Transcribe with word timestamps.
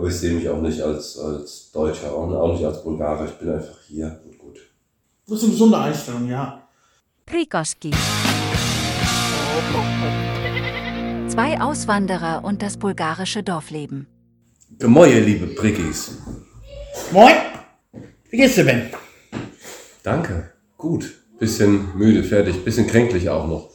Aber 0.00 0.08
ich 0.08 0.16
sehe 0.16 0.32
mich 0.32 0.48
auch 0.48 0.62
nicht 0.62 0.80
als, 0.80 1.18
als 1.18 1.70
Deutscher, 1.72 2.10
auch, 2.14 2.26
auch 2.32 2.54
nicht 2.54 2.64
als 2.64 2.82
Bulgarer. 2.82 3.26
Ich 3.26 3.32
bin 3.32 3.50
einfach 3.50 3.82
hier 3.86 4.18
und 4.24 4.38
gut. 4.38 4.58
Das 5.26 5.36
ist 5.36 5.42
eine 5.44 5.52
gesunde 5.52 5.76
Einstellung, 5.76 6.26
ja. 6.26 6.66
Prikoski. 7.26 7.90
Zwei 11.28 11.60
Auswanderer 11.60 12.42
und 12.42 12.62
das 12.62 12.78
bulgarische 12.78 13.42
Dorfleben. 13.42 14.06
Gemäue, 14.78 15.20
liebe 15.20 15.48
Prickis. 15.48 16.16
Moin! 17.12 17.34
Wie 18.30 18.38
geht's 18.38 18.54
dir, 18.54 18.64
Ben? 18.64 18.88
Danke. 20.02 20.50
Gut. 20.78 21.12
Bisschen 21.38 21.94
müde, 21.98 22.24
fertig, 22.24 22.64
bisschen 22.64 22.86
kränklich 22.86 23.28
auch 23.28 23.46
noch. 23.46 23.68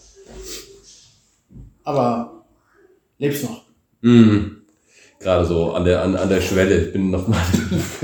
Aber 1.84 2.48
lebst 3.20 3.44
noch. 3.44 3.66
Mhm. 4.02 4.55
Gerade 5.26 5.44
so 5.44 5.72
an 5.72 5.84
der, 5.84 6.04
an, 6.04 6.16
an 6.16 6.30
der 6.30 6.40
Schwelle. 6.40 6.86
Ich 6.86 6.94
bin 6.94 7.10
noch 7.10 7.28
mal. 7.28 7.42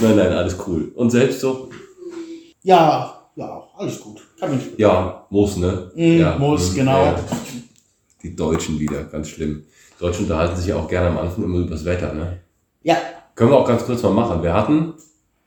nein, 0.00 0.16
nein, 0.16 0.32
alles 0.32 0.56
cool. 0.66 0.90
Und 0.94 1.10
selbst 1.10 1.40
so? 1.40 1.68
Ja, 2.62 3.20
ja, 3.36 3.62
alles 3.76 4.00
gut. 4.00 4.22
Kann 4.40 4.56
mich 4.56 4.64
Ja, 4.78 5.26
muss, 5.28 5.58
ne? 5.58 5.90
Mm, 5.94 6.20
ja, 6.20 6.38
muss, 6.38 6.72
mm, 6.72 6.74
genau. 6.74 7.04
ja. 7.04 7.16
Die 8.22 8.34
Deutschen 8.34 8.78
wieder, 8.80 9.04
ganz 9.04 9.28
schlimm. 9.28 9.64
Die 9.94 10.00
Deutschen 10.00 10.22
unterhalten 10.24 10.56
sich 10.56 10.68
ja 10.68 10.76
auch 10.76 10.88
gerne 10.88 11.08
am 11.10 11.18
Anfang 11.18 11.44
immer 11.44 11.58
über 11.58 11.72
das 11.72 11.84
Wetter, 11.84 12.14
ne? 12.14 12.38
Ja, 12.82 12.96
Können 13.34 13.50
wir 13.50 13.58
auch 13.58 13.68
ganz 13.68 13.84
kurz 13.84 14.02
mal 14.02 14.14
machen. 14.14 14.42
Wir 14.42 14.54
hatten, 14.54 14.94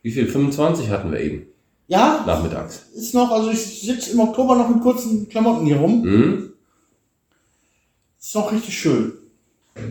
wie 0.04 0.12
viel? 0.12 0.28
25 0.28 0.92
hatten 0.92 1.12
wir 1.12 1.20
eben, 1.20 1.48
ja, 1.88 2.24
nachmittags. 2.28 2.86
ist 2.94 3.16
noch, 3.16 3.32
also 3.32 3.50
ich 3.50 3.82
sitze 3.82 4.12
im 4.12 4.20
Oktober 4.20 4.56
noch 4.56 4.70
in 4.70 4.82
kurzen 4.82 5.28
Klamotten 5.30 5.66
hier 5.66 5.78
rum. 5.78 6.04
Mhm. 6.04 6.54
Ist 8.20 8.36
noch 8.36 8.52
richtig 8.52 8.78
schön. 8.78 9.14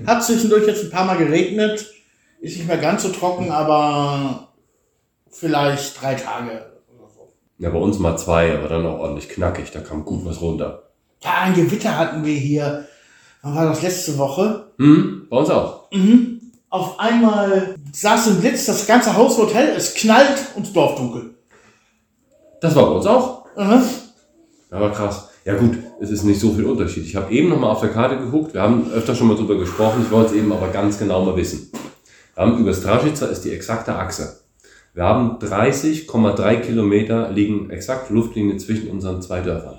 Hat 0.06 0.24
zwischendurch 0.24 0.66
jetzt 0.66 0.84
ein 0.84 0.90
paar 0.90 1.04
Mal 1.04 1.18
geregnet. 1.18 1.86
Ist 2.40 2.56
nicht 2.56 2.66
mehr 2.66 2.78
ganz 2.78 3.02
so 3.02 3.10
trocken, 3.10 3.50
aber 3.50 4.48
vielleicht 5.30 6.01
drei 6.01 6.15
Tage 6.15 6.73
oder 6.88 7.09
so. 7.09 7.32
Ja, 7.59 7.70
bei 7.70 7.78
uns 7.78 7.98
mal 7.98 8.16
zwei, 8.16 8.56
aber 8.56 8.68
dann 8.68 8.87
auch 8.87 8.98
ordentlich 8.98 9.28
knackig. 9.28 9.70
Da 9.70 9.80
kam 9.80 10.04
gut 10.04 10.24
was 10.24 10.40
runter. 10.40 10.90
Ja, 11.23 11.42
ein 11.42 11.54
Gewitter 11.54 11.96
hatten 11.98 12.24
wir 12.24 12.34
hier. 12.34 12.87
Wann 13.42 13.54
war 13.54 13.66
das 13.66 13.82
letzte 13.82 14.16
Woche? 14.18 14.73
Mhm. 14.78 15.26
Bei 15.28 15.37
uns 15.37 15.50
auch. 15.50 15.90
Mhm. 15.93 16.40
Auf 16.70 16.98
einmal 17.00 17.74
saß 17.93 18.28
ein 18.28 18.40
Blitz, 18.40 18.66
das 18.66 18.87
ganze 18.87 19.16
Haus 19.16 19.37
hell, 19.52 19.74
es 19.76 19.95
knallt 19.95 20.38
und 20.54 20.66
das 20.66 20.72
Dorf 20.72 20.95
dunkel. 20.95 21.34
Das 22.60 22.74
war 22.76 22.87
bei 22.87 22.93
uns 22.93 23.06
auch. 23.06 23.45
Mhm. 23.56 23.82
Aber 24.70 24.93
krass. 24.93 25.30
Ja 25.45 25.56
gut, 25.56 25.76
es 26.01 26.10
ist 26.10 26.24
nicht 26.24 26.40
so 26.40 26.52
viel 26.52 26.65
Unterschied. 26.65 27.04
Ich 27.04 27.15
habe 27.15 27.32
eben 27.32 27.51
noch 27.51 27.60
mal 27.60 27.70
auf 27.70 27.80
der 27.80 27.90
Karte 27.90 28.16
geguckt. 28.16 28.54
Wir 28.54 28.62
haben 28.62 28.90
öfter 28.90 29.15
schon 29.15 29.29
mal 29.29 29.37
drüber 29.37 29.59
gesprochen. 29.59 30.02
Ich 30.04 30.10
wollte 30.10 30.30
es 30.30 30.37
eben 30.37 30.51
aber 30.51 30.68
ganz 30.68 30.98
genau 30.98 31.24
mal 31.24 31.37
wissen. 31.37 31.70
Wir 32.34 32.43
haben 32.43 32.59
über 32.59 32.73
Stražica 32.73 33.26
ist 33.26 33.43
die 33.43 33.51
exakte 33.51 33.95
Achse. 33.95 34.40
Wir 34.95 35.04
haben 35.04 35.38
30,3 35.38 36.60
Kilometer 36.60 37.30
liegen 37.30 37.71
exakt 37.71 38.10
Luftlinie 38.10 38.56
zwischen 38.56 38.88
unseren 38.88 39.21
zwei 39.21 39.40
Dörfern. 39.40 39.78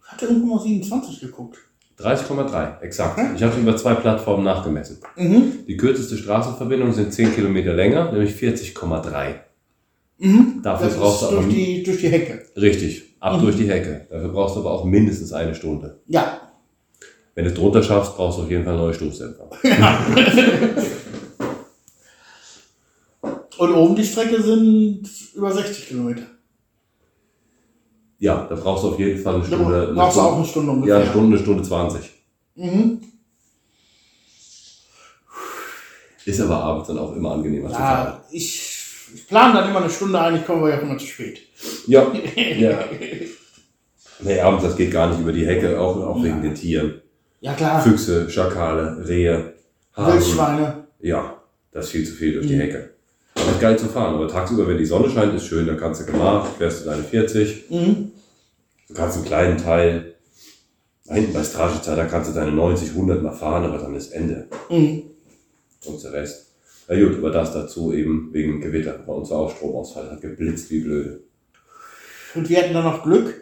Ich 0.00 0.12
hatte 0.12 0.26
irgendwo 0.26 0.54
mal 0.54 0.62
27 0.62 1.20
geguckt. 1.20 1.58
30,3, 1.98 2.80
exakt. 2.80 3.20
Ich 3.36 3.42
habe 3.42 3.60
über 3.60 3.76
zwei 3.76 3.94
Plattformen 3.94 4.44
nachgemessen. 4.44 4.98
Mhm. 5.16 5.64
Die 5.66 5.76
kürzeste 5.76 6.16
Straßenverbindung 6.16 6.92
sind 6.92 7.12
10 7.12 7.34
Kilometer 7.34 7.72
länger, 7.74 8.12
nämlich 8.12 8.34
40,3. 8.34 9.34
Mhm. 10.18 10.60
Dafür 10.62 10.88
das 10.88 10.96
brauchst 10.96 11.22
du 11.22 11.26
aber 11.26 11.36
durch 11.36 11.48
die, 11.54 11.82
durch 11.82 12.00
die 12.00 12.08
Hecke. 12.08 12.46
richtig 12.56 13.13
ab 13.24 13.38
Mhm. 13.38 13.42
durch 13.42 13.56
die 13.56 13.68
Hecke. 13.68 14.06
Dafür 14.10 14.28
brauchst 14.28 14.54
du 14.56 14.60
aber 14.60 14.70
auch 14.72 14.84
mindestens 14.84 15.32
eine 15.32 15.54
Stunde. 15.54 16.00
Ja. 16.06 16.40
Wenn 17.34 17.44
du 17.44 17.50
es 17.50 17.56
drunter 17.56 17.82
schaffst, 17.82 18.14
brauchst 18.16 18.38
du 18.38 18.42
auf 18.42 18.50
jeden 18.50 18.64
Fall 18.64 18.76
neue 18.76 18.92
Stoßdämpfer. 18.94 19.48
Und 23.56 23.72
oben 23.72 23.94
die 23.96 24.04
Strecke 24.04 24.42
sind 24.42 25.08
über 25.34 25.52
60 25.52 25.86
Kilometer. 25.88 26.22
Ja, 28.18 28.46
da 28.48 28.54
brauchst 28.56 28.84
du 28.84 28.88
auf 28.88 28.98
jeden 28.98 29.20
Fall 29.22 29.34
eine 29.36 29.42
Da 29.44 29.48
Stunde. 29.56 29.82
eine 29.86 29.94
brauchst 29.94 30.16
du 30.16 30.20
auch 30.20 30.36
eine 30.36 30.44
Stunde 30.44 30.70
ungefähr. 30.72 30.94
Ja, 30.96 31.00
eine 31.02 31.10
Stunde, 31.10 31.36
eine 31.36 31.44
Stunde 31.44 31.62
20. 31.62 32.10
Mhm. 32.56 33.00
Ist 36.24 36.40
aber 36.40 36.56
abends 36.56 36.88
dann 36.88 36.98
auch 36.98 37.14
immer 37.14 37.32
angenehmer 37.32 37.68
zu 37.68 37.74
fahren. 37.74 38.06
Ja, 38.14 38.24
ich, 38.30 38.73
ich 39.14 39.26
plane 39.28 39.54
dann 39.54 39.70
immer 39.70 39.80
eine 39.80 39.90
Stunde 39.90 40.20
ein, 40.20 40.36
ich 40.36 40.44
komme 40.44 40.60
aber 40.60 40.70
ja 40.70 40.78
immer 40.78 40.98
zu 40.98 41.06
spät. 41.06 41.40
Ja. 41.86 42.12
ja. 42.36 42.84
Nee, 44.20 44.40
abends, 44.40 44.64
das 44.64 44.76
geht 44.76 44.90
gar 44.92 45.08
nicht 45.10 45.20
über 45.20 45.32
die 45.32 45.46
Hecke, 45.46 45.78
auch, 45.80 45.96
auch 45.96 46.22
wegen 46.22 46.42
den 46.42 46.54
Tieren. 46.54 47.00
Ja 47.40 47.52
klar, 47.54 47.82
Füchse, 47.82 48.30
Schakale, 48.30 49.06
Rehe, 49.06 49.54
Hasen. 49.94 50.14
Wildschweine. 50.14 50.84
Ja, 51.00 51.42
das 51.72 51.86
ist 51.86 51.90
viel 51.92 52.06
zu 52.06 52.12
viel 52.14 52.32
durch 52.34 52.46
die 52.46 52.54
Mhm. 52.56 52.60
Hecke. 52.60 52.90
Aber 53.34 53.50
ist 53.50 53.60
geil 53.60 53.78
zu 53.78 53.86
fahren. 53.86 54.14
Aber 54.14 54.28
tagsüber, 54.28 54.66
wenn 54.68 54.78
die 54.78 54.86
Sonne 54.86 55.10
scheint, 55.10 55.34
ist 55.34 55.46
schön, 55.46 55.66
dann 55.66 55.76
kannst 55.76 56.00
du 56.00 56.06
gemacht, 56.06 56.52
fährst 56.56 56.82
du 56.82 56.90
deine 56.90 57.02
40. 57.02 57.64
Mhm. 57.70 58.12
Du 58.88 58.94
kannst 58.94 59.16
einen 59.16 59.26
kleinen 59.26 59.58
Teil, 59.58 60.14
da 61.06 61.14
hinten 61.14 61.32
bei 61.34 61.42
Stražica, 61.42 61.94
da 61.96 62.04
kannst 62.06 62.30
du 62.30 62.34
deine 62.34 62.52
90, 62.52 62.90
100 62.90 63.22
mal 63.22 63.32
fahren, 63.32 63.64
aber 63.64 63.78
dann 63.78 63.94
ist 63.94 64.12
Ende. 64.12 64.48
Mhm. 64.70 65.02
Und 65.84 66.02
der 66.02 66.12
Rest. 66.12 66.53
Ja 66.88 66.98
gut, 66.98 67.18
aber 67.18 67.30
das 67.30 67.52
dazu 67.52 67.92
eben 67.92 68.28
wegen 68.32 68.60
Gewitter. 68.60 68.92
Bei 69.06 69.12
uns 69.12 69.30
war 69.30 69.38
auch 69.38 69.56
Stromausfall, 69.56 70.10
hat 70.10 70.20
geblitzt 70.20 70.70
wie 70.70 70.80
blöde. 70.80 71.20
Und 72.34 72.48
wir 72.48 72.58
hatten 72.58 72.74
dann 72.74 72.84
noch 72.84 73.02
Glück. 73.02 73.34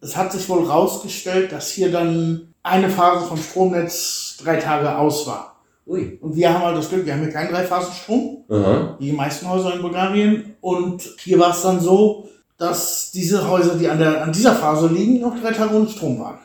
Es 0.00 0.16
hat 0.16 0.32
sich 0.32 0.48
wohl 0.48 0.64
rausgestellt, 0.64 1.52
dass 1.52 1.70
hier 1.70 1.92
dann 1.92 2.54
eine 2.62 2.88
Phase 2.88 3.26
vom 3.26 3.36
Stromnetz 3.36 4.38
drei 4.42 4.56
Tage 4.56 4.96
aus 4.96 5.26
war. 5.26 5.62
Ui. 5.86 6.18
Und 6.20 6.36
wir 6.36 6.52
haben 6.52 6.64
halt 6.64 6.76
das 6.76 6.88
Glück, 6.88 7.06
wir 7.06 7.12
haben 7.12 7.22
hier 7.22 7.32
keinen 7.32 7.52
Dreiphasenstrom, 7.52 8.44
Aha. 8.48 8.96
wie 8.98 9.06
die 9.06 9.12
meisten 9.12 9.48
Häuser 9.48 9.74
in 9.74 9.82
Bulgarien. 9.82 10.54
Und 10.60 11.02
hier 11.18 11.38
war 11.38 11.50
es 11.50 11.62
dann 11.62 11.80
so, 11.80 12.28
dass 12.56 13.10
diese 13.12 13.48
Häuser, 13.48 13.74
die 13.76 13.88
an, 13.88 13.98
der, 13.98 14.22
an 14.22 14.32
dieser 14.32 14.54
Phase 14.54 14.88
liegen, 14.88 15.20
noch 15.20 15.40
drei 15.40 15.52
Tage 15.52 15.74
ohne 15.74 15.88
Strom 15.88 16.18
waren. 16.20 16.38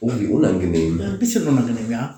Oh, 0.00 0.10
wie 0.18 0.26
unangenehm. 0.26 1.00
Ein 1.00 1.18
bisschen 1.18 1.46
unangenehm, 1.46 1.90
ja. 1.90 2.16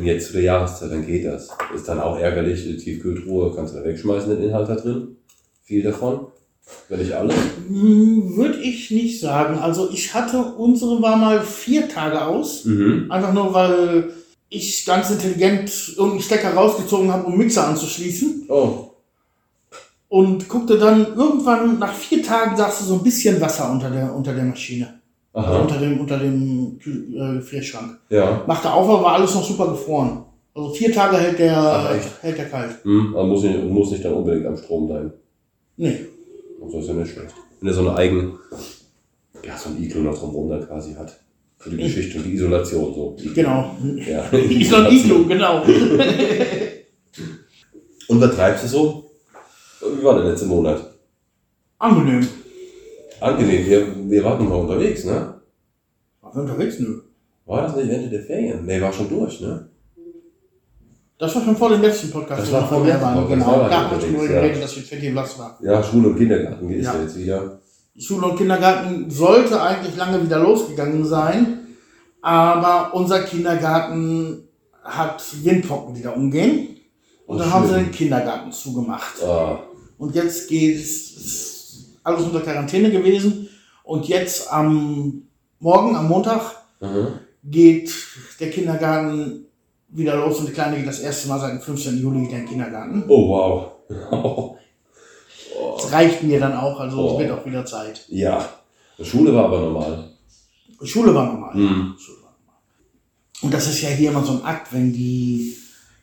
Und 0.00 0.06
jetzt 0.06 0.28
zu 0.28 0.32
der 0.32 0.42
Jahreszeit, 0.42 0.90
dann 0.90 1.06
geht 1.06 1.26
das. 1.26 1.50
Ist 1.74 1.86
dann 1.86 2.00
auch 2.00 2.18
ärgerlich, 2.18 2.62
die 2.62 2.78
Tiefkühltruhe 2.78 3.54
kannst 3.54 3.74
du 3.74 3.78
da 3.78 3.84
wegschmeißen, 3.84 4.30
den 4.30 4.48
Inhalt 4.48 4.70
da 4.70 4.74
drin. 4.74 5.16
Viel 5.62 5.82
davon. 5.82 6.28
Wenn 6.88 7.00
nicht 7.00 7.12
alles. 7.12 7.34
Hm, 7.68 8.34
Würde 8.34 8.58
ich 8.60 8.90
nicht 8.90 9.20
sagen. 9.20 9.58
Also 9.58 9.90
ich 9.92 10.14
hatte, 10.14 10.38
unsere 10.38 11.02
war 11.02 11.16
mal 11.16 11.42
vier 11.42 11.86
Tage 11.86 12.24
aus. 12.24 12.64
Mhm. 12.64 13.10
Einfach 13.10 13.34
nur, 13.34 13.52
weil 13.52 14.10
ich 14.48 14.86
ganz 14.86 15.10
intelligent 15.10 15.70
irgendeinen 15.90 16.22
Stecker 16.22 16.54
rausgezogen 16.54 17.12
habe, 17.12 17.26
um 17.26 17.36
Mixer 17.36 17.68
anzuschließen. 17.68 18.46
Oh. 18.48 18.92
Und 20.08 20.48
guckte 20.48 20.78
dann 20.78 21.14
irgendwann 21.14 21.78
nach 21.78 21.92
vier 21.92 22.22
Tagen, 22.22 22.56
sagst 22.56 22.80
du, 22.80 22.84
so 22.86 22.94
ein 22.94 23.02
bisschen 23.02 23.38
Wasser 23.38 23.70
unter 23.70 23.90
der, 23.90 24.14
unter 24.14 24.32
der 24.32 24.44
Maschine. 24.44 24.99
Also 25.32 25.60
unter 25.60 25.78
dem, 25.78 26.00
unter 26.00 26.18
dem 26.18 26.78
äh, 26.84 27.36
Gefrierschrank. 27.36 27.98
Ja. 28.08 28.42
Machte 28.46 28.72
auf, 28.72 28.88
aber 28.88 29.02
war 29.02 29.14
alles 29.14 29.34
noch 29.34 29.44
super 29.44 29.68
gefroren. 29.68 30.24
Also 30.54 30.74
vier 30.74 30.92
Tage 30.92 31.16
hält 31.16 31.38
der, 31.38 31.56
Ach, 31.56 32.22
hält 32.22 32.38
der 32.38 32.48
kalt. 32.48 32.82
Hm. 32.82 33.12
Man 33.12 33.28
muss 33.28 33.42
nicht, 33.44 33.64
muss 33.64 33.90
nicht 33.92 34.04
dann 34.04 34.14
unbedingt 34.14 34.46
am 34.46 34.56
Strom 34.56 34.88
sein. 34.88 35.12
Nee. 35.76 36.06
Und 36.58 36.70
so 36.70 36.80
ist 36.80 36.88
ja 36.88 36.94
nicht 36.94 37.12
schlecht. 37.12 37.34
Wenn 37.60 37.68
er 37.68 37.74
so 37.74 37.80
eine 37.82 37.96
eigen, 37.96 38.38
ja, 39.44 39.56
so 39.56 39.70
ein 39.70 39.82
Iglu 39.82 40.02
noch 40.02 40.18
drumherum 40.18 40.50
dann 40.50 40.66
quasi 40.66 40.94
hat. 40.94 41.20
Für 41.58 41.70
die 41.70 41.76
Geschichte 41.76 42.18
und 42.18 42.24
die 42.24 42.32
Isolation 42.34 42.94
so. 42.94 43.16
Genau. 43.34 43.76
Ja. 44.08 44.24
So 44.30 44.76
ein 44.76 44.92
Iglu, 44.92 45.26
genau. 45.26 45.62
Und 48.08 48.20
was 48.20 48.34
treibst 48.34 48.64
du 48.64 48.68
so? 48.68 49.10
Wie 49.80 50.02
war 50.02 50.16
der 50.16 50.30
letzte 50.30 50.46
Monat? 50.46 50.82
Angenehm. 51.78 52.26
Angenehm, 53.20 53.66
wir, 53.66 54.10
wir 54.10 54.24
waren 54.24 54.48
mal 54.48 54.54
unterwegs, 54.56 55.04
ne? 55.04 55.34
War 56.20 56.34
wir 56.34 56.42
unterwegs? 56.42 56.78
Nö. 56.78 57.00
War 57.46 57.62
das 57.62 57.76
nicht 57.76 57.90
Ende 57.90 58.08
der 58.08 58.22
Ferien? 58.22 58.64
Nee, 58.64 58.80
war 58.80 58.92
schon 58.92 59.08
durch, 59.08 59.40
ne? 59.40 59.68
Das 61.18 61.34
war 61.34 61.42
schon 61.44 61.56
vor 61.56 61.68
dem 61.68 61.82
letzten 61.82 62.10
Podcast, 62.10 62.40
Das 62.42 62.52
war 62.52 62.66
vor 62.66 62.78
dem 62.78 62.86
letzten 62.86 63.02
waren. 63.02 63.14
Podcast, 63.16 63.40
Genau. 63.46 63.68
da 63.68 63.90
haben 63.90 64.00
wir 64.00 64.06
schon 64.06 64.14
ja. 64.34 64.40
geredet, 64.40 64.62
dass 64.62 64.76
wir 64.76 64.82
fett 64.82 65.12
blass 65.12 65.38
war. 65.38 65.58
Ja, 65.62 65.82
Schule 65.82 66.08
und 66.08 66.16
Kindergarten 66.16 66.70
ist 66.70 66.84
Ja. 66.86 67.00
jetzt 67.02 67.18
wieder. 67.18 67.60
Schule 67.98 68.26
und 68.28 68.36
Kindergarten 68.38 69.10
sollte 69.10 69.60
eigentlich 69.60 69.96
lange 69.96 70.22
wieder 70.24 70.38
losgegangen 70.38 71.04
sein, 71.04 71.58
aber 72.22 72.94
unser 72.94 73.20
Kindergarten 73.24 74.48
hat 74.82 75.22
Windpocken, 75.44 75.94
die 75.94 76.02
da 76.02 76.10
umgehen. 76.12 76.68
Und 77.26 77.36
Oh, 77.36 77.38
dann 77.38 77.52
haben 77.52 77.68
sie 77.68 77.74
den 77.74 77.90
Kindergarten 77.90 78.50
zugemacht. 78.50 79.22
Ah, 79.22 79.58
Und 79.98 80.14
jetzt 80.14 80.48
geht 80.48 80.76
es 80.80 81.49
alles 82.02 82.22
unter 82.24 82.40
Quarantäne 82.40 82.90
gewesen. 82.90 83.48
Und 83.84 84.08
jetzt 84.08 84.52
am 84.52 85.22
Morgen, 85.58 85.96
am 85.96 86.08
Montag, 86.08 86.40
mhm. 86.80 87.08
geht 87.44 87.92
der 88.38 88.50
Kindergarten 88.50 89.46
wieder 89.88 90.16
los 90.16 90.38
und 90.38 90.48
die 90.48 90.52
Kleine 90.52 90.76
geht 90.76 90.86
das 90.86 91.00
erste 91.00 91.28
Mal 91.28 91.40
seit 91.40 91.52
dem 91.52 91.60
15. 91.60 92.00
Juli 92.00 92.20
wieder 92.22 92.32
in 92.38 92.42
den 92.44 92.48
Kindergarten. 92.48 93.04
Oh, 93.08 93.28
wow. 93.28 94.56
Das 95.76 95.92
reicht 95.92 96.22
mir 96.22 96.38
dann 96.40 96.54
auch, 96.56 96.78
also 96.80 96.96
Oh. 96.98 97.12
es 97.14 97.18
wird 97.26 97.32
auch 97.38 97.44
wieder 97.46 97.64
Zeit. 97.64 98.04
ja. 98.08 98.48
Die 98.98 99.04
Schule 99.06 99.34
war 99.34 99.46
aber 99.46 99.60
normal. 99.60 100.10
Schule 100.82 101.14
war 101.14 101.24
normal. 101.32 101.54
Mhm. 101.56 101.94
Schule 101.98 102.18
war 102.22 102.34
normal. 102.38 102.60
Und 103.40 103.54
das 103.54 103.66
ist 103.68 103.80
ja 103.80 103.88
hier 103.88 104.10
immer 104.10 104.22
so 104.22 104.32
ein 104.32 104.44
Akt, 104.44 104.72
wenn 104.74 104.92
die 104.92 105.56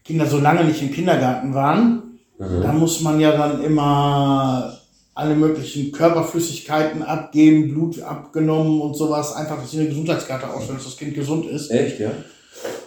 Kinder 0.04 0.26
so 0.26 0.40
lange 0.40 0.64
nicht 0.66 0.82
im 0.82 0.92
Kindergarten 0.92 1.54
waren, 1.54 2.20
Mhm. 2.40 2.62
da 2.64 2.72
muss 2.74 3.02
man 3.02 3.20
ja 3.20 3.32
dann 3.38 3.64
immer 3.64 4.77
alle 5.18 5.36
möglichen 5.36 5.92
Körperflüssigkeiten 5.92 7.02
abgeben, 7.02 7.70
Blut 7.74 8.00
abgenommen 8.02 8.82
und 8.82 8.96
sowas, 8.96 9.34
einfach, 9.34 9.60
dass 9.60 9.72
sie 9.72 9.80
eine 9.80 9.90
Gesundheitskarte 9.90 10.48
ausstellen, 10.50 10.78
dass 10.78 10.86
das 10.86 10.98
Kind 10.98 11.16
gesund 11.16 11.46
ist. 11.48 11.72
Echt, 11.72 12.00
ja? 12.00 12.12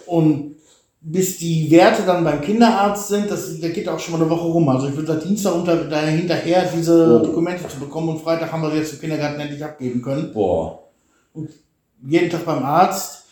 Und 0.05 0.55
bis 1.01 1.37
die 1.39 1.69
Werte 1.71 2.03
dann 2.03 2.23
beim 2.23 2.41
Kinderarzt 2.41 3.09
sind, 3.09 3.29
das, 3.29 3.59
da 3.59 3.67
geht 3.69 3.89
auch 3.89 3.99
schon 3.99 4.13
mal 4.13 4.21
eine 4.21 4.29
Woche 4.29 4.47
rum. 4.47 4.69
Also 4.69 4.87
ich 4.87 4.95
würde 4.95 5.13
seit 5.13 5.25
Dienstag 5.25 5.55
unter, 5.55 5.75
da 5.75 6.01
hinterher 6.03 6.69
diese 6.73 7.19
Oh. 7.21 7.25
Dokumente 7.25 7.67
zu 7.67 7.79
bekommen 7.79 8.09
und 8.09 8.21
Freitag 8.21 8.51
haben 8.51 8.61
wir 8.61 8.71
sie 8.71 8.77
jetzt 8.77 8.93
im 8.93 8.99
Kindergarten 9.01 9.39
endlich 9.39 9.63
abgeben 9.63 10.01
können. 10.01 10.31
Boah. 10.31 10.83
Jeden 12.07 12.29
Tag 12.29 12.45
beim 12.45 12.63
Arzt. 12.63 13.25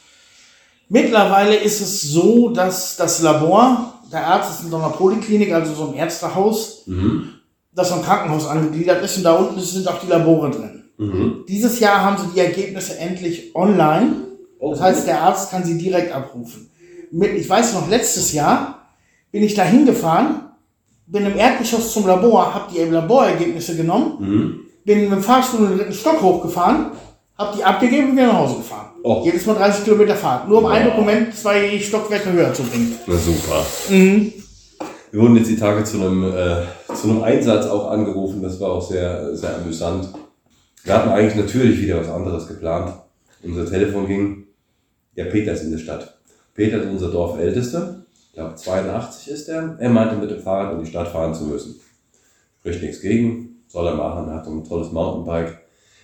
Mittlerweile 0.89 1.55
ist 1.55 1.79
es 1.81 2.01
so, 2.01 2.49
dass 2.49 2.97
das 2.97 3.21
Labor, 3.21 3.93
der 4.11 4.25
Arzt 4.25 4.55
ist 4.59 4.65
in 4.65 4.71
so 4.71 4.77
einer 4.77 4.89
Poliklinik, 4.89 5.53
also 5.53 5.73
so 5.73 5.87
ein 5.89 5.93
Ärztehaus, 5.93 6.83
Mhm. 6.87 7.35
Das 7.73 7.91
am 7.91 8.01
Krankenhaus 8.03 8.47
angegliedert 8.47 9.03
ist 9.03 9.17
und 9.17 9.23
da 9.23 9.33
unten 9.35 9.59
sind 9.59 9.87
auch 9.87 9.99
die 9.99 10.07
Labore 10.07 10.49
drin. 10.51 10.83
Mhm. 10.97 11.45
Dieses 11.47 11.79
Jahr 11.79 12.03
haben 12.03 12.17
sie 12.17 12.33
die 12.33 12.39
Ergebnisse 12.39 12.97
endlich 12.97 13.55
online. 13.55 14.15
Oh, 14.59 14.71
Das 14.71 14.81
heißt, 14.81 15.07
der 15.07 15.21
Arzt 15.21 15.51
kann 15.51 15.63
sie 15.63 15.77
direkt 15.77 16.13
abrufen. 16.13 16.69
Mit, 17.11 17.33
ich 17.35 17.49
weiß 17.49 17.73
noch, 17.73 17.89
letztes 17.89 18.33
Jahr 18.33 18.89
bin 19.31 19.43
ich 19.43 19.53
da 19.53 19.63
hingefahren, 19.63 20.41
bin 21.07 21.25
im 21.25 21.37
Erdgeschoss 21.37 21.93
zum 21.93 22.05
Labor, 22.05 22.53
habe 22.53 22.65
die 22.73 22.79
Laborergebnisse 22.83 23.75
genommen, 23.77 24.13
Mhm. 24.19 24.59
bin 24.83 25.01
mit 25.01 25.11
dem 25.11 25.23
Fahrstuhl 25.23 25.61
in 25.61 25.67
den 25.69 25.77
dritten 25.77 25.93
Stock 25.93 26.21
hochgefahren, 26.21 26.87
habe 27.37 27.55
die 27.57 27.63
abgegeben 27.63 28.09
und 28.11 28.17
wieder 28.17 28.27
nach 28.27 28.39
Hause 28.39 28.55
gefahren. 28.57 28.87
Oh. 29.03 29.21
Jedes 29.23 29.45
Mal 29.45 29.53
30 29.55 29.85
Kilometer 29.85 30.15
Fahrt. 30.15 30.49
Nur 30.49 30.57
um 30.59 30.65
ein 30.65 30.85
Wow. 30.87 30.91
Dokument 30.95 31.33
zwei 31.33 31.79
Stockwerke 31.79 32.31
höher 32.33 32.53
zu 32.53 32.63
bringen. 32.63 32.95
Na 33.07 33.15
super. 33.15 33.65
Mhm. 33.89 34.33
Wir 35.11 35.21
wurden 35.21 35.35
jetzt 35.37 35.49
die 35.49 35.57
Tage 35.57 35.83
zu 35.83 35.97
einem, 35.97 36.23
äh, 36.23 36.93
zu 36.93 37.09
einem 37.09 37.23
Einsatz 37.23 37.65
auch 37.65 37.89
angerufen. 37.89 38.43
Das 38.43 38.59
war 38.59 38.73
auch 38.73 38.87
sehr, 38.87 39.35
sehr 39.35 39.55
amüsant. 39.55 40.09
Wir 40.83 40.93
hatten 40.93 41.09
eigentlich 41.09 41.35
natürlich 41.35 41.81
wieder 41.81 41.99
was 41.99 42.09
anderes 42.09 42.47
geplant. 42.47 42.93
Unser 43.41 43.65
Telefon 43.65 44.07
ging, 44.07 44.47
ja, 45.15 45.25
Peter 45.25 45.53
ist 45.53 45.63
in 45.63 45.71
der 45.71 45.79
Stadt. 45.79 46.19
Peter 46.53 46.81
ist 46.81 46.89
unser 46.89 47.09
Dorfältester. 47.09 48.03
Ich 48.27 48.33
glaube, 48.33 48.55
82 48.55 49.31
ist 49.31 49.49
er. 49.49 49.77
Er 49.79 49.89
meinte, 49.89 50.15
mit 50.15 50.29
dem 50.29 50.41
Fahrrad 50.41 50.73
in 50.73 50.83
die 50.83 50.89
Stadt 50.89 51.07
fahren 51.07 51.33
zu 51.33 51.45
müssen. 51.45 51.79
Spricht 52.59 52.83
nichts 52.83 53.01
gegen, 53.01 53.63
soll 53.67 53.87
er 53.87 53.95
machen. 53.95 54.27
Er 54.29 54.35
hat 54.35 54.45
so 54.45 54.51
ein 54.51 54.63
tolles 54.63 54.91
Mountainbike. 54.91 55.57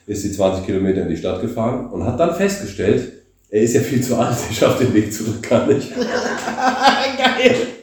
Ist 0.08 0.24
die 0.24 0.32
20 0.32 0.66
Kilometer 0.66 1.02
in 1.02 1.10
die 1.10 1.18
Stadt 1.18 1.42
gefahren 1.42 1.92
und 1.92 2.06
hat 2.06 2.20
dann 2.20 2.36
festgestellt, 2.36 3.12
er 3.50 3.62
ist 3.62 3.74
ja 3.74 3.82
viel 3.82 4.02
zu 4.02 4.16
alt, 4.18 4.38
er 4.50 4.54
schafft 4.54 4.82
den 4.82 4.94
Weg 4.94 5.14
zurück 5.14 5.48
gar 5.48 5.68
nicht. 5.68 5.92
Geil. 5.96 7.75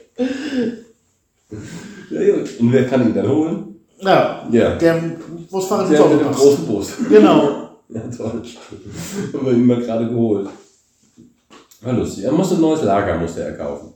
Und 2.31 2.73
wer 2.73 2.87
kann 2.87 3.07
ihn 3.09 3.15
dann 3.15 3.29
holen? 3.29 3.77
Ja, 4.01 4.49
Ja. 4.51 4.75
der 4.77 5.01
Busfahrer 5.51 5.89
Der 5.89 5.93
ins 5.99 6.01
Auto 6.01 6.15
mit 6.17 6.25
dem 6.27 6.33
großen 6.33 6.67
Bus. 6.67 6.93
Genau. 7.09 7.59
Ja, 7.95 8.01
toll. 8.09 8.43
Haben 9.35 9.47
wir 9.47 9.53
ihn 9.53 9.67
mal 9.67 9.79
gerade 9.79 10.09
geholt. 10.09 10.49
War 11.83 11.93
lustig. 11.93 12.25
Er 12.25 12.33
musste 12.33 12.55
ein 12.55 12.63
neues 12.63 12.83
Lager 12.85 13.19
musste 13.19 13.43
er 13.43 13.53
kaufen 13.53 13.93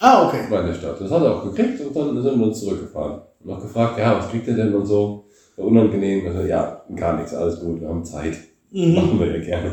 Ah, 0.00 0.26
okay. 0.26 0.46
bei 0.50 0.60
der 0.62 0.74
Stadt. 0.74 1.00
Das 1.00 1.08
hat 1.12 1.22
er 1.22 1.36
auch 1.36 1.44
gekriegt 1.44 1.80
und 1.80 1.94
dann 1.94 2.20
sind 2.22 2.40
wir 2.40 2.46
uns 2.48 2.58
zurückgefahren. 2.58 3.20
Und 3.44 3.52
auch 3.52 3.62
gefragt, 3.62 4.00
ja, 4.00 4.18
was 4.18 4.28
kriegt 4.30 4.48
er 4.48 4.54
denn 4.54 4.74
und 4.74 4.84
so. 4.84 5.26
War 5.56 5.64
unangenehm. 5.66 6.26
Also, 6.26 6.40
ja, 6.48 6.82
gar 6.96 7.18
nichts, 7.18 7.32
alles 7.32 7.60
gut, 7.60 7.80
wir 7.80 7.88
haben 7.88 8.04
Zeit. 8.04 8.36
Mhm. 8.72 8.94
Machen 8.96 9.20
wir 9.20 9.36
ja 9.38 9.44
gerne. 9.44 9.70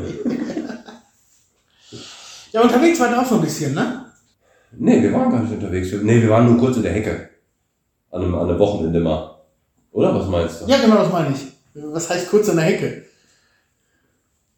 Ja, 2.52 2.62
unterwegs 2.62 3.00
war 3.00 3.08
der 3.08 3.20
auch 3.20 3.26
so 3.26 3.36
ein 3.36 3.40
bisschen, 3.40 3.74
ne? 3.74 4.04
Nee, 4.76 5.02
wir 5.02 5.12
waren 5.12 5.30
gar 5.30 5.40
nicht 5.42 5.52
unterwegs. 5.52 5.88
Nee, 6.02 6.22
wir 6.22 6.30
waren 6.30 6.46
nur 6.46 6.58
kurz 6.58 6.76
in 6.76 6.82
der 6.84 6.92
Hecke. 6.92 7.28
An 8.10 8.22
einem, 8.22 8.34
an 8.34 8.48
einem 8.48 8.58
Wochenende 8.58 9.00
mal. 9.00 9.34
Oder 9.92 10.14
was 10.14 10.28
meinst 10.28 10.62
du? 10.62 10.66
Ja, 10.70 10.78
genau, 10.78 10.96
das 10.96 11.12
meine 11.12 11.34
ich. 11.34 11.40
Was 11.92 12.08
heißt 12.10 12.30
kurz 12.30 12.48
in 12.48 12.56
der 12.56 12.64
Hecke? 12.64 13.02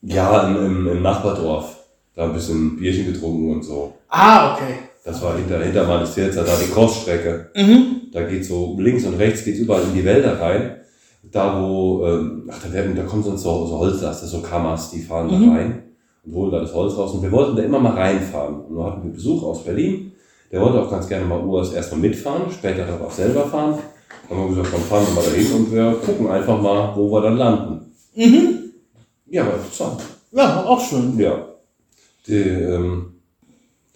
Ja, 0.02 0.48
im, 0.48 0.56
im, 0.56 0.88
im 0.88 1.02
Nachbardorf. 1.02 1.76
Da 2.14 2.24
ein 2.24 2.32
bisschen 2.32 2.76
Bierchen 2.76 3.12
getrunken 3.12 3.52
und 3.52 3.62
so. 3.62 3.94
Ah, 4.08 4.54
okay. 4.54 4.74
Das 5.04 5.20
war 5.22 5.36
hinter, 5.36 5.62
hinter 5.62 5.86
Mannestirza, 5.86 6.42
da 6.42 6.56
die 6.56 6.70
Crossstrecke. 6.70 7.50
Mhm. 7.54 8.02
Da 8.12 8.22
geht 8.22 8.44
so 8.44 8.76
links 8.78 9.04
und 9.04 9.14
rechts 9.14 9.44
geht's 9.44 9.60
überall 9.60 9.82
in 9.84 9.94
die 9.94 10.04
Wälder 10.04 10.40
rein. 10.40 10.76
Da 11.30 11.60
wo, 11.60 12.04
ähm, 12.06 12.50
ach, 12.50 12.58
da 12.62 12.72
werden, 12.72 12.96
da 12.96 13.02
kommen 13.04 13.22
sonst 13.22 13.42
so, 13.42 13.66
so 13.66 13.78
Holzlaster, 13.78 14.26
so 14.26 14.40
Kammers, 14.40 14.90
die 14.90 15.00
fahren 15.02 15.26
Mhm. 15.28 15.46
da 15.50 15.52
rein 15.56 15.82
und 16.24 16.34
holen 16.34 16.50
da 16.50 16.60
das 16.60 16.74
Holz 16.74 16.96
raus. 16.96 17.12
Und 17.12 17.22
wir 17.22 17.32
wollten 17.32 17.56
da 17.56 17.62
immer 17.62 17.78
mal 17.78 17.92
reinfahren. 17.94 18.60
Und 18.62 18.76
dann 18.76 18.86
hatten 18.86 19.04
wir 19.04 19.12
Besuch 19.12 19.42
aus 19.42 19.64
Berlin. 19.64 20.12
Der 20.50 20.60
wollte 20.60 20.82
auch 20.82 20.90
ganz 20.90 21.08
gerne 21.08 21.26
mal 21.26 21.40
Urs 21.44 21.72
erstmal 21.72 22.00
mitfahren, 22.00 22.50
später 22.50 22.84
dann 22.86 23.00
auch 23.00 23.10
selber 23.12 23.46
fahren. 23.46 23.78
Dann 24.28 24.38
haben 24.38 24.48
wir 24.48 24.56
gesagt, 24.62 24.74
dann 24.74 24.82
fahren 24.88 25.06
wir 25.06 25.14
mal 25.14 25.24
dahin 25.30 25.52
und 25.52 25.72
wir 25.72 25.92
gucken 26.04 26.28
einfach 26.28 26.60
mal, 26.60 26.92
wo 26.96 27.10
wir 27.12 27.22
dann 27.22 27.36
landen. 27.36 27.92
Mhm. 28.16 28.58
Ja, 29.26 29.46
war 29.46 29.54
interessant. 29.54 30.00
Ja, 30.32 30.64
auch 30.64 30.80
schön. 30.80 31.18
Ja. 31.18 31.46
Die, 32.26 32.34
ähm, 32.34 33.14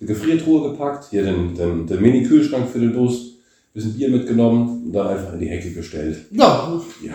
die 0.01 0.07
Gefriertruhe 0.07 0.71
gepackt, 0.71 1.07
hier 1.11 1.25
den, 1.25 1.55
den, 1.57 1.87
den 1.87 2.01
Mini-Kühlschrank 2.03 2.69
für 2.69 2.79
den 2.81 2.93
Bus, 2.95 3.33
bisschen 3.73 3.95
Bier 3.95 4.09
mitgenommen 4.11 4.85
und 4.87 4.93
dann 4.93 5.09
einfach 5.09 5.33
in 5.35 5.41
die 5.41 5.49
Hecke 5.49 5.73
gestellt. 5.73 6.27
Ja, 6.31 6.81
Ja. 7.03 7.13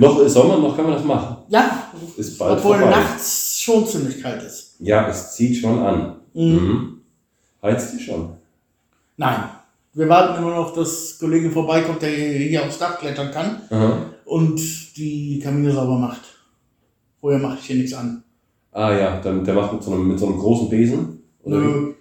Noch 0.00 0.18
ist 0.20 0.32
Sommer, 0.32 0.58
noch 0.58 0.74
kann 0.74 0.84
man 0.86 0.94
das 0.94 1.04
machen. 1.04 1.36
ja. 1.48 1.92
Ist 2.16 2.36
bald 2.38 2.58
Obwohl 2.58 2.78
vorbei. 2.78 2.90
nachts 2.90 3.60
schon 3.60 3.86
ziemlich 3.86 4.20
kalt 4.20 4.42
ist. 4.42 4.74
Ja, 4.80 5.08
es 5.08 5.32
zieht 5.34 5.56
schon 5.56 5.78
an. 5.78 6.16
Mhm. 6.34 6.42
Mhm. 6.54 6.95
Heizt 7.66 7.94
die 7.94 8.02
schon. 8.02 8.30
Nein. 9.16 9.44
Wir 9.94 10.08
warten 10.08 10.38
immer 10.42 10.54
noch, 10.54 10.74
dass 10.74 11.18
Kollege 11.18 11.50
vorbeikommt, 11.50 12.02
der 12.02 12.10
hier 12.10 12.62
aufs 12.64 12.78
Dach 12.78 12.98
klettern 12.98 13.30
kann 13.32 13.62
Aha. 13.70 13.98
und 14.26 14.60
die 14.96 15.40
Kamine 15.42 15.72
sauber 15.72 15.96
macht. 15.98 16.20
Vorher 17.20 17.40
mache 17.40 17.56
ich 17.58 17.66
hier 17.66 17.76
nichts 17.76 17.94
an. 17.94 18.22
Ah 18.72 18.92
ja, 18.92 19.20
dann, 19.20 19.42
der 19.42 19.54
macht 19.54 19.72
mit 19.72 19.82
so, 19.82 19.92
einem, 19.92 20.06
mit 20.08 20.18
so 20.18 20.26
einem 20.26 20.38
großen 20.38 20.68
Besen. 20.68 21.22
Oder? 21.42 21.56
Nö. 21.56 21.94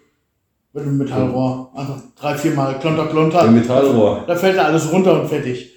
Mit 0.74 0.84
einem 0.84 0.98
Metallrohr. 0.98 1.72
Einfach 1.74 2.02
drei, 2.18 2.38
vier 2.38 2.52
Mal 2.52 2.78
klonter, 2.80 3.08
klonter. 3.08 3.50
Metallrohr. 3.50 4.26
Da 4.28 4.36
fällt 4.36 4.58
da 4.58 4.64
alles 4.66 4.92
runter 4.92 5.22
und 5.22 5.30
fertig. 5.30 5.72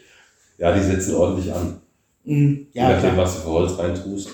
Ja, 0.59 0.75
die 0.75 0.83
setzen 0.83 1.15
ordentlich 1.15 1.55
an. 1.55 1.81
Mhm. 2.25 2.67
Je 2.73 2.81
Ja, 2.81 2.89
nachdem, 2.91 3.13
klar. 3.13 3.25
was 3.25 3.37
du 3.37 3.41
für 3.43 3.49
Holz 3.51 3.79
reintust. 3.79 4.31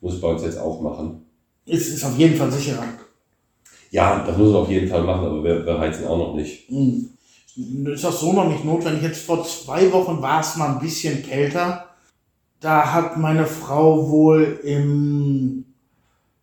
Muss 0.00 0.14
ich 0.14 0.20
bei 0.20 0.26
uns 0.28 0.42
jetzt 0.42 0.58
auch 0.58 0.80
machen. 0.80 1.24
Es 1.64 1.86
ist 1.86 2.04
auf 2.04 2.18
jeden 2.18 2.36
Fall 2.36 2.50
sicherer. 2.50 2.82
Ja, 3.92 4.24
das 4.26 4.38
muss 4.38 4.48
man 4.48 4.62
auf 4.62 4.70
jeden 4.70 4.88
Fall 4.88 5.02
machen, 5.04 5.26
aber 5.26 5.44
wir, 5.44 5.66
wir 5.66 5.78
heizen 5.78 6.06
auch 6.06 6.16
noch 6.16 6.34
nicht. 6.34 6.70
Mhm. 6.70 7.10
Ist 7.84 8.02
das 8.02 8.20
so 8.20 8.32
noch 8.32 8.48
nicht 8.48 8.64
notwendig? 8.64 9.02
Jetzt 9.02 9.26
vor 9.26 9.44
zwei 9.44 9.92
Wochen 9.92 10.22
war 10.22 10.40
es 10.40 10.56
mal 10.56 10.70
ein 10.70 10.80
bisschen 10.80 11.22
kälter. 11.22 11.84
Da 12.58 12.90
hat 12.90 13.18
meine 13.18 13.44
Frau 13.44 14.10
wohl 14.10 14.60
im, 14.64 15.66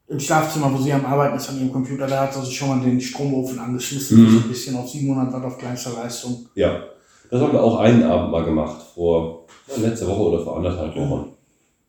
im 0.07 0.19
Schlafzimmer, 0.19 0.71
wo 0.71 0.77
sie 0.77 0.93
am 0.93 1.03
Arbeiten 1.03 1.37
ist, 1.37 1.49
an 1.49 1.57
ihrem 1.57 1.71
Computer, 1.71 2.05
da 2.05 2.21
hat 2.21 2.35
sie 2.35 2.45
sich 2.45 2.55
schon 2.55 2.69
mal 2.69 2.81
den 2.81 3.01
Stromofen 3.01 3.57
angeschmissen. 3.57 4.21
Mhm. 4.21 4.29
So 4.29 4.37
ein 4.37 4.49
bisschen 4.49 4.75
auf 4.75 4.87
700 4.87 5.33
Watt 5.33 5.43
auf 5.45 5.57
kleinster 5.57 5.93
Leistung. 5.93 6.45
Ja, 6.53 6.83
das 7.31 7.41
haben 7.41 7.53
wir 7.53 7.63
auch 7.63 7.79
einen 7.79 8.03
Abend 8.03 8.31
mal 8.31 8.45
gemacht, 8.45 8.79
vor 8.93 9.47
ja, 9.67 9.81
letzte 9.81 10.05
Woche 10.05 10.21
oder 10.21 10.43
vor 10.43 10.57
anderthalb 10.57 10.95
Wochen. 10.95 11.31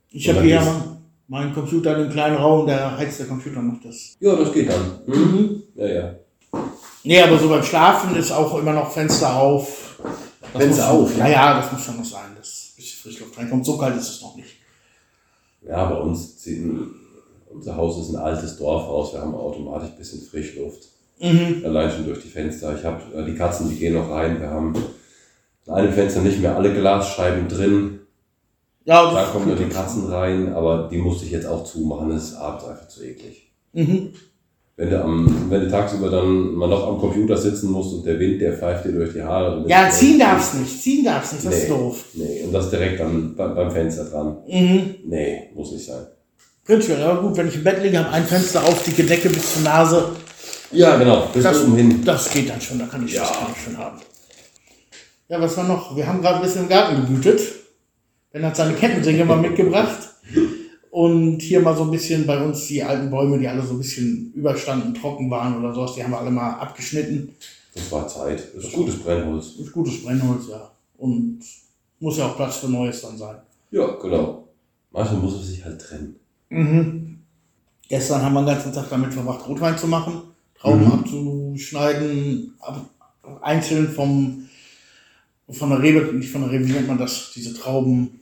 Ich 0.08 0.26
habe 0.26 0.40
hier 0.40 0.56
geht's. 0.56 0.89
Meinen 1.30 1.54
Computer 1.54 1.94
in 1.94 2.02
einem 2.02 2.12
kleinen 2.12 2.37
Raum, 2.37 2.66
da 2.66 2.96
heizt 2.99 3.20
der 3.20 3.26
Computer 3.26 3.62
noch 3.62 3.80
das. 3.80 4.16
Ja, 4.18 4.34
das 4.34 4.52
geht 4.52 4.68
dann. 4.68 5.00
Mhm. 5.06 5.62
Ja, 5.76 5.87
ja. 5.87 6.14
Nee, 7.04 7.22
aber 7.22 7.38
so 7.38 7.49
beim 7.49 7.62
Schlafen 7.62 8.16
ist 8.16 8.32
auch 8.32 8.58
immer 8.58 8.72
noch 8.72 8.90
Fenster 8.90 9.37
auf. 9.37 9.96
Das 10.52 10.62
Fenster 10.62 10.90
auf, 10.90 11.16
Ja, 11.16 11.26
ja. 11.26 11.32
ja, 11.32 11.60
das 11.60 11.72
muss 11.72 11.84
schon 11.84 11.96
noch 11.99 12.04
sein, 12.04 12.32
dass 12.37 12.72
ein 12.72 12.76
bisschen 12.76 13.00
Frischluft 13.00 13.38
reinkommt. 13.38 13.64
So 13.64 13.78
kalt 13.78 13.96
ist 13.96 14.08
es 14.08 14.22
noch 14.22 14.34
nicht. 14.34 14.56
Ja, 15.62 15.88
bei 15.88 15.99
uns, 15.99 16.38
ziehen, 16.38 16.90
unser 17.49 17.76
Haus 17.76 18.00
ist 18.00 18.12
ein 18.12 18.20
altes 18.20 18.58
Dorfhaus, 18.58 19.12
wir 19.12 19.20
haben 19.20 19.34
automatisch 19.34 19.90
ein 19.90 19.99
bisschen 19.99 20.22
Frischluft. 20.22 20.88
Mhm. 21.20 21.62
Allein 21.64 21.92
schon 21.92 22.06
durch 22.06 22.22
die 22.22 22.28
Fenster. 22.28 22.76
Ich 22.76 22.84
habe 22.84 23.02
äh, 23.14 23.25
die 23.25 23.37
Katzen, 23.37 23.68
die 23.68 23.76
gehen 23.76 23.94
noch 23.94 24.10
rein. 24.10 24.40
Wir 24.40 24.50
haben 24.50 24.75
in 25.66 25.72
einem 25.72 25.92
Fenster 25.92 26.22
nicht 26.22 26.40
mehr 26.40 26.56
alle 26.56 26.75
Glasscheiben 26.75 27.46
drin. 27.46 28.00
Ja, 28.84 29.12
Da 29.12 29.25
kommen 29.25 29.46
nur 29.49 29.56
die 29.56 29.64
Katzen 29.68 30.06
rein, 30.06 30.52
aber 30.54 30.88
die 30.90 30.99
musste 30.99 31.25
ich 31.26 31.32
jetzt 31.32 31.46
auch 31.46 31.64
zumachen. 31.64 32.10
Das 32.10 32.25
ist 32.25 32.34
abends 32.37 32.64
einfach 32.64 32.88
zu 32.88 33.04
eklig. 33.04 33.52
Mhm. 33.72 34.12
Wenn 34.76 34.88
du, 34.90 35.02
am, 35.04 35.50
wenn 35.50 35.60
du 35.60 35.70
tagsüber 35.70 36.08
dann 36.08 36.54
mal 36.54 36.66
noch 36.68 36.87
am 36.88 36.99
Computer 36.99 37.37
sitzen 37.37 37.70
musst 37.70 37.92
und 37.94 38.06
der 38.06 38.18
Wind, 38.18 38.40
der 38.40 38.54
pfeift 38.56 38.87
dir 38.87 38.92
durch 38.92 39.12
die 39.12 39.22
Haare. 39.22 39.62
Ja, 39.68 39.88
ist- 39.88 39.99
ziehen 39.99 40.18
darfst 40.18 40.54
nicht, 40.54 40.82
ziehen 40.82 41.04
darfst 41.04 41.34
nicht, 41.34 41.44
das 41.44 41.54
ist 41.54 41.62
Nee. 41.64 41.68
doof. 41.68 42.04
Nee, 42.14 42.42
und 42.44 42.52
das 42.52 42.70
direkt 42.70 42.99
am, 43.02 43.34
beim, 43.37 43.54
beim 43.54 43.70
Fenster 43.70 44.04
dran. 44.04 44.38
Mhm. 44.49 44.94
Nee, 45.04 45.50
muss 45.54 45.72
nicht 45.72 45.84
sein. 45.84 46.06
Prinzipiell, 46.64 47.02
aber 47.02 47.20
gut, 47.20 47.37
wenn 47.37 47.49
ich 47.49 47.56
im 47.56 47.64
Bett 47.64 47.82
liege, 47.82 47.99
habe 47.99 48.08
ein 48.10 48.25
Fenster 48.25 48.64
auf, 48.64 48.82
dicke 48.82 49.04
Decke 49.04 49.28
bis 49.28 49.54
zur 49.54 49.62
Nase, 49.62 50.12
Ja, 50.72 50.96
genau, 50.96 51.26
bis 51.34 51.42
Das- 51.42 51.62
oben 51.64 51.76
hin. 51.76 52.02
das 52.04 52.30
geht 52.30 52.49
dann 52.49 52.60
schon, 52.60 52.78
da 52.78 52.87
kann 52.87 53.04
ich 53.04 53.12
Ja. 53.12 53.22
das 53.22 53.32
kann 53.38 53.49
ich 53.54 53.62
schon 53.62 53.76
haben. 53.76 53.99
Ja, 55.28 55.40
was 55.40 55.56
war 55.58 55.64
noch? 55.64 55.94
Wir 55.96 56.06
haben 56.06 56.22
gerade 56.22 56.37
ein 56.37 56.42
bisschen 56.42 56.62
im 56.62 56.68
Garten 56.70 56.96
gebütet. 56.96 57.40
Ben 58.32 58.44
hat 58.44 58.56
seine 58.56 58.75
Kettensäge 58.75 59.25
mal 59.25 59.37
mitgebracht. 59.40 60.08
Und 60.90 61.40
hier 61.40 61.60
mal 61.60 61.76
so 61.76 61.84
ein 61.84 61.90
bisschen 61.90 62.26
bei 62.26 62.42
uns 62.42 62.66
die 62.66 62.82
alten 62.82 63.10
Bäume, 63.10 63.38
die 63.38 63.46
alle 63.46 63.62
so 63.62 63.75
ein 63.75 63.78
bisschen 63.78 64.32
überstanden, 64.34 64.92
trocken 64.92 65.30
waren 65.30 65.56
oder 65.56 65.72
sowas, 65.72 65.94
die 65.94 66.02
haben 66.02 66.10
wir 66.10 66.18
alle 66.18 66.30
mal 66.32 66.54
abgeschnitten. 66.54 67.34
Das 67.75 67.90
war 67.92 68.08
Zeit. 68.08 68.42
Das 68.54 68.64
ist 68.64 68.72
gutes 68.72 68.96
Brennholz. 68.99 69.56
Das 69.56 69.66
ist 69.66 69.72
gutes 69.72 70.02
Brennholz, 70.02 70.49
ja. 70.50 70.70
Und 70.99 71.40
muss 72.00 72.18
ja 72.18 72.26
auch 72.26 72.37
Platz 72.37 72.56
für 72.56 72.68
Neues 72.68 73.02
dann 73.02 73.16
sein. 73.16 73.37
Ja, 73.70 73.87
genau. 74.02 74.49
Manchmal 74.90 75.20
muss 75.20 75.34
man 75.37 75.44
sich 75.44 75.64
halt 75.64 75.80
trennen. 75.80 76.16
Mhm. 76.49 77.18
Gestern 77.88 78.22
haben 78.22 78.34
wir 78.34 78.40
den 78.42 78.46
ganzen 78.54 78.72
Tag 78.72 78.90
damit 78.90 79.14
verbracht, 79.14 79.46
Rotwein 79.49 79.78
zu 79.78 79.87
machen, 79.87 80.22
Trauben 80.58 80.84
Mhm. 80.84 80.92
abzuschneiden, 80.92 82.54
ab, 82.60 82.84
einzeln 83.42 83.88
vom, 83.88 84.49
von 85.49 85.70
der 85.70 85.82
Rebe, 85.82 86.12
nicht 86.14 86.30
von 86.30 86.42
der 86.42 86.50
Rebe, 86.50 86.66
wie 86.68 86.72
nennt 86.72 86.88
man 86.88 86.99
das, 86.99 87.30
diese 87.34 87.54
Trauben, 87.54 88.19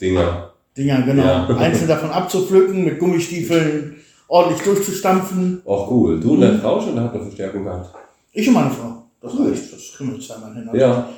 Dinger. 0.00 0.52
Dinger, 0.76 1.02
genau. 1.02 1.22
Ja. 1.24 1.46
Einzeln 1.58 1.88
davon 1.88 2.10
abzupflücken, 2.10 2.84
mit 2.84 2.98
Gummistiefeln 2.98 3.96
ordentlich 4.28 4.62
durchzustampfen. 4.62 5.60
Auch 5.64 5.90
cool. 5.90 6.20
Du 6.20 6.34
und 6.34 6.40
deine 6.40 6.58
Frau 6.58 6.80
schon, 6.80 6.96
da 6.96 7.02
hat 7.04 7.14
eine 7.14 7.22
Verstärkung 7.24 7.64
gehabt. 7.64 7.94
Ich 8.32 8.46
und 8.48 8.54
meine 8.54 8.70
Frau. 8.70 9.02
Das 9.20 9.34
Cool. 9.34 9.48
reicht, 9.50 9.72
das 9.72 9.92
kriegen 9.96 10.12
wir 10.12 10.20
zweimal 10.20 10.54
hin. 10.54 10.70
Ja. 10.72 11.08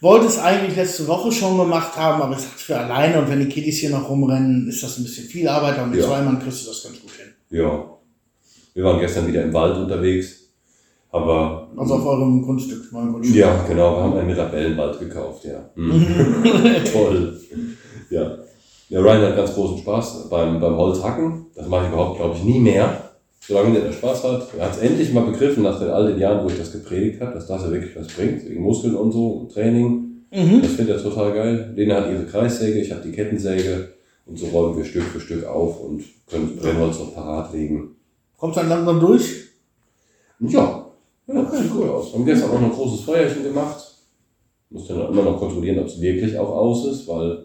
Wollte 0.00 0.26
es 0.26 0.38
eigentlich 0.38 0.76
letzte 0.76 1.06
Woche 1.06 1.30
schon 1.32 1.56
gemacht 1.56 1.96
haben, 1.96 2.20
aber 2.20 2.32
ich 2.34 2.40
sagte 2.40 2.58
für 2.58 2.76
alleine 2.78 3.20
und 3.20 3.30
wenn 3.30 3.40
die 3.40 3.48
Kiddies 3.48 3.78
hier 3.78 3.90
noch 3.90 4.08
rumrennen, 4.08 4.68
ist 4.68 4.82
das 4.82 4.98
ein 4.98 5.04
bisschen 5.04 5.26
viel 5.26 5.48
Arbeit, 5.48 5.78
aber 5.78 5.86
mit 5.86 6.00
Ja. 6.00 6.06
zwei 6.06 6.22
Mann 6.22 6.38
kriegst 6.40 6.64
du 6.64 6.68
das 6.70 6.82
ganz 6.82 7.00
gut 7.00 7.10
hin. 7.12 7.32
Ja. 7.50 7.84
Wir 8.74 8.84
waren 8.84 9.00
gestern 9.00 9.26
wieder 9.26 9.42
im 9.42 9.52
Wald 9.54 9.76
unterwegs. 9.76 10.40
Aber. 11.10 11.68
Also 11.76 11.94
auf 11.94 12.04
eurem 12.06 12.42
Grundstück, 12.42 12.92
meinem 12.92 13.12
Grundstück. 13.12 13.36
Ja, 13.36 13.64
genau. 13.66 13.96
Wir 13.96 14.02
haben 14.02 14.18
einen 14.18 14.26
Mirabellenwald 14.26 14.98
gekauft, 14.98 15.44
ja. 15.44 15.70
Mhm. 15.76 16.04
Toll. 16.92 17.40
Ja. 18.10 18.38
Der 18.88 19.02
Ryan 19.02 19.22
hat 19.22 19.36
ganz 19.36 19.54
großen 19.54 19.78
Spaß 19.78 20.28
beim, 20.28 20.60
beim 20.60 20.76
Holzhacken. 20.76 21.46
Das 21.54 21.66
mache 21.66 21.86
ich 21.86 21.92
überhaupt, 21.92 22.18
glaube 22.18 22.36
ich, 22.36 22.44
nie 22.44 22.60
mehr. 22.60 23.02
Solange 23.40 23.72
der 23.72 23.86
da 23.86 23.92
Spaß 23.92 24.24
hat. 24.24 24.48
Er 24.58 24.66
hat 24.66 24.76
es 24.76 24.82
endlich 24.82 25.12
mal 25.12 25.24
begriffen, 25.24 25.62
nach 25.62 25.78
den 25.78 25.90
all 25.90 26.08
den 26.08 26.18
Jahren, 26.18 26.44
wo 26.44 26.48
ich 26.48 26.58
das 26.58 26.72
gepredigt 26.72 27.20
habe, 27.20 27.34
dass 27.34 27.46
das 27.46 27.62
ja 27.62 27.70
wirklich 27.70 27.94
was 27.96 28.08
bringt, 28.08 28.48
wegen 28.48 28.62
Muskeln 28.62 28.96
und 28.96 29.12
so 29.12 29.28
und 29.28 29.52
Training. 29.52 30.24
Mhm. 30.32 30.62
Das 30.62 30.72
findet 30.72 30.96
er 30.96 31.02
total 31.02 31.32
geil. 31.32 31.72
Lena 31.76 31.96
hat 31.96 32.10
ihre 32.10 32.24
Kreissäge, 32.24 32.80
ich 32.80 32.90
habe 32.90 33.02
die 33.02 33.12
Kettensäge. 33.12 33.92
Und 34.26 34.38
so 34.38 34.46
räumen 34.46 34.76
wir 34.76 34.84
Stück 34.84 35.04
für 35.04 35.20
Stück 35.20 35.44
auf 35.46 35.80
und 35.80 36.02
können 36.28 36.52
das 36.56 36.64
Brennholz 36.64 36.98
noch 36.98 37.14
parat 37.14 37.52
legen. 37.52 37.94
Kommt 38.36 38.56
dann 38.56 38.68
langsam 38.68 38.98
durch? 38.98 39.46
Ja, 40.40 40.86
ja 41.28 41.42
das 41.42 41.58
sieht 41.60 41.72
gut 41.72 41.88
aus. 41.88 42.12
Wir 42.12 42.18
haben 42.18 42.26
gestern 42.26 42.50
auch 42.50 42.60
noch 42.60 42.70
ein 42.70 42.72
großes 42.72 43.04
Feuerchen 43.04 43.44
gemacht. 43.44 43.84
Muss 44.70 44.88
dann 44.88 45.00
immer 45.00 45.22
noch 45.22 45.38
kontrollieren, 45.38 45.78
ob 45.78 45.86
es 45.86 46.00
wirklich 46.00 46.36
auch 46.36 46.50
aus 46.50 46.86
ist, 46.86 47.06
weil 47.06 47.44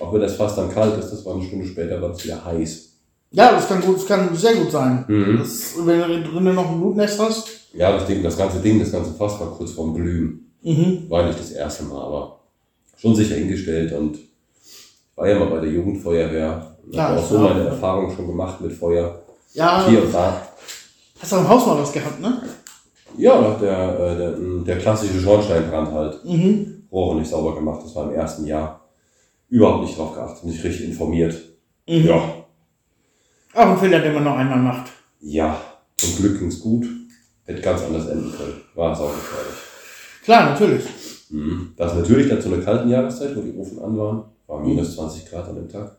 auch 0.00 0.12
wenn 0.12 0.20
das 0.20 0.36
fast 0.36 0.58
dann 0.58 0.72
kalt 0.72 0.98
ist, 0.98 1.10
das 1.10 1.24
war 1.24 1.34
eine 1.34 1.44
Stunde 1.44 1.66
später, 1.66 2.00
war 2.00 2.10
es 2.10 2.24
wieder 2.24 2.44
heiß. 2.44 2.88
Ja, 3.30 3.52
das 3.52 3.68
kann 3.68 3.80
gut, 3.80 3.96
das 3.96 4.06
kann 4.06 4.34
sehr 4.34 4.54
gut 4.54 4.70
sein. 4.70 5.04
Mhm. 5.06 5.38
Das, 5.38 5.74
wenn 5.84 6.22
du 6.24 6.30
drinnen 6.30 6.54
noch 6.54 6.70
ein 6.70 6.80
Blutnest 6.80 7.20
hast. 7.20 7.48
Ja, 7.74 7.92
das 7.92 8.06
Ding, 8.06 8.22
das 8.22 8.36
ganze 8.36 8.58
Ding, 8.60 8.78
das 8.78 8.92
ganze 8.92 9.12
Fass 9.12 9.38
war 9.38 9.48
kurz 9.48 9.72
vorm 9.72 9.94
Glühen. 9.94 10.50
Mhm. 10.62 11.04
War 11.08 11.26
nicht 11.26 11.38
das 11.38 11.50
erste 11.52 11.84
Mal, 11.84 12.00
aber 12.00 12.40
schon 12.96 13.14
sicher 13.14 13.36
hingestellt 13.36 13.92
und 13.92 14.18
war 15.14 15.28
ja 15.28 15.38
mal 15.38 15.50
bei 15.50 15.60
der 15.60 15.70
Jugendfeuerwehr. 15.70 16.76
Ja, 16.90 17.02
habe 17.02 17.20
auch 17.20 17.26
so 17.26 17.36
auch. 17.38 17.42
meine 17.42 17.64
Erfahrungen 17.64 18.14
schon 18.14 18.26
gemacht 18.26 18.60
mit 18.60 18.72
Feuer. 18.72 19.20
Ja, 19.52 19.86
Hier 19.88 20.02
und 20.04 20.12
da. 20.14 20.40
hast 21.20 21.32
du 21.32 21.36
am 21.36 21.48
Haus 21.48 21.66
mal 21.66 21.78
was 21.80 21.92
gehabt, 21.92 22.20
ne? 22.20 22.42
Ja, 23.16 23.56
der, 23.60 23.98
äh, 24.00 24.16
der, 24.16 24.32
der 24.64 24.78
klassische 24.78 25.20
Schornsteinbrand 25.20 25.92
halt. 25.92 26.24
Mhm. 26.24 26.84
Rohre 26.90 27.16
nicht 27.16 27.30
sauber 27.30 27.54
gemacht, 27.54 27.80
das 27.84 27.94
war 27.94 28.04
im 28.04 28.14
ersten 28.14 28.46
Jahr. 28.46 28.77
Überhaupt 29.48 29.84
nicht 29.84 29.96
drauf 29.98 30.14
geachtet, 30.14 30.44
nicht 30.44 30.62
richtig 30.64 30.88
informiert. 30.88 31.34
mhm. 31.88 32.04
Ja, 32.06 32.16
Auch 33.54 33.66
ein 33.70 33.78
Fehler, 33.78 34.00
den 34.00 34.14
man 34.14 34.24
noch 34.24 34.36
einmal 34.36 34.58
macht. 34.58 34.90
ja, 35.20 35.60
zum 35.96 36.16
Glück 36.16 36.38
ging's 36.38 36.60
gut. 36.60 36.86
Hätte 37.44 37.62
ganz 37.62 37.82
anders 37.82 38.06
enden 38.08 38.30
können. 38.30 38.60
War 38.74 38.92
es 38.92 38.98
auch 39.00 39.10
gefährlich. 39.12 39.54
Klar, 40.22 40.50
natürlich. 40.50 40.84
Mhm. 41.30 41.72
Das 41.76 41.92
ist 41.92 41.98
natürlich 42.00 42.28
dann 42.28 42.40
zu 42.42 42.52
einer 42.52 42.62
kalten 42.62 42.90
Jahreszeit, 42.90 43.34
wo 43.34 43.40
die 43.40 43.56
Ofen 43.56 43.78
an 43.80 43.96
waren. 43.96 44.24
War 44.46 44.60
minus 44.60 44.94
20 44.96 45.28
Grad 45.30 45.48
an 45.48 45.56
dem 45.56 45.68
Tag. 45.68 45.96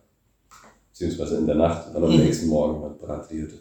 Beziehungsweise 0.92 1.38
in 1.38 1.48
der 1.48 1.56
Nacht, 1.56 1.88
dann 1.94 2.04
am 2.04 2.12
Mhm. 2.12 2.18
nächsten 2.24 2.48
Morgen 2.48 2.96
die 3.32 3.42
Hütte. 3.42 3.56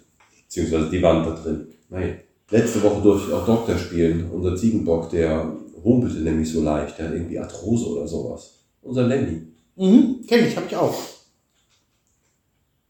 Beziehungsweise 0.46 0.90
die 0.90 1.02
Wand 1.02 1.26
da 1.26 1.30
drin. 1.32 1.66
Nein. 1.88 2.20
Letzte 2.50 2.82
Woche 2.82 3.00
durfte 3.02 3.28
ich 3.28 3.34
auch 3.34 3.46
Doktor 3.46 3.76
spielen. 3.78 4.30
Unser 4.32 4.54
Ziegenbock, 4.56 5.10
der 5.10 5.50
humpelte 5.82 6.18
nämlich 6.18 6.50
so 6.50 6.62
leicht. 6.62 6.98
Der 6.98 7.08
hat 7.08 7.14
irgendwie 7.14 7.38
Arthrose 7.38 7.86
oder 7.88 8.06
sowas. 8.06 8.54
Unser 8.82 9.04
Lemmy. 9.04 9.42
Mhm. 9.78 10.24
Kenn 10.28 10.46
ich, 10.46 10.56
hab 10.56 10.66
ich 10.66 10.76
auch. 10.76 10.94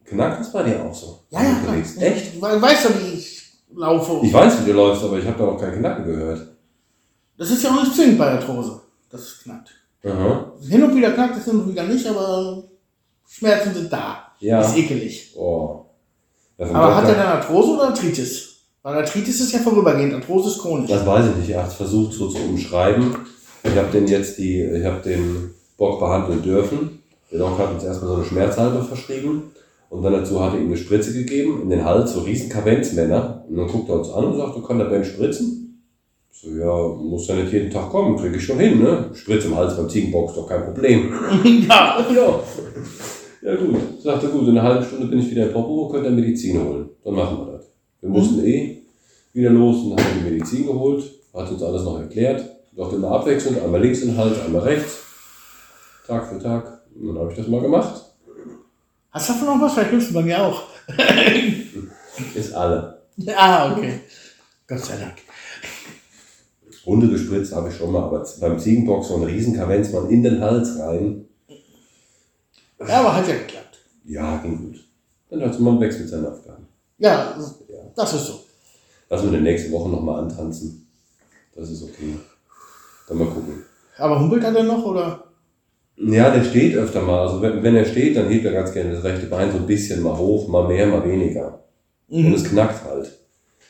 Knackt 0.04 0.40
das 0.40 0.52
bei 0.52 0.62
dir 0.62 0.83
auch 0.83 0.95
so? 0.95 1.21
Ja, 1.30 1.42
ja, 1.42 1.54
klar. 1.62 1.76
Echt? 1.76 2.35
Ich 2.35 2.40
we- 2.42 2.62
weiß 2.62 2.85
ja, 2.85 2.90
wie 2.99 3.18
ich 3.18 3.42
laufe. 3.75 4.21
Ich 4.23 4.33
weiß, 4.33 4.62
wie 4.62 4.71
du 4.71 4.73
läufst, 4.76 5.04
aber 5.04 5.18
ich 5.18 5.26
habe 5.26 5.38
da 5.38 5.45
noch 5.45 5.61
kein 5.61 5.78
Knacken 5.78 6.04
gehört. 6.07 6.49
Das 7.37 7.50
ist 7.50 7.62
ja 7.62 7.71
auch 7.71 7.83
nicht 7.83 7.95
zwingend 7.95 8.18
bei 8.18 8.30
Arthrose. 8.30 8.80
Das 9.11 9.21
es 9.21 9.42
knackt. 9.42 9.71
Aha. 10.04 10.52
Hin 10.66 10.83
und 10.83 10.97
wieder 10.97 11.11
knackt 11.12 11.37
es, 11.37 11.45
hin 11.45 11.61
und 11.61 11.68
wieder 11.71 11.85
nicht, 11.85 12.07
aber 12.07 12.64
Schmerzen 13.28 13.75
sind 13.75 13.92
da. 13.92 14.33
Ja. 14.40 14.61
Ist 14.62 14.76
ekelig. 14.76 15.35
Oh. 15.37 15.85
Vom 16.57 16.75
Aber 16.75 16.97
hat 16.97 17.04
er 17.04 17.14
dann 17.14 17.26
Arthrose 17.26 17.73
oder 17.73 17.88
Arthritis? 17.88 18.57
Weil 18.83 18.97
Arthritis 18.97 19.40
ist 19.40 19.52
ja 19.52 19.59
vorübergehend, 19.59 20.14
Arthrose 20.14 20.49
ist 20.50 20.59
chronisch. 20.59 20.88
Das 20.88 21.04
weiß 21.04 21.26
ich 21.30 21.37
nicht. 21.37 21.50
Er 21.50 21.62
hat 21.64 21.68
es 21.71 21.75
versucht 21.76 22.14
so 22.14 22.28
zu 22.28 22.38
umschreiben. 22.38 23.14
Ich 23.62 23.76
habe 23.76 23.90
den 23.92 24.07
jetzt 24.07 24.38
die, 24.38 24.62
ich 24.62 24.85
habe 24.85 25.02
den 25.02 25.54
Bock 25.78 26.00
behandeln 26.00 26.42
dürfen. 26.42 27.02
Der 27.32 27.38
Doc 27.38 27.58
hat 27.58 27.73
uns 27.73 27.85
erstmal 27.85 28.11
so 28.11 28.16
eine 28.16 28.25
Schmerzhalbe 28.25 28.82
verschrieben. 28.82 29.52
Und 29.90 30.02
dann 30.02 30.12
dazu 30.12 30.42
hat 30.42 30.52
er 30.52 30.61
ihm 30.61 30.66
eine 30.66 30.76
Spritze 30.76 31.14
gegeben, 31.14 31.62
in 31.62 31.70
den 31.70 31.85
Hals, 31.85 32.12
so 32.12 32.20
riesen 32.20 32.50
Kavenzmänner. 32.50 33.44
Und 33.49 33.56
dann 33.56 33.68
guckt 33.68 33.88
er 33.88 33.97
uns 33.97 34.11
an 34.11 34.25
und 34.25 34.37
sagt, 34.37 34.56
du 34.56 34.61
kannst 34.61 34.82
der 34.82 34.90
Ben 34.90 35.04
spritzen? 35.04 35.82
Ich 36.30 36.40
So, 36.40 36.50
ja, 36.50 36.88
muss 36.88 37.26
ja 37.26 37.37
nicht 37.37 37.52
jeden 37.52 37.70
Tag 37.70 37.88
kommen, 37.88 38.18
kriege 38.18 38.37
ich 38.37 38.44
schon 38.44 38.58
hin, 38.58 38.80
ne? 38.80 39.06
Spritz 39.14 39.47
im 39.47 39.56
Hals 39.56 39.76
beim 39.76 39.88
Ziegenbock 39.88 40.28
ist 40.28 40.37
doch 40.37 40.47
kein 40.47 40.64
Problem. 40.64 41.12
ja. 41.68 42.04
ja. 42.14 42.40
Ja 43.40 43.54
gut, 43.54 43.76
sagte 44.02 44.28
gut, 44.28 44.49
in 44.49 44.58
einer 44.58 44.62
halben 44.62 44.85
Stunde 44.85 45.06
bin 45.06 45.20
ich 45.20 45.30
wieder 45.30 45.47
in 45.47 45.52
Popo, 45.52 45.88
könnt 45.88 46.04
ihr 46.04 46.11
Medizin 46.11 46.61
holen. 46.62 46.90
Dann 47.04 47.14
machen 47.14 47.38
wir 47.38 47.52
das. 47.52 47.70
Wir 48.00 48.11
mussten 48.11 48.44
eh 48.44 48.82
wieder 49.32 49.50
los 49.50 49.76
und 49.85 49.92
haben 49.92 50.18
die 50.18 50.30
Medizin 50.30 50.66
geholt, 50.66 51.04
hat 51.32 51.50
uns 51.50 51.62
alles 51.62 51.85
noch 51.85 51.99
erklärt. 51.99 52.44
Doch 52.76 52.92
immer 52.92 53.11
abwechselnd, 53.12 53.62
einmal 53.62 53.80
links 53.80 54.02
in 54.02 54.08
den 54.08 54.16
Hals, 54.18 54.40
einmal 54.44 54.62
rechts. 54.62 55.08
Tag 56.09 56.27
für 56.29 56.38
Tag. 56.38 56.81
Und 56.99 57.09
dann 57.09 57.19
habe 57.19 57.31
ich 57.31 57.37
das 57.38 57.47
mal 57.49 57.61
gemacht. 57.61 58.03
Hast 59.11 59.29
du 59.29 59.33
davon 59.35 59.47
noch 59.49 59.61
was? 59.61 59.75
Vielleicht 59.75 59.91
hilfst 59.91 60.11
du 60.11 60.15
bei 60.15 60.23
mir 60.23 60.43
auch. 60.43 60.62
Ist 62.35 62.53
alle. 62.55 63.03
Ah, 63.37 63.73
okay. 63.73 64.00
Gott 64.67 64.81
sei 64.81 64.97
Dank. 64.97 65.15
Hunde 66.87 67.09
gespritzt 67.09 67.55
habe 67.55 67.69
ich 67.69 67.77
schon 67.77 67.93
mal, 67.93 68.05
aber 68.05 68.27
beim 68.41 68.59
Ziegenbock 68.59 69.05
so 69.05 69.17
ein 69.17 69.25
riesen 69.25 69.55
Kavenzmann 69.55 70.09
in 70.09 70.23
den 70.23 70.41
Hals 70.41 70.79
rein. 70.79 71.27
Ja, 72.81 73.00
aber 73.00 73.17
hat 73.17 73.29
ja 73.29 73.35
geklappt. 73.35 73.79
Ja, 74.05 74.38
ging 74.38 74.57
gut. 74.59 74.85
Dann 75.29 75.43
hat 75.43 75.61
man 75.61 75.79
weg 75.81 75.99
mit 75.99 76.09
seinen 76.09 76.27
Aufgaben. 76.27 76.67
Ja, 76.97 77.37
Ja. 77.69 77.77
das 77.95 78.15
ist 78.15 78.27
so. 78.27 78.41
Lassen 79.11 79.25
wir 79.25 79.29
in 79.29 79.35
den 79.35 79.43
nächsten 79.45 79.73
Wochen 79.73 79.91
nochmal 79.91 80.23
antanzen. 80.23 80.88
Das 81.55 81.69
ist 81.71 81.83
okay. 81.83 82.15
Dann 83.09 83.19
mal 83.19 83.27
gucken. 83.29 83.65
Aber 83.99 84.21
humpelt 84.21 84.45
er 84.45 84.53
denn 84.53 84.67
noch 84.67 84.85
oder? 84.85 85.25
Ja, 86.00 86.31
der 86.31 86.45
steht 86.45 86.76
öfter 86.76 87.02
mal. 87.02 87.21
Also 87.26 87.43
wenn, 87.43 87.62
wenn 87.62 87.75
er 87.76 87.85
steht, 87.85 88.17
dann 88.17 88.28
hebt 88.28 88.45
er 88.45 88.52
ganz 88.52 88.73
gerne 88.73 88.93
das 88.93 89.02
rechte 89.05 89.26
Bein 89.26 89.50
so 89.50 89.59
ein 89.59 89.67
bisschen 89.67 90.02
mal 90.02 90.17
hoch, 90.17 90.47
mal 90.49 90.69
mehr, 90.69 90.87
mal 90.87 91.05
weniger. 91.09 91.64
Und 92.09 92.33
es 92.35 92.45
Mhm. 92.45 92.49
knackt 92.49 92.85
halt. 92.85 93.11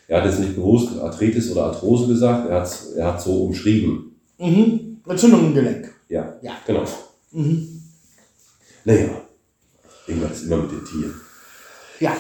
Er 0.08 0.18
hat 0.18 0.26
jetzt 0.30 0.40
nicht 0.40 0.54
bewusst 0.54 0.98
Arthritis 1.00 1.50
oder 1.52 1.64
Arthrose 1.64 2.06
gesagt, 2.08 2.48
er 2.48 2.56
hat 2.60 2.66
es 2.66 2.92
er 2.96 3.06
hat's 3.12 3.24
so 3.24 3.44
umschrieben. 3.44 4.20
Mhm. 4.38 4.98
Entzündung 5.08 5.46
im 5.46 5.54
Gelenk. 5.54 5.90
Ja, 6.08 6.34
Ja. 6.42 6.52
genau. 6.66 6.84
Mhm. 7.32 7.82
Naja, 8.84 9.08
irgendwas 10.06 10.32
ist 10.32 10.44
immer 10.44 10.58
mit 10.58 10.70
den 10.72 10.84
Tieren. 10.84 11.14
Ja. 12.00 12.16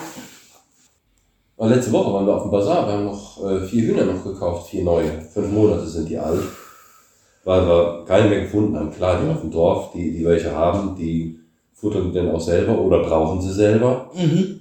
Aber 1.56 1.70
letzte 1.70 1.92
Woche 1.92 2.12
waren 2.12 2.26
wir 2.26 2.34
auf 2.34 2.42
dem 2.42 2.50
Bazar, 2.50 2.86
wir 2.86 2.92
haben 2.94 3.04
noch 3.06 3.44
äh, 3.50 3.66
vier 3.66 3.82
Hühner 3.82 4.04
noch 4.04 4.22
gekauft, 4.24 4.70
vier 4.70 4.84
neue. 4.84 5.10
Fünf 5.32 5.50
Monate 5.52 5.86
sind 5.86 6.08
die 6.08 6.18
alt. 6.18 6.42
Weil 7.48 7.66
wir 7.66 8.04
keine 8.06 8.28
mehr 8.28 8.42
gefunden 8.42 8.76
haben. 8.76 8.90
Klar, 8.90 9.22
die 9.22 9.30
auf 9.30 9.40
dem 9.40 9.50
Dorf, 9.50 9.92
die, 9.94 10.12
die 10.12 10.22
welche 10.22 10.54
haben, 10.54 10.94
die 10.94 11.38
futtern 11.72 12.10
die 12.10 12.18
dann 12.18 12.30
auch 12.30 12.40
selber 12.40 12.78
oder 12.78 13.02
brauchen 13.02 13.40
sie 13.40 13.50
selber. 13.50 14.10
Mhm. 14.14 14.60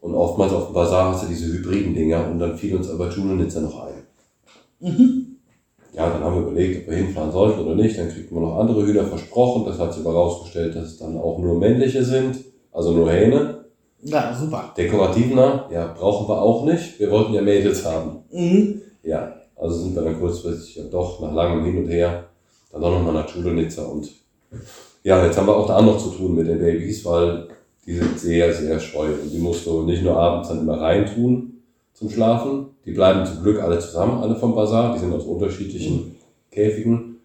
Und 0.00 0.14
oftmals 0.14 0.54
auf 0.54 0.68
dem 0.68 0.72
Bazar 0.72 1.12
hast 1.12 1.24
du 1.24 1.28
diese 1.28 1.52
hybriden 1.52 1.94
Dinger 1.94 2.26
und 2.30 2.38
dann 2.38 2.56
fiel 2.56 2.74
uns 2.74 2.88
aber 2.88 3.10
Julnitzer 3.10 3.60
noch 3.60 3.84
ein. 3.84 4.06
Mhm. 4.80 5.26
Ja, 5.92 6.08
dann 6.08 6.24
haben 6.24 6.36
wir 6.36 6.50
überlegt, 6.50 6.80
ob 6.80 6.90
wir 6.90 7.04
hinfahren 7.04 7.32
sollten 7.32 7.60
oder 7.60 7.74
nicht. 7.74 7.98
Dann 7.98 8.08
kriegt 8.08 8.32
man 8.32 8.44
noch 8.44 8.56
andere 8.56 8.86
Hühner 8.86 9.04
versprochen. 9.04 9.66
Das 9.66 9.78
hat 9.78 9.92
sich 9.92 10.02
aber 10.02 10.14
rausgestellt, 10.14 10.74
dass 10.74 10.84
es 10.84 10.96
dann 10.96 11.18
auch 11.18 11.38
nur 11.38 11.58
männliche 11.58 12.02
sind, 12.02 12.38
also 12.72 12.92
nur 12.92 13.12
Hähne. 13.12 13.66
Ja, 14.04 14.34
super. 14.34 14.72
Dekorativner, 14.74 15.68
ja, 15.70 15.94
brauchen 15.98 16.26
wir 16.26 16.40
auch 16.40 16.64
nicht. 16.64 16.98
Wir 16.98 17.10
wollten 17.10 17.34
ja 17.34 17.42
Mädels 17.42 17.84
haben. 17.84 18.20
Mhm. 18.30 18.80
Ja, 19.02 19.34
also 19.62 19.78
sind 19.78 19.94
wir 19.94 20.02
dann 20.02 20.18
kurzfristig 20.18 20.76
ja 20.76 20.84
doch 20.84 21.20
nach 21.20 21.32
langem 21.32 21.64
Hin 21.64 21.78
und 21.78 21.88
Her 21.88 22.24
dann 22.70 22.80
doch 22.80 22.90
nochmal 22.90 23.14
nach 23.14 23.28
Julnitzer 23.34 23.90
und 23.90 24.10
ja, 25.02 25.24
jetzt 25.24 25.36
haben 25.36 25.46
wir 25.46 25.56
auch 25.56 25.66
da 25.66 25.80
noch 25.80 25.98
zu 25.98 26.10
tun 26.10 26.34
mit 26.34 26.46
den 26.46 26.58
Babys, 26.58 27.04
weil 27.04 27.48
Die 27.86 27.94
sind 27.94 28.18
sehr, 28.18 28.52
sehr 28.52 28.78
scheu. 28.78 29.08
Und 29.22 29.32
die 29.32 29.38
musst 29.38 29.66
du 29.66 29.82
nicht 29.82 30.02
nur 30.02 30.16
abends 30.16 30.48
dann 30.48 30.60
immer 30.60 30.80
reintun 30.80 31.62
zum 31.94 32.10
Schlafen. 32.10 32.66
Die 32.86 32.92
bleiben 32.92 33.26
zum 33.26 33.42
Glück 33.42 33.60
alle 33.60 33.78
zusammen, 33.78 34.22
alle 34.22 34.36
vom 34.36 34.54
Bazar. 34.54 34.94
Die 34.94 35.00
sind 35.00 35.12
aus 35.12 35.24
unterschiedlichen 35.24 36.16
Käfigen. 36.50 37.16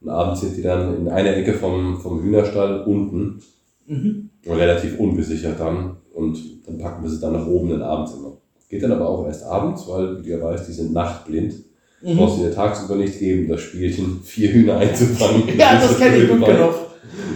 Und 0.00 0.08
abends 0.08 0.40
sind 0.40 0.56
die 0.56 0.62
dann 0.62 0.96
in 0.96 1.08
einer 1.08 1.36
Ecke 1.36 1.54
vom, 1.54 2.00
vom 2.00 2.22
Hühnerstall 2.22 2.82
unten. 2.82 3.42
Mhm. 3.86 4.30
Relativ 4.46 4.98
ungesichert 4.98 5.58
dann. 5.58 5.96
Und 6.14 6.38
dann 6.66 6.78
packen 6.78 7.02
wir 7.02 7.10
sie 7.10 7.20
dann 7.20 7.32
nach 7.32 7.46
oben 7.46 7.70
in 7.70 7.78
den 7.78 7.82
Abendzimmer. 7.82 8.36
Geht 8.68 8.82
dann 8.82 8.92
aber 8.92 9.08
auch 9.08 9.26
erst 9.26 9.44
abends, 9.44 9.86
weil, 9.88 10.18
wie 10.18 10.22
du 10.22 10.30
ja 10.30 10.42
weißt, 10.42 10.68
die 10.68 10.72
sind 10.72 10.92
nachtblind. 10.92 11.54
Mhm. 12.06 12.16
Brauchst 12.18 12.38
du 12.38 12.44
dir 12.44 12.54
tagsüber 12.54 12.94
nicht 12.96 13.18
geben, 13.18 13.48
das 13.48 13.60
Spielchen, 13.62 14.20
vier 14.22 14.52
Hühner 14.52 14.76
einzufangen. 14.78 15.42
Ja, 15.58 15.80
das 15.80 15.98
kenne 15.98 16.16
ich 16.18 16.28
gut 16.28 16.44
genug. 16.44 16.74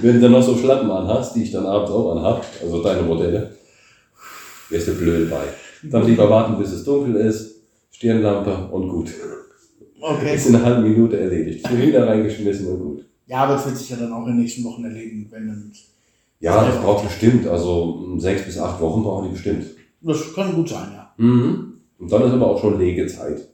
Wenn 0.02 0.14
du 0.14 0.20
dann 0.20 0.32
noch 0.32 0.42
so 0.42 0.56
Schlappen 0.56 0.90
anhast, 0.90 1.34
die 1.34 1.42
ich 1.42 1.50
dann 1.50 1.66
abends 1.66 1.90
auch 1.90 2.12
anhab, 2.16 2.44
also 2.62 2.82
deine 2.82 3.02
Modelle, 3.02 3.50
wärst 4.68 4.88
du 4.88 4.94
blöd 4.94 5.28
bei. 5.30 5.42
Dann 5.90 6.06
lieber 6.06 6.28
warten, 6.30 6.56
bis 6.58 6.70
es 6.72 6.84
dunkel 6.84 7.16
ist, 7.16 7.56
Stirnlampe 7.90 8.68
und 8.70 8.88
gut. 8.88 9.10
Okay. 10.00 10.34
Ist 10.36 10.46
in 10.46 10.54
einer 10.56 10.64
halben 10.64 10.82
Minute 10.84 11.18
erledigt. 11.18 11.66
Vier 11.66 11.76
Hühner 11.78 12.06
reingeschmissen 12.06 12.66
und 12.68 12.78
gut. 12.80 13.04
Ja, 13.26 13.38
aber 13.44 13.54
das 13.54 13.66
wird 13.66 13.76
sich 13.76 13.90
ja 13.90 13.96
dann 13.96 14.12
auch 14.12 14.26
in 14.26 14.34
den 14.34 14.40
nächsten 14.42 14.64
Wochen 14.64 14.84
erledigen, 14.84 15.26
wenn 15.30 15.48
dann- 15.48 15.72
Ja, 16.40 16.64
das 16.64 16.80
braucht 16.80 17.04
bestimmt, 17.04 17.46
also 17.46 18.16
sechs 18.18 18.42
bis 18.44 18.58
acht 18.58 18.80
Wochen 18.80 19.02
brauchen 19.02 19.26
die 19.28 19.32
bestimmt. 19.32 19.66
Das 20.00 20.32
kann 20.34 20.54
gut 20.54 20.68
sein, 20.68 20.88
ja. 20.94 21.12
Mhm. 21.18 21.74
Und 21.98 22.10
dann 22.10 22.22
ist 22.22 22.32
aber 22.32 22.46
auch 22.46 22.60
schon 22.60 22.78
Legezeit. 22.78 23.46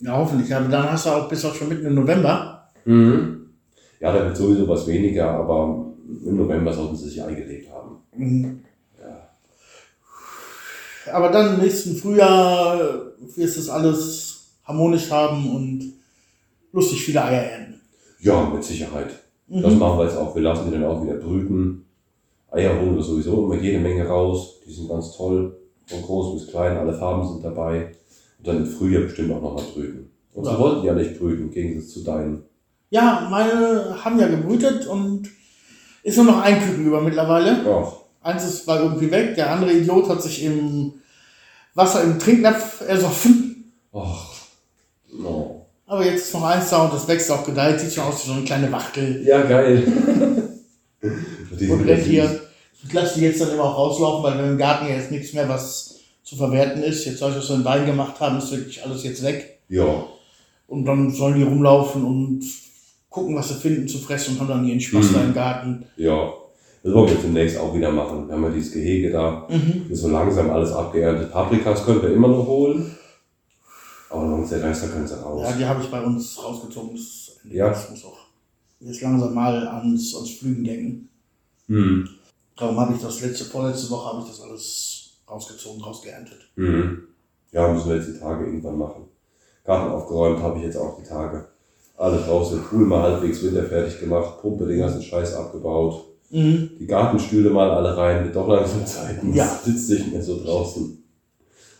Ja, 0.00 0.16
hoffentlich. 0.16 0.54
Aber 0.54 0.68
dann 0.68 0.92
hast 0.92 1.06
du 1.06 1.10
auch 1.10 1.28
bis 1.28 1.44
auch 1.44 1.54
schon 1.54 1.68
mitten 1.68 1.86
im 1.86 1.94
November. 1.94 2.68
Mhm. 2.84 3.50
Ja, 4.00 4.12
da 4.12 4.24
wird 4.24 4.36
sowieso 4.36 4.68
was 4.68 4.86
weniger, 4.86 5.30
aber 5.30 5.86
im 6.24 6.36
November 6.36 6.72
sollten 6.72 6.96
sie 6.96 7.08
sich 7.08 7.22
eingelebt 7.22 7.68
haben. 7.72 7.96
Mhm. 8.16 8.60
Ja. 9.00 9.28
Aber 11.12 11.30
dann 11.30 11.54
im 11.54 11.60
nächsten 11.60 11.96
Frühjahr 11.96 12.78
wirst 13.36 13.56
du 13.56 13.60
es 13.60 13.68
alles 13.68 14.50
harmonisch 14.64 15.10
haben 15.10 15.54
und 15.54 15.94
lustig 16.72 17.04
viele 17.04 17.24
Eier 17.24 17.42
ernten. 17.42 17.80
Ja, 18.20 18.48
mit 18.48 18.62
Sicherheit. 18.62 19.10
Das 19.48 19.74
machen 19.74 19.98
wir 19.98 20.04
jetzt 20.04 20.16
auch. 20.16 20.34
Wir 20.34 20.42
lassen 20.42 20.66
die 20.66 20.72
dann 20.72 20.84
auch 20.84 21.02
wieder 21.02 21.14
brüten. 21.14 21.86
Eier 22.50 22.78
holen 22.78 22.96
wir 22.96 23.02
sowieso 23.02 23.44
immer 23.44 23.60
jede 23.60 23.78
Menge 23.78 24.06
raus. 24.06 24.60
Die 24.66 24.72
sind 24.72 24.88
ganz 24.88 25.16
toll. 25.16 25.56
Von 25.86 26.02
groß 26.02 26.34
bis 26.34 26.50
klein, 26.50 26.76
alle 26.76 26.92
Farben 26.92 27.26
sind 27.26 27.42
dabei. 27.42 27.94
Und 28.38 28.46
dann 28.46 28.56
im 28.58 28.66
Frühjahr 28.66 29.02
bestimmt 29.02 29.32
auch 29.32 29.42
nochmal 29.42 29.64
brüten. 29.74 30.10
Und 30.34 30.44
sie 30.44 30.50
Ja. 30.50 30.58
wollten 30.58 30.86
ja 30.86 30.92
nicht 30.94 31.18
brüten, 31.18 31.42
im 31.44 31.50
Gegensatz 31.50 31.92
zu 31.92 32.00
deinen. 32.04 32.44
Ja, 32.90 33.26
meine 33.30 33.96
haben 34.04 34.18
ja 34.18 34.28
gebrütet 34.28 34.86
und 34.86 35.28
ist 36.02 36.16
nur 36.16 36.26
noch 36.26 36.40
ein 36.42 36.60
Küken 36.62 36.86
über 36.86 37.00
mittlerweile. 37.00 37.64
Ach, 37.68 37.92
Eins 38.20 38.44
ist 38.44 38.66
war 38.66 38.80
irgendwie 38.82 39.10
weg, 39.10 39.34
der 39.36 39.50
andere 39.50 39.72
Idiot 39.72 40.08
hat 40.08 40.22
sich 40.22 40.42
im 40.44 40.94
Wasser 41.74 42.02
im 42.02 42.18
Trinknapf 42.18 42.80
ersoffen. 42.86 43.72
ach, 43.92 44.32
no. 45.12 45.66
Aber 45.86 46.04
jetzt 46.04 46.26
ist 46.26 46.34
noch 46.34 46.44
eins 46.44 46.68
da 46.68 46.84
und 46.84 46.92
das 46.92 47.08
wächst 47.08 47.30
auch 47.30 47.44
gedeiht, 47.46 47.80
sieht 47.80 47.92
schon 47.94 48.04
aus 48.04 48.22
wie 48.24 48.28
so 48.28 48.34
eine 48.34 48.44
kleine 48.44 48.70
Wachtel. 48.70 49.22
Ja, 49.26 49.42
geil. 49.42 49.84
Und 51.00 51.86
rennt 51.86 52.04
hier. 52.04 52.40
Ich 52.84 52.92
lasse 52.92 53.18
die 53.18 53.24
jetzt 53.24 53.40
dann 53.40 53.50
immer 53.52 53.64
auch 53.64 53.78
rauslaufen, 53.78 54.24
weil 54.24 54.50
im 54.50 54.58
Garten 54.58 54.86
ja 54.88 54.94
jetzt 54.96 55.10
nichts 55.10 55.32
mehr, 55.32 55.48
was 55.48 55.97
zu 56.28 56.36
verwerten 56.36 56.82
ist. 56.82 57.04
Jetzt, 57.06 57.22
als 57.22 57.34
wir 57.34 57.42
so 57.42 57.54
einen 57.54 57.64
Wein 57.64 57.86
gemacht 57.86 58.20
haben, 58.20 58.38
ist 58.38 58.50
wirklich 58.50 58.84
alles 58.84 59.02
jetzt 59.04 59.22
weg. 59.22 59.60
Ja, 59.68 60.04
Und 60.66 60.84
dann 60.84 61.10
sollen 61.10 61.36
die 61.36 61.42
rumlaufen 61.42 62.04
und 62.04 62.44
gucken, 63.08 63.34
was 63.36 63.48
sie 63.48 63.54
finden 63.54 63.88
zu 63.88 63.98
fressen 63.98 64.34
und 64.34 64.40
haben 64.40 64.48
dann 64.48 64.66
ihren 64.66 64.80
Spaß 64.80 65.10
Mhm. 65.10 65.14
da 65.14 65.24
im 65.24 65.34
Garten. 65.34 65.84
ja. 65.96 66.32
Das 66.80 66.94
wollen 66.94 67.08
wir 67.08 67.16
demnächst 67.16 67.58
auch 67.58 67.74
wieder 67.74 67.90
machen. 67.90 68.28
Wir 68.28 68.34
haben 68.34 68.44
ja 68.44 68.50
dieses 68.50 68.72
Gehege 68.72 69.10
da. 69.10 69.48
Mhm. 69.50 69.86
Ist 69.90 70.00
so 70.00 70.08
langsam 70.08 70.48
alles 70.48 70.70
abgeerntet. 70.70 71.32
Paprikas 71.32 71.84
können 71.84 72.00
wir 72.00 72.12
immer 72.14 72.28
noch 72.28 72.46
holen. 72.46 72.96
Aber 74.10 74.28
sonst 74.28 74.50
der 74.52 74.62
Rest, 74.62 74.84
da 74.84 74.86
können 74.86 75.06
sie 75.06 75.20
raus. 75.20 75.42
Ja, 75.44 75.56
die 75.56 75.64
habe 75.66 75.82
ich 75.82 75.90
bei 75.90 76.00
uns 76.00 76.42
rausgezogen. 76.42 76.94
Das, 76.96 77.36
Ja. 77.50 77.70
das 77.70 77.90
muss 77.90 78.04
auch 78.04 78.16
jetzt 78.80 79.00
langsam 79.02 79.34
mal 79.34 79.66
ans, 79.66 80.14
ans 80.14 80.30
Flügen 80.30 80.62
denken. 80.64 81.08
Hm. 81.66 82.08
Darum 82.56 82.78
habe 82.78 82.94
ich 82.94 83.02
das 83.02 83.20
letzte, 83.22 83.44
vorletzte 83.44 83.90
Woche 83.90 84.12
habe 84.12 84.22
ich 84.22 84.28
das 84.30 84.40
alles 84.40 84.97
rausgezogen, 85.30 85.82
rausgeerntet. 85.82 86.38
Mhm. 86.56 87.08
Ja, 87.52 87.72
müssen 87.72 87.88
wir 87.88 87.96
jetzt 87.96 88.08
die 88.08 88.18
Tage 88.18 88.44
irgendwann 88.44 88.78
machen. 88.78 89.04
Garten 89.64 89.90
aufgeräumt 89.92 90.42
habe 90.42 90.58
ich 90.58 90.64
jetzt 90.64 90.76
auch 90.76 90.98
die 90.98 91.06
Tage. 91.08 91.46
Alles 91.96 92.28
raus, 92.28 92.50
den 92.50 92.62
Pool 92.62 92.86
mal 92.86 93.02
halbwegs 93.02 93.42
winterfertig 93.42 94.00
gemacht, 94.00 94.40
Pumpe 94.40 94.66
den 94.66 94.78
ganzen 94.78 95.02
Scheiß 95.02 95.34
abgebaut. 95.34 96.04
Mhm. 96.30 96.70
Die 96.78 96.86
Gartenstühle 96.86 97.50
mal 97.50 97.70
alle 97.70 97.96
rein, 97.96 98.24
wird 98.24 98.36
doch 98.36 98.46
langsam 98.48 98.86
Zeit. 98.86 99.18
Ja. 99.32 99.46
Sitzt 99.46 99.90
nicht 99.90 100.12
mehr 100.12 100.22
so 100.22 100.42
draußen. 100.42 101.02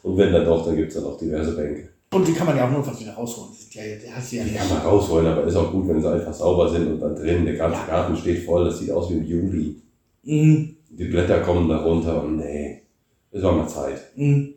Und 0.02 0.16
wenn 0.16 0.32
dann 0.32 0.44
doch, 0.44 0.64
dann 0.64 0.76
gibt 0.76 0.88
es 0.88 0.94
dann 0.94 1.04
auch 1.04 1.18
diverse 1.18 1.52
Bänke. 1.54 1.88
Und 2.12 2.26
die 2.26 2.32
kann 2.32 2.46
man 2.46 2.56
ja 2.56 2.66
auch 2.66 2.70
nur 2.70 2.82
fast 2.82 3.00
wieder 3.00 3.12
rausholen. 3.12 3.50
Die, 3.52 3.62
sind 3.62 3.74
ja, 3.74 4.10
hast 4.14 4.32
ja 4.32 4.42
Die 4.44 4.54
kann 4.54 4.68
man 4.68 4.78
rausholen, 4.78 5.26
aber 5.26 5.44
ist 5.44 5.56
auch 5.56 5.70
gut, 5.70 5.86
wenn 5.88 6.00
sie 6.00 6.10
einfach 6.10 6.32
sauber 6.32 6.68
sind 6.70 6.86
und 6.90 7.00
dann 7.00 7.14
drin. 7.14 7.44
Der 7.44 7.56
ganze 7.56 7.80
Ja. 7.80 7.86
Garten 7.86 8.16
steht 8.16 8.44
voll, 8.44 8.64
das 8.64 8.78
sieht 8.78 8.90
aus 8.90 9.10
wie 9.10 9.14
im 9.14 9.24
Juli. 9.24 9.76
Mhm. 10.22 10.76
Die 10.90 11.04
Blätter 11.04 11.40
kommen 11.40 11.68
da 11.68 11.82
runter 11.84 12.24
und 12.24 12.36
nee, 12.38 12.82
es 13.32 13.42
war 13.42 13.52
mal 13.52 13.68
Zeit. 13.68 14.00
Mhm. 14.16 14.54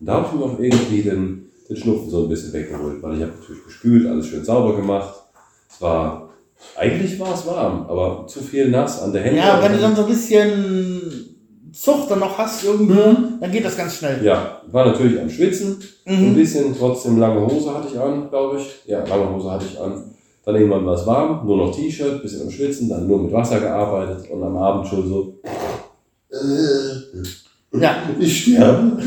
Und 0.00 0.06
da 0.06 0.14
habe 0.14 0.26
ich 0.28 0.38
mir 0.38 0.44
auch 0.44 0.58
irgendwie 0.58 1.02
den, 1.02 1.46
den 1.68 1.76
Schnupfen 1.76 2.10
so 2.10 2.22
ein 2.24 2.28
bisschen 2.28 2.52
weggeholt, 2.52 3.02
weil 3.02 3.16
ich 3.16 3.22
habe 3.22 3.32
natürlich 3.38 3.64
gespült, 3.64 4.06
alles 4.06 4.26
schön 4.26 4.44
sauber 4.44 4.76
gemacht. 4.76 5.14
Es 5.70 5.80
war, 5.80 6.30
eigentlich 6.76 7.18
war 7.18 7.34
es 7.34 7.46
warm, 7.46 7.86
aber 7.88 8.26
zu 8.26 8.40
viel 8.40 8.70
nass 8.70 9.00
an 9.02 9.12
der 9.12 9.22
Hände. 9.22 9.38
Ja, 9.38 9.62
wenn 9.62 9.72
du 9.72 9.78
dann 9.78 9.94
so 9.96 10.02
ein 10.02 10.08
bisschen 10.08 11.30
Zucht 11.72 12.08
dann 12.10 12.20
noch 12.20 12.38
hast 12.38 12.62
irgendwo, 12.64 12.94
Mhm. 12.94 13.40
dann 13.40 13.50
geht 13.50 13.64
das 13.64 13.76
ganz 13.76 13.96
schnell. 13.96 14.24
Ja, 14.24 14.62
war 14.70 14.86
natürlich 14.86 15.20
am 15.20 15.28
Schwitzen, 15.28 15.78
ein 16.06 16.30
Mhm. 16.30 16.34
bisschen, 16.36 16.76
trotzdem 16.78 17.18
lange 17.18 17.44
Hose 17.46 17.74
hatte 17.74 17.88
ich 17.92 17.98
an, 17.98 18.28
glaube 18.30 18.58
ich. 18.60 18.82
Ja, 18.86 19.04
lange 19.04 19.34
Hose 19.34 19.50
hatte 19.50 19.64
ich 19.70 19.80
an. 19.80 20.10
Dann 20.44 20.54
irgendwann 20.56 20.84
war 20.86 20.94
es 20.94 21.06
warm, 21.06 21.44
nur 21.46 21.56
noch 21.56 21.74
T-Shirt, 21.74 22.22
bisschen 22.22 22.42
am 22.42 22.50
Schwitzen, 22.50 22.88
dann 22.88 23.08
nur 23.08 23.22
mit 23.22 23.32
Wasser 23.32 23.58
gearbeitet 23.60 24.30
und 24.30 24.42
am 24.44 24.56
Abend 24.56 24.86
schon 24.86 25.08
so, 25.08 25.40
Ja. 27.80 28.08
ich 28.18 28.42
sterbe. 28.42 28.98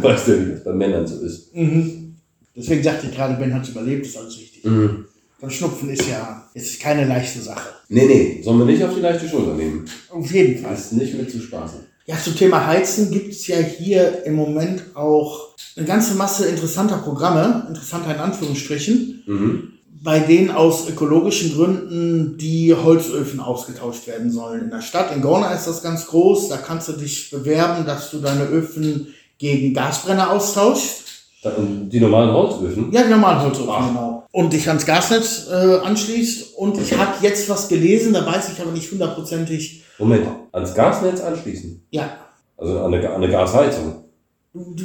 weißt 0.00 0.28
du, 0.28 0.46
wie 0.46 0.50
das 0.52 0.64
bei 0.64 0.72
Männern 0.72 1.06
so 1.06 1.20
ist. 1.20 1.54
Mhm. 1.54 2.16
Deswegen 2.56 2.82
sagte 2.82 3.06
ich 3.06 3.14
gerade, 3.14 3.34
Ben 3.34 3.54
hat 3.54 3.68
überlebt, 3.68 4.06
ist 4.06 4.16
alles 4.16 4.38
wichtig. 4.38 4.64
Mhm. 4.64 5.06
Dann 5.40 5.50
Schnupfen 5.50 5.90
ist 5.90 6.08
ja 6.08 6.48
ist 6.54 6.80
keine 6.80 7.04
leichte 7.06 7.40
Sache. 7.40 7.68
Nee, 7.88 8.06
nee, 8.06 8.40
sollen 8.42 8.58
wir 8.58 8.66
nicht 8.66 8.84
auf 8.84 8.94
die 8.94 9.00
leichte 9.00 9.28
Schulter 9.28 9.54
nehmen. 9.54 9.84
Auf 10.10 10.30
jeden 10.30 10.62
Fall. 10.62 10.74
Ist 10.74 10.92
nicht 10.92 11.14
mit 11.14 11.30
zu 11.30 11.40
spaßen. 11.40 11.80
Ja, 12.06 12.16
zum 12.22 12.36
Thema 12.36 12.66
Heizen 12.66 13.10
gibt 13.10 13.32
es 13.32 13.46
ja 13.46 13.56
hier 13.56 14.24
im 14.24 14.34
Moment 14.34 14.82
auch 14.94 15.54
eine 15.76 15.86
ganze 15.86 16.14
Masse 16.14 16.46
interessanter 16.46 16.98
Programme, 16.98 17.66
interessanter 17.68 18.14
in 18.14 18.20
Anführungsstrichen, 18.20 19.22
Mhm. 19.26 19.72
Bei 20.02 20.18
denen 20.18 20.50
aus 20.50 20.88
ökologischen 20.88 21.54
Gründen 21.54 22.36
die 22.38 22.74
Holzöfen 22.74 23.38
ausgetauscht 23.40 24.06
werden 24.06 24.30
sollen 24.32 24.62
in 24.62 24.70
der 24.70 24.80
Stadt. 24.80 25.14
In 25.14 25.22
Gorna 25.22 25.52
ist 25.52 25.66
das 25.66 25.82
ganz 25.82 26.06
groß, 26.06 26.48
da 26.48 26.56
kannst 26.56 26.88
du 26.88 26.92
dich 26.94 27.30
bewerben, 27.30 27.86
dass 27.86 28.10
du 28.10 28.18
deine 28.18 28.44
Öfen 28.44 29.08
gegen 29.38 29.74
Gasbrenner 29.74 30.30
austauschst. 30.32 31.02
Die 31.44 32.00
normalen 32.00 32.32
Holzöfen? 32.32 32.90
Ja, 32.92 33.02
die 33.02 33.10
normalen 33.10 33.42
Holzöfen, 33.42 33.68
Ach. 33.70 33.88
genau. 33.88 34.26
Und 34.32 34.52
dich 34.52 34.66
ans 34.68 34.86
Gasnetz 34.86 35.48
äh, 35.50 35.78
anschließt. 35.78 36.54
Und 36.56 36.78
ich 36.80 36.96
habe 36.96 37.12
jetzt 37.20 37.48
was 37.48 37.68
gelesen, 37.68 38.12
da 38.14 38.24
weiß 38.24 38.50
ich 38.52 38.60
aber 38.60 38.70
nicht 38.70 38.90
hundertprozentig. 38.90 39.82
Moment, 39.98 40.26
ans 40.52 40.74
Gasnetz 40.74 41.20
anschließen. 41.20 41.84
Ja, 41.90 42.10
Also 42.56 42.78
an 42.80 42.94
eine, 42.94 43.08
an 43.08 43.16
eine 43.22 43.28
Gasheizung. 43.30 44.04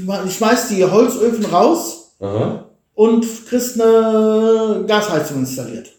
ma- 0.05 0.27
schmeißt 0.27 0.71
die 0.71 0.83
Holzöfen 0.83 1.45
raus 1.45 2.15
Aha. 2.19 2.65
Und 2.97 3.45
kriegst 3.45 3.79
eine 3.79 4.83
Gasheizung 4.87 5.41
installiert. 5.41 5.91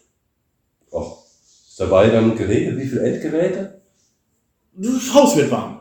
Ach, 0.93 1.13
ist 1.31 1.79
dabei 1.79 2.09
dann 2.09 2.35
geregelt, 2.35 2.77
wie 2.77 2.87
viele 2.87 3.03
Endgeräte? 3.03 3.79
Das 4.73 5.13
Haus 5.13 5.37
wird 5.37 5.49
warm. 5.49 5.79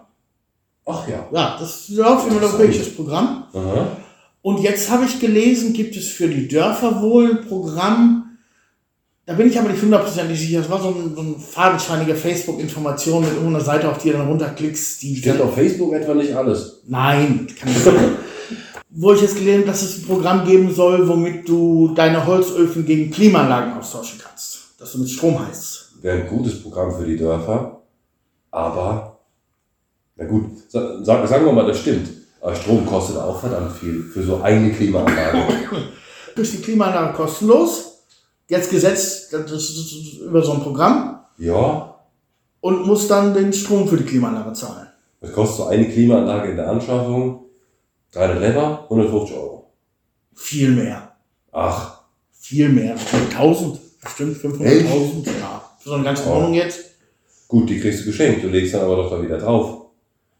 Ach 0.86 1.08
ja. 1.08 1.28
Ja, 1.32 1.56
das 1.58 1.88
läuft 1.88 2.28
immer 2.28 2.36
ein 2.36 2.44
europäisches 2.44 2.94
Programm. 2.94 3.44
Aha. 3.52 3.96
Und 4.42 4.60
jetzt 4.60 4.90
habe 4.90 5.06
ich 5.06 5.18
gelesen, 5.18 5.72
gibt 5.72 5.96
es 5.96 6.06
für 6.06 6.28
die 6.28 6.46
Dörfer 6.46 7.02
wohl 7.02 7.30
ein 7.30 7.48
Programm, 7.48 8.38
da 9.26 9.34
bin 9.34 9.48
ich 9.48 9.58
aber 9.58 9.70
nicht 9.70 9.82
hundertprozentig 9.82 10.38
sicher. 10.38 10.60
Das 10.60 10.70
war 10.70 10.80
so 10.80 10.88
ein, 10.88 11.14
so 11.14 11.20
ein 11.20 11.36
fadenscheinige 11.36 12.14
Facebook-Information 12.14 13.24
mit 13.24 13.32
irgendeiner 13.34 13.62
Seite, 13.62 13.90
auf 13.90 13.98
die 13.98 14.10
du 14.10 14.16
dann 14.16 14.28
runterklickst. 14.28 15.02
Die 15.02 15.16
Steht 15.16 15.40
auf 15.40 15.54
Facebook 15.54 15.92
etwa 15.92 16.14
nicht 16.14 16.34
alles. 16.34 16.80
Nein, 16.86 17.46
kann 17.58 17.68
nicht 17.68 17.82
sein. 17.82 17.94
Wo 18.90 19.12
ich 19.12 19.20
jetzt 19.20 19.36
gelesen 19.36 19.60
habe, 19.60 19.66
dass 19.70 19.82
es 19.82 19.98
ein 19.98 20.06
Programm 20.06 20.46
geben 20.46 20.74
soll, 20.74 21.06
womit 21.08 21.48
du 21.48 21.92
deine 21.94 22.24
Holzöfen 22.26 22.86
gegen 22.86 23.10
Klimaanlagen 23.10 23.74
austauschen 23.74 24.18
kannst. 24.22 24.58
Dass 24.78 24.92
du 24.92 24.98
mit 24.98 25.10
Strom 25.10 25.38
heizt. 25.46 25.90
Wäre 26.00 26.22
ein 26.22 26.28
gutes 26.28 26.62
Programm 26.62 26.94
für 26.96 27.04
die 27.04 27.16
Dörfer. 27.16 27.82
Aber, 28.50 29.18
na 30.16 30.24
gut, 30.24 30.44
sa- 30.68 31.02
sag, 31.04 31.28
sagen 31.28 31.44
wir 31.44 31.52
mal, 31.52 31.66
das 31.66 31.80
stimmt. 31.80 32.08
Aber 32.40 32.54
Strom 32.54 32.86
kostet 32.86 33.16
auch 33.16 33.38
verdammt 33.40 33.72
viel 33.76 34.02
für 34.04 34.22
so 34.22 34.40
eine 34.40 34.72
Klimaanlage. 34.72 35.38
Durch 36.36 36.50
die 36.52 36.58
Klimaanlage 36.62 37.14
kostenlos. 37.14 38.04
Jetzt 38.48 38.70
gesetzt, 38.70 39.32
das 39.32 39.50
ist 39.52 40.20
über 40.20 40.42
so 40.42 40.52
ein 40.52 40.60
Programm. 40.60 41.20
ja, 41.36 41.94
und 42.60 42.86
muss 42.86 43.06
dann 43.06 43.34
den 43.34 43.52
Strom 43.52 43.86
für 43.86 43.96
die 43.98 44.04
Klimaanlage 44.04 44.52
zahlen. 44.52 44.88
Was 45.20 45.32
kostet 45.32 45.56
so 45.58 45.66
eine 45.66 45.88
Klimaanlage 45.88 46.50
in 46.50 46.56
der 46.56 46.68
Anschaffung? 46.70 47.44
300 48.12 48.40
Lever, 48.40 48.84
150 48.84 49.36
Euro. 49.36 49.70
Viel 50.34 50.70
mehr. 50.70 51.12
Ach, 51.52 51.98
Viel 52.40 52.68
mehr. 52.70 52.94
1000, 53.30 53.78
bestimmt 54.00 54.36
500.000. 54.38 55.26
Ja. 55.40 55.62
Für 55.78 55.88
so 55.90 55.94
eine 55.96 56.04
ganze 56.04 56.24
Oh. 56.26 56.36
Wohnung 56.36 56.54
jetzt. 56.54 56.80
gut, 57.46 57.68
die 57.68 57.78
kriegst 57.80 58.00
du 58.00 58.04
geschenkt. 58.06 58.42
Du 58.42 58.48
legst 58.48 58.72
dann 58.74 58.82
aber 58.82 58.96
doch 58.96 59.10
da 59.10 59.20
wieder 59.22 59.38
drauf. 59.38 59.86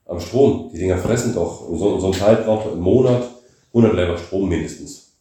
Am 0.06 0.18
Strom. 0.20 0.70
Die 0.72 0.78
Dinger 0.78 0.96
fressen 0.96 1.34
doch. 1.34 1.68
Und 1.68 1.78
so, 1.78 2.00
so 2.00 2.06
ein 2.06 2.12
Teil 2.18 2.36
braucht 2.36 2.72
im 2.72 2.80
Monat 2.80 3.24
100 3.74 3.94
Lever 3.94 4.16
Strom 4.16 4.48
mindestens. 4.48 5.12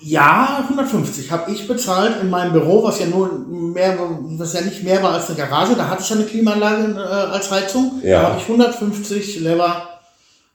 Ja, 0.00 0.64
150 0.68 1.30
habe 1.30 1.50
ich 1.52 1.66
bezahlt 1.66 2.20
in 2.20 2.28
meinem 2.28 2.52
Büro, 2.52 2.82
was 2.84 2.98
ja 3.00 3.06
nur 3.06 3.32
mehr, 3.48 3.96
was 4.36 4.52
ja 4.52 4.60
nicht 4.60 4.82
mehr 4.82 5.02
war 5.02 5.12
als 5.14 5.28
eine 5.28 5.38
Garage. 5.38 5.74
Da 5.74 5.88
hatte 5.88 6.02
ich 6.02 6.10
ja 6.10 6.16
eine 6.16 6.24
Klimaanlage 6.26 6.92
äh, 6.94 6.98
als 6.98 7.50
Heizung. 7.50 8.00
Ja. 8.02 8.20
Da 8.22 8.28
habe 8.30 8.38
ich 8.40 8.48
150 8.48 9.40
Lever 9.40 9.95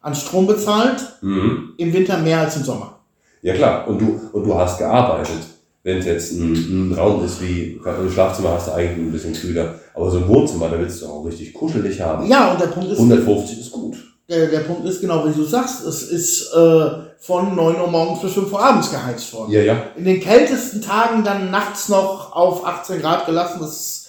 an 0.02 0.16
Strom 0.16 0.48
bezahlt. 0.48 1.02
Mhm. 1.22 1.74
Im 1.78 1.94
Winter 1.94 2.18
mehr 2.18 2.40
als 2.40 2.58
im 2.58 2.64
Sommer. 2.64 3.00
Ja 3.42 3.54
klar, 3.54 3.88
und 3.88 4.00
du, 4.00 4.20
und 4.34 4.44
du 4.44 4.54
hast 4.56 4.78
gearbeitet. 4.78 5.38
Wenn 5.84 5.98
es 5.98 6.06
jetzt 6.06 6.34
ein, 6.34 6.92
ein 6.92 6.94
Raum 6.94 7.26
ist 7.26 7.42
wie, 7.42 7.82
im 7.84 8.12
Schlafzimmer 8.12 8.52
hast 8.52 8.68
du 8.68 8.74
eigentlich 8.74 8.98
ein 9.00 9.12
bisschen 9.12 9.34
kühler, 9.34 9.80
aber 9.96 10.12
so 10.12 10.18
ein 10.20 10.28
Wohnzimmer, 10.28 10.70
da 10.70 10.78
willst 10.78 11.02
du 11.02 11.08
auch 11.08 11.26
richtig 11.26 11.54
kuschelig 11.56 12.00
haben. 12.00 12.28
Ja, 12.28 12.52
und 12.52 12.62
der 12.62 12.68
Punkt 12.68 12.92
ist, 12.92 13.00
150 13.00 13.60
ist 13.60 13.72
gut. 13.72 13.96
der, 14.30 14.48
der 14.48 14.60
Punkt 14.60 14.88
ist 14.88 15.02
genau 15.02 15.28
wie 15.28 15.34
du 15.34 15.44
sagst, 15.44 15.84
es 15.84 16.04
ist 16.04 16.54
äh, 16.54 16.90
von 17.18 17.56
9 17.56 17.82
Uhr 17.82 17.88
morgens 17.88 18.22
bis 18.22 18.34
5 18.34 18.54
Uhr 18.54 18.64
abends 18.64 18.92
geheizt 18.92 19.34
worden. 19.34 19.52
Ja, 19.52 19.62
ja. 19.62 19.84
In 19.96 20.06
den 20.06 20.20
kältesten 20.20 20.84
Tagen 20.84 21.24
dann 21.24 21.50
nachts 21.50 21.90
noch 21.90 22.32
auf 22.32 22.64
18 22.64 23.02
Grad 23.02 23.26
gelassen, 23.26 23.60
dass 23.60 24.01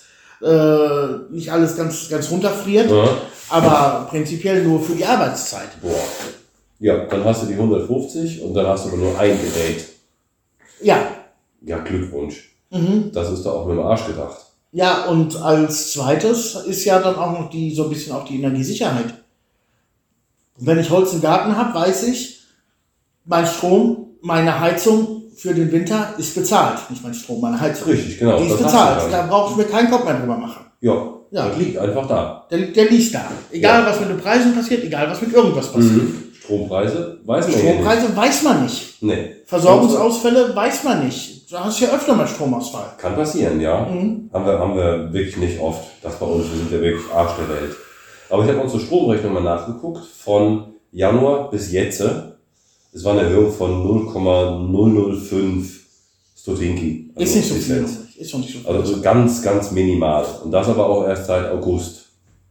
äh, 0.43 1.33
nicht 1.33 1.51
alles 1.51 1.77
ganz, 1.77 2.09
ganz 2.09 2.31
runterfriert, 2.31 2.91
ja. 2.91 3.09
aber 3.49 4.07
prinzipiell 4.11 4.63
nur 4.65 4.81
für 4.83 4.95
die 4.95 5.05
Arbeitszeit. 5.05 5.81
Boah. 5.81 5.91
Ja, 6.81 7.05
dann 7.07 7.25
hast 7.25 7.43
du 7.43 7.47
die 7.47 7.55
150 7.55 8.43
und 8.43 8.55
dann 8.55 8.67
hast 8.67 8.85
du 8.85 8.89
aber 8.89 8.99
nur 8.99 9.19
ein 9.19 9.39
Gerät. 9.41 9.85
Ja, 10.83 11.07
Ja, 11.65 11.79
Glückwunsch. 11.79 12.57
mhm. 12.71 13.11
Das 13.13 13.31
ist 13.31 13.45
doch 13.45 13.55
auch 13.55 13.67
mit 13.67 13.77
dem 13.77 13.85
Arsch 13.85 14.07
gedacht. 14.07 14.39
ja, 14.73 15.05
und 15.07 15.37
als 15.37 15.93
zweites 15.93 16.57
ist 16.57 16.85
ja 16.85 16.99
dann 16.99 17.15
auch 17.15 17.39
noch 17.39 17.51
die 17.51 17.73
so 17.75 17.85
ein 17.85 17.91
bisschen 17.91 18.13
auch 18.13 18.25
die 18.25 18.37
Energiesicherheit. 18.37 19.15
Und 20.59 20.67
wenn 20.67 20.79
ich 20.81 20.91
Holz 20.91 21.13
im 21.13 21.21
Garten 21.21 21.57
habe, 21.57 21.75
weiß 21.75 22.03
ich, 22.09 22.43
mein 23.25 23.47
Strom, 23.47 24.17
meine 24.21 24.59
Heizung 24.59 25.22
für 25.37 25.55
den 25.55 25.71
Winter 25.73 26.15
ist 26.19 26.35
bezahlt. 26.35 26.79
Nicht 26.91 27.03
mein 27.03 27.15
Strom, 27.15 27.41
meine 27.41 27.61
Heizung. 27.61 27.89
Richtig, 27.89 28.19
genau. 28.19 28.39
Die 28.39 28.47
ist 28.49 28.59
bezahlt. 28.59 29.13
Da 29.13 29.27
brauche 29.27 29.53
ich 29.53 29.57
mir 29.57 29.65
keinen 29.73 29.91
Kopf 29.91 30.05
mehr 30.05 30.15
drüber 30.19 30.37
machen. 30.37 30.67
Ja, 30.81 30.95
Ja. 31.31 31.49
das 31.49 31.59
liegt 31.59 31.79
einfach 31.79 32.07
da. 32.07 32.47
Der, 32.51 32.59
der 32.59 32.85
liegt 32.91 33.15
da. 33.15 33.25
Egal, 33.51 33.83
Ja. 33.83 33.89
was 33.89 34.01
mit 34.01 34.09
den 34.11 34.19
Preisen 34.19 34.55
passiert, 34.55 34.85
egal, 34.85 35.09
was 35.11 35.21
mit 35.21 35.33
irgendwas 35.33 35.73
passiert. 35.73 35.95
Mhm. 36.03 36.25
Strompreise 36.43 37.19
weiß 37.25 37.47
man 37.49 37.53
ja 37.57 37.63
nicht. 37.63 37.69
Strompreise 37.73 38.17
weiß 38.17 38.43
man 38.43 38.63
nicht. 38.65 39.03
Nee. 39.03 39.31
Versorgungsausfälle 39.47 40.55
weiß 40.55 40.85
man 40.85 41.05
nicht. 41.05 41.53
Da 41.53 41.65
hast 41.65 41.81
du 41.81 41.85
ja 41.85 41.93
öfter 41.93 42.15
mal 42.15 42.27
Stromausfall. 42.27 42.87
Kann 42.99 43.15
passieren, 43.15 43.61
ja. 43.61 43.81
Mhm. 43.87 44.31
Haben, 44.33 44.47
wir, 44.47 44.59
haben 44.59 44.75
wir 44.77 45.13
wirklich 45.13 45.37
nicht 45.37 45.61
oft. 45.61 45.83
Das 46.03 46.17
bei 46.19 46.27
uns, 46.27 46.47
wir 46.51 46.59
sind 46.59 46.73
ja 46.73 46.81
wirklich 46.81 47.05
Arsch 47.15 47.33
der 47.39 47.49
Welt. 47.49 47.77
Aber 48.31 48.43
ich 48.45 48.49
habe 48.51 48.61
unsere 48.61 48.81
Stromrechnung 48.81 49.35
mal 49.35 49.43
nachgeguckt. 49.43 50.01
Von 50.19 50.75
Januar 50.91 51.51
bis 51.51 51.71
jetzt. 51.73 52.03
Es 52.95 53.05
war 53.05 53.13
eine 53.13 53.23
Erhöhung 53.23 53.51
von 53.53 53.83
0,005 53.87 55.81
Stotinki. 56.39 57.11
Ist 57.17 57.37
nicht 57.37 57.49
so 57.49 57.55
viel. 57.55 57.87
Ist 58.19 58.33
doch 58.35 58.39
nicht 58.39 58.53
so 58.53 58.59
viel. 58.59 58.67
Also 58.67 58.95
so 58.95 59.01
ganz, 59.01 59.43
ganz 59.43 59.71
minimal. 59.71 60.25
Und 60.45 60.51
das 60.51 60.69
aber 60.69 60.87
auch 60.87 61.07
erst 61.07 61.27
seit 61.27 61.51
August. 61.51 62.07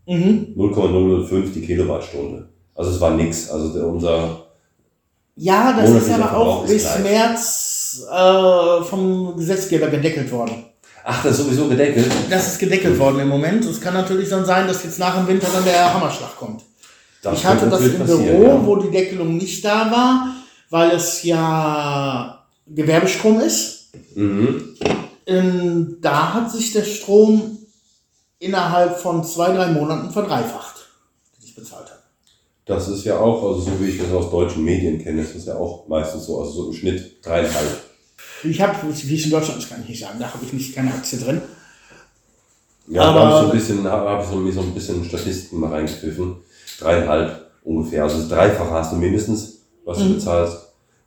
mhm. 0.08 0.54
0,005 0.56 1.54
die 1.54 1.62
Kilowattstunde. 1.62 2.50
Also 2.74 2.92
es 2.92 3.00
war 3.00 3.12
nix. 3.12 3.50
Also 3.52 3.70
der, 3.74 3.86
unser, 3.88 4.46
Ja, 5.36 5.74
das 5.80 5.92
ist 5.92 6.10
aber 6.12 6.36
auch 6.36 6.66
bis. 6.66 6.88
März 7.04 8.08
äh, 8.12 8.84
vom 8.84 9.36
Gesetzgeber 9.38 9.88
gedeckelt 9.90 10.32
worden. 10.32 10.66
ach, 11.04 11.24
das 11.24 11.38
ist 11.38 11.46
sowieso 11.46 11.68
gedeckelt. 11.68 12.12
Das 12.30 12.48
ist 12.48 12.60
gedeckelt 12.60 12.98
worden 12.98 13.20
im 13.20 13.28
Moment. 13.28 13.64
Es 13.66 13.80
kann 13.80 13.94
natürlich 13.94 14.30
dann 14.30 14.46
sein, 14.46 14.66
dass 14.68 14.84
jetzt 14.84 14.98
nach 14.98 15.16
dem 15.18 15.28
Winter 15.28 15.48
dann 15.54 15.64
der 15.66 15.94
Hammerschlag 15.94 16.36
kommt. 16.38 16.64
Das 17.22 17.38
ich 17.40 17.46
hatte 17.46 17.70
das 17.70 17.82
im 17.82 18.06
Büro, 18.06 18.44
ja. 18.44 18.66
wo 18.66 18.76
die 18.78 18.90
Deckelung 18.90 19.38
nicht 19.38 19.64
da 19.64 19.92
war, 19.92 20.36
weil 20.70 20.92
es 20.92 21.24
ja 21.24 22.46
Gewerbestrom 22.68 23.40
ist. 23.40 23.90
Mhm. 24.16 24.76
Ähm, 25.28 25.98
da 26.02 26.34
hat 26.34 26.52
sich 26.52 26.74
der 26.74 26.84
Strom 26.84 27.60
innerhalb 28.40 28.98
von 28.98 29.24
zwei, 29.24 29.54
drei 29.54 29.68
Monaten 29.68 30.10
verdreifacht, 30.10 30.88
den 31.38 31.48
ich 31.48 31.56
bezahlt 31.56 31.90
habe. 31.90 32.02
Das 32.66 32.88
ist 32.88 33.06
ja 33.06 33.20
auch, 33.20 33.44
also 33.44 33.62
so 33.62 33.72
wie 33.80 33.90
ich 33.90 34.00
das 34.00 34.12
aus 34.12 34.32
deutschen 34.32 34.64
Medien 34.64 35.00
kenne, 35.02 35.22
ist 35.22 35.36
das 35.36 35.46
ja 35.46 35.56
auch 35.56 35.88
meistens 35.88 36.26
so, 36.26 36.40
also 36.40 36.52
so 36.52 36.68
im 36.68 36.74
Schnitt 36.74 37.24
dreieinhalb. 37.24 37.82
Ich 38.44 38.60
habe, 38.62 38.76
wie 38.84 39.16
es 39.16 39.26
in 39.26 39.32
Deutschland 39.32 39.62
ist, 39.62 39.70
kann 39.70 39.82
ich 39.84 39.90
nicht 39.90 40.00
sagen, 40.00 40.20
da 40.20 40.34
habe 40.34 40.44
ich 40.44 40.54
nicht 40.54 40.74
keine 40.74 40.92
Aktie 40.92 41.20
drin. 41.20 41.42
Ja, 42.88 43.04
Aber- 43.04 43.20
da 43.20 43.26
habe 43.26 43.36
ich 43.58 43.64
so 43.64 43.74
ein 43.74 43.76
bisschen, 43.76 43.92
habe 43.92 44.10
hab 44.10 44.24
ich 44.24 44.30
so, 44.30 44.62
ein 44.62 44.74
bisschen 44.74 45.06
Statistiken 45.06 45.60
mal 45.60 45.72
reingepfiffen. 45.72 46.38
Dreieinhalb 46.82 47.52
ungefähr. 47.64 48.04
Also 48.04 48.18
das 48.18 48.30
Dreifache 48.30 48.72
hast 48.72 48.92
du 48.94 48.98
mindestens, 48.98 49.62
was 49.86 50.00
du 50.00 50.06
Mhm. 50.06 50.14
bezahlst. 50.16 50.58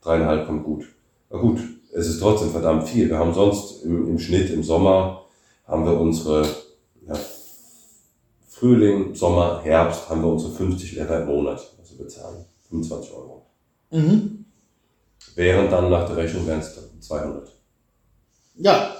Dreieinhalb 0.02 0.46
kommt 0.46 0.64
gut. 0.64 0.84
Na 1.30 1.38
gut, 1.38 1.58
es 1.92 2.06
ist 2.06 2.20
trotzdem 2.20 2.50
verdammt 2.50 2.88
viel. 2.88 3.08
Wir 3.08 3.18
haben 3.18 3.34
sonst 3.34 3.82
im, 3.84 4.08
im 4.08 4.18
Schnitt 4.18 4.50
im 4.50 4.62
Sommer 4.62 5.22
haben 5.66 5.84
wir 5.84 5.98
unsere 5.98 6.42
ja, 7.06 7.14
Frühling, 8.48 9.14
Sommer, 9.14 9.60
Herbst 9.62 10.08
haben 10.08 10.22
wir 10.22 10.28
unsere 10.32 10.52
50 10.52 10.92
Liter 10.92 11.22
im 11.22 11.26
Monat, 11.28 11.60
was 11.80 11.90
wir 11.90 12.04
bezahlen. 12.04 12.44
25 12.68 13.12
Euro. 13.12 13.46
Mhm. 13.90 14.44
Während 15.34 15.72
dann 15.72 15.90
nach 15.90 16.06
der 16.06 16.16
Rechnung 16.16 16.46
wären 16.46 16.60
es 16.60 16.74
200. 17.00 17.50
Ja, 18.56 18.94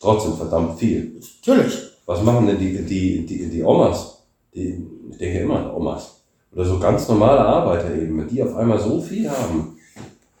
Trotzdem 0.00 0.34
verdammt 0.36 0.78
viel. 0.78 1.18
natürlich. 1.40 1.74
Was 2.06 2.22
machen 2.22 2.46
denn 2.46 2.58
die, 2.58 2.82
die, 2.84 3.24
die, 3.24 3.48
die 3.48 3.62
Omas? 3.62 4.18
Die, 4.54 4.86
ich 5.10 5.16
denke 5.18 5.40
immer 5.40 5.56
an 5.60 5.70
Omas. 5.74 6.13
Oder 6.54 6.64
so 6.64 6.78
ganz 6.78 7.08
normale 7.08 7.40
Arbeiter 7.40 7.94
eben, 7.94 8.18
wenn 8.18 8.28
die 8.28 8.42
auf 8.42 8.54
einmal 8.56 8.78
so 8.80 9.00
viel 9.00 9.28
haben. 9.28 9.76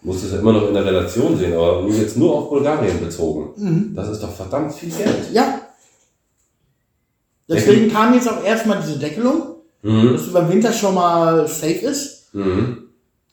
Muss 0.02 0.22
das 0.22 0.32
ja 0.32 0.38
immer 0.38 0.52
noch 0.52 0.68
in 0.68 0.74
der 0.74 0.84
Relation 0.84 1.36
sehen, 1.36 1.54
aber 1.54 1.82
jetzt 1.88 2.16
nur 2.16 2.34
auf 2.34 2.50
Bulgarien 2.50 3.00
bezogen. 3.00 3.48
Mhm. 3.56 3.94
Das 3.94 4.08
ist 4.10 4.22
doch 4.22 4.30
verdammt 4.32 4.74
viel 4.74 4.90
Geld. 4.90 5.32
Ja. 5.32 5.60
Deswegen 7.48 7.90
kam 7.90 8.14
jetzt 8.14 8.28
auch 8.28 8.42
erstmal 8.44 8.80
diese 8.80 8.98
Deckelung, 8.98 9.56
Mhm. 9.82 10.12
dass 10.12 10.26
über 10.28 10.40
den 10.42 10.50
Winter 10.52 10.72
schon 10.72 10.94
mal 10.94 11.46
safe 11.46 11.86
ist. 11.86 12.34
Mhm. 12.34 12.78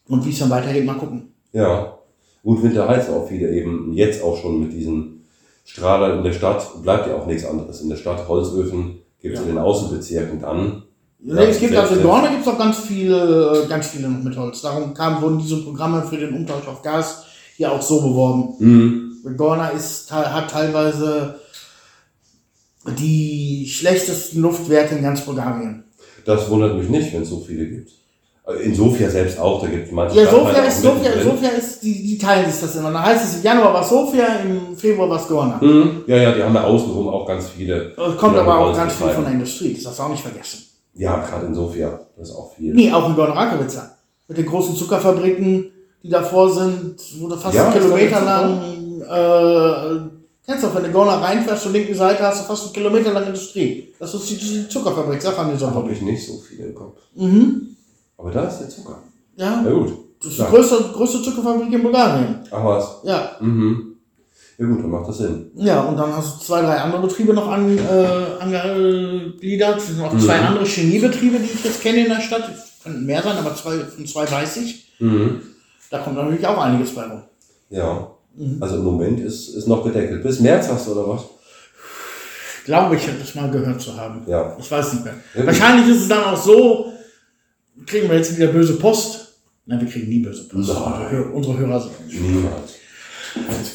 Und 0.07 0.25
wie 0.25 0.31
es 0.31 0.39
dann 0.39 0.49
weitergeht, 0.49 0.85
mal 0.85 0.95
gucken. 0.97 1.33
Ja. 1.53 1.97
Gut, 2.43 2.63
Winter 2.63 2.87
heizt 2.89 3.09
auch 3.09 3.27
viele 3.27 3.49
eben 3.51 3.93
jetzt 3.93 4.23
auch 4.23 4.35
schon 4.37 4.59
mit 4.61 4.73
diesen 4.73 5.25
Strahlern 5.63 6.17
in 6.17 6.23
der 6.23 6.33
Stadt. 6.33 6.65
Bleibt 6.81 7.07
ja 7.07 7.15
auch 7.15 7.25
nichts 7.27 7.45
anderes. 7.45 7.81
In 7.81 7.89
der 7.89 7.95
Stadt 7.97 8.27
Holzöfen 8.27 8.99
gibt 9.21 9.35
es 9.35 9.39
Ja. 9.41 9.45
in 9.47 9.53
den 9.55 9.63
Außenbezirken 9.63 10.41
dann. 10.41 10.83
Nee, 11.23 11.43
es 11.45 11.59
gibt 11.59 11.75
also 11.75 11.95
Gorne 12.01 12.29
gibt 12.29 12.41
es 12.41 12.47
auch 12.47 12.57
ganz 12.57 12.79
viele, 12.79 13.65
ganz 13.69 13.87
viele 13.87 14.09
noch 14.09 14.23
mit 14.23 14.35
Holz. 14.35 14.61
Darum 14.61 14.93
kam, 14.93 15.21
wurden 15.21 15.37
diese 15.37 15.57
Programme 15.57 16.01
für 16.03 16.17
den 16.17 16.33
Umtausch 16.33 16.67
auf 16.67 16.81
Gas 16.81 17.25
hier 17.57 17.71
auch 17.71 17.81
so 17.81 18.01
beworben. 18.01 18.55
Mhm. 18.59 19.37
Gorna 19.37 19.69
ist, 19.69 20.11
hat 20.11 20.49
teilweise 20.49 21.35
die 22.97 23.67
schlechtesten 23.69 24.41
Luftwerte 24.41 24.95
in 24.95 25.03
ganz 25.03 25.21
Bulgarien. 25.21 25.83
Das 26.25 26.49
wundert 26.49 26.75
mich 26.77 26.89
nicht, 26.89 27.13
wenn 27.13 27.21
es 27.21 27.29
so 27.29 27.39
viele 27.39 27.67
gibt. 27.67 27.91
Äh, 28.47 28.63
In 28.63 28.73
Sofia 28.73 29.09
selbst 29.09 29.39
auch, 29.39 29.61
da 29.61 29.67
gibt 29.67 29.87
es 29.87 29.91
manche 29.91 30.21
Ja, 30.21 30.29
Sofia 30.29 30.63
ist, 30.63 30.81
Sofia. 30.81 31.11
Sofia 31.21 31.49
ist, 31.49 31.83
die, 31.83 31.93
die 32.03 32.17
teilen 32.17 32.51
sich 32.51 32.61
das 32.61 32.75
immer. 32.75 32.91
Da 32.91 33.03
heißt 33.03 33.23
es, 33.23 33.37
im 33.37 33.43
Januar 33.43 33.73
war 33.73 33.83
Sofia, 33.83 34.25
im 34.43 34.75
Februar 34.75 35.09
war 35.09 35.23
Gorna. 35.27 35.59
Mhm. 35.61 36.03
Ja, 36.07 36.17
ja, 36.17 36.31
die 36.31 36.41
haben 36.41 36.55
ja 36.55 36.63
außenrum 36.63 37.07
auch 37.09 37.27
ganz 37.27 37.49
viele. 37.49 37.91
Es 37.91 38.17
kommt 38.17 38.37
aber 38.37 38.57
auch 38.57 38.75
ganz 38.75 38.93
viel 38.95 39.09
von 39.09 39.23
der 39.23 39.33
Industrie, 39.33 39.75
das 39.75 39.83
darfst 39.83 39.99
du 39.99 40.03
auch 40.03 40.09
nicht 40.09 40.23
vergessen. 40.23 40.70
Ja, 40.93 41.17
gerade 41.25 41.45
in 41.47 41.55
Sofia, 41.55 41.99
das 42.17 42.29
ist 42.29 42.35
auch 42.35 42.53
viel. 42.55 42.73
Nee, 42.73 42.91
auch 42.91 43.07
in 43.09 43.15
Gorn-Rakowica. 43.15 43.91
Mit 44.27 44.37
den 44.37 44.45
großen 44.45 44.75
Zuckerfabriken, 44.75 45.71
die 46.03 46.09
davor 46.09 46.49
sind, 46.51 46.95
wo 47.19 47.27
du 47.27 47.35
fast 47.37 47.55
Ja, 47.55 47.69
einen 47.69 47.73
Kilometer 47.81 48.21
lang, 48.21 48.61
äh, 49.01 50.09
kennst 50.45 50.63
du 50.63 50.67
auch, 50.67 50.75
wenn 50.75 50.83
du 50.83 50.91
Gorner 50.91 51.21
reinfährst, 51.21 51.63
zur 51.63 51.71
linken 51.71 51.95
Seite 51.95 52.23
hast 52.23 52.41
du 52.41 52.45
fast 52.47 52.63
einen 52.65 52.73
Kilometer 52.73 53.13
lang 53.13 53.25
Industrie. 53.27 53.93
Das 53.99 54.13
ist 54.13 54.29
die, 54.29 54.37
die 54.37 54.67
Zuckerfabrik, 54.69 55.21
sag 55.21 55.37
an 55.39 55.51
die 55.53 55.59
Da 55.59 55.67
habe 55.67 55.75
Sonne. 55.81 55.91
ich 55.93 56.01
nicht 56.01 56.25
so 56.27 56.37
viel 56.39 56.59
im 56.59 56.75
Kopf. 56.75 56.97
Mhm. 57.15 57.75
Aber 58.17 58.31
da 58.31 58.43
ist 58.47 58.59
der 58.59 58.69
Zucker. 58.69 58.99
Ja, 59.35 59.63
Ja 59.63 59.71
gut. 59.71 59.93
das 60.21 60.31
ist 60.31 60.39
die 60.39 60.43
größte, 60.45 60.75
größte 60.93 61.21
Zuckerfabrik 61.23 61.71
in 61.73 61.83
Bulgarien. 61.83 62.39
Ach 62.51 62.63
was. 62.65 62.97
Ja, 63.03 63.31
Mhm. 63.39 63.90
Ja 64.61 64.67
gut, 64.67 64.79
dann 64.83 64.91
macht 64.91 65.07
das 65.09 65.17
Sinn. 65.17 65.49
ja, 65.55 65.81
und 65.81 65.97
dann 65.97 66.15
hast 66.15 66.39
du 66.39 66.45
zwei, 66.45 66.61
drei 66.61 66.75
andere 66.77 67.01
Betriebe 67.01 67.33
noch 67.33 67.47
an, 67.47 67.77
äh, 67.79 67.81
angegliedert. 68.39 69.77
Es 69.77 69.87
sind 69.87 69.97
noch 69.97 70.13
Mhm. 70.13 70.19
zwei 70.19 70.39
andere 70.39 70.65
Chemiebetriebe, 70.65 71.39
die 71.39 71.45
ich 71.51 71.63
jetzt 71.63 71.81
kenne 71.81 72.03
in 72.03 72.09
der 72.09 72.21
Stadt. 72.21 72.43
Es 72.53 72.83
könnten 72.83 73.05
mehr 73.05 73.23
sein, 73.23 73.37
aber 73.37 73.55
zwei, 73.55 73.79
von 73.79 74.05
zwei 74.05 74.29
weiß 74.29 74.57
ich. 74.57 74.85
Mhm. 74.99 75.41
Da 75.89 75.97
kommt 75.99 76.15
natürlich 76.15 76.45
auch 76.45 76.57
einiges 76.59 76.93
bei 76.93 77.03
rum. 77.05 77.23
Ja. 77.71 78.11
Mhm. 78.35 78.57
Also 78.61 78.75
im 78.75 78.83
Moment 78.83 79.19
ist, 79.19 79.49
ist 79.55 79.67
noch 79.67 79.83
gedeckelt. 79.83 80.21
Bis 80.23 80.39
März 80.39 80.67
hast 80.69 80.87
du 80.87 80.91
oder 80.91 81.07
was? 81.09 81.23
glaube, 82.65 82.95
ich 82.95 83.07
das 83.19 83.33
mal 83.33 83.49
gehört 83.49 83.81
zu 83.81 83.97
haben. 83.97 84.21
Ja. 84.27 84.55
Ich 84.59 84.69
weiß 84.69 84.93
nicht 84.93 85.03
mehr. 85.05 85.15
Ja, 85.35 85.47
Wahrscheinlich 85.47 85.87
ist 85.95 86.03
es 86.03 86.07
dann 86.07 86.23
auch 86.25 86.37
so, 86.37 86.93
kriegen 87.87 88.07
wir 88.07 88.17
jetzt 88.17 88.37
wieder 88.37 88.47
böse 88.51 88.73
Post. 88.73 89.33
Nein, 89.65 89.81
wir 89.81 89.87
kriegen 89.87 90.07
nie 90.07 90.19
böse 90.19 90.43
Post. 90.43 90.69
Unsere 91.33 91.57
Hörer 91.57 91.81
sind, 91.81 91.91
Niemals. 92.21 92.73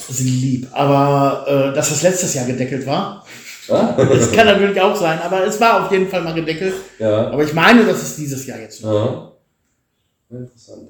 Sind 0.09 0.27
lieb. 0.27 0.69
Aber 0.73 1.45
äh, 1.49 1.75
dass 1.75 1.88
das 1.90 2.03
letztes 2.03 2.35
Jahr 2.35 2.47
gedeckelt 2.47 2.87
war, 2.87 3.25
Ah? 3.69 3.97
das 3.97 4.31
kann 4.31 4.47
natürlich 4.47 4.81
auch 4.81 4.95
sein. 4.95 5.19
Aber 5.21 5.45
es 5.45 5.61
war 5.61 5.85
auf 5.85 5.90
jeden 5.90 6.09
Fall 6.09 6.23
mal 6.23 6.35
gedeckelt. 6.35 6.75
Ja. 7.01 7.31
Aber 7.33 7.42
ich 7.42 7.53
meine, 7.53 7.85
dass 7.85 8.01
es 8.01 8.14
dieses 8.14 8.47
Jahr 8.47 8.61
jetzt. 8.61 8.85
Aha. 8.85 9.33
Interessant. 10.31 10.83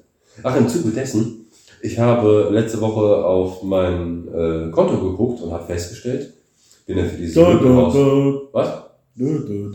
Ach, 0.43 0.57
im 0.57 0.69
Zuge 0.69 0.91
dessen, 0.91 1.47
ich 1.81 1.99
habe 1.99 2.49
letzte 2.53 2.79
Woche 2.83 3.25
auf 3.25 3.63
mein 3.63 4.29
äh, 4.29 4.71
Konto 4.71 4.99
geguckt 5.11 5.41
und 5.41 5.53
habe 5.53 5.65
festgestellt, 5.67 6.35
bin 6.87 6.99
ja 6.99 7.05
für 7.05 7.17
dieses 7.17 7.35
Dö, 7.35 7.45
dö, 7.45 7.53
Möbelhaus. 7.55 7.93
dö, 7.95 8.39
Was? 8.53 8.69
dö, 9.15 9.39
dö, 9.47 9.71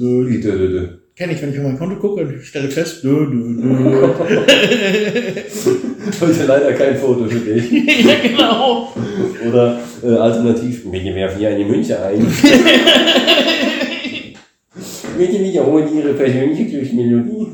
dö. 0.70 0.88
Wie, 1.16 1.24
dö, 1.24 1.30
dö, 1.30 1.32
dö. 1.32 1.32
Kenn 1.32 1.32
ich, 1.32 1.42
wenn 1.42 1.52
ich 1.52 1.58
auf 1.60 1.64
mein 1.66 1.78
Konto 1.78 1.96
gucke 1.98 2.22
und 2.22 2.36
ich 2.36 2.48
stelle 2.48 2.70
fest, 2.70 3.04
dö, 3.04 3.26
dö, 3.30 3.62
dö. 3.62 4.08
Heute 6.22 6.46
leider 6.46 6.74
kein 6.74 6.98
Foto 6.98 7.26
für 7.26 7.40
dich. 7.40 7.72
ja, 8.06 8.16
genau. 8.22 8.94
Oder 9.48 9.80
äh, 10.04 10.16
alternativ, 10.16 10.84
wir 10.92 11.16
werfen 11.16 11.40
hier 11.40 11.50
eine 11.50 11.66
Münze 11.66 12.02
ein. 12.02 12.20
Bitte 15.18 15.40
wiederholen 15.44 15.96
Ihre 15.96 16.14
persönliche 16.14 16.66
Glücksmelodie. 16.66 17.48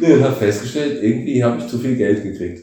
Nee, 0.00 0.12
und 0.12 0.22
habe 0.22 0.36
festgestellt, 0.36 1.02
irgendwie 1.02 1.42
habe 1.42 1.58
ich 1.58 1.66
zu 1.66 1.78
viel 1.78 1.96
Geld 1.96 2.22
gekriegt. 2.22 2.62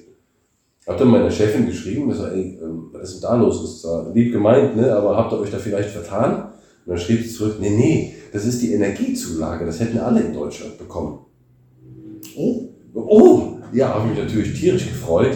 Hab 0.87 0.97
dann 0.97 1.09
meiner 1.09 1.29
Chefin 1.31 1.67
geschrieben, 1.67 2.09
ich 2.09 2.17
so, 2.17 2.27
ey, 2.27 2.57
ähm, 2.61 2.89
was 2.93 3.09
ist 3.09 3.21
denn 3.21 3.29
da 3.29 3.35
los? 3.35 3.63
Ist 3.63 3.81
zwar 3.81 4.13
lieb 4.13 4.31
gemeint, 4.31 4.77
ne, 4.77 4.95
aber 4.95 5.17
habt 5.17 5.33
ihr 5.33 5.39
euch 5.39 5.51
da 5.51 5.57
vielleicht 5.57 5.89
vertan? 5.89 6.53
Und 6.85 6.91
dann 6.91 6.99
schrieb 6.99 7.23
sie 7.23 7.33
zurück, 7.33 7.57
nee, 7.59 7.69
nee, 7.71 8.15
das 8.31 8.45
ist 8.45 8.61
die 8.61 8.73
Energiezulage, 8.73 9.65
das 9.65 9.79
hätten 9.79 9.97
alle 9.97 10.21
in 10.21 10.33
Deutschland 10.33 10.77
bekommen. 10.77 11.19
Oh, 12.37 12.69
Oh, 12.95 13.57
ja, 13.73 13.89
habe 13.89 14.07
mich 14.07 14.17
natürlich 14.17 14.57
tierisch 14.57 14.87
gefreut. 14.87 15.35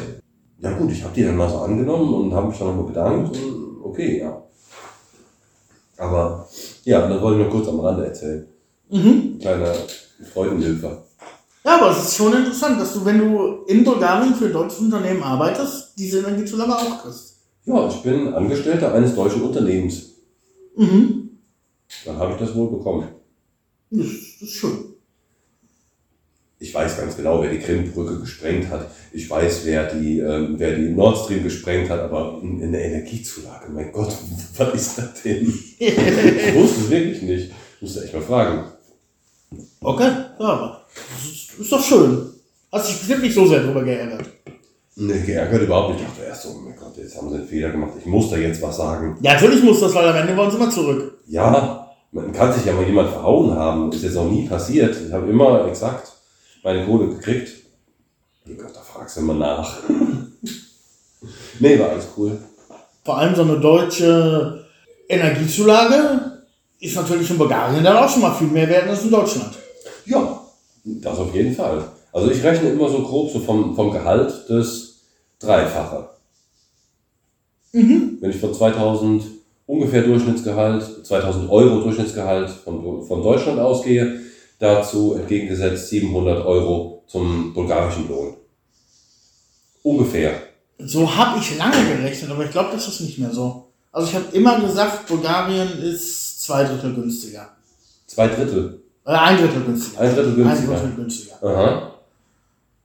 Ja 0.60 0.72
gut, 0.78 0.92
ich 0.92 1.04
habe 1.04 1.14
die 1.14 1.24
dann 1.24 1.36
mal 1.36 1.50
so 1.50 1.58
angenommen 1.58 2.14
und 2.14 2.34
habe 2.34 2.48
mich 2.48 2.58
dann 2.58 2.68
nochmal 2.70 2.86
bedankt 2.86 3.38
und 3.38 3.82
okay, 3.84 4.20
ja. 4.20 4.42
Aber 5.98 6.48
ja, 6.86 7.08
das 7.08 7.22
wollte 7.22 7.40
ich 7.42 7.46
nur 7.46 7.54
kurz 7.54 7.68
am 7.68 7.80
Rande 7.82 8.06
erzählen. 8.06 8.48
mhm. 8.90 9.38
Kleiner 9.40 9.74
Freudenhilfer. 10.34 11.04
Ja, 11.66 11.78
aber 11.78 11.92
es 11.92 11.98
ist 12.06 12.16
schon 12.16 12.34
interessant, 12.34 12.80
dass 12.80 12.94
du, 12.94 13.04
wenn 13.04 13.20
du 13.20 13.64
in 13.68 13.84
Bulgarien 13.84 14.34
für 14.34 14.50
deutsche 14.50 14.80
Unternehmen 14.80 15.22
arbeitest, 15.22 15.94
diese 15.98 16.20
Energiezulage 16.20 16.74
auch 16.74 17.04
kriegst. 17.04 17.36
Ja, 17.66 17.88
ich 17.90 18.02
bin 18.02 18.34
Angestellter 18.34 18.94
eines 18.94 19.14
deutschen 19.16 19.42
Unternehmens. 19.42 20.14
Mhm. 20.78 21.19
Dann 22.06 22.18
habe 22.18 22.34
ich 22.34 22.40
das 22.40 22.56
wohl 22.56 22.70
bekommen. 22.70 23.08
Das 23.92 24.06
ist 24.06 24.52
schön. 24.52 24.90
Ich 26.62 26.74
weiß 26.74 26.98
ganz 26.98 27.16
genau, 27.16 27.42
wer 27.42 27.52
die 27.52 27.60
Krimbrücke 27.60 28.20
gesprengt 28.20 28.70
hat. 28.70 28.92
Ich 29.14 29.30
weiß, 29.30 29.62
wer 29.64 29.94
die, 29.94 30.20
ähm, 30.20 30.56
wer 30.58 30.76
die 30.76 30.90
Nord 30.90 31.18
Stream 31.18 31.44
gesprengt 31.44 31.90
hat, 31.90 32.02
aber 32.02 32.40
in, 32.44 32.60
in 32.62 32.72
der 32.74 32.84
Energiezulage, 32.84 33.72
mein 33.72 33.92
Gott, 33.94 34.14
was 34.58 34.74
ist 34.74 34.98
das 34.98 35.22
denn? 35.24 35.54
Ich 35.80 36.54
wusste 36.56 36.82
es 36.82 36.90
wirklich 36.90 37.22
nicht. 37.22 37.52
Ich 37.76 37.82
musste 37.82 38.04
echt 38.04 38.14
mal 38.14 38.22
fragen. 38.22 38.66
Okay, 39.80 40.12
ja, 40.40 40.46
aber 40.46 40.86
das 40.94 41.32
ist, 41.32 41.60
ist 41.60 41.72
doch 41.72 41.84
schön. 41.84 42.30
Hast 42.72 42.90
dich 42.90 42.98
bestimmt 43.00 43.24
nicht 43.24 43.34
so 43.34 43.48
sehr 43.48 43.64
drüber 43.64 43.84
geärgert. 43.84 44.30
Nee, 45.02 45.22
geärgert 45.26 45.62
überhaupt 45.62 45.94
nicht. 45.94 46.02
Ich 46.02 46.08
dachte 46.08 46.24
erst 46.28 46.44
so, 46.44 46.50
oh 46.50 46.60
mein 46.60 46.76
Gott, 46.76 46.98
jetzt 46.98 47.16
haben 47.16 47.30
sie 47.30 47.38
einen 47.38 47.48
Fehler 47.48 47.70
gemacht. 47.70 47.94
Ich 47.98 48.06
muss 48.06 48.30
da 48.30 48.36
jetzt 48.36 48.62
was 48.62 48.76
sagen. 48.76 49.18
Ja, 49.22 49.34
natürlich 49.34 49.64
muss 49.64 49.80
das, 49.80 49.96
weil 49.96 50.10
am 50.10 50.16
Ende 50.16 50.36
wollen 50.36 50.52
sie 50.52 50.58
mal 50.58 50.70
zurück. 50.70 51.20
Ja, 51.28 51.88
man 52.12 52.34
kann 52.34 52.52
sich 52.52 52.66
ja 52.66 52.74
mal 52.74 52.84
jemand 52.84 53.10
verhauen 53.10 53.56
haben. 53.56 53.94
Ist 53.94 54.04
jetzt 54.04 54.16
noch 54.16 54.30
nie 54.30 54.46
passiert. 54.46 54.98
Ich 55.08 55.14
habe 55.14 55.30
immer 55.30 55.66
exakt 55.68 56.12
meine 56.64 56.86
Kohle 56.86 57.08
gekriegt. 57.08 57.50
Oh 58.46 58.54
Gott, 58.58 58.76
da 58.76 58.82
fragst 58.82 59.16
du 59.16 59.22
immer 59.22 59.36
nach. 59.36 59.78
nee, 61.60 61.80
war 61.80 61.92
alles 61.92 62.10
cool. 62.18 62.38
Vor 63.06 63.18
allem 63.18 63.36
so 63.36 63.44
eine 63.44 63.58
deutsche 63.58 64.66
Energiezulage 65.08 66.44
ist 66.82 66.96
natürlich 66.98 67.30
in 67.30 67.38
Bulgarien 67.38 67.84
dann 67.86 67.96
auch 67.96 68.10
schon 68.10 68.22
mal 68.22 68.34
viel 68.34 68.48
mehr 68.48 68.68
wert 68.68 68.90
als 68.90 69.04
in 69.04 69.12
Deutschland. 69.12 69.58
Ja, 70.06 70.42
das 70.84 71.18
auf 71.18 71.34
jeden 71.34 71.56
Fall. 71.56 71.86
Also 72.12 72.32
ich 72.32 72.44
rechne 72.44 72.70
immer 72.70 72.90
so 72.90 73.02
grob 73.02 73.32
so 73.32 73.40
vom, 73.40 73.76
vom 73.76 73.92
Gehalt 73.92 74.34
das 74.50 74.89
Dreifache. 75.40 76.10
Mhm. 77.72 78.18
Wenn 78.20 78.32
ich 78.32 78.38
von 78.38 78.54
2000 78.54 79.24
ungefähr 79.66 80.04
Durchschnittsgehalt, 80.04 81.06
2000 81.06 81.50
Euro 81.50 81.82
Durchschnittsgehalt 81.82 82.50
von, 82.50 83.06
von 83.06 83.24
Deutschland 83.24 83.60
ausgehe, 83.60 84.20
dazu 84.58 85.16
entgegengesetzt 85.16 85.90
700 85.90 86.46
Euro 86.46 87.04
zum 87.08 87.54
bulgarischen 87.54 88.08
Lohn. 88.10 88.36
Ungefähr. 89.84 90.34
So 90.80 91.16
habe 91.16 91.40
ich 91.40 91.58
lange 91.58 91.96
gerechnet, 91.96 92.32
aber 92.32 92.46
ich 92.46 92.52
glaube, 92.52 92.70
das 92.74 92.88
ist 92.88 93.02
nicht 93.02 93.20
mehr 93.20 93.32
so. 93.32 93.66
Also 93.92 94.10
ich 94.10 94.16
habe 94.16 94.26
immer 94.36 94.60
gesagt, 94.60 95.08
Bulgarien 95.08 95.68
ist 95.82 96.44
zwei 96.44 96.64
Drittel 96.64 96.94
günstiger. 96.94 97.50
Zwei 98.08 98.28
Drittel. 98.28 98.82
Äh, 99.06 99.12
ein 99.12 99.38
Drittel 99.38 99.64
günstiger. 99.64 100.02
Ein 100.02 100.16
Drittel 100.16 100.32
Ein 100.32 100.36
günstiger. 100.36 100.74
Drittel 100.74 100.96
günstiger. 100.96 101.44
Aha. 101.44 101.99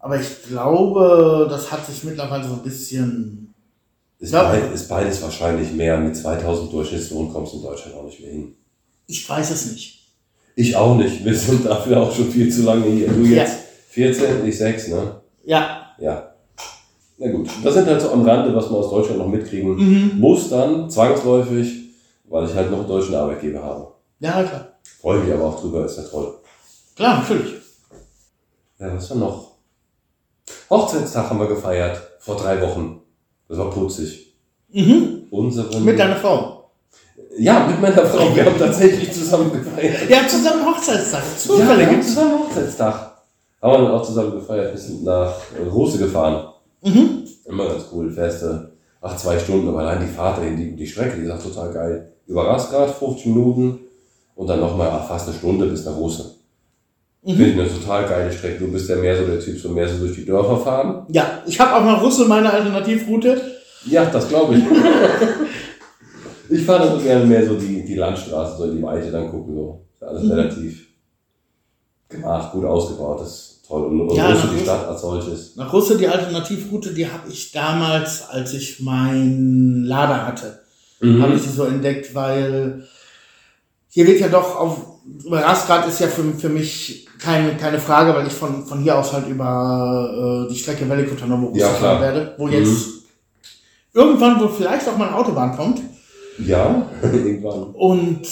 Aber 0.04 0.20
ich 0.20 0.42
glaube, 0.46 1.46
das 1.48 1.72
hat 1.72 1.86
sich 1.86 2.04
mittlerweile 2.04 2.44
so 2.46 2.52
ein 2.52 2.62
bisschen. 2.62 3.54
Ist, 4.18 4.34
Ja. 4.34 4.42
beid, 4.50 4.70
ist 4.74 4.86
beides 4.86 5.22
wahrscheinlich 5.22 5.72
mehr. 5.72 5.96
Mit 5.96 6.14
2000 6.14 6.70
Durchschnittslohn 6.70 7.32
kommst 7.32 7.54
du 7.54 7.56
in 7.56 7.62
Deutschland 7.62 7.96
auch 7.96 8.04
nicht 8.04 8.20
mehr 8.20 8.30
hin. 8.30 8.54
Ich 9.06 9.26
weiß 9.26 9.50
es 9.50 9.72
nicht. 9.72 10.12
Ich 10.56 10.76
auch 10.76 10.94
nicht. 10.98 11.24
Wir 11.24 11.34
sind 11.34 11.64
dafür 11.64 12.02
auch 12.02 12.14
schon 12.14 12.30
viel 12.30 12.52
zu 12.52 12.64
lange 12.64 12.84
hier. 12.84 13.08
Du 13.08 13.22
Ja. 13.22 13.44
jetzt 13.44 13.56
14, 13.88 14.46
ich 14.46 14.58
6, 14.58 14.88
ne? 14.88 15.20
Ja. 15.46 15.86
Ja. 15.98 16.34
Na 17.16 17.30
gut. 17.32 17.48
Das 17.62 17.72
sind 17.72 17.86
halt 17.86 18.02
so 18.02 18.10
am 18.10 18.28
Rande, 18.28 18.54
was 18.54 18.66
man 18.68 18.80
aus 18.80 18.90
Deutschland 18.90 19.18
noch 19.20 19.28
mitkriegen 19.28 19.74
Mhm. 19.74 20.20
muss 20.20 20.50
dann, 20.50 20.90
zwangsläufig, 20.90 21.94
weil 22.28 22.46
ich 22.46 22.54
halt 22.54 22.70
noch 22.70 22.80
einen 22.80 22.88
deutschen 22.88 23.14
Arbeitgeber 23.14 23.62
habe. 23.62 23.88
Ja, 24.20 24.42
klar. 24.42 24.68
Freue 25.00 25.20
mich 25.20 25.32
aber 25.32 25.44
auch 25.46 25.58
drüber, 25.62 25.86
ist 25.86 25.96
ja 25.96 26.02
toll. 26.02 26.34
Klar, 26.94 27.20
natürlich. 27.20 27.54
Ja, 28.78 28.94
was 28.94 29.08
war 29.08 29.16
noch? 29.16 29.53
Hochzeitstag 30.70 31.30
haben 31.30 31.38
wir 31.40 31.46
gefeiert, 31.48 32.00
vor 32.18 32.36
drei 32.36 32.60
Wochen. 32.60 33.00
Das 33.48 33.58
war 33.58 33.70
putzig. 33.70 34.34
Mhm. 34.72 35.24
Unseren, 35.30 35.84
Mit 35.84 35.98
deiner 35.98 36.16
Frau. 36.16 36.70
ja, 37.38 37.66
mit 37.66 37.80
meiner 37.80 38.04
Frau. 38.06 38.34
Wir 38.34 38.44
haben 38.46 38.58
tatsächlich 38.58 39.12
zusammen 39.12 39.52
gefeiert. 39.52 40.08
Ja, 40.08 40.26
zusammen 40.26 40.66
Hochzeitstag. 40.66 41.22
Ja, 41.22 41.38
Zufällig. 41.38 41.78
wir 41.78 41.86
haben 41.88 42.02
zusammen 42.02 42.38
Hochzeitstag. 42.40 42.94
Haben 43.62 43.72
wir 43.72 43.78
dann 43.88 43.90
auch 43.92 44.02
zusammen 44.02 44.32
gefeiert. 44.32 44.72
Wir 44.74 44.80
sind 44.80 45.04
nach 45.04 45.34
Rose 45.72 45.98
gefahren. 45.98 46.48
mhm. 46.82 47.24
Immer 47.46 47.66
ganz 47.68 47.84
cool. 47.92 48.10
Feste. 48.10 48.72
Ach, 49.02 49.16
zwei 49.18 49.38
Stunden, 49.38 49.68
aber 49.68 49.80
allein 49.80 50.00
die 50.00 50.12
Fahrt 50.12 50.38
dahin, 50.38 50.56
die, 50.56 50.74
die 50.74 50.86
Strecke, 50.86 51.16
die 51.20 51.24
ist 51.26 51.30
auch 51.30 51.42
total 51.42 51.72
geil. 51.72 52.12
Über 52.26 52.46
Rasgrad, 52.46 52.90
50 52.90 53.26
Minuten. 53.26 53.80
Und 54.34 54.46
dann 54.48 54.60
nochmal 54.60 54.90
fast 55.06 55.28
eine 55.28 55.36
Stunde 55.36 55.66
bis 55.66 55.84
nach 55.84 55.94
Russe. 55.96 56.33
Mhm. 57.24 57.36
Finde 57.36 57.64
ich 57.64 57.70
eine 57.70 57.80
total 57.80 58.04
geile 58.06 58.32
Strecke. 58.32 58.64
Du 58.64 58.70
bist 58.72 58.88
ja 58.88 58.96
mehr 58.96 59.16
so 59.16 59.24
der 59.24 59.40
Typ, 59.40 59.58
so 59.58 59.70
mehr 59.70 59.88
so 59.88 59.98
durch 59.98 60.14
die 60.14 60.24
Dörfer 60.26 60.58
fahren. 60.58 61.06
Ja, 61.10 61.42
ich 61.46 61.58
habe 61.58 61.74
auch 61.74 61.84
nach 61.84 62.02
Russel 62.02 62.26
meine 62.28 62.52
Alternativroute. 62.52 63.40
Ja, 63.86 64.04
das 64.06 64.28
glaube 64.28 64.56
ich. 64.56 64.62
ich 66.50 66.64
fahre 66.64 66.86
dann 66.86 66.98
so 66.98 67.04
gerne 67.04 67.24
mehr 67.24 67.46
so 67.46 67.54
die, 67.56 67.84
die 67.84 67.94
Landstraße, 67.94 68.58
so 68.58 68.64
in 68.64 68.76
die 68.76 68.82
Weite 68.82 69.10
dann 69.10 69.30
gucken. 69.30 69.54
So. 69.54 69.86
Alles 70.00 70.22
Mhm. 70.24 70.30
relativ 70.32 70.86
gemacht, 72.08 72.52
gut 72.52 72.64
ausgebaut. 72.64 73.20
Das 73.20 73.28
ist 73.28 73.64
toll. 73.66 73.84
Und, 73.86 74.00
und 74.02 74.16
Ja, 74.16 74.28
Russe, 74.30 74.42
die 74.48 74.52
Russe. 74.54 74.64
Stadt 74.64 74.86
als 74.88 75.00
solches. 75.00 75.56
Nach 75.56 75.72
Russel 75.72 75.96
die 75.98 76.08
Alternativroute, 76.08 76.92
die 76.92 77.06
habe 77.10 77.28
ich 77.30 77.52
damals, 77.52 78.28
als 78.28 78.52
ich 78.52 78.80
meinen 78.80 79.84
Lader 79.84 80.26
hatte, 80.26 80.60
Mhm. 81.00 81.22
habe 81.22 81.34
ich 81.34 81.42
sie 81.42 81.50
so 81.50 81.64
entdeckt, 81.64 82.14
weil 82.14 82.86
hier 83.88 84.06
wird 84.06 84.20
ja 84.20 84.28
doch 84.28 84.56
auf, 84.56 84.78
über 85.24 85.40
Rasgrad 85.42 85.86
ist 85.88 86.00
ja 86.00 86.06
für, 86.08 86.22
für 86.34 86.48
mich 86.48 87.06
keine, 87.24 87.56
keine 87.56 87.78
Frage, 87.78 88.14
weil 88.14 88.26
ich 88.26 88.32
von, 88.32 88.66
von 88.66 88.80
hier 88.80 88.98
aus 88.98 89.12
halt 89.12 89.28
über 89.28 90.44
äh, 90.46 90.52
die 90.52 90.58
Strecke 90.58 90.88
Velikotonovo 90.88 91.50
Ja, 91.56 91.68
fahren 91.70 92.00
werde, 92.00 92.34
wo 92.38 92.46
Mhm. 92.46 92.52
jetzt 92.52 92.86
irgendwann 93.92 94.40
wohl 94.40 94.50
vielleicht 94.50 94.88
auch 94.88 94.96
mal 94.96 95.08
eine 95.08 95.16
Autobahn 95.16 95.56
kommt. 95.56 95.80
Ja, 96.38 96.86
irgendwann. 97.02 97.62
Und 97.74 98.22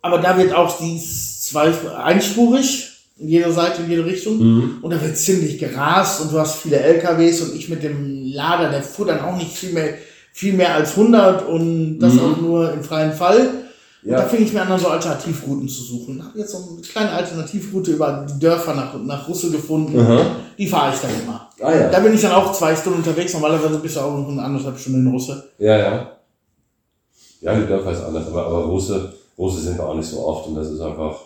aber 0.00 0.18
da 0.18 0.36
wird 0.38 0.54
auch 0.54 0.78
dies 0.78 1.42
zwei 1.46 1.72
einspurig 1.96 2.90
in 3.18 3.28
jeder 3.28 3.50
Seite, 3.52 3.82
in 3.82 3.90
jede 3.90 4.04
Richtung. 4.06 4.38
Mhm. 4.38 4.78
Und 4.80 4.92
da 4.92 5.00
wird 5.02 5.16
ziemlich 5.18 5.58
gerast 5.58 6.20
und 6.20 6.32
du 6.32 6.38
hast 6.38 6.60
viele 6.60 6.78
LKWs 6.78 7.40
und 7.42 7.54
ich 7.56 7.68
mit 7.68 7.82
dem 7.82 8.22
Lader, 8.32 8.70
der 8.70 8.82
fuhr 8.82 9.06
dann 9.06 9.20
auch 9.20 9.36
nicht 9.36 9.50
viel 9.52 9.72
mehr, 9.72 9.94
viel 10.32 10.52
mehr 10.52 10.74
als 10.74 10.92
100 10.96 11.46
und 11.48 11.98
das 11.98 12.14
Mhm. 12.14 12.20
auch 12.20 12.36
nur 12.40 12.72
im 12.72 12.82
freien 12.84 13.12
Fall. 13.12 13.50
Und 14.08 14.14
da 14.14 14.22
Ja, 14.22 14.28
fing 14.28 14.42
ich 14.42 14.52
mir 14.52 14.62
an, 14.62 14.78
so 14.80 14.88
Alternativrouten 14.88 15.68
zu 15.68 15.82
suchen. 15.82 16.24
Habe 16.24 16.38
jetzt 16.38 16.52
so 16.52 16.58
eine 16.72 16.80
kleine 16.80 17.10
Alternativroute 17.12 17.90
über 17.92 18.26
die 18.28 18.38
Dörfer 18.38 18.74
nach, 18.74 18.94
nach 19.02 19.28
Russel 19.28 19.50
gefunden. 19.50 19.98
Aha. 20.00 20.24
Die 20.56 20.66
fahre 20.66 20.94
ich 20.94 21.00
dann 21.00 21.10
immer. 21.22 21.48
ah 21.60 21.74
ja. 21.74 21.88
Da 21.90 22.00
bin 22.00 22.14
ich 22.14 22.20
dann 22.22 22.32
auch 22.32 22.52
zwei 22.52 22.74
Stunden 22.74 22.98
unterwegs. 23.00 23.34
Normalerweise 23.34 23.78
bist 23.78 23.96
du 23.96 24.00
auch 24.00 24.16
noch 24.16 24.28
eine 24.28 24.42
anderthalb 24.42 24.78
Stunden 24.78 25.06
in 25.06 25.12
Russel. 25.12 25.42
Ja, 25.58 25.76
ja. 25.76 26.12
Ja, 27.40 27.54
die 27.54 27.66
Dörfer 27.66 27.92
ist 27.92 28.02
anders, 28.02 28.26
aber, 28.28 28.46
aber 28.46 28.64
Russe, 28.64 29.12
Russe 29.38 29.60
sind 29.60 29.76
wir 29.78 29.86
auch 29.86 29.94
nicht 29.94 30.08
so 30.08 30.24
oft 30.26 30.48
und 30.48 30.56
das 30.56 30.68
ist 30.70 30.80
einfach, 30.80 31.16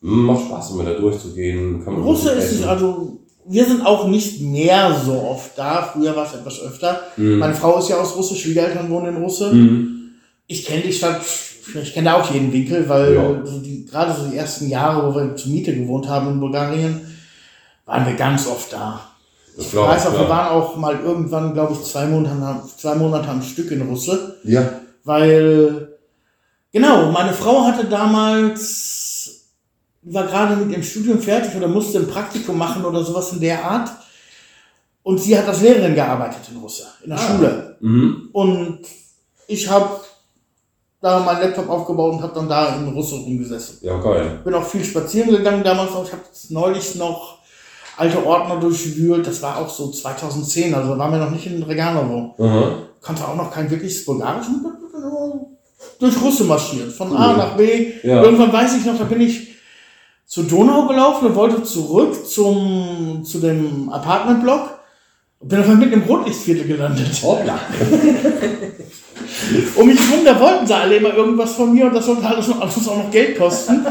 mh, 0.00 0.32
macht 0.32 0.46
Spaß, 0.46 0.70
immer 0.72 0.84
da 0.84 0.94
durchzugehen. 0.94 1.84
Kann 1.84 1.94
man 1.94 2.02
Russe 2.02 2.30
ist 2.30 2.52
nicht, 2.52 2.66
also 2.66 3.18
wir 3.48 3.64
sind 3.64 3.86
auch 3.86 4.08
nicht 4.08 4.40
mehr 4.40 4.96
so 5.04 5.12
oft 5.12 5.56
da. 5.56 5.82
Früher 5.92 6.16
war 6.16 6.26
es 6.26 6.34
etwas 6.34 6.60
öfter. 6.62 7.00
Mhm. 7.16 7.38
Meine 7.38 7.54
Frau 7.54 7.78
ist 7.78 7.88
ja 7.88 8.00
aus 8.00 8.16
Russe, 8.16 8.34
Schwiegereltern 8.34 8.90
wohnen 8.90 9.14
in 9.14 9.22
Russe. 9.22 9.52
Mhm. 9.52 9.92
Ich 10.48 10.64
kenne 10.64 10.82
die 10.82 10.92
Stadt, 10.92 11.20
ich 11.74 11.92
kenne 11.94 12.10
da 12.10 12.14
auch 12.20 12.30
jeden 12.32 12.52
Winkel, 12.52 12.88
weil 12.88 13.14
Ja. 13.14 13.44
so 13.44 13.58
die, 13.58 13.84
gerade 13.86 14.12
so 14.14 14.28
die 14.28 14.36
ersten 14.36 14.68
Jahre, 14.68 15.06
wo 15.12 15.16
wir 15.18 15.34
zur 15.36 15.50
Miete 15.52 15.74
gewohnt 15.74 16.08
haben 16.08 16.28
in 16.30 16.40
Bulgarien, 16.40 17.00
waren 17.84 18.06
wir 18.06 18.14
ganz 18.14 18.46
oft 18.46 18.72
da. 18.72 19.00
Ich 19.58 19.70
glaub 19.70 19.88
weiß 19.88 20.06
auch, 20.08 20.12
ja. 20.14 20.20
wir 20.20 20.28
waren 20.28 20.48
auch 20.48 20.76
mal 20.76 20.98
irgendwann, 21.00 21.54
glaube 21.54 21.72
ich, 21.72 21.82
zwei 21.82 22.04
Monate, 22.06 22.62
zwei 22.76 22.94
Monate 22.94 23.28
am 23.28 23.42
Stück 23.42 23.70
in 23.70 23.82
Russe, 23.82 24.36
Ja, 24.44 24.68
weil, 25.04 25.88
genau, 26.72 27.10
meine 27.10 27.32
Frau 27.32 27.64
hatte 27.64 27.86
damals, 27.86 29.46
war 30.02 30.26
gerade 30.26 30.56
mit 30.56 30.70
ihrem 30.70 30.82
Studium 30.82 31.20
fertig 31.20 31.54
oder 31.56 31.68
musste 31.68 31.98
ein 31.98 32.06
Praktikum 32.08 32.58
machen 32.58 32.84
oder 32.84 33.02
sowas 33.02 33.32
in 33.32 33.40
der 33.40 33.64
Art. 33.64 33.90
Und 35.02 35.18
sie 35.20 35.38
hat 35.38 35.46
als 35.46 35.60
Lehrerin 35.62 35.94
gearbeitet 35.94 36.40
in 36.50 36.58
Russe, 36.58 36.84
in 37.04 37.10
der 37.10 37.18
Ah. 37.18 37.22
Schule. 37.22 37.76
mhm. 37.80 38.28
Und 38.32 38.80
ich 39.46 39.70
habe 39.70 40.00
da 41.00 41.20
meinen 41.20 41.40
Laptop 41.42 41.68
aufgebaut 41.68 42.14
und 42.14 42.22
habe 42.22 42.34
dann 42.34 42.48
da 42.48 42.76
in 42.76 42.88
Russe 42.88 43.16
rumgesessen. 43.16 43.78
ja 43.82 43.96
geil. 43.98 44.40
Bin 44.44 44.54
auch 44.54 44.64
viel 44.66 44.84
spazieren 44.84 45.30
gegangen 45.30 45.62
damals 45.62 45.90
noch. 45.92 46.04
Ich 46.04 46.12
habe 46.12 46.22
neulich 46.50 46.94
noch 46.96 47.38
alte 47.96 48.24
Ordner 48.26 48.56
durchwühlt. 48.60 49.26
Das 49.26 49.42
war 49.42 49.58
auch 49.58 49.68
so 49.68 49.90
2010, 49.90 50.74
also 50.74 50.98
waren 50.98 51.12
wir 51.12 51.18
noch 51.18 51.30
nicht 51.30 51.46
in 51.46 51.62
Reganovo. 51.62 52.34
Aha. 52.38 52.72
Konnte 53.02 53.26
auch 53.28 53.36
noch 53.36 53.50
kein 53.52 53.70
wirkliches 53.70 54.04
Bulgarisch. 54.04 54.46
Durch 55.98 56.20
Russe 56.20 56.44
marschiert, 56.44 56.92
von 56.92 57.16
A 57.16 57.30
Cool. 57.30 57.36
nach 57.38 57.56
B. 57.56 57.92
Ja. 58.02 58.22
Irgendwann 58.22 58.52
weiß 58.52 58.76
ich 58.76 58.84
noch, 58.84 58.98
da 58.98 59.04
bin 59.04 59.20
ich 59.20 59.54
zur 60.26 60.44
Donau 60.44 60.86
gelaufen 60.88 61.26
und 61.26 61.34
wollte 61.36 61.62
zurück 61.62 62.26
zum, 62.26 63.22
zu 63.24 63.38
dem 63.38 63.88
Apartmentblock. 63.90 64.70
Und 65.40 65.48
bin 65.48 65.60
auf 65.60 65.64
einmal 65.68 65.86
mitten 65.86 66.02
im 66.02 66.08
Rotlichtviertel 66.08 66.66
gelandet. 66.66 67.22
Hoppla. 67.22 67.58
Um 69.76 69.86
mich 69.86 69.98
rum, 70.10 70.24
da 70.24 70.38
wollten 70.40 70.66
sie 70.66 70.74
alle 70.74 70.96
immer 70.96 71.14
irgendwas 71.14 71.52
von 71.52 71.72
mir 71.72 71.86
und 71.86 71.94
das 71.94 72.06
sollte 72.06 72.26
alles 72.26 72.48
noch, 72.48 72.60
alles 72.60 72.88
auch 72.88 72.96
noch 72.96 73.10
Geld 73.10 73.38
kosten. 73.38 73.86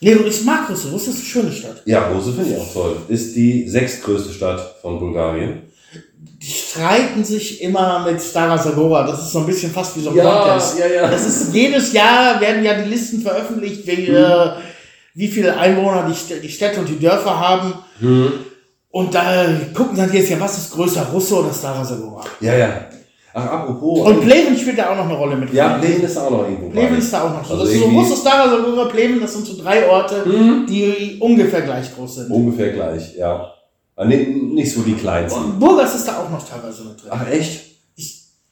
nee, 0.00 0.12
ich 0.12 0.44
mag 0.44 0.68
Russe. 0.68 0.90
Russe 0.90 1.10
ist 1.10 1.16
eine 1.16 1.24
schöne 1.24 1.52
Stadt. 1.52 1.82
Ja, 1.84 2.08
Rose 2.08 2.32
finde 2.32 2.50
ich 2.50 2.60
auch 2.60 2.72
toll. 2.72 2.96
Ist 3.08 3.36
die 3.36 3.68
sechstgrößte 3.68 4.32
Stadt 4.32 4.76
von 4.82 4.98
Bulgarien. 4.98 5.62
Die 6.42 6.50
streiten 6.50 7.24
sich 7.24 7.62
immer 7.62 8.04
mit 8.04 8.20
Stara 8.20 8.60
Zagora. 8.60 9.06
Das 9.06 9.22
ist 9.22 9.32
so 9.32 9.38
ein 9.40 9.46
bisschen 9.46 9.70
fast 9.72 9.96
wie 9.96 10.00
so 10.00 10.10
ein 10.10 10.16
Contest. 10.16 10.78
ja, 10.78 10.86
ja. 10.86 11.10
Das 11.10 11.26
ist 11.26 11.54
jedes 11.54 11.92
Jahr 11.92 12.40
werden 12.40 12.62
ja 12.64 12.74
die 12.74 12.90
Listen 12.90 13.22
veröffentlicht, 13.22 13.86
wie, 13.86 14.08
äh, 14.08 14.50
wie 15.14 15.28
viele 15.28 15.56
Einwohner 15.56 16.10
die, 16.10 16.40
die 16.40 16.50
Städte 16.50 16.80
und 16.80 16.88
die 16.88 16.98
Dörfer 16.98 17.38
haben. 17.38 17.74
Mhm. 18.00 18.32
Und 18.94 19.12
da 19.12 19.44
gucken 19.74 19.96
dann 19.96 20.12
jetzt 20.12 20.30
ja, 20.30 20.38
was 20.38 20.56
ist 20.56 20.70
größer, 20.72 21.04
Russe 21.12 21.34
oder 21.34 21.50
Zagora? 21.50 22.22
Ja, 22.40 22.54
ja. 22.54 22.68
Ach, 23.36 23.44
apropos. 23.44 24.06
Und 24.06 24.20
Pleven 24.20 24.56
spielt 24.56 24.78
da 24.78 24.90
auch 24.90 24.96
noch 24.96 25.06
eine 25.06 25.14
Rolle 25.16 25.34
mit. 25.34 25.52
ja, 25.52 25.78
Pleven 25.78 26.04
ist 26.04 26.16
auch 26.16 26.30
noch 26.30 26.44
irgendwo. 26.44 26.70
Pleven 26.70 26.98
ist 26.98 27.12
da 27.12 27.24
auch 27.24 27.30
noch 27.30 27.44
so. 27.44 27.54
Also 27.54 27.64
das 27.66 27.74
ist 27.74 28.08
so 28.10 28.16
Stara 28.16 28.48
Zagora, 28.48 28.84
Pleven, 28.84 29.20
das 29.20 29.32
sind 29.32 29.46
so 29.46 29.60
drei 29.60 29.88
Orte, 29.88 30.22
Mhm. 30.24 30.66
die 30.68 31.16
ungefähr 31.20 31.62
gleich 31.62 31.92
groß 31.92 32.14
sind. 32.14 32.30
Ungefähr 32.30 32.72
gleich, 32.72 33.16
ja. 33.16 33.50
Aber 33.96 34.06
ni- 34.06 34.26
nicht 34.54 34.72
so 34.72 34.82
die 34.82 34.94
kleinsten. 34.94 35.42
Und 35.42 35.58
Burgas 35.58 35.96
ist 35.96 36.06
da 36.06 36.18
auch 36.18 36.30
noch 36.30 36.48
teilweise 36.48 36.84
mit 36.84 37.02
drin. 37.02 37.10
Ach, 37.12 37.28
echt? 37.28 37.62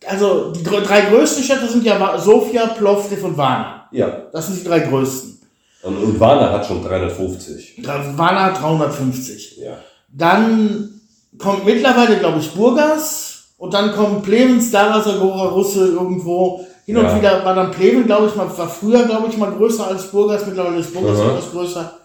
Also 0.09 0.51
die 0.53 0.65
dr- 0.65 0.83
drei 0.83 1.03
größten 1.03 1.45
Städte 1.45 1.69
sind 1.69 1.85
ja 1.85 2.19
Sofia, 2.19 2.67
Plovdiv 2.67 3.23
und 3.23 3.37
Varna. 3.37 3.87
Ja. 3.93 4.09
Das 4.33 4.49
sind 4.49 4.59
die 4.61 4.65
drei 4.69 4.81
größten. 4.81 5.39
Und, 5.85 5.97
und 6.03 6.19
Warner 6.19 6.51
hat 6.51 6.67
schon 6.67 6.83
350. 6.83 7.81
Da- 7.85 8.03
Varna 8.17 8.47
hat 8.47 8.61
350. 8.61 9.59
Ja. 9.59 9.77
Dann 10.13 11.01
kommt 11.39 11.65
mittlerweile, 11.65 12.19
glaube 12.19 12.39
ich, 12.41 12.53
Burgas 12.53 13.45
und 13.59 13.73
dann 13.75 13.93
kommen 13.93 14.23
Pleven, 14.23 14.61
Stara 14.61 15.03
Zagora, 15.03 15.49
Russe 15.49 15.87
irgendwo. 15.89 16.67
Hin 16.85 16.97
und 16.97 17.05
Ja. 17.05 17.17
wieder 17.17 17.45
war 17.45 17.55
dann 17.55 17.71
Pleven, 17.71 18.07
glaube 18.07 18.27
ich, 18.27 18.35
mal, 18.35 18.47
war 18.59 18.69
früher, 18.69 19.05
glaube 19.05 19.29
ich, 19.29 19.37
mal 19.37 19.53
größer 19.53 19.87
als 19.87 20.11
Burgas. 20.11 20.45
Mittlerweile 20.47 20.79
ist 20.81 20.93
Burgas 20.93 21.19
Aha. 21.21 21.31
etwas 21.31 21.51
größer. 21.51 21.99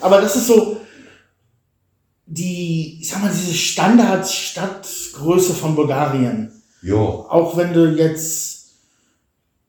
Aber 0.00 0.20
das 0.20 0.36
ist 0.36 0.46
so 0.46 0.76
die, 2.26 2.98
ich 3.00 3.08
sag 3.08 3.22
mal, 3.22 3.30
diese 3.30 3.52
Standard-Stadtgröße 3.54 5.52
von 5.52 5.74
Bulgarien. 5.74 6.52
Jo. 6.82 7.26
Auch 7.28 7.56
wenn 7.56 7.72
du 7.72 7.86
jetzt, 7.90 8.59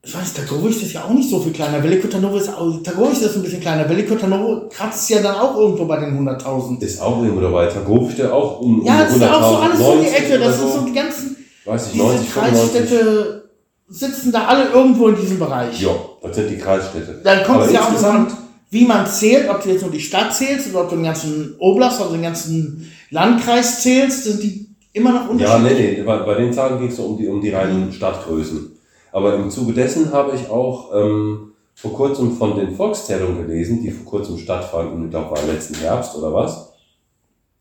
ich 0.04 0.12
weiß, 0.14 0.34
Tagorisch 0.34 0.82
ist 0.82 0.92
ja 0.94 1.04
auch 1.04 1.10
nicht 1.10 1.30
so 1.30 1.38
viel 1.38 1.52
kleiner. 1.52 1.82
Veliko 1.82 2.08
Tarnovo 2.08 2.36
ist 2.36 2.48
auch, 2.48 2.82
Tagorisch 2.82 3.20
ist 3.20 3.36
ein 3.36 3.42
bisschen 3.42 3.60
kleiner. 3.60 3.88
Veliko 3.88 4.16
Tarnovo 4.16 4.68
kratzt 4.68 5.08
ja 5.10 5.22
dann 5.22 5.36
auch 5.36 5.56
irgendwo 5.56 5.84
bei 5.84 6.00
den 6.00 6.18
100.000. 6.28 6.80
Ist 6.82 7.00
auch 7.00 7.22
irgendwo 7.22 7.40
dabei. 7.40 7.66
Tagovic, 7.66 8.16
der 8.16 8.34
auch 8.34 8.60
um, 8.60 8.84
Ja, 8.84 8.94
um 8.94 8.98
das 8.98 9.16
ist 9.16 9.22
auch 9.22 9.50
so 9.50 9.56
alles 9.58 9.78
so 9.78 9.84
um 9.92 9.98
die 10.00 10.04
90 10.06 10.18
Ecke. 10.18 10.38
Das 10.40 10.58
sind 10.58 10.72
so 10.72 10.80
die 10.80 10.92
ganzen, 10.92 11.36
Weiß 11.64 11.86
ich, 11.86 11.92
diese 11.92 12.04
90, 12.04 12.28
95. 12.30 12.62
Kreisstädte 12.72 13.50
sitzen 13.88 14.32
da 14.32 14.46
alle 14.46 14.70
irgendwo 14.70 15.06
in 15.08 15.16
diesem 15.16 15.38
Bereich. 15.38 15.80
Jo, 15.80 15.94
das 16.22 16.34
sind 16.34 16.50
die 16.50 16.58
Kreisstädte. 16.58 17.20
Dann 17.22 17.44
kommt 17.44 17.66
es 17.66 17.72
ja 17.72 17.82
auch 17.82 18.02
an, 18.02 18.26
wie 18.70 18.84
man 18.84 19.06
zählt, 19.06 19.48
ob 19.48 19.62
du 19.62 19.68
jetzt 19.68 19.82
nur 19.82 19.90
die 19.92 20.00
Stadt 20.00 20.34
zählst 20.34 20.70
oder 20.70 20.82
ob 20.82 20.88
du 20.90 20.96
den 20.96 21.04
ganzen 21.04 21.54
Oblast 21.60 22.00
oder 22.00 22.10
den 22.12 22.22
ganzen 22.22 22.90
Landkreis 23.10 23.82
zählst, 23.82 24.24
sind 24.24 24.42
die 24.42 24.66
immer 24.94 25.12
noch 25.12 25.24
Ja, 25.38 25.56
unterschiedlich. 25.56 25.78
nee, 25.78 25.94
nee, 25.98 26.02
bei, 26.02 26.18
bei 26.18 26.34
den 26.34 26.52
Zahlen 26.52 26.78
ging 26.80 26.88
es 26.88 26.96
so 26.96 27.04
um 27.04 27.16
die, 27.18 27.28
um 27.28 27.40
die 27.40 27.50
reinen 27.50 27.86
Mhm. 27.86 27.92
Stadtgrößen. 27.92 28.71
Aber 29.12 29.34
im 29.34 29.50
Zuge 29.50 29.72
dessen 29.74 30.12
habe 30.12 30.34
ich 30.34 30.48
auch 30.48 30.90
ähm, 30.94 31.52
vor 31.74 31.92
kurzem 31.92 32.36
von 32.36 32.56
den 32.56 32.74
Volkszählungen 32.74 33.46
gelesen, 33.46 33.82
die 33.82 33.90
vor 33.90 34.10
kurzem 34.18 34.38
stattfanden, 34.38 35.04
ich 35.04 35.10
glaube, 35.10 35.30
war 35.30 35.42
letzten 35.42 35.74
Herbst 35.74 36.16
oder 36.16 36.32
was? 36.32 36.72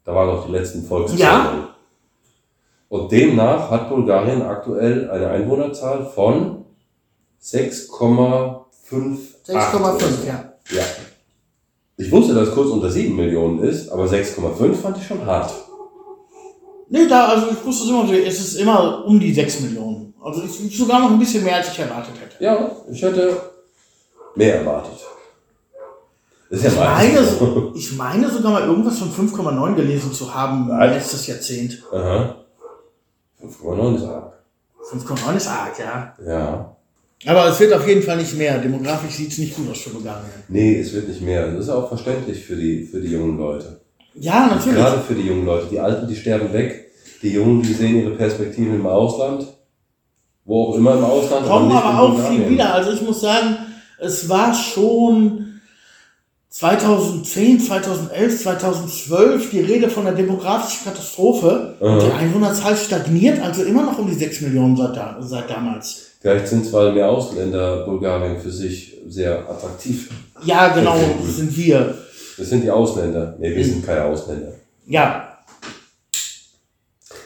Da 0.04 0.16
waren 0.16 0.28
noch 0.28 0.46
die 0.46 0.52
letzten 0.52 0.84
Volkszählungen. 0.84 1.68
Und 2.90 3.12
demnach 3.12 3.70
hat 3.70 3.90
Bulgarien 3.90 4.42
aktuell 4.42 5.10
eine 5.10 5.30
Einwohnerzahl 5.30 6.06
von 6.06 6.66
6,58. 7.42 8.66
6,5, 9.48 10.28
ja. 10.28 10.54
Ja. 10.72 10.84
Ich 11.98 12.12
wusste, 12.12 12.34
dass 12.34 12.50
es 12.50 12.54
kurz 12.54 12.70
unter 12.70 12.90
7 12.90 13.16
Millionen 13.16 13.60
ist, 13.60 13.90
aber 13.90 14.06
6,5 14.06 14.74
fand 14.74 14.98
ich 14.98 15.08
schon 15.08 15.26
hart. 15.26 15.54
Nee, 16.90 17.08
da, 17.08 17.28
also 17.28 17.48
ich 17.52 17.66
wusste 17.66 17.86
es 17.86 17.90
immer, 17.90 18.12
es 18.12 18.40
ist 18.40 18.56
immer 18.56 19.06
um 19.06 19.20
die 19.20 19.34
6 19.34 19.62
Millionen. 19.62 19.91
Also 20.24 20.44
ich, 20.44 20.78
sogar 20.78 21.00
noch 21.00 21.12
ein 21.12 21.20
bisschen 21.20 21.44
mehr, 21.44 21.56
als 21.56 21.72
ich 21.72 21.80
erwartet 21.80 22.14
hätte. 22.22 22.44
Ja, 22.44 22.72
ich 22.92 23.02
hätte 23.02 23.36
mehr 24.36 24.56
erwartet. 24.60 25.00
Ist 26.50 26.64
ja 26.64 26.70
Ich 26.70 26.76
meine, 26.78 27.24
so. 27.24 27.74
ich 27.76 27.92
meine 27.96 28.30
sogar 28.30 28.52
mal 28.52 28.64
irgendwas 28.68 29.00
von 29.00 29.10
5,9 29.10 29.76
gelesen 29.76 30.12
zu 30.14 30.34
haben 30.34 30.68
Nein. 30.68 30.92
letztes 30.92 31.26
Jahrzehnt. 31.28 31.82
Aha. 31.92 32.36
5,9 33.42 33.96
ist 33.96 34.04
arg. 34.04 34.34
5,9 34.92 35.38
ist 35.38 35.48
arg, 35.48 35.80
ja. 35.80 36.14
Ja. 36.26 36.76
Aber 37.26 37.48
es 37.48 37.60
wird 37.60 37.74
auf 37.74 37.88
jeden 37.88 38.02
Fall 38.04 38.18
nicht 38.18 38.34
mehr. 38.36 38.58
Demografisch 38.58 39.14
sieht 39.16 39.32
es 39.32 39.38
nicht 39.38 39.56
gut 39.56 39.72
aus 39.72 39.80
für 39.80 39.92
Bulgarien. 39.92 40.26
Nee, 40.50 40.80
es 40.80 40.92
wird 40.94 41.08
nicht 41.08 41.22
mehr. 41.22 41.48
Das 41.52 41.66
ist 41.66 41.70
auch 41.70 41.88
verständlich 41.88 42.44
für 42.44 42.56
die, 42.56 42.84
für 42.86 43.00
die 43.00 43.12
jungen 43.12 43.38
Leute. 43.38 43.80
Ja, 44.16 44.48
natürlich. 44.48 44.78
Gerade 44.78 45.00
für 45.02 45.14
die 45.16 45.22
jungen 45.28 45.46
Leute. 45.46 45.68
Die 45.72 45.80
Alten, 45.80 46.08
die 46.08 46.16
sterben 46.16 46.52
weg. 46.52 46.92
Die 47.22 47.32
Jungen, 47.34 47.62
die 47.62 47.74
sehen 47.74 47.96
ihre 47.96 48.16
Perspektiven 48.16 48.76
im 48.76 48.86
Ausland. 48.88 49.48
Wo 50.52 50.64
auch 50.64 50.76
immer 50.76 50.96
im 50.96 51.06
Ausland. 51.06 51.48
kommen 51.48 51.72
aber 51.72 51.92
in 51.92 51.96
auch 51.96 52.30
viel 52.30 52.50
wieder. 52.50 52.74
Also 52.74 52.92
ich 52.92 53.02
muss 53.02 53.22
sagen, 53.22 53.56
es 54.00 54.28
war 54.28 54.54
schon 54.54 55.62
2010, 56.50 57.62
2011, 57.62 58.42
2012 58.42 59.50
die 59.50 59.62
Rede 59.62 59.90
von 59.90 60.06
einer 60.06 60.16
demografischen 60.18 60.84
Katastrophe. 60.84 61.76
Aha. 61.80 62.00
Die 62.00 62.12
Einwohnerzahl 62.12 62.76
stagniert 62.76 63.42
also 63.42 63.64
immer 63.64 63.84
noch 63.84 63.98
um 63.98 64.08
die 64.08 64.14
6 64.14 64.42
Millionen 64.42 64.76
seit, 64.76 64.98
da, 64.98 65.16
seit 65.22 65.50
damals. 65.50 66.08
Vielleicht 66.20 66.50
sind 66.50 66.66
zwar 66.66 66.92
mehr 66.92 67.10
Ausländer 67.10 67.86
Bulgarien 67.86 68.38
für 68.38 68.52
sich 68.52 68.98
sehr 69.08 69.50
attraktiv. 69.50 70.10
Ja, 70.44 70.68
genau, 70.68 70.98
das 71.26 71.38
sind 71.38 71.56
wir. 71.56 71.96
Das 72.38 72.50
sind 72.50 72.66
die 72.66 72.72
Ausländer. 72.72 73.36
Nee, 73.40 73.56
wir 73.56 73.64
sind 73.64 73.86
keine 73.86 74.04
Ausländer. 74.04 74.52
Ja, 74.86 75.31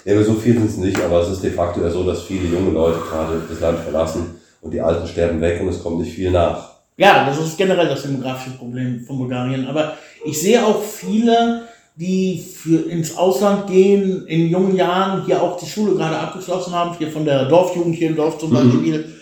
Ja, 0.06 0.24
so 0.24 0.36
viel 0.36 0.54
sind 0.54 0.70
es 0.70 0.78
nicht, 0.78 1.02
aber 1.02 1.22
es 1.22 1.30
ist 1.30 1.44
de 1.44 1.52
facto 1.52 1.82
ja 1.82 1.90
so, 1.90 2.04
dass 2.04 2.24
viele 2.24 2.48
junge 2.48 2.72
Leute 2.72 3.00
gerade 3.00 3.42
das 3.50 3.60
Land 3.60 3.80
verlassen 3.80 4.36
und 4.62 4.72
die 4.72 4.80
Alten 4.82 5.08
sterben 5.08 5.42
weg 5.42 5.60
und 5.62 5.68
es 5.70 5.82
kommt 5.82 6.00
nicht 6.00 6.14
viel 6.14 6.32
nach. 6.32 6.70
ja, 6.98 7.26
das 7.26 7.40
ist 7.40 7.58
generell 7.58 7.88
das 7.90 8.04
demografische 8.04 8.56
Problem 8.58 9.04
von 9.06 9.18
Bulgarien. 9.18 9.68
Aber 9.68 9.98
ich 10.24 10.40
sehe 10.40 10.64
auch 10.66 10.82
viele, 10.84 11.64
die 11.96 12.40
für, 12.40 12.88
ins 12.90 13.18
Ausland 13.18 13.68
gehen, 13.68 14.28
in 14.28 14.50
jungen 14.50 14.76
Jahren 14.76 15.26
hier 15.26 15.42
auch 15.42 15.58
die 15.60 15.66
Schule 15.66 15.96
gerade 15.96 16.18
abgeschlossen 16.20 16.74
haben, 16.74 16.96
hier 16.98 17.12
von 17.12 17.26
der 17.26 17.46
Dorfjugend 17.46 17.96
hier 17.96 18.10
im 18.10 18.16
Dorf 18.16 18.38
zum 18.38 18.50
Mhm. 18.52 18.54
Beispiel. 18.54 19.16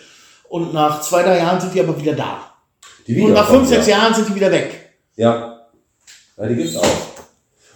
Und 0.49 0.73
nach 0.73 1.01
zwei, 1.01 1.23
drei 1.23 1.37
Jahren 1.37 1.59
sind 1.61 1.73
die 1.73 1.79
aber 1.79 1.99
wieder 1.99 2.13
da. 2.13 2.39
Die 3.07 3.21
Und 3.21 3.33
nach 3.33 3.47
fünf, 3.47 3.67
sechs 3.67 3.87
ja. 3.87 3.97
Jahren 3.97 4.13
sind 4.13 4.29
die 4.29 4.35
wieder 4.35 4.51
weg. 4.51 4.95
Ja. 5.15 5.59
ja, 6.37 6.45
die 6.47 6.55
gibt's 6.55 6.75
auch. 6.75 6.85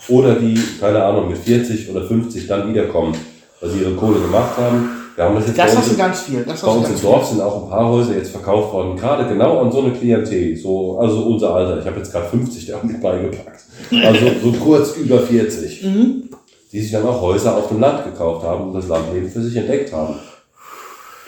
Oder 0.10 0.36
die, 0.36 0.58
keine 0.80 1.04
Ahnung, 1.04 1.30
mit 1.30 1.38
40 1.38 1.90
oder 1.90 2.06
50 2.06 2.48
dann 2.48 2.70
wiederkommen, 2.70 3.14
weil 3.60 3.70
sie 3.70 3.80
ihre 3.80 3.94
Kohle 3.94 4.20
gemacht 4.20 4.58
haben 4.58 4.90
Wir 5.16 5.24
haben 5.26 5.36
das 5.36 5.48
jetzt 5.48 5.58
Das 5.58 5.72
bei 5.72 5.78
hast 5.78 5.88
uns, 5.88 5.90
du 5.90 5.98
ganz 5.98 6.22
viel. 6.22 6.44
Das 6.44 6.62
bei 6.62 6.72
uns 6.72 6.90
im 6.90 7.02
Dorf 7.02 7.26
sind 7.26 7.42
auch 7.42 7.64
ein 7.64 7.70
paar 7.70 7.90
Häuser 7.90 8.16
jetzt 8.16 8.32
verkauft 8.32 8.74
worden, 8.74 8.96
gerade 8.96 9.28
genau 9.28 9.60
an 9.60 9.72
so 9.72 9.82
eine 9.82 9.92
Klientel, 9.92 10.56
so, 10.56 11.00
also 11.00 11.24
unser 11.24 11.54
Alter. 11.56 11.80
Ich 11.80 11.86
habe 11.86 11.98
jetzt 11.98 12.12
gerade 12.12 12.28
50 12.28 12.66
da 12.68 12.80
mit 12.84 13.02
beigepackt. 13.02 13.66
Also 14.04 14.26
so 14.44 14.52
kurz 14.54 14.96
über 14.96 15.20
40. 15.20 15.80
viel. 15.80 15.90
Mhm. 15.90 16.24
die 16.72 16.80
sich 16.82 16.92
dann 16.92 17.06
auch 17.06 17.22
Häuser 17.22 17.58
auf 17.58 17.70
dem 17.70 17.80
Land 17.80 18.06
gekauft 18.06 18.46
haben 18.46 18.68
und 18.68 18.74
das 18.74 18.88
Landleben 18.88 19.30
für 19.30 19.42
sich 19.42 19.56
entdeckt 19.56 19.92
haben. 19.92 20.16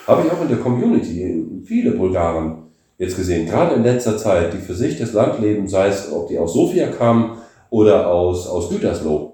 Habe 0.06 0.24
ich 0.26 0.32
auch 0.32 0.42
in 0.42 0.50
der 0.50 0.58
Community 0.58 1.46
viele 1.66 1.92
Bulgaren 1.92 2.64
jetzt 2.98 3.16
gesehen, 3.16 3.48
gerade 3.48 3.76
in 3.76 3.84
letzter 3.84 4.18
Zeit, 4.18 4.54
die 4.54 4.58
für 4.58 4.74
sich 4.74 4.98
das 4.98 5.14
Landleben, 5.14 5.68
sei 5.68 5.88
es, 5.88 6.12
ob 6.12 6.28
die 6.28 6.38
aus 6.38 6.54
Sofia 6.54 6.88
kamen 6.88 7.39
oder 7.70 8.08
aus, 8.08 8.48
aus 8.48 8.70
Gütersloh, 8.70 9.34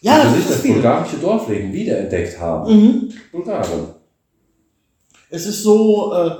Ja, 0.00 0.22
das 0.22 0.32
sich 0.34 0.40
ist 0.42 0.50
das 0.50 0.60
viel. 0.60 0.74
bulgarische 0.74 1.16
Dorfleben 1.16 1.72
wiederentdeckt 1.72 2.38
haben. 2.40 2.72
Mhm. 2.76 3.12
Bulgaren. 3.32 3.94
Es 5.30 5.46
ist 5.46 5.62
so, 5.62 6.12
äh, 6.14 6.30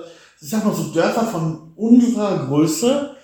ich 0.41 0.51
sag 0.51 0.65
mal 0.65 0.75
so 0.75 0.93
Dörfer 0.93 1.23
von 1.27 1.73
unserer 1.77 2.47
Größe 2.47 3.17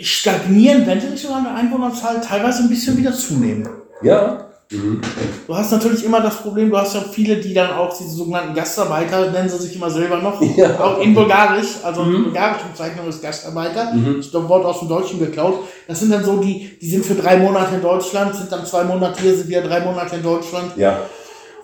stagnieren, 0.00 0.86
wenn 0.86 1.00
sie 1.00 1.08
nicht 1.08 1.22
sogar 1.22 1.42
der 1.42 1.54
Einwohnerzahl 1.54 2.20
teilweise 2.20 2.62
ein 2.62 2.68
bisschen 2.68 2.96
wieder 2.96 3.12
zunehmen. 3.12 3.68
Ja. 4.02 4.51
Mhm. 4.70 5.00
Du 5.46 5.54
hast 5.54 5.70
natürlich 5.72 6.04
immer 6.04 6.20
das 6.20 6.36
Problem, 6.36 6.70
du 6.70 6.78
hast 6.78 6.94
ja 6.94 7.00
viele, 7.00 7.36
die 7.36 7.52
dann 7.52 7.72
auch 7.72 7.96
diese 7.96 8.10
sogenannten 8.10 8.54
Gastarbeiter, 8.54 9.30
nennen 9.30 9.48
sie 9.48 9.58
sich 9.58 9.76
immer 9.76 9.90
selber 9.90 10.18
noch, 10.18 10.40
Ja. 10.56 10.78
auch 10.80 11.00
in 11.00 11.14
Bulgarisch, 11.14 11.76
also 11.82 12.02
Mhm. 12.04 12.16
die 12.16 12.22
bulgarische 12.24 12.66
Bezeichnung 12.72 13.08
ist 13.08 13.20
Gastarbeiter, 13.22 13.92
Mhm. 13.92 14.16
das 14.22 14.32
Wort 14.48 14.64
aus 14.64 14.78
dem 14.78 14.88
Deutschen 14.88 15.18
geklaut. 15.18 15.60
Das 15.86 16.00
sind 16.00 16.10
dann 16.10 16.24
so 16.24 16.38
die, 16.38 16.78
die 16.80 16.88
sind 16.88 17.04
für 17.04 17.14
drei 17.14 17.36
Monate 17.36 17.74
in 17.74 17.82
Deutschland, 17.82 18.34
sind 18.34 18.50
dann 18.50 18.64
zwei 18.64 18.84
Monate 18.84 19.20
hier, 19.20 19.36
sind 19.36 19.48
wieder 19.48 19.62
drei 19.62 19.80
Monate 19.80 20.16
in 20.16 20.22
Deutschland. 20.22 20.76
Ja. 20.76 21.00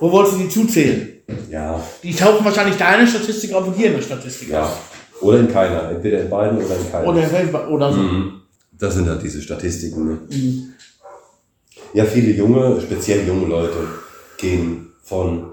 Wo 0.00 0.12
wolltest 0.12 0.36
du 0.36 0.40
die 0.42 0.48
zuzählen? 0.48 1.08
Ja. 1.50 1.80
Die 2.02 2.14
tauchen 2.14 2.44
wahrscheinlich 2.44 2.76
da 2.76 2.94
in 2.94 3.00
der 3.00 3.06
Statistik 3.06 3.52
auf 3.54 3.66
und 3.66 3.74
hier 3.76 3.86
in 3.88 3.94
der 3.94 4.02
Statistik 4.02 4.50
Ja. 4.50 4.64
auf. 4.64 4.78
Oder 5.20 5.40
in 5.40 5.52
keiner. 5.52 5.90
Entweder 5.90 6.20
in 6.20 6.30
beiden 6.30 6.58
oder 6.58 6.76
in 6.76 6.90
keiner. 6.92 7.08
Oder, 7.08 7.68
oder 7.70 7.92
so. 7.92 7.98
Mhm. 7.98 8.32
Das 8.78 8.94
sind 8.94 9.08
halt 9.08 9.22
diese 9.22 9.42
Statistiken. 9.42 10.04
Ne? 10.06 10.18
Mhm. 10.30 10.72
Ja, 11.94 12.04
viele 12.04 12.32
junge, 12.32 12.80
speziell 12.80 13.26
junge 13.26 13.46
Leute 13.46 13.76
gehen 14.36 14.92
von 15.02 15.52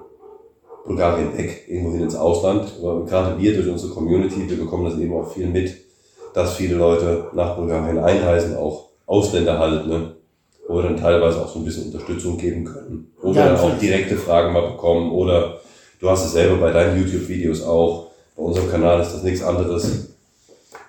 Bulgarien 0.85 1.35
weg, 1.37 1.65
irgendwo 1.67 1.91
hin 1.91 2.03
ins 2.03 2.15
Ausland. 2.15 2.73
Aber 2.79 3.05
gerade 3.05 3.39
wir 3.39 3.55
durch 3.55 3.67
unsere 3.67 3.93
Community, 3.93 4.49
wir 4.49 4.57
bekommen 4.57 4.85
das 4.85 4.99
eben 4.99 5.13
auch 5.13 5.31
viel 5.33 5.47
mit, 5.47 5.75
dass 6.33 6.55
viele 6.55 6.75
Leute 6.75 7.27
nach 7.33 7.55
Bulgarien 7.55 7.97
einreisen, 7.97 8.55
auch 8.55 8.89
Ausländer 9.05 9.57
halt, 9.59 9.87
ne? 9.87 10.15
wo 10.67 10.75
wir 10.77 10.83
dann 10.83 10.97
teilweise 10.97 11.41
auch 11.41 11.47
so 11.47 11.59
ein 11.59 11.65
bisschen 11.65 11.85
Unterstützung 11.85 12.37
geben 12.37 12.65
können. 12.65 13.11
Wo 13.21 13.33
wir 13.33 13.41
Ja, 13.41 13.49
dann 13.49 13.59
auch 13.59 13.77
direkte 13.77 14.17
Fragen 14.17 14.51
mal 14.51 14.71
bekommen. 14.71 15.11
Oder 15.11 15.59
du 15.99 16.09
hast 16.09 16.25
es 16.25 16.33
selber 16.33 16.57
bei 16.57 16.71
deinen 16.71 16.99
YouTube-Videos 16.99 17.63
auch. 17.63 18.07
Bei 18.35 18.43
unserem 18.43 18.69
Kanal 18.69 18.99
ist 18.99 19.13
das 19.13 19.23
nichts 19.23 19.43
anderes. 19.43 20.09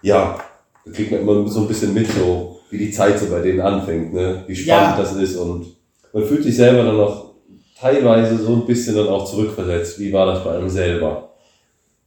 Ja, 0.02 0.38
da 0.84 0.92
kriegt 0.92 1.12
man 1.12 1.20
immer 1.20 1.48
so 1.48 1.60
ein 1.60 1.68
bisschen 1.68 1.94
mit, 1.94 2.08
so 2.10 2.55
wie 2.70 2.78
die 2.78 2.90
Zeit 2.90 3.18
so 3.18 3.26
bei 3.26 3.40
denen 3.40 3.60
anfängt, 3.60 4.12
ne? 4.12 4.44
wie 4.46 4.56
spannend 4.56 4.96
Ja. 4.98 5.02
das 5.02 5.14
ist 5.16 5.36
und 5.36 5.66
man 6.12 6.24
fühlt 6.24 6.42
sich 6.42 6.56
selber 6.56 6.82
dann 6.84 6.98
auch 7.00 7.32
teilweise 7.78 8.38
so 8.38 8.54
ein 8.54 8.66
bisschen 8.66 8.96
dann 8.96 9.08
auch 9.08 9.24
zurückversetzt. 9.30 9.98
Wie 9.98 10.12
war 10.12 10.26
das 10.26 10.42
bei 10.44 10.56
einem 10.56 10.68
selber, 10.68 11.30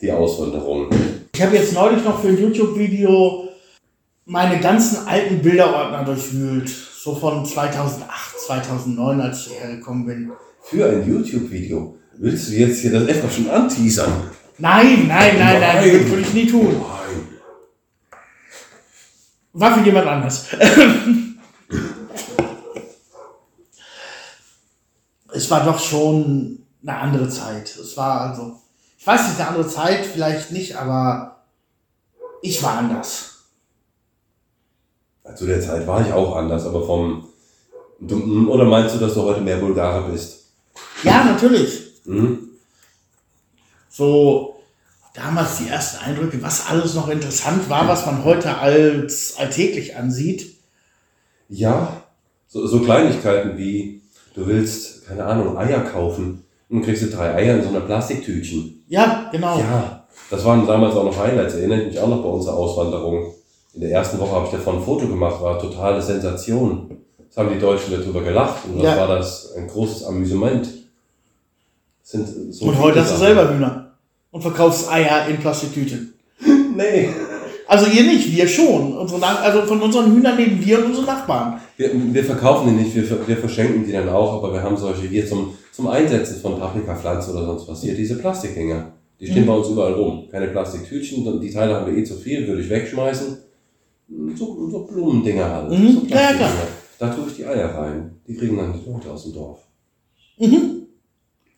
die 0.01 0.11
Auswanderung? 0.11 0.89
Ich 1.35 1.41
habe 1.41 1.55
jetzt 1.55 1.73
neulich 1.73 2.03
noch 2.03 2.19
für 2.19 2.29
ein 2.29 2.37
YouTube-Video 2.37 3.49
meine 4.25 4.59
ganzen 4.59 5.07
alten 5.07 5.39
Bilderordner 5.41 6.03
durchwühlt. 6.03 6.69
So 6.69 7.15
von 7.15 7.45
2008, 7.45 8.39
2009, 8.47 9.21
als 9.21 9.47
ich 9.47 9.53
hierher 9.53 9.77
gekommen 9.77 10.05
bin. 10.05 10.31
Für 10.63 10.89
ein 10.89 11.07
YouTube-Video. 11.07 11.95
Willst 12.17 12.49
du 12.49 12.53
jetzt 12.55 12.81
hier 12.81 12.91
das 12.91 13.07
etwa 13.07 13.29
schon 13.29 13.49
anteasern? 13.49 14.11
Nein, 14.57 15.07
nein, 15.07 15.37
nein, 15.39 15.59
nein, 15.61 15.61
Nein. 15.61 15.99
das 16.01 16.09
würde 16.09 16.21
ich 16.23 16.33
nie 16.33 16.45
tun. 16.47 16.73
Nein. 16.73 17.27
War 19.53 19.73
für 19.75 19.83
jemand 19.83 20.07
anders. 20.07 20.45
es 25.33 25.49
war 25.49 25.65
doch 25.65 25.79
schon 25.79 26.65
eine 26.83 26.97
andere 26.97 27.29
Zeit. 27.29 27.75
Es 27.75 27.97
war 27.97 28.21
also, 28.21 28.59
ich 28.97 29.05
weiß 29.07 29.27
nicht, 29.27 29.39
eine 29.39 29.49
andere 29.49 29.67
Zeit, 29.67 30.05
vielleicht 30.05 30.51
nicht, 30.51 30.75
aber 30.75 31.43
ich 32.41 32.61
war 32.63 32.77
anders. 32.77 33.45
Zu 35.35 35.45
der 35.45 35.61
Zeit 35.61 35.85
war 35.85 36.01
ich 36.05 36.11
auch 36.11 36.35
anders, 36.35 36.65
aber 36.65 36.85
vom. 36.85 37.27
Du, 37.99 38.49
oder 38.49 38.65
meinst 38.65 38.95
du, 38.95 38.99
dass 38.99 39.13
du 39.13 39.21
heute 39.23 39.41
mehr 39.41 39.57
Bulgare 39.57 40.09
bist? 40.09 40.45
Ja, 41.03 41.23
natürlich. 41.23 42.01
Hm? 42.05 42.49
so 43.99 44.58
damals 45.13 45.57
die 45.57 45.67
ersten 45.69 46.03
Eindrücke, 46.05 46.41
was 46.41 46.67
alles 46.67 46.93
noch 46.93 47.09
interessant 47.09 47.69
war, 47.69 47.87
was 47.87 48.05
man 48.05 48.23
heute 48.23 48.57
als 48.57 49.35
alltäglich 49.37 49.95
ansieht. 49.95 50.55
Ja, 51.49 52.01
so, 52.47 52.65
so 52.67 52.79
Kleinigkeiten 52.81 53.57
wie, 53.57 54.01
du 54.35 54.45
willst, 54.47 55.07
keine 55.07 55.25
Ahnung, 55.25 55.57
Eier 55.57 55.81
kaufen 55.81 56.43
und 56.69 56.83
kriegst 56.83 57.03
du 57.03 57.07
drei 57.07 57.33
Eier 57.33 57.55
in 57.55 57.63
so 57.63 57.69
einer 57.69 57.81
Plastiktütchen. 57.81 58.83
Ja, 58.87 59.29
genau. 59.31 59.59
Ja, 59.59 60.05
das 60.29 60.45
waren 60.45 60.65
damals 60.67 60.95
auch 60.95 61.03
noch 61.05 61.17
Highlights, 61.17 61.55
erinnere 61.55 61.81
ich 61.81 61.87
mich 61.87 61.99
auch 61.99 62.07
noch 62.07 62.21
bei 62.21 62.29
unserer 62.29 62.55
Auswanderung. 62.55 63.33
In 63.73 63.81
der 63.81 63.91
ersten 63.91 64.19
Woche 64.19 64.31
habe 64.31 64.45
ich 64.45 64.51
davon 64.51 64.77
ein 64.77 64.83
Foto 64.83 65.07
gemacht, 65.07 65.41
war 65.41 65.59
totale 65.59 66.01
Sensation. 66.01 66.97
Das 67.27 67.37
haben 67.37 67.53
die 67.53 67.59
Deutschen 67.59 67.91
darüber 67.93 68.21
gelacht 68.23 68.65
und 68.65 68.77
das 68.77 68.83
Ja. 68.83 68.97
war 68.97 69.07
das 69.07 69.53
ein 69.55 69.67
großes 69.67 70.05
Amüsement. 70.05 70.67
Das 72.01 72.11
Sind 72.11 72.53
so 72.53 72.65
Und 72.65 72.79
heute 72.79 73.01
hast 73.01 73.13
du 73.13 73.17
selber 73.17 73.53
Hühner 73.53 73.78
und 74.31 74.41
verkaufst 74.41 74.89
Eier 74.91 75.27
in 75.27 75.37
Plastiktüten. 75.37 76.13
Nee. 76.75 77.09
Also 77.67 77.85
ihr 77.87 78.03
nicht, 78.03 78.31
wir 78.35 78.47
schon. 78.47 78.97
Unsere 78.97 79.19
Nach 79.19 79.41
also 79.43 79.63
von 79.63 79.81
unseren 79.81 80.15
Hühnern 80.15 80.37
leben 80.37 80.63
wir 80.65 80.79
und 80.79 80.85
unsere 80.85 81.05
Nachbarn. 81.05 81.59
Wir, 81.77 81.91
wir 81.93 82.23
verkaufen 82.23 82.69
die 82.69 82.83
nicht, 82.83 82.95
wir, 82.95 83.27
wir 83.27 83.37
verschenken 83.37 83.85
die 83.85 83.91
dann 83.91 84.07
auch, 84.09 84.33
aber 84.41 84.53
wir 84.53 84.63
haben 84.63 84.77
solche 84.77 85.07
hier 85.07 85.27
zum, 85.27 85.53
zum 85.73 85.87
Einsetzen 85.87 86.39
von 86.41 86.57
Paprikapflanzen 86.57 87.33
oder 87.35 87.45
sonst 87.45 87.67
was. 87.67 87.81
Hier 87.83 87.93
diese 87.95 88.17
Plastikdinger. 88.17 88.93
Die 89.19 89.27
stehen 89.27 89.43
Mhm. 89.43 89.47
bei 89.47 89.53
uns 89.55 89.67
überall 89.69 89.93
rum. 89.93 90.27
Keine 90.31 90.47
Plastiktütchen, 90.47 91.41
die 91.41 91.51
Teile 91.51 91.75
haben 91.75 91.85
wir 91.93 91.97
eh 92.01 92.03
zu 92.05 92.15
viel, 92.15 92.47
würde 92.47 92.61
ich 92.61 92.69
wegschmeißen. 92.69 93.37
So, 94.35 94.69
so 94.69 94.85
Blumendinger 94.85 95.49
halt. 95.49 95.69
Mhm. 95.71 95.91
So 95.91 96.01
Ja, 96.07 96.31
klar. 96.33 96.49
Da 96.97 97.09
tue 97.13 97.25
ich 97.27 97.35
die 97.35 97.45
Eier 97.45 97.75
rein. 97.77 98.15
Die 98.27 98.35
kriegen 98.35 98.57
dann 98.57 98.73
die 98.73 98.89
Leute 98.89 99.11
aus 99.11 99.23
dem 99.23 99.33
Dorf. 99.33 99.59
Mhm. 100.39 100.83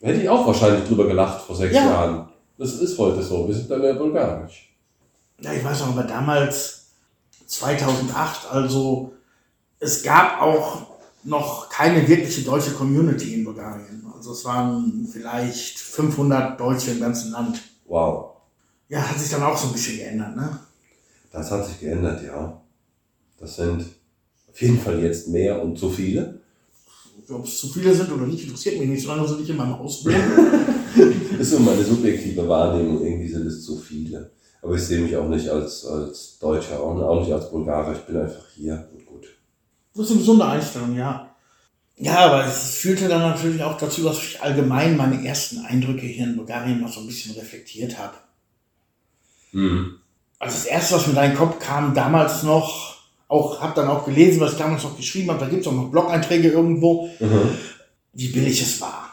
Hätte 0.01 0.21
ich 0.21 0.27
auch 0.29 0.45
wahrscheinlich 0.47 0.83
drüber 0.85 1.07
gelacht 1.07 1.41
vor 1.41 1.55
sechs 1.55 1.75
Ja. 1.75 1.85
Jahren. 1.85 2.27
Das 2.61 2.73
ist 2.73 2.95
heute 2.99 3.23
so. 3.23 3.47
Wir 3.47 3.55
sind 3.55 3.71
dann 3.71 3.81
ja 3.81 3.93
bulgarisch. 3.93 4.71
Ja, 5.39 5.51
ich 5.51 5.63
weiß 5.63 5.79
noch, 5.79 5.97
aber 5.97 6.03
damals, 6.03 6.91
2008, 7.47 8.51
also 8.51 9.13
es 9.79 10.03
gab 10.03 10.39
auch 10.39 10.83
noch 11.23 11.69
keine 11.69 12.07
wirkliche 12.07 12.43
deutsche 12.43 12.73
Community 12.73 13.33
in 13.33 13.45
Bulgarien. 13.45 14.05
Also 14.15 14.33
es 14.33 14.45
waren 14.45 15.09
vielleicht 15.11 15.79
500 15.79 16.59
Deutsche 16.59 16.91
im 16.91 16.99
ganzen 16.99 17.31
Land. 17.31 17.59
Wow. 17.87 18.33
Ja, 18.89 19.09
hat 19.09 19.17
sich 19.17 19.31
dann 19.31 19.41
auch 19.41 19.57
so 19.57 19.65
ein 19.65 19.73
bisschen 19.73 19.97
geändert, 19.97 20.35
ne? 20.35 20.59
Das 21.31 21.49
hat 21.49 21.65
sich 21.65 21.79
geändert, 21.79 22.23
ja. 22.23 22.61
Das 23.39 23.55
sind 23.55 23.87
auf 24.47 24.61
jeden 24.61 24.79
Fall 24.79 24.99
jetzt 24.99 25.29
mehr 25.29 25.59
und 25.63 25.79
zu 25.79 25.89
viele. 25.89 26.40
Ob 27.31 27.45
es 27.45 27.59
zu 27.59 27.67
viele 27.69 27.93
sind 27.93 28.11
oder 28.11 28.25
nicht, 28.25 28.43
interessiert 28.43 28.79
mich 28.79 28.89
nicht, 28.89 29.03
solange 29.03 29.27
sie 29.27 29.35
nicht 29.35 29.49
in 29.49 29.57
meinem 29.57 29.77
Haus 29.77 30.05
wohnen. 30.05 30.15
Das 31.31 31.47
ist 31.47 31.57
so 31.57 31.59
meine 31.59 31.83
subjektive 31.83 32.47
Wahrnehmung. 32.47 33.03
Irgendwie 33.03 33.27
sind 33.27 33.47
es 33.47 33.65
zu 33.65 33.77
viele. 33.77 34.29
Aber 34.61 34.75
ich 34.75 34.81
sehe 34.83 34.99
mich 34.99 35.15
auch 35.15 35.27
nicht 35.27 35.49
als, 35.49 35.85
als 35.85 36.37
Deutscher, 36.37 36.79
auch 36.79 37.19
nicht 37.19 37.33
als 37.33 37.49
Bulgarer. 37.49 37.93
Ich 37.93 38.01
bin 38.01 38.17
einfach 38.17 38.43
hier 38.53 38.87
und 38.93 39.05
gut. 39.05 39.25
Das 39.95 40.05
ist 40.05 40.11
eine 40.11 40.19
gesunde 40.19 40.45
Einstellung, 40.45 40.95
ja. 40.95 41.35
Ja, 41.97 42.25
aber 42.25 42.45
es 42.45 42.75
führte 42.75 43.07
dann 43.07 43.21
natürlich 43.21 43.63
auch 43.63 43.77
dazu, 43.77 44.03
dass 44.03 44.17
ich 44.17 44.41
allgemein 44.41 44.97
meine 44.97 45.25
ersten 45.25 45.59
Eindrücke 45.65 46.05
hier 46.05 46.25
in 46.25 46.35
Bulgarien 46.35 46.81
noch 46.81 46.91
so 46.91 46.99
ein 46.99 47.07
bisschen 47.07 47.35
reflektiert 47.35 47.97
habe. 47.97 48.15
Mhm. 49.51 49.99
Also 50.39 50.55
das 50.55 50.65
erste, 50.65 50.95
was 50.95 51.07
mir 51.07 51.13
in 51.13 51.29
den 51.29 51.37
Kopf 51.37 51.59
kam, 51.59 51.93
damals 51.93 52.43
noch, 52.43 52.90
auch 53.31 53.61
habe 53.61 53.73
dann 53.75 53.87
auch 53.87 54.05
gelesen, 54.05 54.39
was 54.41 54.51
ich 54.53 54.57
damals 54.57 54.83
noch 54.83 54.97
geschrieben 54.97 55.29
habe, 55.29 55.39
da 55.39 55.47
gibt 55.49 55.61
es 55.61 55.67
auch 55.67 55.71
noch 55.73 55.89
Blog-Einträge 55.89 56.49
irgendwo, 56.49 57.07
Mhm. 57.19 57.49
wie 58.13 58.27
billig 58.27 58.61
es 58.61 58.81
war. 58.81 59.09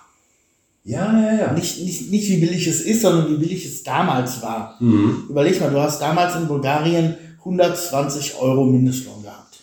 Ja, 0.85 1.12
ja, 1.21 1.35
ja. 1.35 1.53
Nicht, 1.53 1.79
nicht, 1.85 2.11
nicht 2.11 2.29
wie 2.29 2.39
billig 2.39 2.66
es 2.66 2.81
ist, 2.81 3.03
sondern 3.03 3.29
wie 3.31 3.37
billig 3.37 3.64
es 3.64 3.83
damals 3.83 4.43
war. 4.43 4.77
Mhm. 4.81 5.27
Überleg 5.29 5.61
mal, 5.61 5.71
du 5.71 5.81
hast 5.81 6.01
damals 6.01 6.35
in 6.35 6.49
Bulgarien 6.49 7.16
120 7.45 8.37
Euro 8.41 8.64
Mindestlohn 8.64 9.23
gehabt. 9.23 9.59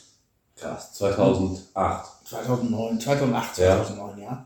Krass. 0.56 0.94
2008. 0.94 2.06
2009, 2.30 3.00
2008, 3.00 3.58
Ja. 3.58 3.76
2009, 3.84 4.22
ja. 4.22 4.46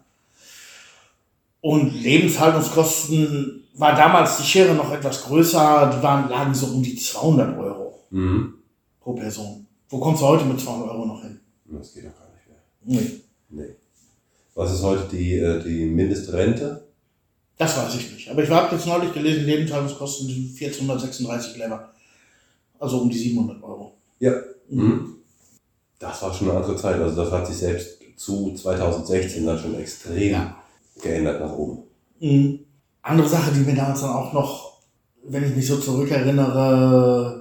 Und 1.61 1.93
Lebenshaltungskosten 2.01 3.63
war 3.75 3.95
damals 3.95 4.37
die 4.37 4.43
Schere 4.43 4.73
noch 4.73 4.91
etwas 4.91 5.23
größer, 5.23 5.93
die 5.97 6.03
waren, 6.03 6.29
lagen 6.29 6.53
so 6.55 6.67
um 6.67 6.81
die 6.81 6.95
200 6.95 7.57
Euro 7.57 7.99
Mhm. 8.09 8.53
pro 9.01 9.13
Person. 9.13 9.67
Wo 9.89 9.99
kommst 9.99 10.21
du 10.21 10.27
heute 10.27 10.45
mit 10.45 10.59
200 10.59 10.89
Euro 10.89 11.05
noch 11.05 11.21
hin? 11.21 11.39
Das 11.65 11.93
geht 11.93 12.05
doch 12.05 12.15
gar 12.17 12.29
nicht 12.33 12.47
mehr. 12.47 13.01
Nee. 13.01 13.21
Nee. 13.49 13.75
Was 14.55 14.73
ist 14.73 14.83
heute 14.83 15.07
die, 15.15 15.37
äh, 15.37 15.63
die 15.63 15.85
Mindestrente? 15.85 16.87
Das 17.57 17.77
weiß 17.77 17.95
ich 17.95 18.11
nicht. 18.13 18.29
Aber 18.29 18.43
ich 18.43 18.49
habe 18.49 18.75
jetzt 18.75 18.85
neulich 18.85 19.13
gelesen, 19.13 19.45
Lebenshaltungskosten 19.45 20.27
sind 20.27 20.55
1436 20.55 21.57
Lever. 21.57 21.91
Also 22.79 22.99
um 23.01 23.09
die 23.09 23.17
700 23.17 23.61
Euro. 23.63 23.93
Ja. 24.19 24.33
Mhm. 24.69 25.15
Das 25.97 26.21
war 26.21 26.33
schon 26.33 26.49
eine 26.49 26.59
andere 26.59 26.77
Zeit. 26.77 26.99
Also 27.01 27.15
das 27.23 27.31
hat 27.31 27.47
sich 27.47 27.57
selbst 27.57 27.99
zu 28.15 28.53
2016 28.53 29.45
dann 29.45 29.57
schon 29.59 29.75
extrem 29.75 30.31
Ja. 30.31 30.55
geändert 31.01 31.41
nach 31.41 31.51
oben. 31.53 31.83
Mhm. 32.19 32.59
Andere 33.01 33.27
Sache, 33.27 33.51
die 33.51 33.61
mir 33.61 33.75
damals 33.75 34.01
dann 34.01 34.11
auch 34.11 34.31
noch, 34.33 34.81
wenn 35.23 35.43
ich 35.43 35.55
mich 35.55 35.67
so 35.67 35.77
zurückerinnere, 35.77 37.38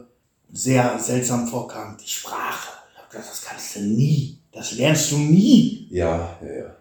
sehr 0.52 0.98
seltsam 0.98 1.46
vorkam, 1.46 1.96
die 2.02 2.08
Sprache. 2.08 2.68
Ich 2.92 2.98
hab 2.98 3.10
gedacht, 3.10 3.28
das 3.30 3.42
kannst 3.42 3.76
du 3.76 3.80
nie. 3.80 4.38
Das 4.52 4.72
lernst 4.72 5.12
du 5.12 5.18
nie. 5.18 5.88
Ja, 5.90 6.36
ja, 6.42 6.52
ja. 6.52 6.76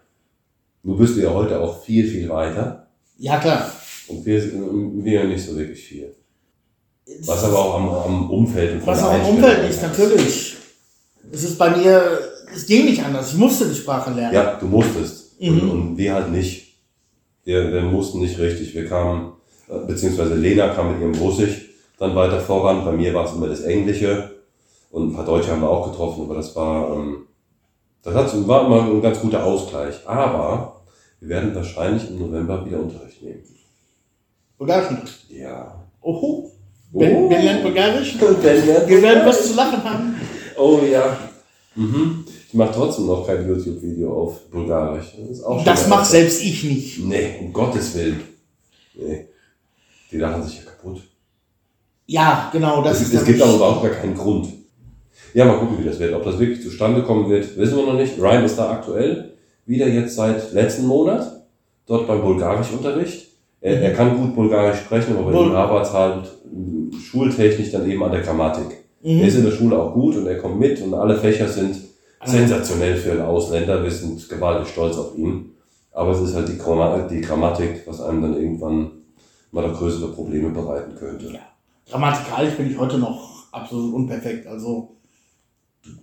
Nur 0.83 0.97
bist 0.97 1.15
du 1.15 1.21
ja 1.21 1.33
heute 1.33 1.59
auch 1.59 1.83
viel, 1.83 2.07
viel 2.07 2.29
weiter. 2.29 2.87
Ja, 3.17 3.39
klar. 3.39 3.71
Und 4.07 4.25
wir, 4.25 4.41
wir 5.03 5.23
nicht 5.25 5.45
so 5.45 5.57
wirklich 5.57 5.83
viel. 5.83 6.15
Was 7.21 7.43
aber 7.43 7.59
auch 7.59 7.75
am, 7.75 7.89
am 7.89 8.31
Umfeld 8.31 8.73
und 8.73 8.79
von 8.79 8.87
Was 8.87 8.99
der 8.99 9.07
auch 9.07 9.13
Einstellung 9.13 9.37
Umfeld 9.37 9.69
liegt, 9.69 9.81
natürlich. 9.81 10.55
Es 11.31 11.43
ist 11.43 11.57
bei 11.57 11.75
mir, 11.75 12.19
es 12.53 12.65
ging 12.65 12.85
nicht 12.85 13.03
anders. 13.03 13.31
Ich 13.31 13.37
musste 13.37 13.67
die 13.67 13.75
Sprache 13.75 14.11
lernen. 14.11 14.33
Ja, 14.33 14.55
du 14.55 14.65
musstest. 14.65 15.39
Mhm. 15.41 15.47
Und, 15.47 15.69
und 15.69 15.97
wir 15.97 16.13
halt 16.13 16.31
nicht. 16.31 16.75
Wir, 17.43 17.71
wir 17.71 17.81
mussten 17.81 18.19
nicht 18.19 18.37
richtig. 18.39 18.73
Wir 18.73 18.87
kamen, 18.87 19.33
äh, 19.69 19.85
beziehungsweise 19.85 20.35
Lena 20.35 20.73
kam 20.73 20.93
mit 20.93 21.01
ihrem 21.01 21.15
Russisch 21.15 21.66
dann 21.97 22.15
weiter 22.15 22.39
voran. 22.39 22.85
Bei 22.85 22.91
mir 22.91 23.13
war 23.13 23.25
es 23.25 23.33
immer 23.33 23.47
das 23.47 23.61
Englische. 23.61 24.31
Und 24.91 25.09
ein 25.09 25.15
paar 25.15 25.25
Deutsche 25.25 25.51
haben 25.51 25.61
wir 25.61 25.69
auch 25.69 25.91
getroffen, 25.91 26.23
aber 26.23 26.35
das 26.35 26.55
war, 26.55 26.93
ähm, 26.93 27.27
das 28.03 28.13
hat, 28.13 28.47
war 28.47 28.65
immer 28.65 28.83
ein 28.83 29.01
ganz 29.01 29.19
guter 29.19 29.43
Ausgleich. 29.43 29.95
Aber 30.05 30.81
wir 31.19 31.29
werden 31.29 31.53
wahrscheinlich 31.53 32.09
im 32.09 32.19
November 32.19 32.65
wieder 32.65 32.79
Unterricht 32.79 33.21
nehmen. 33.21 33.43
Bulgarischen. 34.57 35.01
Ja. 35.29 35.83
Oho. 36.01 36.51
Ben, 36.91 37.29
ben 37.29 37.43
lernt 37.43 37.63
Bulgarisch. 37.63 38.17
Ben 38.19 38.65
lernt 38.65 38.87
Wir 38.87 39.01
werden 39.01 39.25
was 39.25 39.49
zu 39.49 39.55
lachen 39.55 39.83
haben. 39.83 40.15
Oh 40.57 40.79
ja. 40.89 41.17
Mhm. 41.75 42.25
Ich 42.47 42.53
mache 42.53 42.71
trotzdem 42.73 43.07
noch 43.07 43.27
kein 43.27 43.47
YouTube-Video 43.47 44.11
auf 44.11 44.49
Bulgarisch. 44.49 45.13
Das, 45.19 45.29
ist 45.29 45.43
auch 45.43 45.63
Das 45.63 45.87
macht 45.87 46.05
selbst 46.05 46.41
ich 46.41 46.63
nicht. 46.63 46.99
Nee, 46.99 47.35
um 47.41 47.51
Gottes 47.51 47.93
Willen. 47.93 48.21
Nee. 48.95 49.27
Die 50.11 50.17
lachen 50.17 50.43
sich 50.43 50.59
ja 50.59 50.63
kaputt. 50.63 51.01
Ja, 52.07 52.49
genau, 52.51 52.81
das 52.81 53.01
Es, 53.01 53.07
ist 53.09 53.13
es 53.21 53.25
gibt 53.25 53.41
aber 53.41 53.55
überhaupt 53.55 53.83
gar 53.83 53.91
keinen 53.91 54.15
Grund. 54.15 54.47
Ja, 55.33 55.45
mal 55.45 55.57
gucken, 55.57 55.77
wie 55.79 55.83
das 55.83 55.99
wird. 55.99 56.13
Ob 56.13 56.23
das 56.23 56.39
wirklich 56.39 56.63
zustande 56.63 57.03
kommen 57.03 57.29
wird, 57.29 57.57
wissen 57.57 57.77
wir 57.77 57.85
noch 57.85 57.93
nicht. 57.99 58.17
Ryan 58.19 58.45
ist 58.45 58.57
da 58.57 58.71
aktuell 58.71 59.33
wieder 59.65 59.87
jetzt 59.87 60.15
seit 60.15 60.53
letzten 60.53 60.87
Monat 60.87 61.45
dort 61.85 62.07
beim 62.07 62.21
Bulgarischunterricht. 62.21 63.27
Er, 63.59 63.81
er 63.81 63.93
kann 63.93 64.17
gut 64.17 64.35
Bulgarisch 64.35 64.79
sprechen, 64.79 65.15
aber 65.17 65.25
bei 65.25 65.31
Bul- 65.31 65.55
hapert 65.55 65.85
es 65.85 65.93
halt 65.93 66.23
mh, 66.51 66.97
schultechnisch 66.97 67.71
dann 67.71 67.89
eben 67.89 68.01
an 68.03 68.11
der 68.11 68.21
Grammatik. 68.21 68.67
Mhm. 69.03 69.19
Er 69.19 69.27
ist 69.27 69.35
in 69.35 69.43
der 69.45 69.51
Schule 69.51 69.77
auch 69.77 69.93
gut 69.93 70.15
und 70.15 70.27
er 70.27 70.37
kommt 70.37 70.59
mit 70.59 70.81
und 70.81 70.93
alle 70.93 71.17
Fächer 71.17 71.47
sind 71.47 71.75
sensationell 72.23 72.95
für 72.95 73.11
einen 73.11 73.21
Ausländer. 73.21 73.83
Wir 73.83 73.91
sind 73.91 74.27
gewaltig 74.29 74.69
stolz 74.69 74.97
auf 74.97 75.17
ihn. 75.17 75.51
Aber 75.91 76.11
es 76.11 76.21
ist 76.21 76.35
halt 76.35 76.47
die, 76.47 76.57
Gramma 76.57 76.99
die 77.09 77.21
Grammatik, 77.21 77.81
was 77.85 78.01
einem 78.01 78.21
dann 78.21 78.35
irgendwann 78.37 78.91
mal 79.51 79.67
noch 79.67 79.77
größere 79.77 80.11
Probleme 80.13 80.49
bereiten 80.49 80.95
könnte. 80.95 81.25
Ja. 81.33 81.39
Grammatikalisch 81.89 82.55
bin 82.55 82.71
ich 82.71 82.77
heute 82.77 82.97
noch 82.97 83.51
absolut 83.51 83.93
unperfekt. 83.93 84.47
Also, 84.47 84.93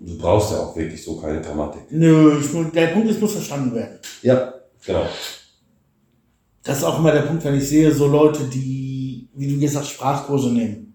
Du 0.01 0.17
brauchst 0.17 0.51
ja 0.51 0.61
auch 0.61 0.75
wirklich 0.77 1.03
so 1.05 1.17
keine 1.21 1.43
Grammatik. 1.43 1.83
nö, 1.91 2.39
ich, 2.41 2.51
muss- 2.55 2.73
der 2.73 2.87
Punkt 2.89 3.11
ist, 3.11 3.21
muss 3.21 3.33
verstanden 3.33 3.75
werden. 3.75 3.99
Ja, 4.23 4.55
genau. 4.85 5.07
Das 6.63 6.79
ist 6.79 6.85
auch 6.85 6.99
immer 6.99 7.13
der 7.13 7.23
Punkt, 7.23 7.45
wenn 7.45 7.55
ich 7.57 7.69
sehe, 7.69 7.93
so 7.93 8.07
Leute, 8.07 8.45
die, 8.45 9.29
wie 9.35 9.53
du 9.55 9.61
gesagt, 9.61 9.87
Sprachkurse 9.87 10.51
nehmen. 10.51 10.95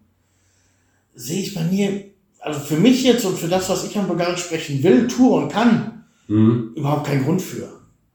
Sehe 1.14 1.42
ich 1.44 1.54
bei 1.54 1.64
mir, 1.66 2.06
also 2.40 2.60
für 2.62 2.78
mich 2.78 3.04
jetzt 3.04 3.26
und 3.26 3.38
für 3.38 3.48
das, 3.48 3.70
was 3.70 3.84
ich 3.86 3.96
an 3.96 4.08
Bulgarisch 4.08 4.42
sprechen 4.46 4.82
will, 4.82 5.08
tue 5.08 5.36
und 5.40 5.50
kann, 5.52 6.06
Mhm. 6.28 6.74
überhaupt 6.76 7.06
keinen 7.06 7.24
Grund 7.26 7.42
für. 7.44 7.68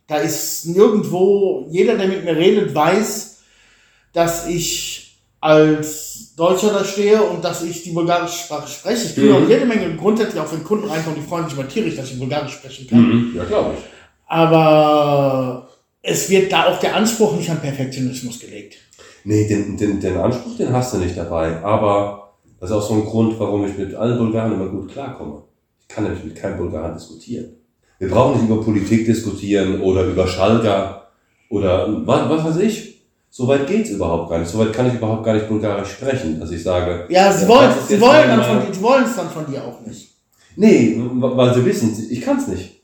Da 0.09 0.17
ist 0.17 0.67
nirgendwo, 0.67 1.67
jeder, 1.71 1.97
der 1.97 2.09
mit 2.09 2.25
mir 2.25 2.35
redet, 2.37 2.75
weiß, 2.75 3.39
dass 4.13 4.49
ich 4.49 4.94
als 5.45 6.35
Deutscher 6.37 6.73
da 6.73 6.83
stehe 6.83 7.23
und 7.23 7.45
dass 7.45 7.63
ich 7.63 7.83
die 7.83 7.91
bulgarische 7.91 8.45
Sprache 8.45 8.67
spreche. 8.67 9.05
Ich 9.09 9.15
kriege 9.15 9.29
Mhm. 9.35 9.45
auch 9.45 9.49
jede 9.49 9.67
Menge 9.67 9.95
grundsätzlich, 9.95 10.41
auch 10.41 10.51
wenn 10.51 10.65
Kunden 10.65 10.89
reinkommen, 10.89 11.21
die 11.21 11.27
freuen 11.29 11.45
sich 11.47 11.59
immer 11.59 11.69
tierisch, 11.69 11.97
dass 11.97 12.11
ich 12.11 12.19
Bulgarisch 12.19 12.53
sprechen 12.55 12.87
kann. 12.89 12.99
Mhm. 13.01 13.37
Ja, 13.37 13.45
glaube 13.45 13.75
ich. 13.75 13.85
Aber 14.27 15.69
es 16.01 16.31
wird 16.31 16.51
da 16.51 16.67
auch 16.69 16.81
der 16.81 16.97
Anspruch 16.97 17.37
nicht 17.37 17.51
an 17.51 17.61
Perfektionismus 17.61 18.41
gelegt. 18.41 18.77
Nee, 19.25 19.47
den, 19.47 19.77
den, 19.77 20.01
den 20.01 20.17
Anspruch, 20.17 20.57
den 20.57 20.73
hast 20.73 20.95
du 20.95 20.99
nicht 20.99 21.17
dabei. 21.17 21.63
Aber 21.63 22.33
das 22.59 22.71
ist 22.71 22.77
auch 22.77 22.89
so 22.89 22.95
ein 22.95 23.05
Grund, 23.05 23.39
warum 23.39 23.67
ich 23.67 23.77
mit 23.77 23.95
allen 23.95 24.17
Bulgaren 24.17 24.53
immer 24.55 24.69
gut 24.69 24.93
klarkomme. 24.93 25.43
Ich 25.83 25.89
kann 25.89 26.05
nämlich 26.05 26.25
mit 26.25 26.37
keinem 26.37 26.57
Bulgaren 26.57 26.95
diskutieren. 26.95 27.57
Wir 27.99 28.09
brauchen 28.09 28.41
nicht 28.41 28.51
über 28.51 28.65
Politik 28.65 29.05
diskutieren 29.05 29.83
oder 29.83 30.05
über 30.05 30.27
Schalker 30.27 31.09
oder 31.51 31.87
was, 32.07 32.31
was 32.31 32.45
weiß 32.47 32.57
ich. 32.63 32.94
Soweit 33.37 33.67
geht's 33.67 33.91
überhaupt 33.91 34.31
gar 34.31 34.39
nicht. 34.39 34.49
Soweit 34.49 34.73
kann 34.73 34.87
ich 34.87 34.95
überhaupt 34.95 35.25
gar 35.25 35.35
nicht 35.35 35.49
Bulgarisch 35.49 35.89
sprechen, 35.95 36.39
dass 36.39 36.53
ich 36.53 36.63
sage. 36.63 37.05
Ja, 37.09 37.33
sie 37.33 37.49
wollen 37.49 37.69
ist 37.71 37.89
sie 37.89 38.01
wollen 38.01 38.29
dann 38.29 38.45
von 38.45 38.61
dir, 38.65 38.73
sie 38.73 38.81
wollen 38.81 39.05
es 39.05 39.17
dann 39.17 39.29
von 39.29 39.45
dir 39.51 39.65
auch 39.65 39.81
nicht. 39.85 40.11
Nee, 40.55 40.97
weil 41.17 41.53
sie 41.53 41.65
wissen, 41.65 42.07
ich 42.11 42.21
kann 42.21 42.39
es 42.39 42.47
nicht. 42.47 42.81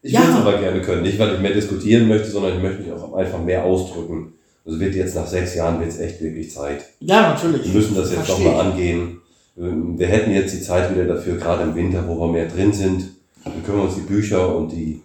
Ich 0.00 0.12
Ja. 0.12 0.22
will 0.22 0.30
es 0.30 0.36
aber 0.36 0.56
gerne 0.56 0.80
können. 0.80 1.02
Nicht, 1.02 1.18
weil 1.18 1.34
ich 1.34 1.40
mehr 1.40 1.52
diskutieren 1.52 2.08
möchte, 2.08 2.30
sondern 2.30 2.56
ich 2.56 2.62
möchte 2.62 2.80
mich 2.82 2.90
auch 2.92 3.12
einfach 3.12 3.42
mehr 3.44 3.62
ausdrücken. 3.62 4.32
Also 4.64 4.80
wird 4.80 4.94
jetzt 4.94 5.14
nach 5.16 5.26
sechs 5.26 5.54
Jahren 5.54 5.78
wird's 5.80 5.98
echt 5.98 6.18
wirklich 6.22 6.50
Zeit. 6.50 6.82
Ja, 7.00 7.34
natürlich. 7.34 7.66
Wir 7.66 7.74
müssen 7.74 7.94
das 7.94 8.10
jetzt 8.10 8.26
nochmal 8.26 8.54
ich. 8.54 8.60
angehen. 8.72 9.20
Wir 9.54 10.06
hätten 10.06 10.30
jetzt 10.32 10.54
die 10.54 10.62
Zeit 10.62 10.90
wieder 10.94 11.04
dafür, 11.04 11.36
gerade 11.36 11.64
im 11.64 11.74
Winter, 11.74 12.02
wo 12.08 12.18
wir 12.20 12.28
mehr 12.32 12.48
drin 12.48 12.72
sind. 12.72 13.04
Dann 13.44 13.62
können 13.66 13.76
wir 13.76 13.84
uns 13.84 13.96
die 13.96 14.00
Bücher 14.00 14.56
und 14.56 14.72
die 14.72 15.02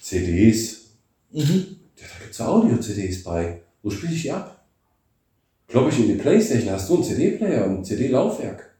CDs, 0.00 0.80
Mhm. 1.30 1.42
ja, 2.00 2.06
da 2.08 2.24
gibt's 2.24 2.38
ja 2.38 2.46
Audio-CDs 2.48 3.22
bei. 3.22 3.60
Wo 3.82 3.90
spiele 3.90 4.14
ich 4.14 4.22
die 4.22 4.32
ab? 4.32 4.64
Glaube 5.68 5.90
ich 5.90 5.98
in 5.98 6.08
die 6.08 6.14
Playstation. 6.14 6.72
Hast 6.72 6.88
du 6.88 6.94
einen 6.96 7.04
CD-Player 7.04 7.64
und 7.66 7.78
ein 7.78 7.84
CD-Laufwerk? 7.84 8.74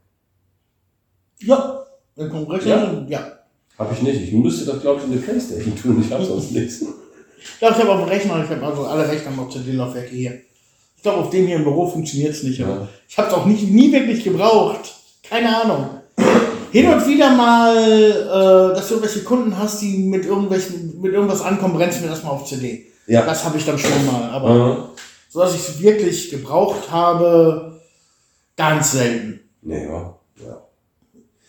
Ja, 1.41 1.83
dann 2.17 2.31
kommt 2.31 2.51
recht. 2.51 2.67
Ja. 2.67 3.05
Ja. 3.09 3.39
Habe 3.79 3.95
ich 3.95 4.03
nicht. 4.03 4.21
Ich 4.23 4.33
müsste 4.33 4.67
das, 4.67 4.81
glaube 4.81 5.01
ich, 5.01 5.07
in 5.07 5.13
die 5.13 5.19
Playstation 5.19 5.75
tun. 5.77 6.03
Ich 6.05 6.13
habe 6.13 6.25
sonst 6.25 6.53
nichts. 6.53 6.83
Ja, 7.61 7.71
ich 7.71 7.77
habe 7.77 7.91
auf 7.91 8.01
dem 8.01 8.09
Rechner, 8.09 8.45
ich 8.45 8.51
habe 8.51 8.65
also 8.65 8.85
alle 8.87 9.09
Rechner 9.09 9.33
noch 9.33 9.49
CD-Laufwerke 9.51 10.11
hier. 10.15 10.41
Ich 10.97 11.03
glaube, 11.03 11.19
auf 11.19 11.31
dem 11.31 11.47
hier 11.47 11.57
im 11.57 11.65
Büro 11.65 11.89
funktioniert 11.89 12.31
es 12.33 12.45
nicht, 12.45 12.61
Ja. 12.61 12.87
ich 13.09 13.19
habe 13.19 13.27
es 13.29 13.35
auch 13.35 13.45
nicht, 13.47 13.69
nie 13.69 13.91
wirklich 13.91 14.23
gebraucht. 14.23 14.95
Keine 15.29 15.61
Ahnung. 15.63 15.87
Hin 16.71 16.87
und 16.89 17.07
wieder 17.09 17.35
mal, 17.35 17.77
äh, 17.77 18.75
dass 18.77 18.87
du 18.89 18.95
irgendwelche 18.95 19.25
Kunden 19.25 19.59
hast, 19.59 19.83
die 19.83 19.99
mit 19.99 20.25
irgendwelchen, 20.25 21.01
mit 21.01 21.13
irgendwas 21.13 21.43
ankommen, 21.43 21.75
brennst 21.75 21.99
du 21.99 22.05
mir 22.05 22.11
das 22.11 22.23
mal 22.23 22.31
auf 22.31 22.47
CD. 22.47 22.87
Ja. 23.07 23.23
Das 23.27 23.45
habe 23.45 23.59
ich 23.59 23.65
dann 23.67 23.79
schon 23.79 24.07
mal, 24.07 24.31
aber 24.31 24.49
Aha. 24.51 24.89
so 25.29 25.41
dass 25.41 25.55
ich 25.55 25.61
es 25.69 25.81
wirklich 25.83 26.31
gebraucht 26.31 26.91
habe, 26.91 27.81
ganz 28.57 28.93
selten. 28.93 29.41
Nee, 29.63 29.85
ja. 29.87 30.15
ja. 30.45 30.63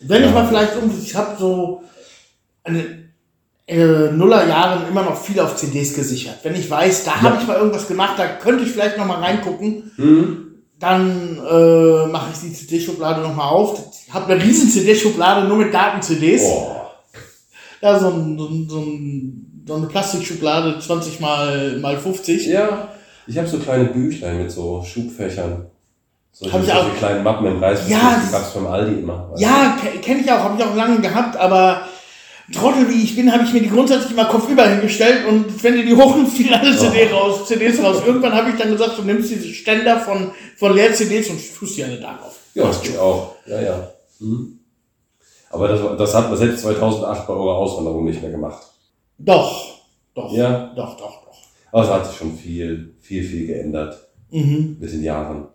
Wenn 0.01 0.21
Ja. 0.21 0.27
ich 0.29 0.33
mal 0.33 0.47
vielleicht 0.47 0.75
irgendwie, 0.75 1.01
ich 1.05 1.15
habe 1.15 1.35
so 1.39 1.83
eine 2.63 3.03
äh, 3.67 4.11
Nullerjahren 4.11 4.87
immer 4.89 5.03
noch 5.03 5.17
viel 5.21 5.39
auf 5.39 5.55
CDs 5.55 5.93
gesichert. 5.93 6.39
Wenn 6.43 6.55
ich 6.55 6.69
weiß, 6.69 7.03
da 7.05 7.21
habe 7.21 7.37
ich 7.41 7.47
mal 7.47 7.57
irgendwas 7.57 7.87
gemacht, 7.87 8.17
da 8.17 8.27
könnte 8.27 8.63
ich 8.63 8.71
vielleicht 8.71 8.97
noch 8.97 9.05
mal 9.05 9.19
reingucken, 9.19 9.91
Mhm. 9.97 10.55
dann 10.79 11.37
äh, 11.37 12.07
mache 12.07 12.31
ich 12.33 12.39
die 12.41 12.53
CD-Schublade 12.53 13.21
noch 13.21 13.35
mal 13.35 13.47
auf. 13.49 13.79
Ich 14.07 14.13
habe 14.13 14.33
eine 14.33 14.43
riesen 14.43 14.69
CD-Schublade 14.69 15.47
nur 15.47 15.57
mit 15.57 15.73
Daten-CDs. 15.73 16.43
Ja, 17.81 17.99
so, 17.99 18.09
ein, 18.09 18.37
so, 18.37 18.47
ein, 18.47 18.67
so, 18.69 18.79
ein, 18.79 19.52
so 19.66 19.76
eine 19.76 19.88
Plastikschublade, 19.88 20.80
20 20.80 21.20
mal, 21.20 21.78
mal 21.80 21.97
50. 21.97 22.47
Ja, 22.47 22.89
ich 23.28 23.38
habe 23.38 23.47
so 23.47 23.59
kleine 23.59 23.86
Büchlein 23.86 24.39
mit 24.39 24.51
so 24.51 24.84
Schubfächern. 24.84 25.68
So 26.32 26.51
Hab 26.51 26.61
ich 26.61 26.68
solche 26.68 26.82
auch. 26.82 26.95
kleinen 26.97 27.24
Mappen 27.24 27.45
im 27.45 27.64
Reißverschluss, 27.64 27.91
Ja, 28.01 28.22
die 28.26 28.32
gab's 28.32 28.51
beim 28.53 28.68
Aldi 28.68 28.99
immer. 29.01 29.32
Ja, 29.38 29.78
ke- 29.82 29.99
kenne 29.99 30.22
ich 30.22 30.32
auch, 30.32 30.39
habe 30.39 30.55
ich 30.59 30.66
auch 30.66 30.76
lange 30.76 30.99
gehabt, 30.99 31.38
aber 31.38 31.84
Trottel 32.51 32.89
wie 32.89 33.03
ich 33.03 33.16
bin, 33.16 33.32
habe 33.32 33.43
ich 33.43 33.53
mir 33.53 33.61
die 33.61 33.70
grundsätzlich 33.70 34.11
immer 34.11 34.26
kopfüber 34.26 34.68
hingestellt 34.68 35.26
und 35.28 35.64
wenn 35.64 35.76
die 35.76 35.86
die 35.86 35.95
hochnimmst, 35.95 36.36
fielen 36.36 36.53
alle 36.55 36.76
CD 36.76 37.09
raus, 37.11 37.47
CDs 37.47 37.82
raus. 37.82 38.01
Irgendwann 38.05 38.34
habe 38.34 38.49
ich 38.49 38.55
dann 38.57 38.72
gesagt, 38.72 38.97
du 38.97 39.03
nimmst 39.03 39.30
diese 39.30 39.47
Ständer 39.47 39.99
von, 39.99 40.32
von 40.57 40.74
Leer-CDs 40.76 41.30
und 41.30 41.39
tust 41.55 41.78
die 41.78 41.84
alle 41.86 41.99
darauf. 42.01 42.36
du? 42.53 42.59
Ja, 42.59 42.68
das 42.68 42.82
geht 42.82 42.97
auch. 42.97 43.36
Ja, 43.45 43.61
ja. 43.61 43.88
Mhm. 44.20 44.59
Aber 45.51 45.68
das, 45.68 45.80
das 45.97 46.16
hat 46.16 46.30
man 46.30 46.38
selbst 46.38 46.64
2008 46.64 47.28
bei 47.28 47.34
eurer 47.34 47.55
Auswanderung 47.57 48.03
nicht 48.05 48.22
mehr 48.22 48.32
gemacht. 48.32 48.61
Doch, 49.18 49.80
doch, 50.16 50.32
Ja. 50.34 50.74
doch, 50.76 50.97
doch, 50.97 51.24
doch. 51.26 51.38
Aber 51.72 51.84
es 51.84 51.89
hat 51.89 52.07
sich 52.07 52.16
schon 52.18 52.38
viel, 52.38 52.93
viel, 53.01 53.24
viel 53.24 53.47
geändert 53.47 53.97
Mhm. 54.32 54.78
mit 54.80 54.91
den 54.91 55.03
Jahren. 55.03 55.47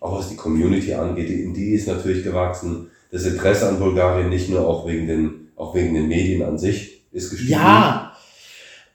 Auch 0.00 0.18
was 0.18 0.28
die 0.28 0.36
Community 0.36 0.92
angeht, 0.92 1.28
die, 1.28 1.52
die 1.52 1.70
ist 1.72 1.88
natürlich 1.88 2.22
gewachsen. 2.24 2.90
Das 3.10 3.24
Interesse 3.24 3.68
an 3.68 3.78
Bulgarien 3.78 4.28
nicht 4.28 4.50
nur 4.50 4.66
auch 4.66 4.86
wegen 4.86 5.06
den, 5.06 5.48
auch 5.56 5.74
wegen 5.74 5.94
den 5.94 6.08
Medien 6.08 6.42
an 6.42 6.58
sich 6.58 7.02
ist 7.12 7.30
gestiegen. 7.30 7.52
Ja, 7.52 8.10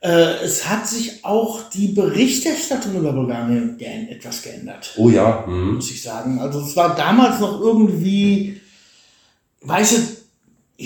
Äh, 0.02 0.46
es 0.46 0.66
hat 0.70 0.88
sich 0.88 1.26
auch 1.26 1.70
die 1.72 1.90
Berichterstattung 1.90 2.96
über 2.96 3.12
Bulgarien 3.12 3.78
geänd- 3.78 4.10
etwas 4.10 4.42
geändert, 4.42 4.94
Oh 4.96 5.10
ja. 5.10 5.44
Mhm. 5.46 5.76
muss 5.76 5.92
ich 5.92 6.02
sagen. 6.02 6.40
Also 6.40 6.62
es 6.62 6.74
war 6.78 6.96
damals 6.96 7.42
noch 7.42 7.60
irgendwie, 7.60 8.62
weißt 9.62 9.98
du, 9.98 10.84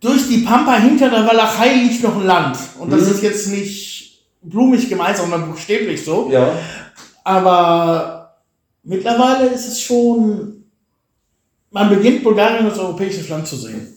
durch 0.00 0.28
die 0.28 0.38
Pampa 0.38 0.76
hinter 0.76 1.10
der 1.10 1.26
Walachei 1.26 1.74
liegt 1.74 2.02
noch 2.02 2.16
ein 2.16 2.26
Land. 2.26 2.56
Und 2.78 2.92
das 2.92 3.02
Mhm. 3.02 3.10
ist 3.12 3.22
jetzt 3.22 3.48
nicht 3.48 4.20
blumig 4.42 4.88
gemeint, 4.88 5.16
sondern 5.16 5.48
buchstäblich 5.50 6.04
so. 6.04 6.28
Ja. 6.30 6.52
Aber 7.24 8.36
mittlerweile 8.82 9.48
ist 9.48 9.66
es 9.68 9.80
schon, 9.80 10.64
man 11.70 11.88
beginnt 11.90 12.22
Bulgarien 12.24 12.66
als 12.66 12.78
europäisches 12.78 13.28
Land 13.28 13.46
zu 13.46 13.56
sehen. 13.56 13.94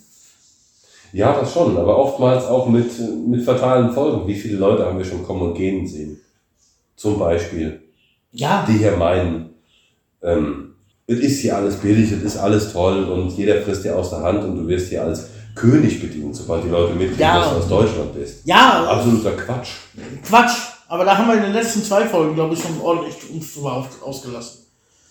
Ja, 1.14 1.34
das 1.40 1.52
schon, 1.54 1.78
aber 1.78 1.98
oftmals 1.98 2.46
auch 2.46 2.68
mit, 2.70 2.90
mit 3.28 3.44
fatalen 3.44 3.92
Folgen. 3.92 4.26
Wie 4.28 4.36
viele 4.36 4.58
Leute 4.58 4.86
haben 4.86 4.98
wir 4.98 5.06
schon 5.06 5.24
kommen 5.24 5.42
und 5.42 5.54
gehen 5.56 5.86
sehen? 5.86 6.20
Zum 6.96 7.20
Beispiel, 7.20 7.82
Ja, 8.32 8.66
die 8.68 8.78
hier 8.78 8.96
meinen, 8.96 9.50
ähm, 10.24 10.76
es 11.08 11.20
ist 11.20 11.40
hier 11.42 11.58
alles 11.58 11.76
billig, 11.76 12.12
es 12.14 12.24
ist 12.24 12.38
alles 12.38 12.72
toll 12.72 13.04
und 13.04 13.30
jeder 13.36 13.62
frisst 13.62 13.84
dir 13.84 13.98
aus 13.98 14.10
der 14.12 14.22
Hand 14.22 14.44
und 14.46 14.56
du 14.56 14.68
wirst 14.70 14.88
hier 14.90 15.04
als 15.04 15.28
König 15.56 16.02
bedient, 16.02 16.36
sobald 16.36 16.64
die 16.64 16.70
Leute 16.70 16.94
mitkriegen, 16.94 17.20
Ja. 17.20 17.40
dass 17.40 17.50
du 17.52 17.56
aus 17.58 17.68
Deutschland 17.68 18.14
bist. 18.14 18.42
ja, 18.46 18.86
Absoluter 18.90 19.32
Quatsch. 19.34 19.70
Quatsch. 20.28 20.58
Aber 20.88 21.06
da 21.06 21.18
haben 21.18 21.28
wir 21.28 21.36
in 21.36 21.44
den 21.44 21.54
letzten 21.54 21.82
zwei 21.84 22.06
Folgen, 22.08 22.36
glaube 22.36 22.54
ich, 22.54 22.62
schon 22.62 22.80
ordentlich 22.82 23.16
uns 23.34 23.54
drüber 23.54 23.88
ausgelassen. 24.04 24.60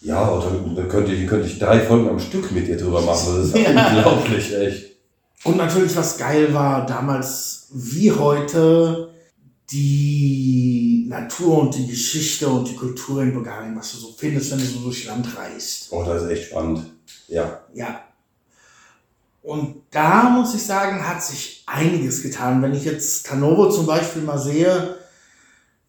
Ja, 0.03 0.28
und 0.28 0.45
dann, 0.45 0.74
dann 0.76 0.88
könnte, 0.88 1.12
ich, 1.12 1.26
könnte 1.26 1.47
ich 1.47 1.59
drei 1.59 1.80
Folgen 1.80 2.09
am 2.09 2.18
Stück 2.20 2.51
mit 2.53 2.66
dir 2.68 2.76
drüber 2.76 3.01
machen. 3.03 3.36
Das 3.36 3.47
ist 3.47 3.57
Ja. 3.59 3.86
unglaublich, 3.88 4.55
echt. 4.55 4.86
Und 5.45 5.57
natürlich, 5.57 5.95
was 5.97 6.18
geil 6.18 6.53
war, 6.53 6.84
damals 6.86 7.68
wie 7.72 8.12
heute, 8.12 9.11
die 9.70 11.07
Natur 11.09 11.59
und 11.62 11.74
die 11.76 11.86
Geschichte 11.86 12.49
und 12.49 12.68
die 12.68 12.74
Kultur 12.76 13.22
in 13.22 13.32
Bulgarien, 13.32 13.76
was 13.76 13.93
du 13.93 13.99
so 13.99 14.14
findest, 14.16 14.51
wenn 14.53 14.59
du 14.59 14.64
so 14.64 14.80
durchs 14.80 15.05
Land 15.05 15.26
reist. 15.36 15.88
Oh, 15.91 16.03
das 16.05 16.22
ist 16.24 16.30
echt 16.30 16.45
spannend. 16.51 16.82
Ja. 17.28 17.61
Ja. 17.74 18.01
Und 19.43 19.76
da 19.91 20.24
muss 20.30 20.55
ich 20.55 20.64
sagen, 20.64 21.07
hat 21.07 21.22
sich 21.22 21.64
einiges 21.66 22.22
getan. 22.22 22.61
Wenn 22.62 22.74
ich 22.74 22.84
jetzt 22.84 23.26
Tanovo 23.26 23.70
zum 23.70 23.86
Beispiel 23.86 24.22
mal 24.22 24.38
sehe, 24.38 24.97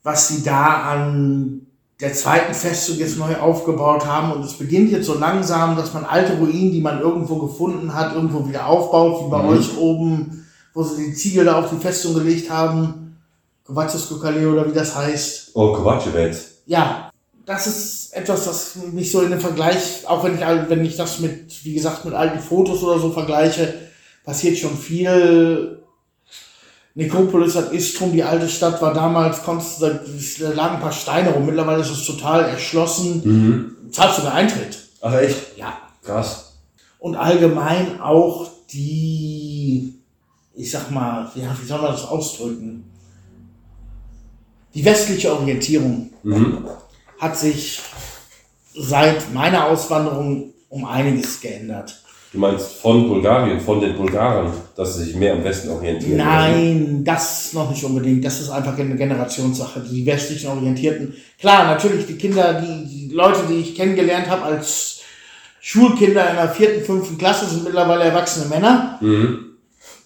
was 0.03 0.29
sie 0.29 0.43
da 0.43 0.83
an 0.91 1.67
der 1.99 2.13
zweiten 2.13 2.53
Festung 2.53 2.97
jetzt 2.97 3.17
neu 3.19 3.35
aufgebaut 3.37 4.05
haben 4.07 4.31
und 4.31 4.43
es 4.43 4.53
beginnt 4.53 4.91
jetzt 4.91 5.05
so 5.05 5.13
langsam, 5.13 5.75
dass 5.75 5.93
man 5.93 6.03
alte 6.05 6.37
Ruinen, 6.37 6.71
die 6.71 6.81
man 6.81 6.99
irgendwo 6.99 7.35
gefunden 7.37 7.93
hat, 7.93 8.15
irgendwo 8.15 8.47
wieder 8.47 8.65
aufbaut, 8.65 9.25
wie 9.25 9.29
bei 9.29 9.43
Mhm. 9.43 9.49
euch 9.49 9.77
oben, 9.77 10.45
wo 10.73 10.83
sie 10.83 11.07
die 11.07 11.13
Ziegel 11.13 11.45
da 11.45 11.59
auf 11.59 11.69
die 11.69 11.77
Festung 11.77 12.15
gelegt 12.15 12.49
haben, 12.49 13.17
Kovaciskokale 13.65 14.49
oder 14.49 14.67
wie 14.67 14.73
das 14.73 14.95
heißt. 14.95 15.51
Oh, 15.53 15.73
Kovacevic. 15.73 16.37
Ja, 16.65 17.11
das 17.45 17.67
ist 17.67 18.00
etwas, 18.13 18.47
was 18.47 18.75
mich 18.91 19.11
so 19.11 19.21
in 19.21 19.31
dem 19.31 19.39
Vergleich, 19.39 20.07
auch 20.07 20.23
wenn 20.23 20.35
ich, 20.35 20.41
wenn 20.41 20.85
ich 20.85 20.95
das 20.97 21.19
mit, 21.19 21.63
wie 21.63 21.73
gesagt, 21.73 22.05
mit 22.05 22.13
alten 22.13 22.39
Fotos 22.39 22.83
oder 22.83 22.99
so 22.99 23.11
vergleiche, 23.11 23.73
passiert 24.23 24.57
schon 24.57 24.77
viel. 24.77 25.77
Nekropolis 26.93 27.55
hat 27.55 27.71
Istrum, 27.71 28.11
die 28.11 28.23
alte 28.23 28.49
Stadt 28.49 28.81
war 28.81 28.93
damals, 28.93 29.43
konntest, 29.43 29.81
du- 29.81 29.99
da 30.39 30.49
lagen 30.51 30.75
ein 30.75 30.81
paar 30.81 30.91
Steine 30.91 31.31
rum. 31.31 31.45
Mittlerweile 31.45 31.81
ist 31.81 31.89
es 31.89 32.05
total 32.05 32.41
erschlossen. 32.43 33.21
Mhm. 33.23 33.91
Zahlst 33.91 34.17
sogar 34.17 34.33
Eintritt. 34.33 34.77
Ach, 34.99 35.13
echt? 35.13 35.57
Ja. 35.57 35.77
Krass. 36.03 36.57
Und 36.99 37.15
allgemein 37.15 38.01
auch 38.01 38.49
die, 38.73 39.93
ich 40.53 40.69
sag 40.69 40.91
mal, 40.91 41.31
ja, 41.35 41.55
wie 41.61 41.65
soll 41.65 41.81
man 41.81 41.91
das 41.93 42.05
ausdrücken? 42.05 42.83
Die 44.73 44.83
westliche 44.85 45.33
Orientierung 45.33 46.09
Mhm. 46.23 46.65
hat 47.19 47.37
sich 47.37 47.79
seit 48.73 49.33
meiner 49.33 49.67
Auswanderung 49.67 50.53
um 50.69 50.85
einiges 50.85 51.41
geändert. 51.41 52.01
Du 52.31 52.37
meinst 52.39 52.75
von 52.75 53.09
Bulgarien, 53.09 53.59
von 53.59 53.81
den 53.81 53.97
Bulgaren, 53.97 54.53
dass 54.77 54.95
sie 54.95 55.03
sich 55.03 55.15
mehr 55.15 55.33
am 55.33 55.43
Westen 55.43 55.69
orientieren. 55.69 56.17
Nein, 56.17 57.03
das 57.03 57.51
noch 57.51 57.69
nicht 57.69 57.83
unbedingt. 57.83 58.23
Das 58.23 58.39
ist 58.39 58.49
einfach 58.49 58.77
eine 58.77 58.95
Generationssache. 58.95 59.81
Die 59.81 60.05
westlichen 60.05 60.49
Orientierten. 60.49 61.13
Klar, 61.37 61.65
natürlich 61.65 62.05
die 62.05 62.17
Kinder, 62.17 62.53
die, 62.53 62.85
die 62.87 63.13
Leute, 63.13 63.41
die 63.49 63.55
ich 63.55 63.75
kennengelernt 63.75 64.29
habe 64.29 64.43
als 64.43 65.01
Schulkinder 65.59 66.29
in 66.29 66.37
der 66.37 66.49
vierten, 66.49 66.85
fünften 66.85 67.17
Klasse, 67.17 67.49
sind 67.49 67.65
mittlerweile 67.65 68.05
erwachsene 68.05 68.45
Männer. 68.45 68.97
Mhm. 69.01 69.57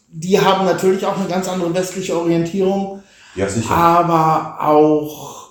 Die 0.09 0.39
haben 0.39 0.65
natürlich 0.65 1.05
auch 1.05 1.19
eine 1.19 1.27
ganz 1.27 1.47
andere 1.47 1.75
westliche 1.75 2.17
Orientierung. 2.17 3.03
Ja, 3.35 3.47
sicher. 3.47 3.69
aber 3.69 4.57
auch 4.61 5.49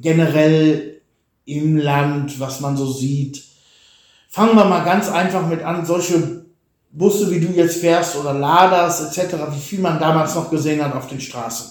generell 0.00 0.89
im 1.56 1.76
Land, 1.76 2.38
was 2.40 2.60
man 2.60 2.76
so 2.76 2.86
sieht. 2.90 3.42
Fangen 4.28 4.56
wir 4.56 4.64
mal 4.64 4.84
ganz 4.84 5.08
einfach 5.10 5.46
mit 5.46 5.62
an, 5.62 5.84
solche 5.84 6.44
Busse, 6.92 7.30
wie 7.30 7.40
du 7.40 7.48
jetzt 7.52 7.78
fährst 7.78 8.16
oder 8.16 8.32
Laders 8.32 9.00
etc., 9.16 9.34
wie 9.52 9.60
viel 9.60 9.80
man 9.80 9.98
damals 9.98 10.34
noch 10.34 10.50
gesehen 10.50 10.82
hat 10.84 10.94
auf 10.94 11.06
den 11.08 11.20
Straßen. 11.20 11.70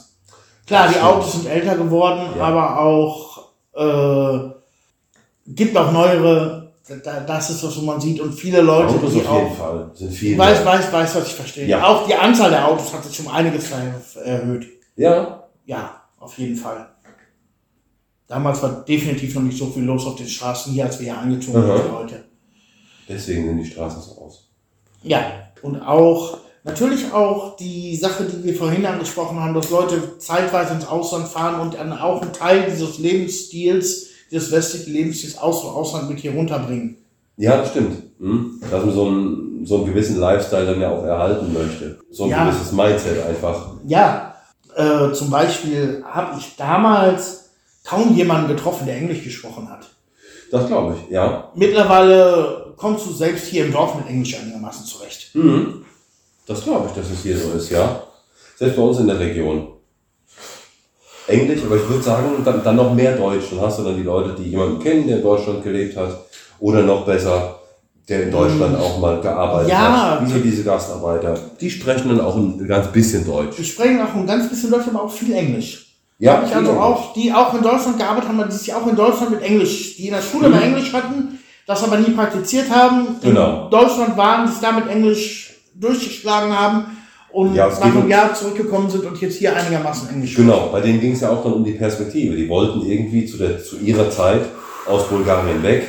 Klar, 0.67 0.89
die. 0.93 0.99
Autos 0.99 1.33
sind 1.33 1.47
älter 1.47 1.75
geworden, 1.75 2.29
Ja. 2.37 2.43
aber 2.43 2.79
auch 2.79 3.49
äh, 3.75 4.49
gibt 5.47 5.75
auch 5.77 5.91
neuere. 5.91 6.71
Da- 7.03 7.19
Das 7.21 7.49
ist 7.51 7.63
was, 7.63 7.77
wo 7.77 7.81
man 7.85 8.01
sieht 8.01 8.19
und 8.19 8.33
viele 8.33 8.61
Leute, 8.61 8.89
Autos 8.95 9.13
die 9.13 9.19
auf 9.21 9.27
auch 9.29 9.37
jeden 9.43 9.55
Fall. 9.55 9.91
Sind 9.93 10.11
viel. 10.11 10.37
weiß, 10.37 10.65
weiß, 10.65 10.91
weiß, 10.91 11.15
was 11.15 11.27
ich 11.27 11.35
verstehe. 11.35 11.67
Ja. 11.67 11.85
Auch 11.85 12.07
die 12.07 12.15
Anzahl 12.15 12.49
der 12.49 12.67
Autos 12.67 12.91
hat 12.93 13.03
sich 13.05 13.19
um 13.19 13.27
einiges 13.27 13.69
erhöht. 14.15 14.67
Ja. 14.95 15.43
Ja, 15.65 16.01
auf 16.19 16.37
jeden 16.39 16.55
Fall. 16.55 16.87
Damals 18.29 18.61
war 18.61 18.85
definitiv 18.87 19.33
noch 19.35 19.41
nicht 19.41 19.57
so 19.57 19.65
viel 19.65 19.83
los 19.83 20.05
auf 20.05 20.15
den 20.15 20.27
Straßen 20.27 20.71
hier, 20.71 20.85
als 20.85 20.99
wir 20.99 21.05
hier 21.11 21.17
angezogen 21.17 21.59
Mhm. 21.67 21.77
sind 21.77 21.91
heute. 21.91 22.23
Deswegen 23.09 23.43
sehen 23.45 23.57
die 23.57 23.65
Straßen 23.69 24.01
so 24.01 24.21
aus. 24.21 24.47
Ja, 25.01 25.19
und 25.63 25.81
auch, 25.81 26.37
natürlich 26.63 27.11
auch 27.11 27.57
die 27.57 27.95
Sache, 27.95 28.25
die 28.25 28.43
wir 28.43 28.53
vorhin 28.55 28.85
angesprochen 28.85 29.39
haben, 29.39 29.55
dass 29.55 29.71
Leute 29.71 30.19
zeitweise 30.19 30.75
ins 30.75 30.85
Ausland 30.87 31.27
fahren 31.27 31.59
und 31.59 31.73
dann 31.73 31.91
auch 31.91 32.21
einen 32.21 32.31
Teil 32.31 32.69
dieses 32.69 32.99
Lebensstils, 32.99 34.07
dieses 34.31 34.51
westlichen 34.51 34.93
Lebensstils 34.93 35.35
aus 35.37 35.61
dem 35.61 35.71
Ausland 35.71 36.07
mit 36.09 36.19
hier 36.19 36.33
runterbringen. 36.33 36.97
Ja, 37.37 37.57
das 37.57 37.71
stimmt. 37.71 38.19
Mhm. 38.21 38.61
Dass 38.69 38.85
man 38.85 38.93
so 38.93 39.07
einen, 39.07 39.65
so 39.65 39.77
einen 39.77 39.85
gewissen 39.87 40.19
Lifestyle 40.19 40.67
dann 40.67 40.79
ja 40.81 40.91
auch 40.91 41.03
erhalten 41.03 41.51
möchte. 41.51 41.97
So 42.11 42.25
ein 42.25 42.29
Ja. 42.29 42.45
gewisses 42.45 42.71
Mindset 42.73 43.25
einfach. 43.25 43.71
Ja, 43.87 44.35
äh, 44.75 45.11
zum 45.13 45.31
Beispiel 45.31 46.03
habe 46.05 46.37
ich 46.37 46.55
damals 46.57 47.48
kaum 47.89 48.13
jemanden 48.15 48.47
getroffen, 48.49 48.85
der 48.85 48.97
Englisch 48.97 49.23
gesprochen 49.23 49.69
hat. 49.69 49.89
Das 50.51 50.67
glaube 50.67 50.95
ich, 50.95 51.11
ja. 51.11 51.51
Mittlerweile 51.55 52.73
kommst 52.77 53.05
du 53.05 53.11
selbst 53.13 53.45
hier 53.47 53.65
im 53.65 53.71
Dorf 53.71 53.95
mit 53.95 54.07
Englisch 54.07 54.35
einigermaßen 54.39 54.85
zurecht. 54.85 55.29
Mhm. 55.33 55.85
Das 56.47 56.63
glaube 56.63 56.87
ich, 56.87 56.93
dass 56.99 57.11
es 57.11 57.21
hier 57.23 57.37
so 57.37 57.51
ist, 57.51 57.69
ja. 57.69 58.03
Selbst 58.57 58.75
bei 58.75 58.81
uns 58.81 58.99
in 58.99 59.07
der 59.07 59.19
Region. 59.19 59.67
Englisch, 61.27 61.61
aber 61.63 61.75
ich 61.75 61.87
würde 61.87 62.01
sagen, 62.03 62.41
dann, 62.43 62.63
dann 62.63 62.75
noch 62.75 62.93
mehr 62.93 63.15
Deutsch. 63.15 63.45
Dann 63.51 63.61
hast 63.61 63.79
du 63.79 63.83
dann 63.83 63.95
die 63.95 64.03
Leute, 64.03 64.33
die 64.39 64.49
jemanden 64.49 64.79
kennen, 64.81 65.07
der 65.07 65.17
in 65.17 65.23
Deutschland 65.23 65.63
gelebt 65.63 65.95
hat. 65.95 66.25
Oder 66.59 66.81
noch 66.81 67.05
besser, 67.05 67.59
der 68.07 68.23
in 68.23 68.31
Deutschland 68.31 68.75
auch 68.77 68.97
mal 68.99 69.21
gearbeitet 69.21 69.67
Mhm. 69.67 69.71
Ja. 69.71 70.11
hat. 70.19 70.25
Wie 70.27 70.31
so 70.31 70.39
diese 70.39 70.63
Gastarbeiter. 70.63 71.39
Die 71.61 71.69
sprechen 71.69 72.09
dann 72.09 72.21
auch 72.21 72.35
ein 72.35 72.67
ganz 72.67 72.91
bisschen 72.91 73.25
Deutsch. 73.25 73.57
Wir 73.57 73.65
sprechen 73.65 74.01
auch 74.01 74.13
ein 74.15 74.25
ganz 74.25 74.49
bisschen 74.49 74.71
Deutsch, 74.71 74.87
aber 74.87 75.03
auch 75.03 75.11
viel 75.11 75.31
Englisch. 75.33 75.88
Ja, 76.19 76.43
ich 76.45 76.53
also 76.53 76.71
auch, 76.73 77.13
die 77.13 77.31
auch 77.31 77.53
in 77.53 77.61
Deutschland 77.63 77.97
gearbeitet 77.97 78.27
haben, 78.29 78.43
die 78.49 78.55
sich 78.55 78.73
auch 78.73 78.85
in 78.87 78.95
Deutschland 78.95 79.31
mit 79.31 79.41
Englisch, 79.41 79.95
die 79.95 80.07
in 80.07 80.13
der 80.13 80.21
Schule 80.21 80.49
Mhm. 80.49 80.55
mal 80.55 80.63
Englisch 80.63 80.91
hatten, 80.93 81.39
das 81.65 81.83
aber 81.83 81.97
nie 81.97 82.11
praktiziert 82.11 82.69
haben, 82.69 83.15
Genau. 83.21 83.65
in 83.65 83.71
Deutschland 83.71 84.17
waren, 84.17 84.47
sich 84.47 84.59
damit 84.59 84.87
Englisch 84.89 85.53
durchgeschlagen 85.75 86.51
haben 86.57 86.97
und 87.31 87.55
Ja, 87.55 87.69
nach 87.69 87.81
einem 87.81 88.09
Jahr 88.09 88.33
zurückgekommen 88.33 88.89
sind 88.89 89.05
und 89.05 89.19
jetzt 89.21 89.37
hier 89.37 89.55
einigermaßen 89.55 90.09
Englisch 90.09 90.35
Genau, 90.35 90.67
bei 90.71 90.81
denen 90.81 90.99
ging 90.99 91.13
es 91.13 91.21
ja 91.21 91.29
auch 91.29 91.41
dann 91.41 91.53
um 91.53 91.63
die 91.63 91.71
Perspektive. 91.73 92.35
Die 92.35 92.49
wollten 92.49 92.85
irgendwie 92.85 93.25
zu, 93.25 93.37
der, 93.37 93.63
zu 93.63 93.77
ihrer 93.77 94.09
Zeit 94.11 94.41
aus 94.87 95.07
Bulgarien 95.07 95.63
weg. 95.63 95.87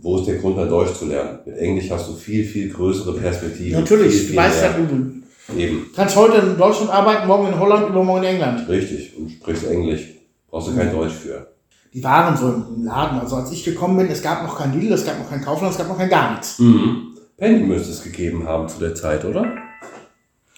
Wo 0.00 0.16
ist 0.18 0.26
der 0.26 0.36
Grund, 0.36 0.56
dann 0.56 0.68
Deutsch 0.70 0.94
zu 0.94 1.06
lernen? 1.06 1.40
Mit 1.44 1.58
Englisch 1.58 1.90
hast 1.90 2.08
du 2.08 2.14
viel, 2.14 2.44
viel 2.44 2.70
größere 2.72 3.12
Perspektive. 3.14 3.76
Natürlich, 3.80 4.12
viel, 4.12 4.20
du 4.22 4.26
viel 4.28 4.36
weißt 4.36 4.62
ja, 4.62 4.68
du 4.68 5.17
Eben, 5.56 5.90
kannst 5.96 6.14
heute 6.16 6.38
in 6.38 6.58
Deutschland 6.58 6.90
arbeiten, 6.90 7.26
morgen 7.26 7.48
in 7.48 7.58
Holland, 7.58 7.88
übermorgen 7.88 8.24
in 8.24 8.34
England. 8.34 8.68
richtig. 8.68 9.16
Und 9.16 9.30
sprichst 9.30 9.66
Englisch. 9.66 10.08
Brauchst 10.50 10.68
du 10.68 10.76
kein 10.76 10.92
Deutsch 10.92 11.12
für. 11.14 11.46
Die 11.92 12.04
waren 12.04 12.36
so 12.36 12.48
im 12.48 12.84
Laden. 12.84 13.18
Also 13.18 13.36
als 13.36 13.50
ich 13.50 13.64
gekommen 13.64 13.96
bin, 13.96 14.08
es 14.10 14.22
gab 14.22 14.42
noch 14.42 14.58
kein 14.58 14.78
Lidl, 14.78 14.92
es 14.92 15.04
gab 15.06 15.18
noch 15.18 15.28
kein 15.28 15.42
Kaufland, 15.42 15.72
es 15.72 15.78
gab 15.78 15.88
noch 15.88 15.96
kein 15.98 16.08
gar 16.10 16.32
nichts. 16.32 16.58
Mhm. 16.58 17.14
Penny 17.36 17.60
müsste 17.64 17.92
es 17.92 18.02
gegeben 18.02 18.46
haben 18.46 18.68
zu 18.68 18.78
der 18.78 18.94
Zeit, 18.94 19.24
oder? 19.24 19.46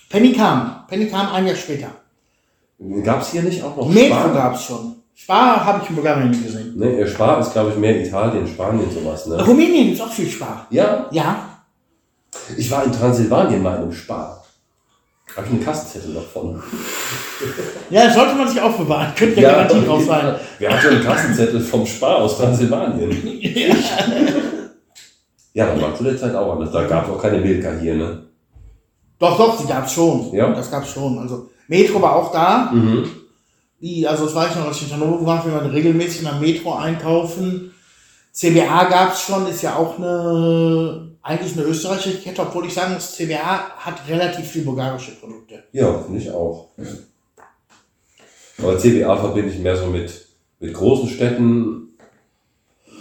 Penny 0.09 0.33
kam. 0.33 0.85
Penny 0.89 1.07
kam 1.07 1.33
ein 1.33 1.47
Jahr 1.47 1.57
später. 1.57 1.89
Gab 3.05 3.21
es 3.23 3.31
hier 3.31 3.43
nicht 3.43 3.63
auch 3.63 3.77
noch 3.77 3.89
Metro 3.89 4.33
gab 4.33 4.55
es 4.55 4.65
schon. 4.65 4.97
Spar 5.15 5.65
habe 5.65 5.83
ich 5.85 5.91
in 5.91 5.97
Bulgarien 5.97 6.31
nie 6.31 6.43
gesehen. 6.43 6.73
Ne, 6.79 7.07
Spar 7.07 7.41
ist, 7.41 7.53
glaube 7.53 7.71
ich, 7.71 7.77
mehr 7.77 8.05
Italien, 8.05 8.47
Spanien, 8.47 8.91
sowas. 8.91 9.27
Ne? 9.27 9.45
Rumänien 9.47 9.93
es 9.93 10.01
auch 10.01 10.11
viel 10.11 10.29
Spar. 10.29 10.67
Ja, 10.71 11.07
Ja. 11.11 11.61
ich 12.57 12.71
war 12.71 12.85
in 12.85 12.93
Transsilvanien 12.93 13.63
mal 13.63 13.77
in 13.77 13.83
einem 13.83 13.93
Spar. 13.93 14.40
Habe 15.37 15.47
ich 15.47 15.53
einen 15.53 15.65
Kassenzettel 15.65 16.15
noch 16.15 16.27
von. 16.27 16.63
Ja, 17.89 18.13
sollte 18.13 18.35
man 18.35 18.47
sich 18.47 18.61
aufbewahren. 18.61 19.15
Könnte 19.17 19.41
ja, 19.41 19.51
Garantie 19.51 19.85
drauf 19.85 20.05
sein. 20.05 20.37
Wer 20.59 20.73
hat 20.73 20.83
schon 20.83 20.93
einen 20.93 21.05
Kassenzettel 21.05 21.61
vom 21.61 21.87
Spar 21.87 22.17
aus 22.17 22.37
Transsilvanien? 22.37 23.11
Ja. 23.43 23.75
Ja, 25.53 25.67
das 25.67 25.83
war 25.83 25.97
zu 25.97 26.05
der 26.05 26.17
Zeit 26.17 26.35
auch 26.35 26.53
anders. 26.53 26.71
Da 26.71 26.85
gab 26.85 27.07
es 27.09 27.11
auch 27.11 27.21
keine 27.21 27.39
Milka 27.39 27.73
hier, 27.81 27.97
ne? 27.97 28.23
Doch, 29.19 29.37
doch, 29.37 29.61
die 29.61 29.67
gab's 29.67 29.93
schon. 29.93 30.33
Ja? 30.33 30.53
Das 30.53 30.71
gab's 30.71 30.91
schon. 30.91 31.19
Also 31.19 31.51
Metro 31.67 32.01
war 32.01 32.17
auch 32.17 32.33
da. 32.33 32.71
Mhm. 32.73 33.05
Die, 33.81 34.07
also 34.07 34.27
das 34.27 34.35
weiß 34.35 34.51
ich 34.51 34.57
noch, 34.57 34.69
als 34.69 34.77
ich 34.77 34.91
in 34.91 34.95
Hannover 34.95 35.27
war, 35.27 35.45
wir 35.45 35.53
waren 35.53 35.71
regelmäßig 35.71 36.21
in 36.21 36.27
der 36.27 36.35
Metro 36.35 36.75
einkaufen. 36.75 37.73
CBA 38.33 38.85
gab's 38.85 39.23
schon, 39.23 39.47
ist 39.49 39.63
ja 39.63 39.75
auch 39.77 39.99
eine, 39.99 41.10
eigentlich 41.23 41.57
eine 41.57 41.67
österreichische 41.67 42.19
Kette, 42.19 42.43
obwohl 42.43 42.67
ich 42.67 42.75
sagen 42.75 42.95
muss, 42.95 43.13
CBA 43.13 43.71
hat 43.77 44.09
relativ 44.09 44.47
viel 44.47 44.63
bulgarische 44.63 45.13
Produkte. 45.13 45.63
Ja, 45.73 45.99
finde 46.03 46.21
ich 46.21 46.31
auch. 46.31 46.69
Aber 48.59 48.79
CBA 48.79 49.17
verbinde 49.17 49.53
ich 49.53 49.59
mehr 49.59 49.77
so 49.77 49.87
mit, 49.87 50.13
mit 50.61 50.73
großen 50.73 51.09
Städten. 51.09 51.89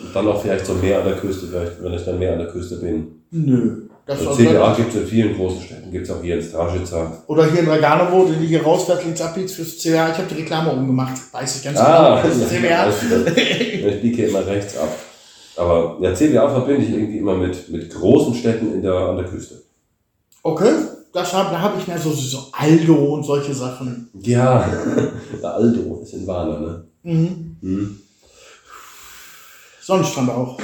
Und 0.03 0.15
dann 0.15 0.27
auch 0.27 0.41
vielleicht 0.41 0.65
so 0.65 0.73
mehr 0.75 0.99
an 0.99 1.05
der 1.05 1.17
Küste, 1.17 1.47
vielleicht, 1.47 1.83
wenn 1.83 1.93
ich 1.93 2.05
dann 2.05 2.19
mehr 2.19 2.33
an 2.33 2.39
der 2.39 2.47
Küste 2.47 2.77
bin. 2.77 3.21
Nö. 3.31 3.89
Das 4.05 4.25
Also 4.25 4.43
CBA 4.43 4.73
gibt 4.73 4.95
es 4.95 5.01
in 5.01 5.07
vielen 5.07 5.35
großen 5.35 5.61
Städten, 5.61 5.91
gibt 5.91 6.05
es 6.05 6.11
auch 6.11 6.21
hier 6.21 6.35
in 6.35 6.41
Stražica. 6.41 7.23
Oder 7.27 7.51
hier 7.51 7.59
in 7.59 7.69
Reganovo, 7.69 8.25
du 8.25 8.33
hier 8.33 8.63
rausfährst, 8.63 9.03
links 9.03 9.21
abbiegst 9.21 9.55
fürs 9.55 9.77
CBA. 9.77 10.11
Ich 10.11 10.17
habe 10.17 10.27
die 10.27 10.41
Reklame 10.41 10.71
umgemacht, 10.71 11.13
weiß 11.31 11.57
ich 11.57 11.63
ganz 11.63 11.77
Ah, 11.77 12.21
genau. 12.21 12.35
Das 12.35 12.37
ist 12.37 12.49
CBA. 12.49 13.29
ich 13.89 14.01
biege 14.01 14.25
immer 14.25 14.45
rechts 14.47 14.77
ab. 14.77 14.89
Aber 15.59 15.97
ja, 15.99 16.13
CBA 16.13 16.49
verbinde 16.49 16.85
ich 16.85 16.91
irgendwie 16.93 17.17
immer 17.17 17.35
mit, 17.35 17.69
mit 17.69 17.93
großen 17.93 18.33
Städten 18.33 18.73
in 18.73 18.81
der, 18.81 18.93
an 18.93 19.17
der 19.17 19.25
Küste. 19.25 19.61
Okay, 20.41 20.71
das 21.11 21.33
hab, 21.33 21.51
da 21.51 21.59
habe 21.59 21.79
ich 21.79 21.87
mehr 21.87 21.97
so, 21.99 22.11
so 22.11 22.45
Aldo 22.53 22.95
und 23.15 23.23
solche 23.23 23.53
Sachen. 23.53 24.09
Ja, 24.21 24.69
der 25.41 25.53
Aldo 25.53 25.99
ist 26.01 26.13
in 26.13 26.25
Warner, 26.25 26.59
ne? 26.59 26.83
Mhm. 27.03 27.57
Hm. 27.61 27.99
Sonnenstrand 29.81 30.29
auch. 30.29 30.57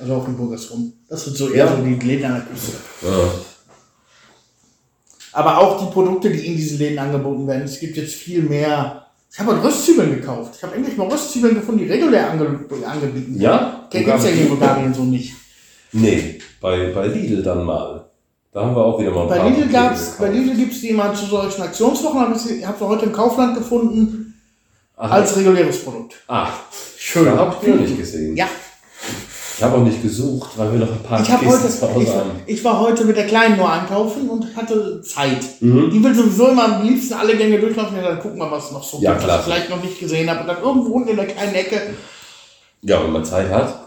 Also 0.00 0.14
auch 0.14 0.28
in 0.28 0.36
Burgersrum. 0.36 0.92
Das 1.08 1.24
sind 1.24 1.36
so 1.36 1.50
eher 1.50 1.66
Ja. 1.66 1.76
so 1.76 1.82
die 1.82 1.94
Läden 1.94 2.24
an 2.26 2.34
der 2.34 2.42
Küste. 2.42 2.72
Ja. 3.02 3.30
Aber 5.32 5.58
auch 5.58 5.84
die 5.84 5.92
Produkte, 5.92 6.30
die 6.30 6.46
in 6.46 6.56
diesen 6.56 6.78
Läden 6.78 6.98
angeboten 6.98 7.46
werden. 7.46 7.64
Es 7.64 7.80
gibt 7.80 7.96
jetzt 7.96 8.14
viel 8.14 8.42
mehr. 8.42 9.07
Ich 9.30 9.38
habe 9.38 9.52
halt 9.54 9.64
Röstzwiebeln 9.64 10.16
gekauft. 10.20 10.54
Ich 10.56 10.62
habe 10.62 10.74
endlich 10.74 10.96
mal 10.96 11.08
Röstzwiebeln 11.08 11.54
gefunden, 11.54 11.80
die 11.84 11.90
regulär 11.92 12.30
ange 12.30 12.46
angeboten 12.46 12.82
werden. 12.82 13.40
Ja? 13.40 13.88
Die 13.92 14.04
gibt's 14.04 14.24
ja 14.24 14.30
hier 14.30 14.42
in 14.44 14.48
Bulgarien 14.48 14.94
so 14.94 15.04
nicht. 15.04 15.34
Nee, 15.92 16.38
bei, 16.60 16.90
bei 16.92 17.06
Lidl 17.06 17.42
dann 17.42 17.64
mal. 17.64 18.04
Da 18.52 18.64
haben 18.64 18.74
wir 18.74 18.84
auch 18.84 18.98
wieder 18.98 19.10
mal 19.10 19.22
ein 19.22 19.28
Bei 19.28 19.38
paar 19.38 19.50
Lidl, 19.50 19.68
gab's, 19.68 20.16
bei. 20.18 20.30
Lidl 20.30 20.56
gibt's 20.56 20.80
die 20.80 20.92
mal 20.92 21.14
zu 21.14 21.26
solchen 21.26 21.62
Aktionswochen. 21.62 22.20
Hab 22.20 22.34
ich 22.34 22.66
habe 22.66 22.78
sie 22.78 22.84
heute 22.86 23.06
im 23.06 23.12
Kaufland 23.12 23.56
gefunden 23.56 24.34
Ach, 24.96 25.10
als 25.10 25.36
reguläres 25.36 25.84
Produkt. 25.84 26.16
ah, 26.28 26.48
Schön. 26.96 27.26
da 27.26 27.36
habe 27.36 27.56
ich 27.62 27.68
noch 27.68 27.80
nicht 27.80 27.98
gesehen. 27.98 28.36
Ja, 28.36 28.48
Ich 29.58 29.64
habe 29.64 29.76
auch 29.76 29.82
nicht 29.82 30.00
gesucht, 30.00 30.50
weil 30.56 30.70
wir 30.70 30.78
noch 30.78 30.92
ein 30.92 31.02
paar 31.02 31.20
ich, 31.20 31.28
hab 31.28 31.44
heute, 31.44 31.62
Kisten 31.62 31.80
zu 31.80 31.92
Hause 31.92 32.02
ich, 32.04 32.14
haben. 32.14 32.30
ich 32.46 32.64
war 32.64 32.78
heute 32.78 33.04
mit 33.04 33.16
der 33.16 33.26
Kleinen 33.26 33.56
nur 33.56 33.68
einkaufen 33.68 34.30
und 34.30 34.54
hatte 34.54 35.00
Zeit. 35.00 35.44
Mhm. 35.58 35.90
Die 35.90 36.04
will 36.04 36.14
sowieso 36.14 36.46
immer 36.50 36.76
am 36.76 36.86
liebsten 36.86 37.14
alle 37.14 37.36
Gänge 37.36 37.58
durchlaufen. 37.58 37.96
Ja, 37.96 38.04
dann 38.04 38.20
gucken 38.20 38.38
wir, 38.38 38.48
was 38.48 38.70
noch 38.70 38.84
so 38.84 39.00
Ja, 39.00 39.14
gibt, 39.14 39.24
klar. 39.24 39.38
was 39.38 39.46
ich 39.48 39.52
vielleicht 39.52 39.70
noch 39.70 39.82
nicht 39.82 39.98
gesehen 39.98 40.30
habe. 40.30 40.42
Und 40.42 40.46
dann 40.46 40.62
irgendwo 40.62 40.92
unten 40.92 41.08
in 41.08 41.16
der 41.16 41.26
kleinen 41.26 41.56
Ecke. 41.56 41.80
Ja, 42.82 43.02
wenn 43.02 43.10
man 43.10 43.24
Zeit 43.24 43.50
hat. 43.50 43.80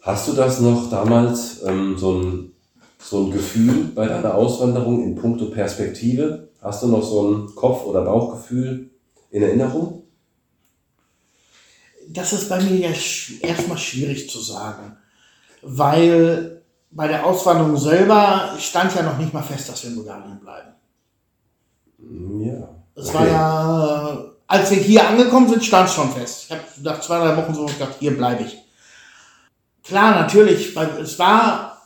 Hast 0.00 0.26
du 0.26 0.32
das 0.32 0.60
noch 0.60 0.88
damals, 0.88 1.62
ähm, 1.66 1.98
so, 1.98 2.14
ein, 2.14 2.52
so 2.98 3.24
ein 3.24 3.32
Gefühl 3.32 3.90
bei 3.94 4.06
deiner 4.06 4.36
Auswanderung 4.36 5.04
in 5.04 5.16
puncto 5.16 5.50
Perspektive? 5.50 6.48
Hast 6.62 6.82
du 6.82 6.86
noch 6.86 7.02
so 7.02 7.28
ein 7.30 7.54
Kopf- 7.54 7.84
oder 7.84 8.00
Bauchgefühl 8.06 8.88
in 9.30 9.42
Erinnerung? 9.42 10.04
Das 12.08 12.32
ist 12.32 12.48
bei 12.48 12.60
mir 12.62 12.76
ja 12.76 12.90
erstmal 13.42 13.78
schwierig 13.78 14.30
zu 14.30 14.40
sagen. 14.40 14.96
Weil 15.62 16.62
bei 16.90 17.08
der 17.08 17.26
Auswanderung 17.26 17.76
selber 17.76 18.56
stand 18.58 18.94
ja 18.94 19.02
noch 19.02 19.18
nicht 19.18 19.34
mal 19.34 19.42
fest, 19.42 19.68
dass 19.68 19.82
wir 19.82 19.90
in 19.90 19.96
Bulgarien 19.96 20.38
bleiben. 20.38 20.70
Ja. 22.44 22.68
Es 22.94 23.12
war 23.12 23.26
ja, 23.26 24.24
als 24.46 24.70
wir 24.70 24.78
hier 24.78 25.06
angekommen 25.06 25.48
sind, 25.48 25.64
stand 25.64 25.88
es 25.88 25.94
schon 25.94 26.10
fest. 26.12 26.44
Ich 26.44 26.50
habe 26.50 26.62
nach 26.82 27.00
zwei, 27.00 27.18
drei 27.18 27.36
Wochen 27.36 27.54
so 27.54 27.66
gedacht, 27.66 27.96
hier 27.98 28.16
bleibe 28.16 28.44
ich. 28.44 28.56
Klar, 29.84 30.20
natürlich, 30.20 30.74
weil 30.74 30.88
es 31.00 31.18
war 31.18 31.80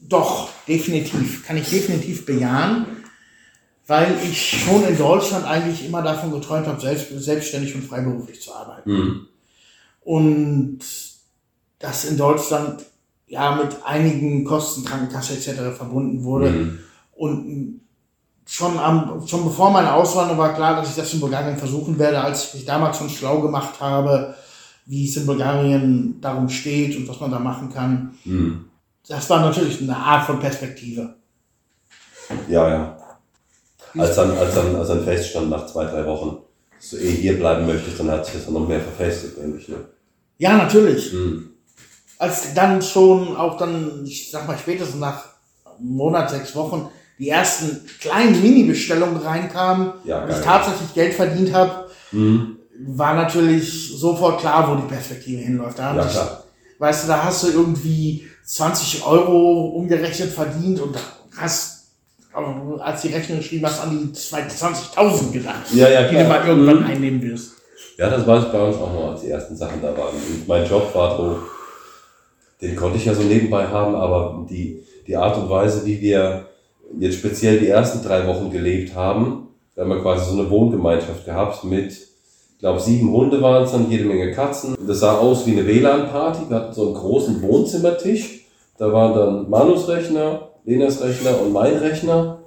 doch 0.00 0.48
definitiv, 0.66 1.46
kann 1.46 1.56
ich 1.56 1.68
definitiv 1.68 2.24
bejahen, 2.24 2.86
weil 3.86 4.16
ich 4.24 4.64
schon 4.64 4.86
in 4.86 4.96
Deutschland 4.96 5.46
eigentlich 5.46 5.84
immer 5.84 6.02
davon 6.02 6.32
geträumt 6.32 6.66
habe, 6.66 6.80
selbst, 6.80 7.08
selbstständig 7.10 7.74
und 7.74 7.82
freiberuflich 7.82 8.40
zu 8.40 8.54
arbeiten. 8.54 8.90
Hm. 8.90 9.27
Und 10.08 10.78
das 11.78 12.06
in 12.06 12.16
Deutschland 12.16 12.82
ja 13.26 13.54
mit 13.56 13.76
einigen 13.84 14.42
Kosten, 14.42 14.82
Krankenkasse 14.82 15.34
etc. 15.34 15.76
verbunden 15.76 16.24
wurde. 16.24 16.48
Hm. 16.48 16.78
Und 17.12 17.80
schon, 18.46 18.78
am, 18.78 19.26
schon 19.26 19.44
bevor 19.44 19.70
meine 19.70 19.92
Auswanderung 19.92 20.38
war 20.38 20.54
klar, 20.54 20.76
dass 20.76 20.88
ich 20.88 20.96
das 20.96 21.12
in 21.12 21.20
Bulgarien 21.20 21.58
versuchen 21.58 21.98
werde, 21.98 22.22
als 22.22 22.46
ich 22.46 22.54
mich 22.54 22.64
damals 22.64 22.96
schon 22.96 23.10
schlau 23.10 23.42
gemacht 23.42 23.80
habe, 23.80 24.34
wie 24.86 25.06
es 25.06 25.18
in 25.18 25.26
Bulgarien 25.26 26.18
darum 26.22 26.48
steht 26.48 26.96
und 26.96 27.06
was 27.06 27.20
man 27.20 27.30
da 27.30 27.38
machen 27.38 27.70
kann. 27.70 28.14
Hm. 28.22 28.64
Das 29.06 29.28
war 29.28 29.40
natürlich 29.40 29.82
eine 29.82 29.94
Art 29.94 30.24
von 30.24 30.40
Perspektive. 30.40 31.16
Ja, 32.48 32.66
ja. 32.66 32.98
Als 33.94 34.16
dann, 34.16 34.30
als 34.38 34.54
dann, 34.54 34.74
als 34.74 34.88
dann 34.88 35.04
feststand 35.04 35.50
nach 35.50 35.66
zwei, 35.66 35.84
drei 35.84 36.06
Wochen, 36.06 36.38
dass 36.78 36.90
du 36.90 36.96
eh 36.96 37.10
hier 37.10 37.38
bleiben 37.38 37.66
möchtest, 37.66 38.00
dann 38.00 38.10
hat 38.10 38.24
sich 38.24 38.36
das 38.36 38.46
dann 38.46 38.54
noch 38.54 38.66
mehr 38.66 38.80
verfestigt, 38.80 39.36
denke 39.36 39.58
ich. 39.58 39.68
Ne? 39.68 39.76
Ja, 40.38 40.56
natürlich. 40.56 41.12
Hm. 41.12 41.50
Als 42.18 42.54
dann 42.54 42.80
schon 42.82 43.36
auch 43.36 43.56
dann, 43.58 44.04
ich 44.04 44.30
sag 44.30 44.46
mal 44.48 44.58
spätestens 44.58 44.96
nach 45.00 45.24
einem 45.78 45.90
Monat, 45.90 46.30
sechs 46.30 46.54
Wochen, 46.56 46.88
die 47.18 47.28
ersten 47.28 47.84
kleinen 48.00 48.40
Mini-Bestellungen 48.40 49.16
reinkamen 49.16 49.92
Ja, 50.04 50.24
und 50.24 50.30
ich 50.30 50.36
tatsächlich 50.38 50.94
Geld 50.94 51.14
verdient 51.14 51.52
habe, 51.52 51.88
Hm. 52.10 52.56
war 52.86 53.14
natürlich 53.14 53.92
sofort 53.96 54.40
klar, 54.40 54.70
wo 54.70 54.80
die 54.80 54.88
Perspektive 54.88 55.42
hinläuft. 55.42 55.78
Da 55.78 55.94
Ja, 55.96 56.04
klar. 56.04 56.44
Weißt 56.78 57.04
du, 57.04 57.08
da 57.08 57.24
hast 57.24 57.42
du 57.42 57.48
irgendwie 57.48 58.26
20 58.46 59.04
Euro 59.04 59.66
umgerechnet 59.76 60.30
verdient 60.32 60.80
und 60.80 60.96
hast, 61.36 61.88
äh, 62.32 62.80
als 62.80 63.02
die 63.02 63.08
Rechnung 63.08 63.38
geschrieben 63.38 63.66
hast, 63.66 63.80
an 63.80 63.90
die 63.90 64.12
20.000 64.14 65.32
gedacht, 65.32 65.72
Ja, 65.72 65.88
ja, 65.88 66.08
die 66.08 66.16
du 66.16 66.24
mal 66.24 66.46
irgendwann 66.46 66.80
Mhm. 66.80 66.86
einnehmen 66.86 67.22
wirst. 67.22 67.52
Ja, 67.98 68.08
das 68.08 68.24
war 68.28 68.38
es 68.38 68.52
bei 68.52 68.62
uns 68.62 68.76
auch 68.76 68.92
noch, 68.92 69.10
als 69.10 69.22
die 69.22 69.30
ersten 69.30 69.56
Sachen 69.56 69.82
da 69.82 69.88
waren. 69.88 70.14
Und 70.14 70.46
mein 70.46 70.64
Job 70.64 70.94
war 70.94 71.16
so, 71.16 71.36
den 72.62 72.76
konnte 72.76 72.96
ich 72.96 73.04
ja 73.04 73.12
so 73.12 73.22
nebenbei 73.22 73.66
haben, 73.66 73.96
aber 73.96 74.46
die, 74.48 74.84
die 75.08 75.16
Art 75.16 75.36
und 75.36 75.50
Weise, 75.50 75.84
wie 75.84 76.00
wir 76.00 76.46
jetzt 76.96 77.16
speziell 77.16 77.58
die 77.58 77.66
ersten 77.66 78.06
drei 78.06 78.24
Wochen 78.28 78.52
gelebt 78.52 78.94
haben, 78.94 79.48
da 79.74 79.82
haben 79.82 79.90
wir 79.90 80.00
quasi 80.00 80.30
so 80.30 80.40
eine 80.40 80.48
Wohngemeinschaft 80.48 81.24
gehabt 81.24 81.64
mit, 81.64 81.90
ich 81.90 82.60
glaube, 82.60 82.78
sieben 82.78 83.12
Hunde 83.12 83.42
waren 83.42 83.64
es 83.64 83.72
dann, 83.72 83.90
jede 83.90 84.04
Menge 84.04 84.30
Katzen. 84.30 84.76
Das 84.86 85.00
sah 85.00 85.18
aus 85.18 85.44
wie 85.46 85.52
eine 85.52 85.66
WLAN-Party. 85.66 86.42
Wir 86.48 86.56
hatten 86.56 86.72
so 86.72 86.86
einen 86.86 86.94
großen 86.94 87.42
Wohnzimmertisch. 87.42 88.46
Da 88.78 88.92
waren 88.92 89.14
dann 89.14 89.50
Manus 89.50 89.88
Rechner, 89.88 90.50
Lenas 90.64 91.02
Rechner 91.02 91.40
und 91.40 91.52
mein 91.52 91.74
Rechner. 91.74 92.38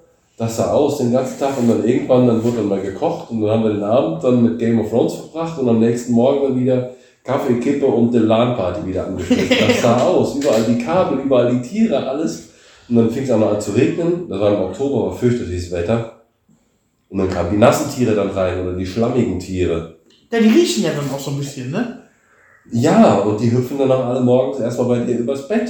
Das 0.42 0.58
sah 0.58 0.72
aus 0.72 0.98
den 0.98 1.12
ganzen 1.12 1.38
Tag 1.38 1.56
und 1.60 1.68
dann 1.70 1.88
irgendwann, 1.88 2.26
dann 2.26 2.44
wurde 2.44 2.58
dann 2.58 2.70
mal 2.70 2.82
gekocht 2.82 3.30
und 3.30 3.42
dann 3.42 3.52
haben 3.52 3.64
wir 3.64 3.74
den 3.74 3.84
Abend 3.84 4.24
dann 4.24 4.42
mit 4.42 4.58
Game 4.58 4.80
of 4.80 4.90
Thrones 4.90 5.14
verbracht 5.14 5.60
und 5.60 5.70
am 5.70 5.80
nächsten 5.80 6.14
Morgen 6.14 6.42
dann 6.42 6.60
wieder 6.60 6.96
Kaffee, 7.24 7.60
Kippe 7.60 7.86
und 7.86 8.12
die 8.12 8.18
LAN-Party 8.18 8.88
wieder 8.88 9.06
angeschlossen. 9.06 9.48
Das 9.68 9.84
sah 9.84 10.02
aus, 10.02 10.38
überall 10.38 10.64
die 10.64 10.80
Kabel, 10.84 11.20
überall 11.20 11.52
die 11.52 11.62
Tiere, 11.62 12.10
alles. 12.10 12.50
Und 12.90 12.96
dann 12.96 13.12
fing 13.12 13.22
es 13.22 13.30
auch 13.30 13.38
noch 13.38 13.54
an 13.54 13.62
zu 13.62 13.70
regnen. 13.74 14.28
Das 14.28 14.40
war 14.40 14.52
im 14.52 14.62
Oktober, 14.62 15.12
war 15.12 15.14
fürchterliches 15.16 15.72
Wetter. 15.72 16.24
Und 17.10 17.20
dann 17.20 17.30
kamen 17.30 17.52
die 17.52 17.58
nassen 17.58 17.92
Tiere 17.96 18.16
dann 18.16 18.32
rein 18.32 18.64
oder 18.64 18.74
die 18.74 18.88
schlammigen 18.88 19.38
Tiere. 19.38 19.98
Ja, 20.32 20.40
die 20.40 20.50
riechen 20.50 20.84
ja 20.84 20.90
dann 20.90 21.08
auch 21.14 21.20
so 21.20 21.30
ein 21.30 21.38
bisschen, 21.38 21.70
ne? 21.70 22.00
Ja, 22.72 23.20
und 23.20 23.40
die 23.40 23.52
hüpfen 23.52 23.78
dann 23.78 23.92
auch 23.92 24.06
alle 24.06 24.22
morgens 24.22 24.60
erstmal 24.60 24.88
bei 24.88 25.06
dir 25.06 25.20
übers 25.20 25.48
Bett. 25.48 25.70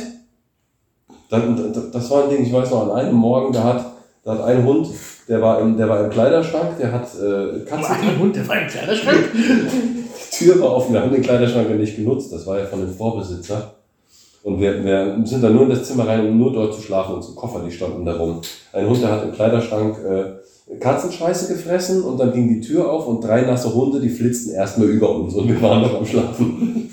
Das 1.30 2.10
war 2.10 2.24
ein 2.24 2.30
Ding, 2.30 2.46
ich 2.46 2.54
weiß 2.54 2.72
noch, 2.72 2.90
an 2.90 2.92
einem 2.92 3.16
Morgen, 3.16 3.52
da 3.52 3.66
hat, 3.66 3.91
da 4.24 4.34
hat 4.34 4.42
ein 4.44 4.64
Hund, 4.64 4.88
der 5.28 5.42
war 5.42 5.60
im, 5.60 5.78
der 5.78 5.90
war 5.90 6.04
im 6.04 6.10
Kleiderschrank, 6.10 6.78
der 6.80 6.92
hat 6.92 7.08
äh, 7.16 7.66
Katzen. 7.66 7.96
ein 7.96 8.20
Hund, 8.20 8.36
der 8.36 8.48
war 8.48 8.62
im 8.62 8.68
Kleiderschrank. 8.68 9.18
Die 9.34 10.38
Tür 10.38 10.62
war 10.62 10.76
offen, 10.76 10.94
wir 10.94 11.02
haben 11.02 11.12
den 11.12 11.24
Kleiderschrank 11.24 11.70
ja 11.70 11.76
nicht 11.76 11.96
genutzt, 11.96 12.32
das 12.32 12.46
war 12.46 12.60
ja 12.60 12.66
von 12.66 12.80
dem 12.80 12.94
Vorbesitzer. 12.94 13.74
Und 14.44 14.60
wir, 14.60 14.84
wir 14.84 15.18
sind 15.24 15.44
dann 15.44 15.54
nur 15.54 15.64
in 15.64 15.70
das 15.70 15.84
Zimmer 15.84 16.08
rein, 16.08 16.28
um 16.28 16.38
nur 16.38 16.52
dort 16.52 16.74
zu 16.74 16.82
schlafen 16.82 17.16
und 17.16 17.24
so 17.24 17.34
Koffer, 17.34 17.62
die 17.64 17.72
standen 17.72 18.06
da 18.06 18.18
rum. 18.18 18.42
Ein 18.74 18.88
Hund, 18.88 19.02
der 19.02 19.12
hat 19.12 19.24
im 19.24 19.32
Kleiderschrank 19.32 19.98
äh, 20.04 20.78
Katzenscheiße 20.80 21.54
gefressen 21.54 22.04
und 22.04 22.20
dann 22.20 22.32
ging 22.34 22.48
die 22.48 22.62
Tür 22.62 22.90
auf 22.90 23.08
und 23.08 23.24
drei 23.24 23.42
nasse 23.42 23.74
Hunde, 23.74 24.00
die 24.00 24.10
flitzten 24.10 24.54
erstmal 24.54 24.88
über 24.88 25.14
uns 25.16 25.34
und 25.36 25.48
wir 25.48 25.62
waren 25.62 25.82
noch 25.82 25.96
am 25.96 26.06
Schlafen. 26.06 26.92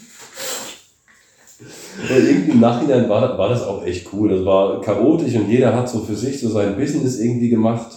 Irgendwie 2.08 2.52
im 2.52 2.60
Nachhinein 2.60 3.08
war, 3.08 3.36
war 3.36 3.48
das 3.48 3.62
auch 3.62 3.84
echt 3.84 4.06
cool. 4.12 4.28
Das 4.28 4.44
war 4.44 4.80
chaotisch 4.80 5.34
und 5.34 5.50
jeder 5.50 5.74
hat 5.74 5.88
so 5.88 6.00
für 6.00 6.14
sich 6.14 6.40
so 6.40 6.48
sein 6.48 6.76
Business 6.76 7.18
irgendwie 7.18 7.48
gemacht. 7.48 7.88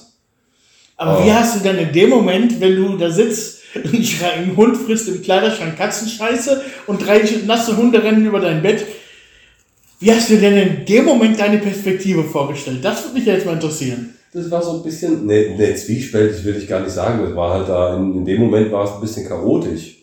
Aber 0.97 1.19
Oh. 1.19 1.25
wie 1.25 1.31
hast 1.31 1.55
du 1.55 1.63
denn 1.63 1.77
in 1.77 1.93
dem 1.93 2.09
Moment, 2.09 2.59
wenn 2.59 2.75
du 2.75 2.97
da 2.97 3.09
sitzt, 3.09 3.59
ein, 3.75 4.55
Hund 4.55 4.77
frisst 4.77 5.07
im 5.07 5.21
Kleiderschrank 5.21 5.77
Katzenscheiße 5.77 6.61
und 6.87 7.05
drei 7.05 7.21
nasse 7.45 7.77
Hunde 7.77 8.03
rennen 8.03 8.25
über 8.25 8.39
dein 8.39 8.61
Bett, 8.61 8.85
wie 9.99 10.11
hast 10.11 10.29
du 10.29 10.37
denn 10.37 10.57
in 10.57 10.85
dem 10.85 11.05
Moment 11.05 11.39
deine 11.39 11.59
Perspektive 11.59 12.23
vorgestellt? 12.23 12.83
Das 12.83 13.03
würde 13.03 13.19
mich 13.19 13.25
jetzt 13.25 13.45
mal 13.45 13.53
interessieren. 13.53 14.15
Das 14.33 14.49
war 14.49 14.61
so 14.61 14.77
ein 14.77 14.83
bisschen, 14.83 15.25
ne, 15.25 15.55
ne, 15.57 15.75
zwiespältig 15.75 16.43
will 16.43 16.55
ich 16.57 16.67
gar 16.67 16.79
nicht 16.81 16.93
sagen. 16.93 17.21
Das 17.23 17.35
war 17.35 17.53
halt 17.53 17.69
da, 17.69 17.95
in, 17.97 18.15
in 18.15 18.25
dem 18.25 18.39
Moment 18.41 18.71
war 18.71 18.85
es 18.85 18.91
ein 18.91 19.01
bisschen 19.01 19.27
chaotisch. 19.27 19.97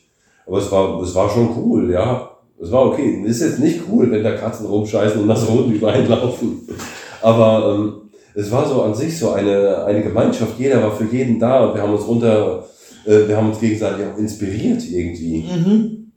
Aber 0.46 0.59
es 0.59 0.70
war, 0.70 1.03
es 1.03 1.14
war 1.14 1.28
schon 1.30 1.51
cool, 1.57 1.90
ja. 1.92 2.30
Es 2.61 2.72
war 2.72 2.86
okay. 2.86 3.22
Es 3.24 3.40
ist 3.40 3.50
jetzt 3.50 3.59
nicht 3.61 3.80
cool, 3.90 4.11
wenn 4.11 4.22
da 4.24 4.32
Katzen 4.36 4.66
rumscheißen 4.66 5.20
und 5.20 5.26
nasse 5.26 5.48
Hunde 5.48 5.74
überall 5.74 6.04
laufen. 6.06 6.66
Aber 7.22 7.74
ähm, 7.74 7.92
es 8.34 8.50
war 8.50 8.68
so 8.68 8.82
an 8.82 8.94
sich 8.94 9.16
so 9.18 9.30
eine, 9.32 9.84
eine 9.84 10.02
Gemeinschaft. 10.02 10.52
Jeder 10.59 10.82
war 10.82 10.92
für 10.92 11.04
jeden 11.04 11.38
da 11.38 11.64
und 11.66 11.74
wir 11.74 11.82
haben 11.82 11.92
uns 11.92 12.04
unter, 12.04 12.64
äh, 13.04 13.28
wir 13.28 13.36
haben 13.36 13.50
uns 13.50 13.61
gegenseitig 13.61 14.06
auch 14.06 14.18
inspiriert 14.18 14.82
irgendwie. 14.90 15.44
Mhm. 15.44 16.12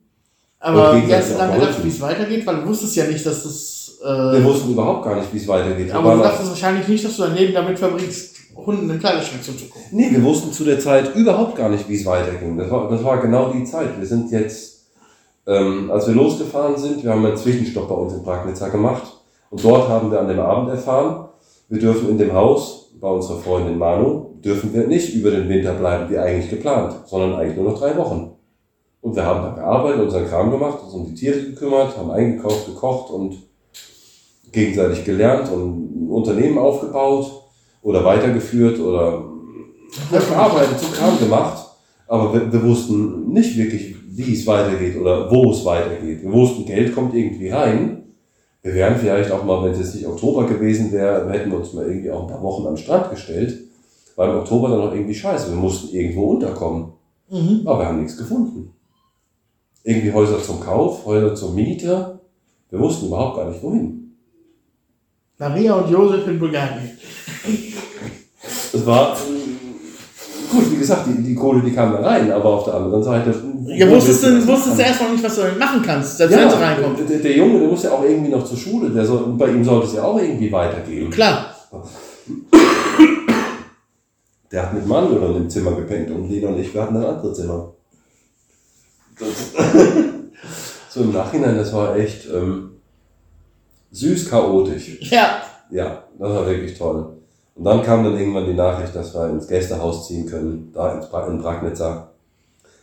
Aber 0.60 0.94
hast 0.94 1.32
du 1.32 1.38
dann 1.38 1.50
auch 1.50 1.56
gedacht, 1.56 1.84
wie 1.84 1.90
es 1.90 2.02
weitergeht? 2.02 2.46
Weil 2.46 2.58
du 2.58 2.68
wusstest 2.68 2.96
ja 2.96 3.06
nicht, 3.06 3.26
dass 3.26 3.44
das. 3.44 3.98
Wir 4.04 4.34
Äh, 4.40 4.44
wussten 4.44 4.72
überhaupt 4.72 5.06
gar 5.06 5.16
nicht, 5.16 5.32
wie 5.34 5.38
es 5.38 5.48
weitergeht. 5.48 5.88
Wir 5.88 5.96
aber 5.96 6.16
du 6.16 6.22
dachtest 6.24 6.50
wahrscheinlich 6.50 6.88
nicht, 6.88 7.06
dass 7.06 7.18
du 7.18 7.24
dein 7.24 7.36
Leben 7.36 7.54
damit 7.54 7.78
verbringst, 7.78 8.36
Hunden 8.56 8.90
im 8.90 9.00
Kleiderschrank 9.00 9.44
zuzugucken. 9.44 9.82
Nee, 9.92 10.10
wir 10.12 10.24
wussten 10.24 10.52
zu 10.52 10.64
der 10.64 10.80
Zeit 10.80 11.16
überhaupt 11.16 11.56
gar 11.56 11.70
nicht, 11.70 11.88
wie 11.88 11.96
es 11.96 12.06
weiterging. 12.06 12.58
Das 12.58 12.70
war, 12.72 12.90
das 12.90 13.04
war 13.04 13.22
genau 13.22 13.52
die 13.52 13.64
Zeit. 13.64 14.00
Wir 14.00 14.08
sind 14.08 14.32
jetzt, 14.32 14.71
ähm, 15.48 15.90
als 15.92 16.08
wir 16.08 16.16
losgefahren 16.16 16.78
sind, 16.78 17.04
wir 17.04 17.12
haben 17.12 17.26
einen 17.26 17.38
Zwischenstopp 17.38 17.90
bei 17.90 17.96
uns 17.96 18.14
in 18.14 18.24
Pragnitzer 18.24 18.70
gemacht. 18.70 19.04
Und 19.50 19.64
dort 19.64 19.90
haben 19.90 20.12
wir 20.12 20.20
an 20.20 20.28
dem 20.28 20.40
Abend 20.40 20.70
erfahren, 20.70 21.30
wir 21.70 21.80
dürfen 21.80 22.10
in 22.10 22.18
dem 22.18 22.34
Haus 22.34 22.92
bei 23.00 23.10
unserer 23.10 23.40
Freundin 23.40 23.78
Manu, 23.78 24.36
dürfen 24.44 24.74
wir 24.74 24.88
nicht 24.88 25.16
über 25.16 25.32
den 25.32 25.50
Winter 25.50 25.74
bleiben, 25.74 26.10
wie 26.10 26.18
eigentlich 26.18 26.50
geplant, 26.50 26.94
sondern 27.06 27.36
eigentlich 27.36 27.58
nur 27.58 27.72
noch 27.72 27.80
drei 27.80 27.96
Wochen. 27.98 28.32
Und 29.02 29.16
wir 29.16 29.26
haben 29.26 29.42
da 29.42 29.50
gearbeitet, 29.52 30.02
unseren 30.02 30.28
Kram 30.28 30.52
gemacht, 30.52 30.78
uns 30.84 30.94
um 30.94 31.06
die 31.06 31.16
Tiere 31.16 31.40
gekümmert, 31.40 31.98
haben 31.98 32.12
eingekauft, 32.12 32.68
gekocht 32.68 33.12
und 33.12 33.38
gegenseitig 34.52 35.04
gelernt 35.06 35.52
und 35.52 36.06
ein 36.06 36.10
Unternehmen 36.10 36.60
aufgebaut 36.60 37.32
oder 37.82 38.06
weitergeführt 38.06 38.80
oder 38.80 39.24
gearbeitet, 40.12 40.80
so 40.80 40.88
Kram 40.88 41.18
gemacht. 41.18 41.66
Aber 42.08 42.34
wir, 42.34 42.52
wir 42.52 42.64
wussten 42.64 43.32
nicht 43.32 43.58
wirklich, 43.58 43.96
wie 44.14 44.34
es 44.34 44.46
weitergeht 44.46 44.98
oder 44.98 45.32
wo 45.32 45.52
es 45.52 45.64
weitergeht. 45.64 46.22
Wir 46.22 46.32
wussten, 46.32 46.66
Geld 46.66 46.94
kommt 46.94 47.16
irgendwie 47.16 47.50
rein. 47.50 48.04
Wir 48.62 48.74
wären 48.74 48.98
vielleicht 48.98 49.32
auch 49.32 49.44
mal, 49.44 49.64
wenn 49.64 49.72
es 49.72 49.80
jetzt 49.80 49.96
nicht 49.96 50.06
Oktober 50.06 50.46
gewesen 50.46 50.92
wäre, 50.92 51.30
hätten 51.32 51.50
wir 51.50 51.60
uns 51.60 51.74
mal 51.74 51.88
irgendwie 51.88 52.12
auch 52.12 52.24
ein 52.24 52.28
paar 52.28 52.44
Wochen 52.44 52.68
am 52.68 52.78
Strand 52.78 53.10
gestellt. 53.10 53.58
Weil 54.16 54.30
im 54.30 54.38
Oktober 54.38 54.70
dann 54.70 54.80
noch 54.80 54.94
irgendwie 54.94 55.16
scheiße. 55.16 55.50
Wir 55.50 55.56
mussten 55.56 55.96
irgendwo 55.96 56.32
unterkommen. 56.32 56.92
Mhm. 57.30 57.62
Aber 57.66 57.80
wir 57.80 57.86
haben 57.88 58.02
nichts 58.02 58.18
gefunden. 58.18 58.74
Irgendwie 59.84 60.12
Häuser 60.12 60.44
zum 60.44 60.60
Kauf, 60.60 61.06
Häuser 61.06 61.34
zur 61.34 61.54
Miete. 61.54 62.20
Wir 62.70 62.80
wussten 62.80 63.08
überhaupt 63.08 63.38
gar 63.38 63.50
nicht 63.50 63.64
wohin. 63.64 64.16
Maria 65.38 65.74
und 65.74 65.90
Josef 65.90 66.28
in 66.28 66.38
Bulgarien. 66.38 66.92
Es 68.74 68.86
war, 68.86 69.18
gut, 70.52 70.72
wie 70.72 70.78
gesagt, 70.78 71.08
die, 71.08 71.24
die 71.24 71.36
Kohle, 71.36 71.62
die 71.62 71.72
kam 71.74 71.92
da 71.94 72.00
rein, 72.02 72.32
aber 72.32 72.46
auf 72.46 72.66
der 72.66 72.76
anderen 72.76 73.04
Seite. 73.04 73.34
Ja, 73.66 73.90
wusstest 73.90 74.24
du, 74.24 74.48
wusstest 74.48 74.78
du 74.78 74.82
erst 74.84 75.02
noch 75.02 75.12
nicht, 75.12 75.24
was 75.24 75.36
du 75.36 75.42
damit 75.42 75.60
machen 75.60 75.82
kannst, 75.84 76.18
selbst 76.18 76.36
wenn 76.36 76.44
Ja, 76.44 76.50
sie 76.52 76.62
reinkommt. 76.64 77.10
der, 77.10 77.20
der 77.20 77.38
Junge, 77.38 77.60
der 77.60 77.68
muss 77.70 77.84
ja 77.84 77.92
auch 77.92 78.04
irgendwie 78.04 78.30
noch 78.32 78.44
zur 78.44 78.58
Schule, 78.58 78.90
der 78.90 79.06
soll, 79.06 79.34
bei 79.38 79.48
ihm 79.50 79.64
sollte 79.64 79.88
es 79.88 79.94
ja 79.96 80.04
auch 80.04 80.20
irgendwie 80.20 80.52
weitergehen. 80.52 81.10
Klar. 81.10 81.56
Der 84.52 84.64
hat 84.64 84.74
mit 84.74 84.86
Manuel 84.86 85.36
im 85.38 85.50
Zimmer 85.50 85.72
gepennt 85.72 86.12
und 86.12 86.30
Lena 86.30 86.50
und 86.50 86.60
ich, 86.60 86.74
wir 86.74 86.82
hatten 86.82 86.98
ein 86.98 87.06
anderes 87.06 87.38
Zimmer. 87.38 87.74
So 90.94 91.04
im 91.04 91.14
Nachhinein, 91.14 91.56
das 91.56 91.72
war 91.72 91.96
echt 91.96 92.28
ähm, 92.34 92.72
süß 93.92 94.30
chaotisch. 94.30 94.98
Ja. 95.10 95.42
Ja, 95.70 96.04
das 96.20 96.30
war 96.30 96.46
wirklich 96.46 96.78
toll. 96.78 97.14
Und 97.62 97.66
dann 97.66 97.84
kam 97.84 98.04
dann 98.04 98.18
irgendwann 98.18 98.48
die 98.48 98.56
Nachricht, 98.56 98.96
dass 98.96 99.14
wir 99.14 99.30
ins 99.30 99.48
Gästehaus 99.48 100.08
ziehen 100.08 100.26
können, 100.26 100.72
da 100.74 100.94
ins 100.96 101.06
Pra- 101.06 101.28
in 101.30 101.40
Bragnitzer. 101.44 102.08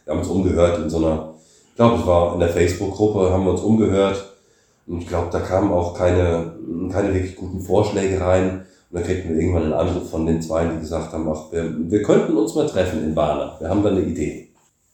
Wir 0.05 0.13
haben 0.13 0.21
uns 0.21 0.29
umgehört 0.29 0.79
in 0.79 0.89
so 0.89 0.99
einer, 0.99 1.35
ich 1.71 1.75
glaube, 1.75 1.97
es 1.97 2.07
war 2.07 2.35
in 2.35 2.39
der 2.39 2.49
Facebook-Gruppe, 2.51 3.33
haben 3.33 3.45
wir 3.45 3.51
uns 3.51 3.61
umgehört. 3.61 4.25
Und 4.87 5.01
ich 5.01 5.09
glaube, 5.09 5.31
da 5.33 5.41
kamen 5.41 5.73
auch 5.73 5.95
keine, 5.99 6.53
keine 6.93 7.13
wirklich 7.13 7.35
guten 7.35 7.61
Vorschläge 7.61 8.21
rein. 8.21 8.67
Und 8.91 9.01
dann 9.01 9.03
kriegten 9.03 9.31
wir 9.35 9.41
irgendwann 9.41 9.65
einen 9.65 9.73
Anruf 9.73 10.11
von 10.11 10.25
den 10.27 10.41
zwei, 10.41 10.65
die 10.67 10.79
gesagt 10.79 11.13
haben, 11.13 11.29
ach, 11.29 11.51
wir, 11.51 11.75
wir 11.77 12.03
könnten 12.05 12.37
uns 12.37 12.55
mal 12.55 12.69
treffen 12.69 13.03
in 13.03 13.17
Warna. 13.17 13.57
Wir 13.59 13.69
haben 13.71 13.83
da 13.83 13.89
eine 13.91 14.03
Idee. 14.03 14.49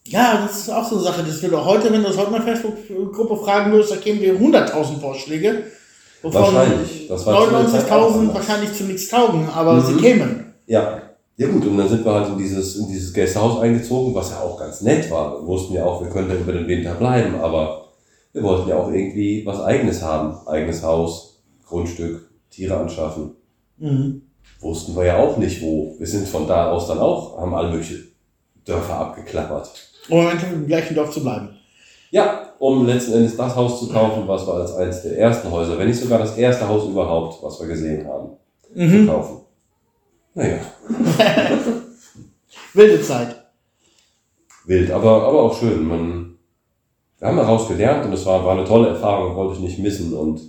Ja, 0.07 0.47
das 0.47 0.61
ist 0.61 0.71
auch 0.71 0.89
so 0.89 0.95
eine 0.95 1.05
Sache. 1.05 1.23
Das 1.27 1.53
auch 1.53 1.67
heute, 1.67 1.93
wenn 1.93 2.01
du 2.03 2.09
das 2.09 2.17
heute 2.17 2.31
mal 2.31 2.41
Facebook-Gruppe 2.41 3.37
fragen 3.37 3.71
würdest, 3.71 3.93
da 3.93 3.97
kämen 3.97 4.21
dir 4.21 4.35
100.000 4.35 4.99
Vorschläge. 4.99 5.65
Wovon 6.25 6.43
Wahrscheinlich. 6.55 7.07
Das 7.09 7.27
war 7.27 7.45
zu 7.45 7.51
der 7.51 7.69
Zeit 7.69 7.91
auch 7.93 8.11
99.000 8.11 8.19
anders. 8.19 8.35
wahrscheinlich 8.35 8.73
zu 8.73 8.85
nichts 8.85 9.09
taugen, 9.09 9.49
aber 9.49 9.75
Mhm. 9.75 9.85
sie 9.87 9.97
kämen. 9.97 10.55
Ja. 10.67 11.01
Ja 11.37 11.49
gut, 11.49 11.67
und 11.67 11.77
dann 11.77 11.89
sind 11.89 12.05
wir 12.05 12.13
halt 12.13 12.29
in 12.29 12.39
dieses, 12.39 12.77
in 12.77 12.87
dieses 12.87 13.13
Gästehaus 13.13 13.61
eingezogen, 13.61 14.15
was 14.15 14.31
ja 14.31 14.39
auch 14.41 14.57
ganz 14.59 14.83
nett 14.83 15.11
war. 15.11 15.41
Wir 15.41 15.47
wussten 15.49 15.75
ja 15.75 15.85
auch, 15.85 16.01
wir 16.01 16.09
könnten 16.09 16.31
über 16.41 16.53
den 16.53 16.69
Winter 16.69 16.95
bleiben, 16.95 17.35
aber 17.41 17.89
wir 18.33 18.43
wollten 18.45 18.69
ja 18.69 18.77
auch 18.77 18.89
irgendwie 18.91 19.45
was 19.45 19.61
Eigenes 19.61 20.01
haben. 20.01 20.47
Eigenes 20.47 20.83
Haus, 20.85 21.43
Grundstück, 21.67 22.31
Tiere 22.51 22.77
anschaffen. 22.77 23.33
Mhm. 23.79 24.23
Wussten 24.61 24.95
wir 24.95 25.05
ja 25.07 25.19
auch 25.19 25.37
nicht 25.37 25.61
wo. 25.61 25.97
Wir 25.99 26.07
sind 26.07 26.29
von 26.29 26.47
da 26.47 26.71
aus 26.71 26.87
dann 26.87 27.01
auch, 27.01 27.37
haben 27.41 27.53
alle 27.53 27.71
möglichen 27.71 28.15
Dörfer 28.65 28.95
abgeklappert. 28.97 29.71
Um 30.09 30.29
im 30.53 30.67
gleichen 30.69 30.95
Dorf 30.95 31.11
zu 31.11 31.21
bleiben. 31.21 31.49
Ja, 32.15 32.53
um 32.61 32.87
letzten 32.87 33.15
Endes 33.15 33.37
das 33.37 33.57
Haus 33.57 33.81
zu 33.81 33.89
kaufen, 33.89 34.23
was 34.29 34.47
wir 34.47 34.55
als 34.55 34.73
eines 34.77 35.03
der 35.03 35.19
ersten 35.19 35.51
Häuser, 35.51 35.77
wenn 35.77 35.89
nicht 35.89 35.99
sogar 35.99 36.21
das 36.21 36.37
erste 36.37 36.69
Haus 36.69 36.85
überhaupt, 36.85 37.43
was 37.43 37.59
wir 37.59 37.67
gesehen 37.67 38.07
haben, 38.07 38.29
zu 38.73 38.79
Mhm. 38.81 39.09
kaufen. 39.09 39.41
Naja, 40.35 40.59
Wilde 42.73 43.03
Zeit. 43.03 43.35
wild, 44.67 44.91
aber, 44.93 45.25
aber 45.25 45.43
auch 45.43 45.59
schön. 45.59 45.87
Man, 45.89 46.39
wir 47.19 47.27
haben 47.29 47.37
daraus 47.37 47.67
gelernt 47.67 48.05
und 48.07 48.13
es 48.13 48.25
war, 48.25 48.45
war 48.45 48.53
eine 48.57 48.65
tolle 48.65 48.91
Erfahrung, 48.91 49.35
wollte 49.35 49.55
ich 49.55 49.61
nicht 49.61 49.79
missen 49.81 50.13
und 50.15 50.41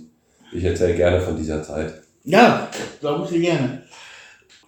ich 0.52 0.62
erzähle 0.62 0.94
gerne 0.94 1.20
von 1.20 1.36
dieser 1.36 1.62
Zeit. 1.64 1.94
Ja, 2.22 2.68
glaube 3.00 3.24
ich 3.24 3.30
dir 3.30 3.40
gerne. 3.40 3.82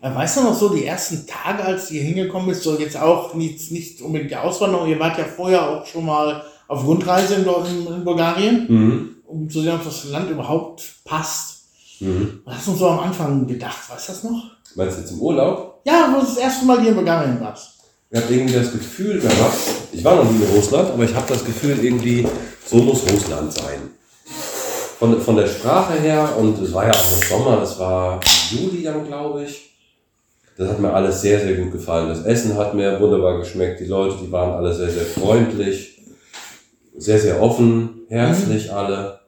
Weißt 0.01 0.37
du 0.39 0.43
noch 0.43 0.55
so, 0.55 0.69
die 0.69 0.85
ersten 0.85 1.27
Tage, 1.29 1.65
als 1.65 1.89
hier 1.89 2.03
hingekommen 2.03 2.49
bist, 2.49 2.63
so 2.65 2.77
jetzt 2.79 2.97
auch 3.01 3.35
nicht, 3.35 3.71
nicht 3.73 4.01
unbedingt 4.03 4.31
die 4.33 4.37
Auswanderung, 4.37 4.89
ihr 4.89 4.99
wart 5.01 5.17
ja 5.19 5.25
vorher 5.25 5.69
auch 5.69 5.87
schon 5.87 6.05
mal 6.07 6.43
auf 6.69 6.87
Rundreise 6.87 7.35
in, 7.35 7.47
in, 7.87 8.05
Bulgarien, 8.05 8.67
Mhm. 8.69 9.09
um 9.27 9.51
zu 9.51 9.63
sehen, 9.63 9.75
ob 9.75 9.85
das 9.85 10.05
Land 10.11 10.31
überhaupt 10.31 10.83
passt. 11.05 11.63
Mhm. 12.01 12.41
Was 12.45 12.59
hast 12.59 12.69
du 12.69 12.75
so 12.75 12.89
am 12.89 13.01
Anfang 13.01 13.47
gedacht? 13.47 13.91
Weißt 13.91 14.09
du 14.09 14.13
das 14.13 14.23
noch? 14.25 14.45
Meinst 14.77 14.99
du 14.99 15.01
jetzt 15.01 15.11
im 15.11 15.21
Urlaub? 15.21 15.81
Ja, 15.85 16.09
wo 16.13 16.21
du 16.21 16.27
das 16.27 16.37
erste 16.37 16.67
Mal 16.67 16.81
hier 16.81 16.91
in 16.91 16.97
Bulgarien 16.97 17.41
warst. 17.41 17.71
Ich 18.11 18.21
habe 18.23 18.33
irgendwie 18.33 18.55
das 18.55 18.73
Gefühl 18.73 19.19
gehabt, 19.21 19.59
ich 19.93 20.05
war 20.05 20.17
noch 20.17 20.31
nie 20.31 20.43
in 20.43 20.51
Russland, 20.55 20.91
aber 20.91 21.05
ich 21.05 21.15
habe 21.15 21.27
das 21.29 21.45
Gefühl 21.45 21.79
irgendwie, 21.83 22.27
so 22.67 22.77
muss 22.77 23.03
Russland 23.11 23.53
sein. 23.53 23.91
Von, 24.99 25.21
von 25.21 25.37
der 25.37 25.47
Sprache 25.47 25.95
her, 25.95 26.37
und 26.39 26.59
es 26.61 26.73
war 26.73 26.87
ja 26.87 26.93
auch 26.93 27.13
im 27.13 27.29
Sommer, 27.29 27.57
das 27.59 27.79
war 27.79 28.19
Juli 28.51 28.83
dann, 28.83 29.07
glaube 29.07 29.45
ich. 29.45 29.71
Das 30.57 30.69
hat 30.71 30.81
mir 30.81 30.93
alles 30.93 31.21
sehr, 31.21 31.39
sehr 31.39 31.55
gut 31.55 31.71
gefallen. 31.71 32.09
Das 32.09 32.25
Essen 32.25 32.57
hat 32.57 32.75
mir 32.75 32.99
wunderbar 33.01 33.39
geschmeckt. 33.39 33.79
Die 33.79 33.85
Leute, 33.85 34.17
die 34.21 34.33
waren 34.33 34.55
alle 34.55 34.75
sehr, 34.75 34.91
sehr 34.91 35.05
freundlich, 35.05 35.88
sehr, 36.99 37.19
sehr 37.19 37.41
offen, 37.41 38.01
herzlich 38.09 38.73
alle. 38.73 39.21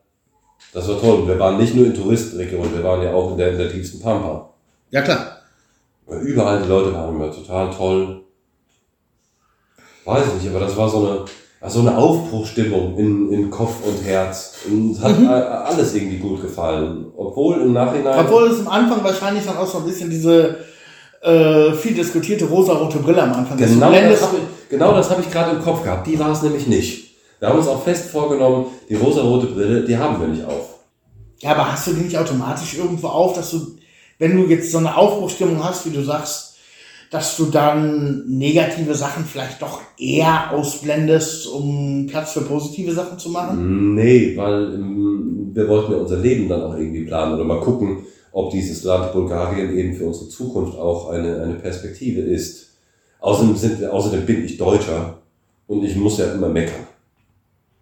Das 0.75 0.87
war 0.89 1.01
toll. 1.01 1.27
Wir 1.27 1.39
waren 1.39 1.57
nicht 1.59 1.75
nur 1.75 1.87
in 1.87 1.95
Touristenregionen, 1.95 2.75
wir 2.75 2.85
waren 2.85 3.03
ja 3.03 3.13
auch 3.13 3.33
in 3.33 3.39
der, 3.39 3.53
in 3.53 3.59
der 3.59 3.71
tiefsten 3.71 4.01
Pampa. 4.01 4.51
Ja, 4.91 5.03
klar. 5.03 5.39
Überall 6.23 6.63
die 6.63 6.69
Leute 6.69 6.93
waren 6.93 7.15
immer 7.15 7.31
total 7.33 7.71
toll. 7.71 8.23
Weiß 10.05 10.25
ich 10.29 10.43
nicht, 10.43 10.55
aber 10.55 10.65
das 10.65 10.77
war 10.77 10.89
so 10.89 10.99
eine, 10.99 11.25
ja, 11.63 11.69
so 11.71 11.81
eine 11.81 11.97
Aufbruchstimmung 11.97 12.97
in, 12.99 13.33
in 13.33 13.51
Kopf 13.51 13.75
und 13.87 14.05
Herz. 14.05 14.55
Und 14.69 14.93
es 14.93 15.01
hat 15.01 15.19
Mhm. 15.19 15.29
alles 15.29 15.95
irgendwie 15.95 16.19
gut 16.19 16.43
gefallen. 16.43 17.07
Obwohl 17.17 17.61
im 17.61 17.73
Nachhinein. 17.73 18.19
Obwohl 18.27 18.49
es 18.49 18.61
am 18.61 18.69
Anfang 18.69 19.05
wahrscheinlich 19.05 19.45
dann 19.45 19.57
auch 19.57 19.67
so 19.67 19.79
ein 19.79 19.85
bisschen 19.85 20.11
diese 20.11 20.57
äh, 21.23 21.73
viel 21.73 21.95
diskutierte 21.95 22.47
rosa-rote 22.47 22.99
Brille 22.99 23.23
am 23.23 23.33
Anfang 23.33 23.57
genau, 23.59 23.89
Geländes. 23.89 24.21
das 24.21 24.33
ich, 24.33 24.69
genau 24.71 24.93
das 24.95 25.11
habe 25.11 25.21
ich 25.21 25.31
gerade 25.31 25.57
im 25.57 25.63
Kopf 25.63 25.83
gehabt. 25.85 26.07
Die 26.07 26.19
war 26.19 26.33
es 26.33 26.43
nämlich 26.43 26.67
nicht. 26.67 27.10
Wir 27.41 27.49
haben 27.49 27.59
uns 27.59 27.69
auch 27.69 27.83
fest 27.83 28.11
vorgenommen, 28.11 28.67
die 28.89 28.95
rosarote 28.95 29.47
Brille, 29.47 29.83
die 29.83 29.97
haben 29.97 30.21
wir 30.21 30.29
nicht 30.29 30.45
auf. 30.45 30.79
Ja, 31.41 31.53
aber 31.53 31.73
hast 31.73 31.87
du 31.87 31.95
die 31.95 32.03
nicht 32.03 32.19
automatisch 32.19 32.77
irgendwo 32.77 33.09
auf, 33.09 33.35
dass 33.35 33.51
du, 33.51 33.79
wenn 34.19 34.37
du 34.37 34.47
jetzt 34.47 34.71
so 34.71 34.79
eine 34.79 34.95
Aufbruchstimmung 34.95 35.65
hast, 35.65 35.87
wie 35.87 35.97
du 35.97 36.05
sagst, 36.05 36.59
dass 37.11 37.39
du 37.39 37.47
dann 37.47 38.25
negative 38.29 38.95
Sachen 38.95 39.25
vielleicht 39.25 39.63
doch 39.63 39.81
eher 39.99 40.53
ausblendest, 40.53 41.49
um 41.49 42.07
Platz 42.09 42.33
für 42.33 42.43
positive 42.43 42.93
Sachen 42.93 43.19
zu 43.19 43.31
machen? 43.31 43.95
Nee, 43.95 44.37
weil 44.37 44.75
ähm, 44.75 45.51
wir 45.55 45.67
wollten 45.67 45.93
ja 45.93 45.99
unser 45.99 46.19
Leben 46.19 46.47
dann 46.49 46.63
auch 46.63 46.77
irgendwie 46.77 47.05
planen 47.05 47.35
oder 47.35 47.45
mal 47.45 47.61
gucken, 47.61 48.05
ob 48.33 48.53
dieses 48.53 48.85
Land 48.85 49.13
Bulgarien 49.13 49.77
eben 49.77 49.95
für 49.95 50.05
unsere 50.05 50.29
Zukunft 50.29 50.79
auch 50.79 51.09
eine, 51.09 51.43
eine 51.43 51.55
Perspektive 51.55 52.21
ist. 52.21 52.69
Außerdem, 53.19 53.57
sind, 53.57 53.85
außerdem 53.85 54.27
bin 54.27 54.45
ich 54.45 54.57
Deutscher 54.59 55.19
und 55.67 55.83
ich 55.83 55.97
muss 55.97 56.19
ja 56.19 56.33
immer 56.33 56.49
meckern. 56.49 56.90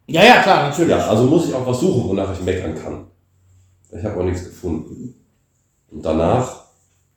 Ja, 0.09 0.25
ja, 0.25 0.43
klar, 0.43 0.69
natürlich. 0.71 0.91
Ja, 0.91 1.07
also 1.07 1.25
muss 1.25 1.49
ich 1.49 1.55
auch 1.55 1.67
was 1.67 1.81
suchen, 1.81 2.09
wonach 2.09 2.33
ich 2.33 2.43
meckern 2.43 2.75
kann. 2.75 3.05
Ich 3.93 4.03
habe 4.05 4.19
auch 4.21 4.25
nichts 4.25 4.45
gefunden. 4.45 5.15
Und 5.91 6.03
danach, 6.05 6.65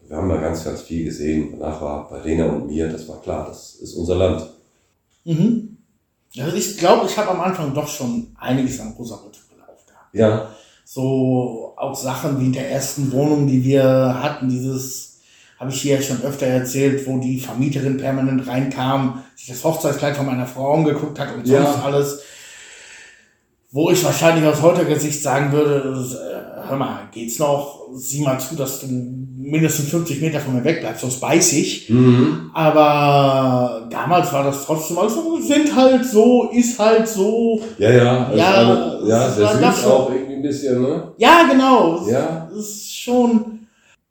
wir 0.08 0.18
haben 0.18 0.30
ja 0.30 0.38
ganz, 0.38 0.64
ganz 0.66 0.82
viel 0.82 1.06
gesehen. 1.06 1.56
Danach 1.58 1.82
war 1.82 2.10
bei 2.10 2.20
Rena 2.20 2.46
und 2.48 2.68
mir, 2.68 2.90
das 2.90 3.08
war 3.08 3.22
klar, 3.22 3.46
das 3.48 3.76
ist 3.76 3.94
unser 3.96 4.16
Land. 4.16 4.46
Mhm. 5.24 5.78
Also 6.38 6.56
ich 6.56 6.78
glaube, 6.78 7.06
ich 7.08 7.18
habe 7.18 7.30
am 7.32 7.42
Anfang 7.42 7.74
doch 7.74 7.88
schon 7.88 8.36
einiges 8.40 8.80
an 8.80 8.94
rosa-rote 8.98 9.40
Brille 9.50 9.64
aufgehabt. 9.68 10.14
Ja, 10.14 10.50
So 10.86 11.74
auch 11.78 11.96
Sachen 11.96 12.40
wie 12.40 12.46
in 12.46 12.54
der 12.54 12.72
ersten 12.72 13.12
Wohnung, 13.14 13.48
die 13.48 13.64
wir 13.64 13.84
hatten, 14.22 14.50
dieses, 14.50 15.20
habe 15.60 15.72
ich 15.72 15.82
hier 15.82 15.96
ja 15.96 16.02
schon 16.02 16.22
öfter 16.24 16.46
erzählt, 16.48 17.06
wo 17.08 17.20
die 17.20 17.40
Vermieterin 17.40 17.98
permanent 17.98 18.46
reinkam, 18.48 19.24
sich 19.36 19.48
das 19.48 19.64
Hochzeitskleid 19.64 20.16
von 20.18 20.26
meiner 20.26 20.48
Frau 20.48 20.74
angeguckt 20.74 21.20
hat 21.20 21.34
und 21.36 21.48
Ja. 21.48 21.64
sonst 21.64 21.84
alles. 21.86 22.22
Wo 23.74 23.90
ich 23.90 24.04
wahrscheinlich 24.04 24.46
aus 24.46 24.62
heutiger 24.62 25.00
Sicht 25.00 25.22
sagen 25.24 25.52
würde, 25.54 25.98
äh, 25.98 26.68
hör 26.70 26.76
mal, 26.78 27.08
geht's 27.14 27.40
noch? 27.40 27.80
Sieh 27.94 28.22
mal 28.22 28.38
zu, 28.40 28.56
dass 28.56 28.82
du 28.82 28.88
mindestens 28.88 29.90
50 29.90 30.20
Meter 30.22 30.40
von 30.42 30.56
mir 30.56 30.64
weg 30.64 30.82
bleibst, 30.82 31.02
sonst 31.02 31.20
beiß 31.22 31.54
ich. 31.54 31.90
mhm. 31.90 32.52
Aber 32.54 33.88
damals 33.90 34.32
war 34.34 34.44
das 34.44 34.66
trotzdem 34.66 34.98
alles 34.98 35.14
so, 35.16 35.40
sind 35.40 35.74
halt 35.76 36.06
so, 36.06 36.50
ist 36.54 36.78
halt 36.80 37.08
so. 37.08 37.62
ja, 37.78 37.92
ja, 37.92 38.26
also 38.26 38.38
Ja, 38.38 38.52
alle- 38.54 39.02
ja, 39.10 39.26
das 39.26 39.36
sehr 39.38 39.46
war 39.46 39.54
süß 39.54 39.62
das 39.62 39.82
schon. 39.82 39.92
auch 39.92 40.12
irgendwie 40.12 40.34
ein 40.36 40.42
bisschen, 40.42 40.82
ne? 40.82 41.12
Ja, 41.18 41.44
genau. 41.50 42.06
Ja. 42.10 42.48
Das 42.50 42.60
ist 42.66 42.94
schon. 42.98 43.60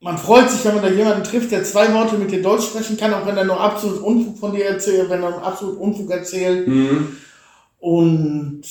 Man 0.02 0.16
freut 0.16 0.48
sich, 0.50 0.64
wenn 0.64 0.74
man 0.76 0.84
da 0.84 0.90
jemanden 0.90 1.22
trifft, 1.24 1.50
der 1.52 1.62
zwei 1.64 1.92
Worte 1.92 2.16
mit 2.16 2.30
dir 2.30 2.40
Deutsch 2.40 2.64
sprechen 2.64 2.96
kann, 2.96 3.12
auch 3.12 3.26
wenn 3.26 3.36
er 3.36 3.44
nur 3.44 3.61
absolut 3.61 4.00
Unfug 4.02 4.38
von 4.38 4.52
dir 4.54 4.64
erzählt, 4.64 5.11
wenn 5.11 5.22
er 5.22 5.30
nur 5.32 5.42
absolut 5.46 5.78
Unfug 5.78 6.11
erzählt. 6.11 6.66
Mhm. 6.66 7.08
Und 7.78 8.62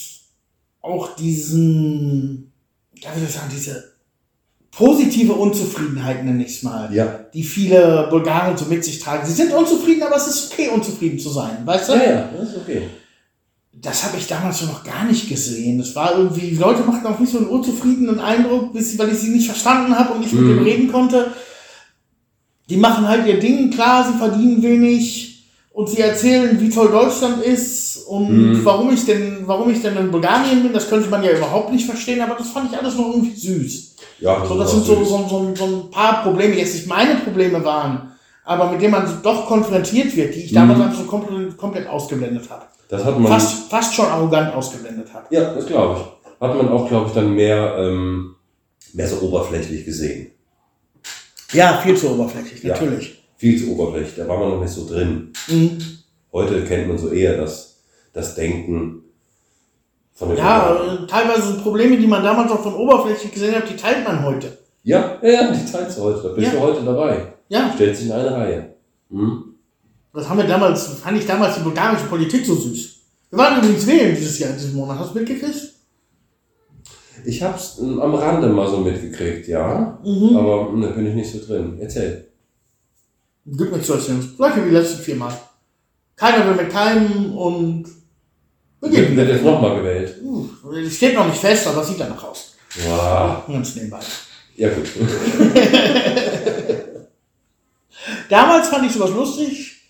auch 0.81 1.15
diesen, 1.15 2.51
soll 3.01 3.11
ich 3.25 3.33
sagen, 3.33 3.51
diese 3.55 3.93
positive 4.71 5.33
Unzufriedenheit, 5.33 6.23
nenne 6.23 6.43
ich 6.45 6.57
es 6.57 6.63
mal, 6.63 6.93
Ja. 6.93 7.19
die 7.33 7.43
viele 7.43 8.07
Bulgaren 8.09 8.55
so 8.57 8.65
mit 8.65 8.83
sich 8.83 8.99
tragen. 8.99 9.25
Sie 9.27 9.33
sind 9.33 9.51
unzufrieden, 9.53 10.03
aber 10.03 10.15
es 10.15 10.27
ist 10.27 10.51
okay, 10.53 10.69
unzufrieden 10.69 11.19
zu 11.19 11.29
sein, 11.29 11.65
weißt 11.65 11.89
du? 11.89 11.93
Ja, 11.93 12.03
ja, 12.03 12.29
das 12.37 12.49
ist 12.49 12.57
okay. 12.57 12.81
Das 13.81 14.03
habe 14.03 14.17
ich 14.17 14.27
damals 14.27 14.59
so 14.59 14.65
noch 14.65 14.83
gar 14.83 15.05
nicht 15.05 15.29
gesehen. 15.29 15.77
Das 15.79 15.95
war 15.95 16.17
irgendwie, 16.17 16.49
die 16.49 16.55
Leute 16.55 16.81
machten 16.83 17.05
auch 17.07 17.17
nicht 17.19 17.31
so 17.31 17.37
einen 17.37 17.47
unzufriedenen 17.47 18.19
Eindruck, 18.19 18.73
weil 18.73 19.09
ich 19.11 19.17
sie 19.19 19.29
nicht 19.29 19.47
verstanden 19.47 19.97
habe 19.97 20.13
und 20.13 20.19
nicht 20.21 20.33
mit 20.33 20.43
Mhm. 20.43 20.47
dem 20.49 20.63
reden 20.63 20.91
konnte. 20.91 21.31
Die 22.69 22.77
machen 22.77 23.07
halt 23.07 23.25
ihr 23.25 23.39
Ding, 23.39 23.71
klar, 23.71 24.09
sie 24.11 24.17
verdienen 24.17 24.61
wenig 24.61 25.28
und 25.79 25.87
sie 25.87 26.01
erzählen, 26.01 26.59
wie 26.59 26.69
toll 26.69 26.89
Deutschland 26.91 27.41
ist 27.41 28.03
und 28.07 28.27
Mhm. 28.51 28.65
warum 28.65 28.91
ich 28.93 29.05
denn, 29.05 29.43
warum 29.45 29.69
ich 29.69 29.81
denn 29.81 29.95
in 29.95 30.11
Bulgarien 30.11 30.61
bin, 30.61 30.73
das 30.73 30.89
könnte 30.89 31.09
man 31.09 31.23
ja 31.23 31.31
überhaupt 31.31 31.71
nicht 31.71 31.85
verstehen, 31.85 32.19
aber 32.19 32.35
das 32.35 32.49
fand 32.49 32.69
ich 32.69 32.77
alles 32.77 32.97
noch 32.97 33.07
irgendwie 33.07 33.33
süß. 33.33 33.95
Ja, 34.19 34.45
So, 34.45 34.57
das 34.57 34.73
ist 34.73 34.85
sind 34.85 34.97
so, 34.97 35.05
so, 35.05 35.25
so, 35.29 35.55
so 35.55 35.65
ein 35.65 35.89
paar 35.89 36.21
Probleme, 36.23 36.53
die 36.53 36.59
jetzt 36.59 36.73
nicht 36.75 36.87
meine 36.87 37.15
Probleme 37.15 37.63
waren, 37.63 38.11
aber 38.43 38.69
mit 38.71 38.81
denen 38.81 38.91
man 38.91 39.21
doch 39.23 39.45
konfrontiert 39.47 40.13
wird, 40.17 40.35
die 40.35 40.41
ich 40.41 40.51
damals 40.51 40.79
Mhm. 40.79 40.83
einfach 40.85 40.99
so 40.99 41.05
komplett, 41.05 41.55
komplett 41.57 41.87
ausgeblendet 41.87 42.49
habe. 42.49 42.65
Das 42.89 43.05
hat 43.05 43.17
man. 43.17 43.31
Fast, 43.31 43.69
fast 43.69 43.93
schon 43.95 44.07
arrogant 44.07 44.53
ausgeblendet 44.53 45.13
habe. 45.13 45.27
Ja, 45.29 45.53
das 45.53 45.65
glaube 45.65 45.95
ich. 45.97 46.41
Hat 46.45 46.55
man 46.57 46.67
auch, 46.67 46.89
glaube 46.89 47.07
ich, 47.07 47.13
dann 47.13 47.33
mehr, 47.35 47.75
ähm, 47.79 48.35
mehr 48.91 49.07
so 49.07 49.21
oberflächlich 49.21 49.85
gesehen. 49.85 50.31
Ja, 51.53 51.77
viel 51.81 51.95
zu 51.95 52.09
oberflächlich, 52.11 52.63
Ja. 52.63 52.75
Viel 53.39 53.57
zu 53.57 53.71
oberflächlich. 53.71 54.15
Da 54.17 54.27
war 54.27 54.37
man 54.37 54.49
noch 54.49 54.59
nicht 54.61 54.73
so 54.73 54.85
drin. 54.85 55.31
Mhm. 55.47 55.77
Heute 56.33 56.61
kennt 56.65 56.89
man 56.89 56.97
so 56.97 57.09
eher 57.09 57.37
das, 57.37 57.77
das 58.11 58.35
Denken 58.35 59.01
von 60.13 60.27
den 60.29 60.37
Ja, 60.37 60.67
Bulgaren. 60.73 61.03
äh, 61.05 61.07
teilweise 61.07 61.47
sind 61.47 61.61
Probleme, 61.63 61.97
die 61.97 62.05
man 62.05 62.21
damals 62.21 62.51
auch 62.51 62.61
von 62.61 62.73
oberflächlich 62.75 63.31
gesehen 63.31 63.55
hat, 63.55 63.69
die 63.69 63.77
teilt 63.77 64.03
man 64.05 64.23
heute. 64.25 64.57
Ja, 64.83 65.17
ja, 65.23 65.51
die 65.53 65.71
teilst 65.71 65.97
du 65.97 66.01
heute. 66.03 66.21
Da 66.21 66.29
bist 66.33 66.47
Ja. 66.47 66.53
du 66.53 66.59
heute 66.59 66.83
dabei. 66.83 67.33
Ja, 67.47 67.71
Stellt 67.73 67.95
sich 67.95 68.07
in 68.07 68.11
eine 68.11 68.31
Reihe. 68.31 68.75
Hm? 69.09 69.43
das 70.13 70.27
haben 70.27 70.37
wir 70.37 70.45
damals, 70.47 70.85
fand 70.87 71.17
ich 71.17 71.25
damals 71.25 71.55
die 71.55 71.61
bulgarische 71.61 72.05
Politik 72.07 72.45
so 72.45 72.53
süß. 72.55 72.95
Wir 73.29 73.39
waren 73.39 73.59
übrigens 73.59 73.87
wählen 73.87 74.13
dieses 74.15 74.37
Jahr, 74.39 74.51
diesen 74.51 74.75
Monat. 74.75 74.99
Hast 74.99 75.15
du 75.15 75.19
mitgekriegt? 75.19 75.55
Ich 77.25 77.41
hab's 77.41 77.79
ähm, 77.79 77.99
am 78.01 78.13
Rande 78.15 78.49
mal 78.49 78.67
so 78.69 78.77
mitgekriegt, 78.77 79.47
ja. 79.47 79.97
Mhm. 80.03 80.35
Aber 80.35 80.71
hm, 80.71 80.81
da 80.81 80.87
bin 80.89 81.07
ich 81.07 81.15
nicht 81.15 81.31
so 81.31 81.39
drin. 81.45 81.77
Erzähl. 81.79 82.28
Gibt 83.57 83.71
nichts 83.71 83.87
zu 83.87 83.93
erzählen. 83.93 84.33
Gleich 84.37 84.55
wie 84.57 84.69
die 84.69 84.75
letzten 84.75 85.01
vier 85.01 85.15
Mal. 85.15 85.35
Keiner 86.15 86.45
will 86.45 86.63
mit 86.63 86.71
keinem 86.71 87.35
und 87.37 87.87
wir 88.81 89.15
Wird 89.15 89.29
jetzt 89.29 89.43
nochmal 89.43 89.77
gewählt. 89.77 90.15
Uh, 90.23 90.47
Steht 90.89 91.15
noch 91.15 91.27
nicht 91.27 91.39
fest, 91.39 91.67
aber 91.67 91.83
sieht 91.83 91.99
danach 91.99 92.23
aus. 92.23 92.55
Wow. 92.85 93.45
Ganz 93.47 93.75
nebenbei. 93.75 93.99
Ja, 94.55 94.69
gut. 94.69 94.87
Damals 98.29 98.69
fand 98.69 98.85
ich 98.85 98.93
sowas 98.93 99.11
lustig, 99.11 99.81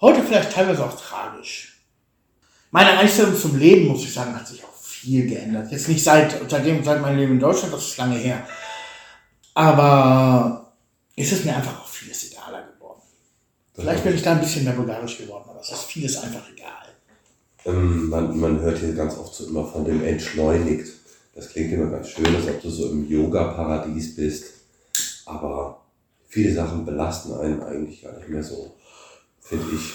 heute 0.00 0.22
vielleicht 0.22 0.52
teilweise 0.52 0.84
auch 0.84 1.00
tragisch. 1.00 1.80
Meine 2.70 2.98
Einstellung 2.98 3.36
zum 3.36 3.58
Leben, 3.58 3.88
muss 3.88 4.04
ich 4.04 4.12
sagen, 4.12 4.34
hat 4.34 4.46
sich 4.46 4.62
auch 4.64 4.74
viel 4.82 5.26
geändert. 5.26 5.70
Jetzt 5.70 5.88
nicht 5.88 6.02
seit, 6.02 6.34
seitdem, 6.48 6.84
seit 6.84 7.00
meinem 7.00 7.18
Leben 7.18 7.32
in 7.32 7.40
Deutschland, 7.40 7.72
das 7.72 7.86
ist 7.86 7.96
lange 7.96 8.18
her. 8.18 8.46
Aber 9.54 10.72
es 11.16 11.32
ist 11.32 11.44
mir 11.44 11.56
einfach 11.56 11.80
auch 11.80 11.88
vieles. 11.88 12.29
Vielleicht 13.80 14.04
bin 14.04 14.14
ich 14.14 14.22
da 14.22 14.32
ein 14.32 14.40
bisschen 14.40 14.64
mehr 14.64 14.74
bulgarisch 14.74 15.18
geworden, 15.18 15.48
aber 15.48 15.60
es 15.60 15.72
ist 15.72 15.84
vieles 15.84 16.16
einfach 16.18 16.42
egal. 16.52 16.70
Ähm, 17.64 18.08
man, 18.08 18.38
man 18.38 18.60
hört 18.60 18.78
hier 18.78 18.92
ganz 18.92 19.16
oft 19.16 19.34
so 19.34 19.46
immer 19.46 19.64
von 19.64 19.84
dem 19.84 20.04
entschleunigt. 20.04 20.86
Das 21.34 21.48
klingt 21.48 21.72
immer 21.72 21.90
ganz 21.90 22.08
schön, 22.08 22.34
als 22.34 22.46
ob 22.46 22.60
du 22.60 22.70
so 22.70 22.90
im 22.90 23.08
Yoga-Paradies 23.08 24.16
bist. 24.16 24.44
Aber 25.26 25.80
viele 26.26 26.52
Sachen 26.52 26.84
belasten 26.84 27.32
einen 27.34 27.62
eigentlich 27.62 28.02
gar 28.02 28.16
nicht 28.16 28.28
mehr 28.28 28.42
so, 28.42 28.74
finde 29.40 29.64
ich. 29.74 29.92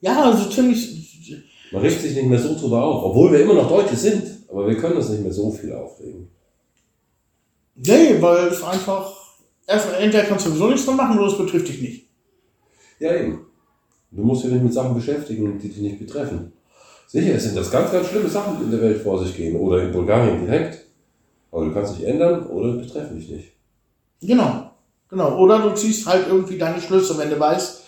Ja, 0.00 0.24
also 0.24 0.50
ziemlich, 0.50 1.40
Man 1.72 1.82
regt 1.82 2.00
sich 2.00 2.14
nicht 2.14 2.26
mehr 2.26 2.38
so 2.38 2.54
drüber 2.54 2.82
auf, 2.82 3.04
obwohl 3.04 3.32
wir 3.32 3.40
immer 3.40 3.54
noch 3.54 3.68
Deutsche 3.68 3.96
sind. 3.96 4.48
Aber 4.48 4.68
wir 4.68 4.76
können 4.76 4.96
uns 4.96 5.08
nicht 5.08 5.22
mehr 5.22 5.32
so 5.32 5.50
viel 5.50 5.72
aufregen. 5.72 6.28
nee, 7.74 8.20
weil 8.20 8.48
es 8.48 8.62
einfach, 8.62 9.12
erstmal, 9.66 10.02
entweder 10.02 10.24
kannst 10.24 10.46
du 10.46 10.50
sowieso 10.50 10.68
nichts 10.68 10.84
dran 10.84 10.96
machen 10.96 11.18
oder 11.18 11.28
es 11.28 11.38
betrifft 11.38 11.68
dich 11.68 11.80
nicht. 11.80 12.11
Ja, 13.02 13.16
eben. 13.16 13.46
Du 14.12 14.22
musst 14.22 14.44
dich 14.44 14.52
nicht 14.52 14.62
mit 14.62 14.72
Sachen 14.72 14.94
beschäftigen, 14.94 15.58
die 15.58 15.68
dich 15.68 15.78
nicht 15.78 15.98
betreffen. 15.98 16.52
Sicher, 17.08 17.34
es 17.34 17.42
sind 17.42 17.56
das 17.56 17.68
ganz, 17.68 17.90
ganz 17.90 18.06
schlimme 18.06 18.28
Sachen, 18.28 18.58
die 18.58 18.64
in 18.64 18.70
der 18.70 18.80
Welt 18.80 19.02
vor 19.02 19.18
sich 19.18 19.36
gehen. 19.36 19.56
Oder 19.56 19.82
in 19.82 19.90
Bulgarien 19.90 20.46
direkt. 20.46 20.86
Aber 21.50 21.64
du 21.64 21.74
kannst 21.74 21.98
dich 21.98 22.06
ändern 22.06 22.46
oder 22.46 22.74
betreffen 22.74 23.18
dich 23.18 23.28
nicht. 23.28 23.52
Genau, 24.20 24.70
genau. 25.08 25.36
Oder 25.36 25.58
du 25.58 25.74
ziehst 25.74 26.06
halt 26.06 26.28
irgendwie 26.28 26.56
deine 26.56 26.80
Schlüsse, 26.80 27.18
wenn 27.18 27.30
du 27.30 27.40
weißt, 27.40 27.82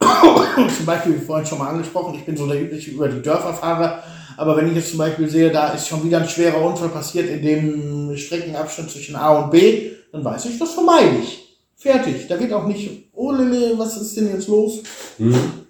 zum 0.76 0.86
Beispiel, 0.86 1.20
wie 1.20 1.24
vorhin 1.24 1.46
schon 1.46 1.58
mal 1.58 1.68
angesprochen, 1.68 2.16
ich 2.16 2.24
bin 2.24 2.36
so 2.36 2.48
der 2.48 2.60
übliche 2.60 2.90
über 2.90 3.08
die 3.08 3.22
Dörfer 3.22 3.54
fahrer, 3.54 4.02
aber 4.36 4.56
wenn 4.56 4.66
ich 4.68 4.74
jetzt 4.74 4.90
zum 4.90 4.98
Beispiel 4.98 5.28
sehe, 5.28 5.52
da 5.52 5.68
ist 5.68 5.86
schon 5.86 6.04
wieder 6.04 6.18
ein 6.18 6.28
schwerer 6.28 6.60
Unfall 6.60 6.88
passiert 6.88 7.30
in 7.30 7.42
dem 7.42 8.16
Streckenabschnitt 8.16 8.90
zwischen 8.90 9.14
A 9.14 9.38
und 9.38 9.52
B, 9.52 9.92
dann 10.10 10.24
weiß 10.24 10.46
ich, 10.46 10.58
das 10.58 10.72
vermeide 10.72 11.18
ich. 11.22 11.58
Fertig. 11.76 12.26
Da 12.26 12.36
geht 12.36 12.52
auch 12.52 12.66
nicht, 12.66 13.01
oh 13.22 13.32
Lille, 13.32 13.78
was 13.78 13.96
ist 13.98 14.16
denn 14.16 14.28
jetzt 14.34 14.48
los? 14.48 14.82
Mhm. 15.18 15.66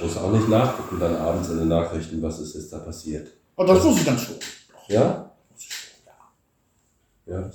Muss 0.00 0.16
auch 0.16 0.32
nicht 0.32 0.48
nachgucken 0.48 0.98
dann 1.00 1.16
abends 1.16 1.48
in 1.50 1.58
den 1.58 1.68
Nachrichten, 1.68 2.22
was 2.22 2.38
ist 2.38 2.54
jetzt 2.54 2.72
da 2.72 2.78
passiert. 2.78 3.28
Und 3.56 3.68
das 3.68 3.82
muss 3.82 3.98
ich 3.98 4.04
dann 4.04 4.18
schon. 4.18 4.36
Ja? 4.88 5.30
Ja. 7.26 7.50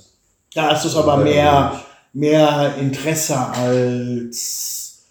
Da 0.54 0.70
ist 0.70 0.84
es 0.84 0.94
aber 0.94 1.16
mehr, 1.16 1.82
mehr 2.12 2.76
Interesse 2.76 3.36
als, 3.36 5.06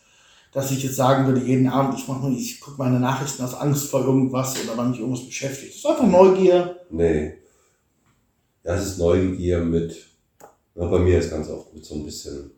dass 0.53 0.71
ich 0.71 0.83
jetzt 0.83 0.95
sagen 0.95 1.25
würde, 1.25 1.41
jeden 1.41 1.67
Abend, 1.67 1.99
ich 1.99 2.07
mache 2.07 2.29
ich 2.29 2.61
gucke 2.61 2.77
meine 2.77 2.99
Nachrichten 2.99 3.43
aus 3.43 3.55
Angst 3.55 3.89
vor 3.89 4.05
irgendwas 4.05 4.55
oder 4.63 4.77
weil 4.77 4.89
mich 4.89 4.99
irgendwas 4.99 5.25
beschäftigt. 5.25 5.71
Es 5.71 5.79
ist 5.79 5.85
einfach 5.85 6.07
Neugier. 6.07 6.77
Nee. 6.91 7.33
Ja, 8.63 8.75
es 8.75 8.85
ist 8.85 8.99
Neugier 8.99 9.59
mit, 9.59 9.97
na, 10.75 10.85
bei 10.85 10.99
mir 10.99 11.19
ist 11.19 11.31
ganz 11.31 11.49
oft 11.49 11.73
mit 11.73 11.83
so 11.83 11.95
ein 11.95 12.05
bisschen, 12.05 12.51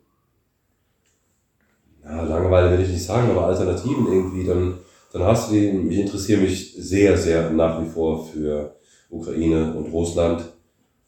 ja, 2.08 2.22
Langeweile 2.22 2.72
will 2.72 2.84
ich 2.84 2.92
nicht 2.92 3.04
sagen, 3.04 3.30
aber 3.30 3.46
Alternativen 3.46 4.06
irgendwie, 4.06 4.44
dann, 4.44 4.78
dann 5.12 5.22
hast 5.22 5.50
du 5.50 5.54
die, 5.54 5.66
ich 5.90 5.98
interessiere 5.98 6.40
mich 6.40 6.74
sehr, 6.78 7.16
sehr 7.16 7.50
nach 7.50 7.82
wie 7.82 7.88
vor 7.88 8.24
für 8.26 8.76
Ukraine 9.10 9.74
und 9.74 9.92
Russland. 9.92 10.44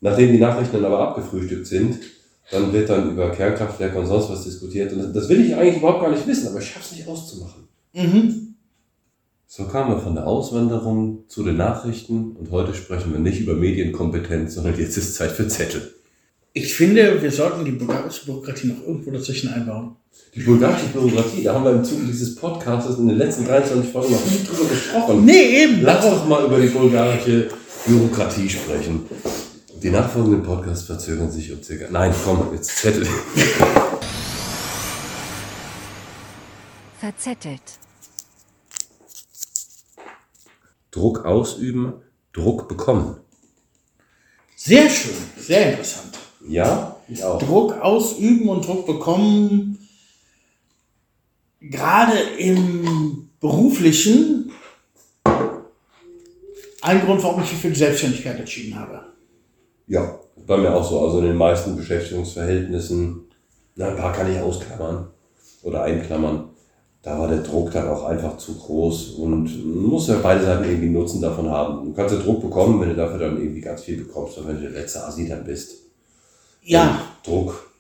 Nachdem 0.01 0.32
die 0.32 0.38
Nachrichten 0.38 0.76
dann 0.76 0.84
aber 0.86 1.01
abgefrühstückt 1.01 1.66
sind, 1.66 1.99
dann 2.51 2.72
wird 2.72 2.88
dann 2.88 3.11
über 3.11 3.30
Kernkraftwerke 3.30 3.99
und 3.99 4.07
sonst 4.07 4.30
was 4.30 4.44
diskutiert. 4.44 4.92
Und 4.92 5.12
das 5.14 5.28
will 5.28 5.44
ich 5.44 5.55
eigentlich 5.55 5.78
überhaupt 5.78 6.01
gar 6.01 6.11
nicht 6.11 6.26
wissen, 6.26 6.49
aber 6.49 6.59
ich 6.59 6.68
schaffe 6.68 6.86
es 6.90 6.96
nicht 6.96 7.09
auszumachen. 7.09 7.68
Mhm. 7.92 8.55
So 9.46 9.64
kamen 9.64 9.94
wir 9.94 10.01
von 10.01 10.14
der 10.14 10.26
Auswanderung 10.26 11.24
zu 11.28 11.42
den 11.42 11.57
Nachrichten 11.57 12.32
und 12.32 12.51
heute 12.51 12.74
sprechen 12.74 13.12
wir 13.12 13.20
nicht 13.20 13.40
über 13.40 13.55
Medienkompetenz, 13.55 14.55
sondern 14.55 14.78
jetzt 14.78 14.96
ist 14.96 15.14
Zeit 15.14 15.32
für 15.32 15.49
Zettel. 15.49 15.94
Ich 16.63 16.75
finde, 16.75 17.23
wir 17.23 17.31
sollten 17.31 17.65
die 17.65 17.71
bulgarische 17.71 18.27
Bürokratie 18.27 18.67
noch 18.67 18.83
irgendwo 18.85 19.13
dazwischen 19.13 19.53
einbauen. 19.53 19.95
Die 20.35 20.41
bulgarische 20.41 20.87
Bürokratie, 20.87 21.45
da 21.45 21.55
haben 21.55 21.65
wir 21.65 21.71
im 21.71 21.85
Zuge 21.85 22.03
dieses 22.05 22.35
Podcasts 22.35 22.99
in 22.99 23.07
den 23.07 23.17
letzten 23.17 23.47
23 23.47 23.93
Folgen 23.93 24.13
noch 24.13 24.25
nie 24.25 24.45
drüber 24.45 24.69
gesprochen. 24.69 25.25
Nee, 25.25 25.63
eben. 25.63 25.83
Lass 25.83 26.05
doch 26.05 26.27
mal 26.27 26.45
über 26.47 26.59
die 26.59 26.67
bulgarische 26.67 27.49
Bürokratie 27.87 28.49
sprechen. 28.49 29.03
Die 29.81 29.91
nachfolgenden 29.91 30.43
Podcasts 30.43 30.85
verzögern 30.85 31.31
sich 31.31 31.53
um 31.53 31.63
circa. 31.63 31.87
Nein, 31.93 32.13
komm, 32.25 32.49
jetzt 32.53 32.77
Zettel. 32.77 33.07
Verzettelt. 36.99 37.63
Druck 40.91 41.25
ausüben, 41.25 41.93
Druck 42.33 42.67
bekommen. 42.67 43.19
Sehr 44.57 44.91
schön, 44.91 45.15
sehr 45.39 45.71
interessant. 45.71 46.18
Ja, 46.49 46.96
ich 47.09 47.22
auch. 47.22 47.38
Druck 47.38 47.80
ausüben 47.80 48.49
und 48.49 48.66
Druck 48.66 48.86
bekommen, 48.86 49.78
gerade 51.61 52.18
im 52.38 53.28
beruflichen, 53.40 54.51
ein 56.80 57.05
Grund, 57.05 57.22
warum 57.22 57.42
ich 57.42 57.53
mich 57.53 57.61
für 57.61 57.70
die 57.70 57.78
Selbstständigkeit 57.78 58.38
entschieden 58.38 58.78
habe. 58.78 59.03
Ja, 59.86 60.18
bei 60.46 60.57
mir 60.57 60.74
auch 60.74 60.88
so. 60.88 61.01
Also 61.01 61.18
in 61.18 61.26
den 61.26 61.36
meisten 61.36 61.76
Beschäftigungsverhältnissen, 61.76 63.24
na, 63.74 63.88
ein 63.88 63.96
paar 63.96 64.12
kann 64.12 64.32
ich 64.32 64.40
ausklammern 64.40 65.09
oder 65.62 65.82
einklammern. 65.82 66.51
Da 67.03 67.18
war 67.18 67.28
der 67.28 67.38
Druck 67.38 67.70
dann 67.70 67.88
auch 67.88 68.05
einfach 68.05 68.36
zu 68.38 68.59
groß 68.59 69.11
und 69.12 69.44
man 69.64 69.84
muss 69.84 70.09
ja 70.09 70.18
beide 70.22 70.44
Seiten 70.44 70.64
irgendwie 70.64 70.90
Nutzen 70.90 71.20
davon 71.20 71.49
haben. 71.49 71.86
Du 71.86 71.92
kannst 71.94 72.14
ja 72.14 72.20
Druck 72.20 72.42
bekommen, 72.42 72.80
wenn 72.80 72.90
du 72.90 72.96
dafür 72.96 73.18
dann 73.18 73.40
irgendwie 73.40 73.61
ganz 73.61 73.82
viel 73.82 73.99
bekommst, 73.99 74.38
und 74.38 74.49
wenn 74.49 74.57
du 74.57 74.62
der 74.62 74.70
letzte 74.70 75.05
Asi 75.05 75.28
dann 75.28 75.44
bist. 75.44 75.78
Ja, 76.63 77.01
Druck. 77.25 77.71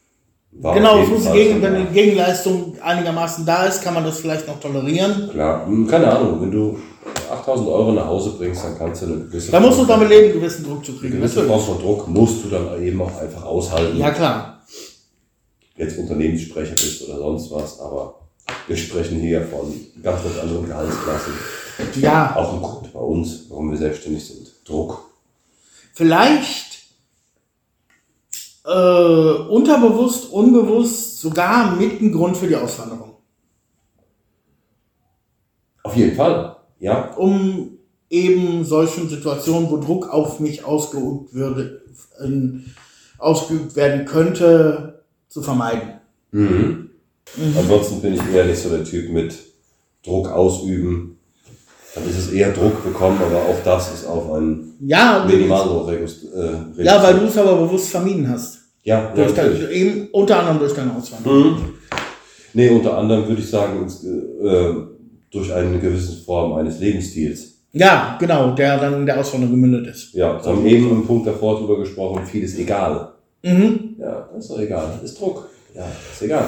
war 0.52 0.74
genau, 0.74 1.02
es 1.02 1.08
muss 1.08 1.32
gegen, 1.32 1.60
wenn 1.62 1.86
die 1.86 1.92
Gegenleistung 1.92 2.76
einigermaßen 2.80 3.44
da 3.44 3.66
ist, 3.66 3.82
kann 3.82 3.94
man 3.94 4.04
das 4.04 4.18
vielleicht 4.20 4.46
noch 4.46 4.58
tolerieren. 4.60 5.28
Klar, 5.30 5.66
hm, 5.66 5.86
keine 5.86 6.10
Ahnung, 6.10 6.40
wenn 6.40 6.50
du 6.50 6.78
8000 7.30 7.68
Euro 7.68 7.92
nach 7.92 8.06
Hause 8.06 8.34
bringst, 8.38 8.64
dann 8.64 8.76
kannst 8.78 9.02
du 9.02 9.06
eine 9.06 9.16
gewisse 9.24 9.50
Da 9.52 9.60
musst 9.60 9.78
du 9.78 9.84
damit 9.84 10.08
leben, 10.08 10.32
gewissen 10.32 10.64
Druck 10.64 10.84
zu 10.84 10.96
kriegen. 10.96 11.16
gewisse 11.16 11.44
Form 11.44 11.60
von 11.60 11.78
Druck 11.80 12.08
musst 12.08 12.44
du 12.44 12.48
dann 12.48 12.82
eben 12.82 13.00
auch 13.02 13.20
einfach 13.20 13.44
aushalten. 13.44 13.98
Ja, 13.98 14.10
klar. 14.10 14.62
jetzt 15.76 15.98
Unternehmenssprecher 15.98 16.72
bist 16.74 17.08
oder 17.08 17.18
sonst 17.18 17.50
was, 17.50 17.78
aber 17.80 18.14
wir 18.66 18.76
sprechen 18.76 19.20
hier 19.20 19.42
von 19.46 19.72
ganz, 20.02 20.22
ganz 20.22 20.38
anderen 20.38 20.66
Gehaltsklassen. 20.66 21.32
Ja, 22.00 22.34
Auch 22.34 22.54
ein 22.54 22.60
Grund 22.62 22.92
bei 22.92 22.98
uns, 23.00 23.44
warum 23.48 23.70
wir 23.70 23.78
selbstständig 23.78 24.26
sind. 24.26 24.48
Druck. 24.66 24.98
vielleicht 25.94 26.67
äh, 28.68 29.32
unterbewusst, 29.48 30.30
unbewusst 30.30 31.20
sogar 31.20 31.74
mit 31.76 32.02
ein 32.02 32.12
Grund 32.12 32.36
für 32.36 32.46
die 32.46 32.56
Auswanderung. 32.56 33.16
Auf 35.82 35.96
jeden 35.96 36.14
Fall. 36.14 36.56
Ja, 36.78 37.14
Um 37.16 37.78
eben 38.10 38.64
solchen 38.64 39.08
Situationen, 39.08 39.70
wo 39.70 39.78
Druck 39.78 40.08
auf 40.08 40.38
mich 40.38 40.64
ausgeübt 40.64 41.32
würde, 41.34 41.82
ähm, 42.22 42.64
ausgeübt 43.18 43.74
werden 43.74 44.04
könnte, 44.04 45.02
zu 45.28 45.42
vermeiden. 45.42 45.94
Mhm. 46.30 46.90
Ansonsten 47.56 48.00
bin 48.00 48.14
ich 48.14 48.20
eher 48.32 48.44
nicht 48.44 48.62
so 48.62 48.70
der 48.70 48.84
Typ 48.84 49.10
mit 49.10 49.34
Druck 50.04 50.28
ausüben. 50.28 51.18
Dann 51.94 52.08
ist 52.08 52.18
es 52.18 52.32
eher 52.32 52.52
Druck 52.52 52.84
bekommen, 52.84 53.18
aber 53.20 53.36
auch 53.36 53.62
das 53.64 53.92
ist 53.92 54.06
auf 54.06 54.30
ein 54.32 54.74
Ja, 54.80 55.24
Minimaldruck 55.26 55.88
reduziert. 55.88 56.34
Äh, 56.78 56.84
ja, 56.84 57.02
weil 57.02 57.18
du 57.18 57.26
es 57.26 57.36
aber 57.36 57.56
bewusst 57.56 57.88
vermieden 57.88 58.28
hast. 58.28 58.57
Ja, 58.82 59.08
ja 59.08 59.14
Durch 59.14 59.34
dein, 59.34 59.52
natürlich. 59.52 59.76
eben 59.76 60.08
unter 60.12 60.38
anderem 60.40 60.58
durch 60.58 60.74
deine 60.74 60.94
Auswanderung. 60.94 61.52
Mhm. 61.52 61.74
Nee, 62.54 62.70
unter 62.70 62.96
anderem 62.96 63.28
würde 63.28 63.42
ich 63.42 63.50
sagen, 63.50 63.86
äh, 63.86 64.74
durch 65.30 65.52
eine 65.52 65.78
gewisse 65.78 66.24
Form 66.24 66.54
eines 66.54 66.80
Lebensstils. 66.80 67.58
Ja, 67.72 68.16
genau, 68.18 68.52
der 68.54 68.78
dann 68.78 68.94
in 68.94 69.06
der 69.06 69.18
Auswanderung 69.18 69.54
gemündet 69.54 69.86
ist. 69.94 70.14
Ja, 70.14 70.42
wir 70.42 70.50
haben 70.50 70.66
eben 70.66 70.90
im 70.90 71.06
Punkt 71.06 71.26
davor 71.26 71.58
drüber 71.58 71.78
gesprochen, 71.78 72.24
viel 72.24 72.42
ist 72.42 72.58
egal. 72.58 73.12
Mhm. 73.42 73.96
Ja, 73.98 74.28
das 74.32 74.44
ist 74.44 74.50
doch 74.50 74.58
egal. 74.58 74.90
Das 74.94 75.10
ist 75.10 75.20
Druck. 75.20 75.48
Ja, 75.74 75.86
ist 76.12 76.22
egal. 76.22 76.46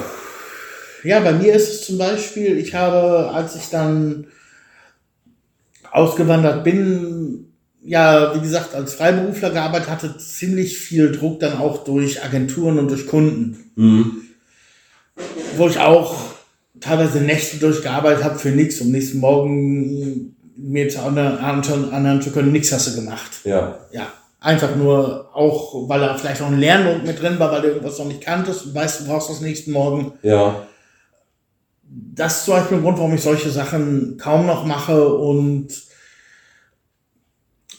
Ja, 1.03 1.19
bei 1.19 1.33
mir 1.33 1.53
ist 1.53 1.69
es 1.69 1.85
zum 1.85 1.97
Beispiel, 1.97 2.57
ich 2.57 2.73
habe, 2.73 3.29
als 3.31 3.55
ich 3.55 3.69
dann 3.69 4.27
ausgewandert 5.91 6.63
bin, 6.63 7.50
ja, 7.83 8.35
wie 8.35 8.41
gesagt, 8.41 8.75
als 8.75 8.93
Freiberufler 8.93 9.49
gearbeitet 9.49 9.89
hatte, 9.89 10.17
ziemlich 10.17 10.77
viel 10.77 11.11
Druck 11.11 11.39
dann 11.39 11.57
auch 11.57 11.83
durch 11.83 12.23
Agenturen 12.23 12.79
und 12.79 12.89
durch 12.89 13.07
Kunden. 13.07 13.71
Mhm. 13.75 14.21
Wo 15.57 15.67
ich 15.67 15.79
auch 15.79 16.15
teilweise 16.79 17.21
Nächte 17.21 17.57
durchgearbeitet 17.57 18.23
habe 18.23 18.39
für 18.39 18.49
nichts, 18.49 18.81
um 18.81 18.91
nächsten 18.91 19.19
Morgen 19.19 20.35
mir 20.57 20.89
zu 20.89 21.01
anderen, 21.01 22.21
zu 22.21 22.31
können, 22.31 22.51
nichts 22.51 22.71
hast 22.71 22.87
du 22.87 22.95
gemacht. 23.01 23.31
Ja, 23.43 23.79
Ja, 23.91 24.07
einfach 24.39 24.75
nur 24.75 25.29
auch, 25.33 25.87
weil 25.89 26.01
da 26.01 26.17
vielleicht 26.17 26.41
auch 26.41 26.47
ein 26.47 26.59
Lerndruck 26.59 27.03
mit 27.03 27.21
drin 27.21 27.39
war, 27.39 27.51
weil 27.51 27.61
du 27.61 27.67
irgendwas 27.69 27.97
noch 27.97 28.05
nicht 28.05 28.21
kanntest 28.21 28.65
und 28.65 28.75
weißt, 28.75 29.01
du 29.01 29.05
brauchst 29.05 29.29
das 29.29 29.41
nächsten 29.41 29.71
Morgen. 29.71 30.13
ja, 30.21 30.67
das 32.13 32.37
ist 32.37 32.45
zum 32.45 32.53
Beispiel 32.53 32.77
ein 32.77 32.83
Grund, 32.83 32.97
warum 32.97 33.13
ich 33.13 33.21
solche 33.21 33.49
Sachen 33.49 34.17
kaum 34.17 34.45
noch 34.45 34.65
mache 34.65 35.13
und 35.13 35.67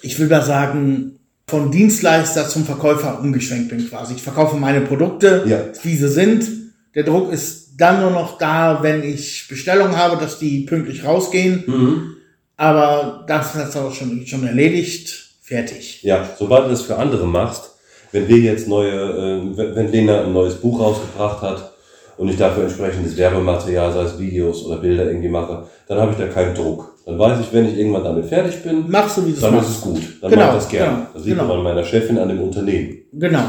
ich 0.03 0.19
will 0.19 0.29
da 0.29 0.43
sagen, 0.43 1.19
von 1.47 1.71
Dienstleister 1.71 2.49
zum 2.49 2.65
Verkäufer 2.65 3.21
umgeschwenkt 3.21 3.69
bin 3.69 3.89
quasi. 3.89 4.15
Ich 4.15 4.23
verkaufe 4.23 4.57
meine 4.57 4.81
Produkte, 4.81 5.45
Ja. 5.47 5.61
wie 5.83 5.97
sie 5.97 6.09
sind. 6.09 6.47
Der 6.95 7.05
Druck 7.05 7.33
ist 7.33 7.71
dann 7.77 8.01
nur 8.01 8.11
noch 8.11 8.39
da, 8.39 8.79
wenn 8.83 9.03
ich 9.03 9.47
Bestellungen 9.49 9.97
habe, 9.97 10.17
dass 10.17 10.39
die 10.39 10.61
pünktlich 10.61 11.05
rausgehen. 11.05 11.65
mhm. 11.67 12.17
Aber 12.57 13.25
das 13.27 13.55
ist 13.57 13.77
auch 13.77 13.93
schon, 13.93 14.27
schon 14.27 14.47
erledigt. 14.47 15.31
Fertig. 15.43 16.03
ja. 16.03 16.29
Sobald 16.39 16.67
du 16.67 16.71
das 16.71 16.83
für 16.83 16.97
andere 16.97 17.27
machst, 17.27 17.71
wenn 18.13 18.29
wir 18.29 18.39
jetzt 18.39 18.69
neue, 18.69 18.93
äh, 18.93 19.75
wenn 19.75 19.91
Lena 19.91 20.25
ein 20.25 20.33
neues 20.33 20.55
Buch 20.55 20.79
rausgebracht 20.81 21.43
hat 21.43 21.72
und 22.19 22.29
ich 22.29 22.37
dafür 22.37 22.65
entsprechendes 22.65 23.17
Werbematerial, 23.17 23.93
sei 23.93 24.03
es 24.03 24.19
Videos 24.19 24.65
oder 24.67 24.77
Bilder 24.77 25.07
irgendwie 25.07 25.29
mache, 25.29 25.65
dann 25.89 25.99
habe 26.01 26.13
ich 26.13 26.19
da 26.19 26.27
keinen 26.27 26.55
Druck. 26.55 26.93
Dann 27.05 27.19
weiß 27.19 27.41
ich, 27.41 27.53
wenn 27.53 27.67
ich 27.69 27.77
irgendwann 27.77 28.05
damit 28.05 28.27
fertig 28.27 28.63
bin, 28.63 28.89
Machst 28.91 29.17
du, 29.17 29.27
wie 29.27 29.33
dann 29.33 29.51
ist 29.55 29.57
machst. 29.57 29.71
es 29.71 29.81
gut. 29.81 30.03
Dann 30.21 30.31
Genau, 30.31 30.43
mache 30.47 30.57
ich 30.57 30.63
das 30.63 30.69
gerne. 30.71 30.93
genau, 30.97 31.07
Das 31.15 31.23
sieht 31.25 31.33
genau. 31.33 31.47
man 31.49 31.57
an 31.59 31.63
meiner 31.65 31.85
Chefin, 31.85 32.19
an 32.19 32.29
dem 32.29 32.41
Unternehmen. 32.43 32.97
Genau. 33.13 33.43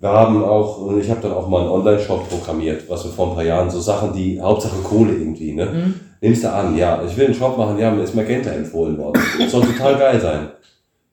Wir 0.00 0.08
haben 0.10 0.44
auch, 0.44 0.78
und 0.82 1.00
ich 1.00 1.10
habe 1.10 1.20
dann 1.20 1.32
auch 1.32 1.48
mal 1.48 1.62
einen 1.62 1.70
Online-Shop 1.70 2.28
programmiert, 2.28 2.88
was 2.88 3.04
wir 3.04 3.10
vor 3.10 3.30
ein 3.30 3.34
paar 3.34 3.44
Jahren, 3.44 3.68
so 3.68 3.80
Sachen, 3.80 4.12
die 4.12 4.40
Hauptsache 4.40 4.76
Kohle 4.82 5.12
irgendwie, 5.12 5.52
ne? 5.52 5.66
Mhm. 5.66 5.94
Nimmst 6.20 6.44
du 6.44 6.52
an, 6.52 6.76
ja, 6.76 7.02
ich 7.06 7.16
will 7.16 7.26
einen 7.26 7.34
Shop 7.34 7.58
machen, 7.58 7.78
ja, 7.78 7.90
mir 7.90 8.02
ist 8.02 8.14
Magenta 8.14 8.50
empfohlen 8.50 8.96
worden. 8.96 9.20
Das 9.40 9.50
soll 9.50 9.62
total 9.62 9.96
geil 9.98 10.20
sein. 10.20 10.48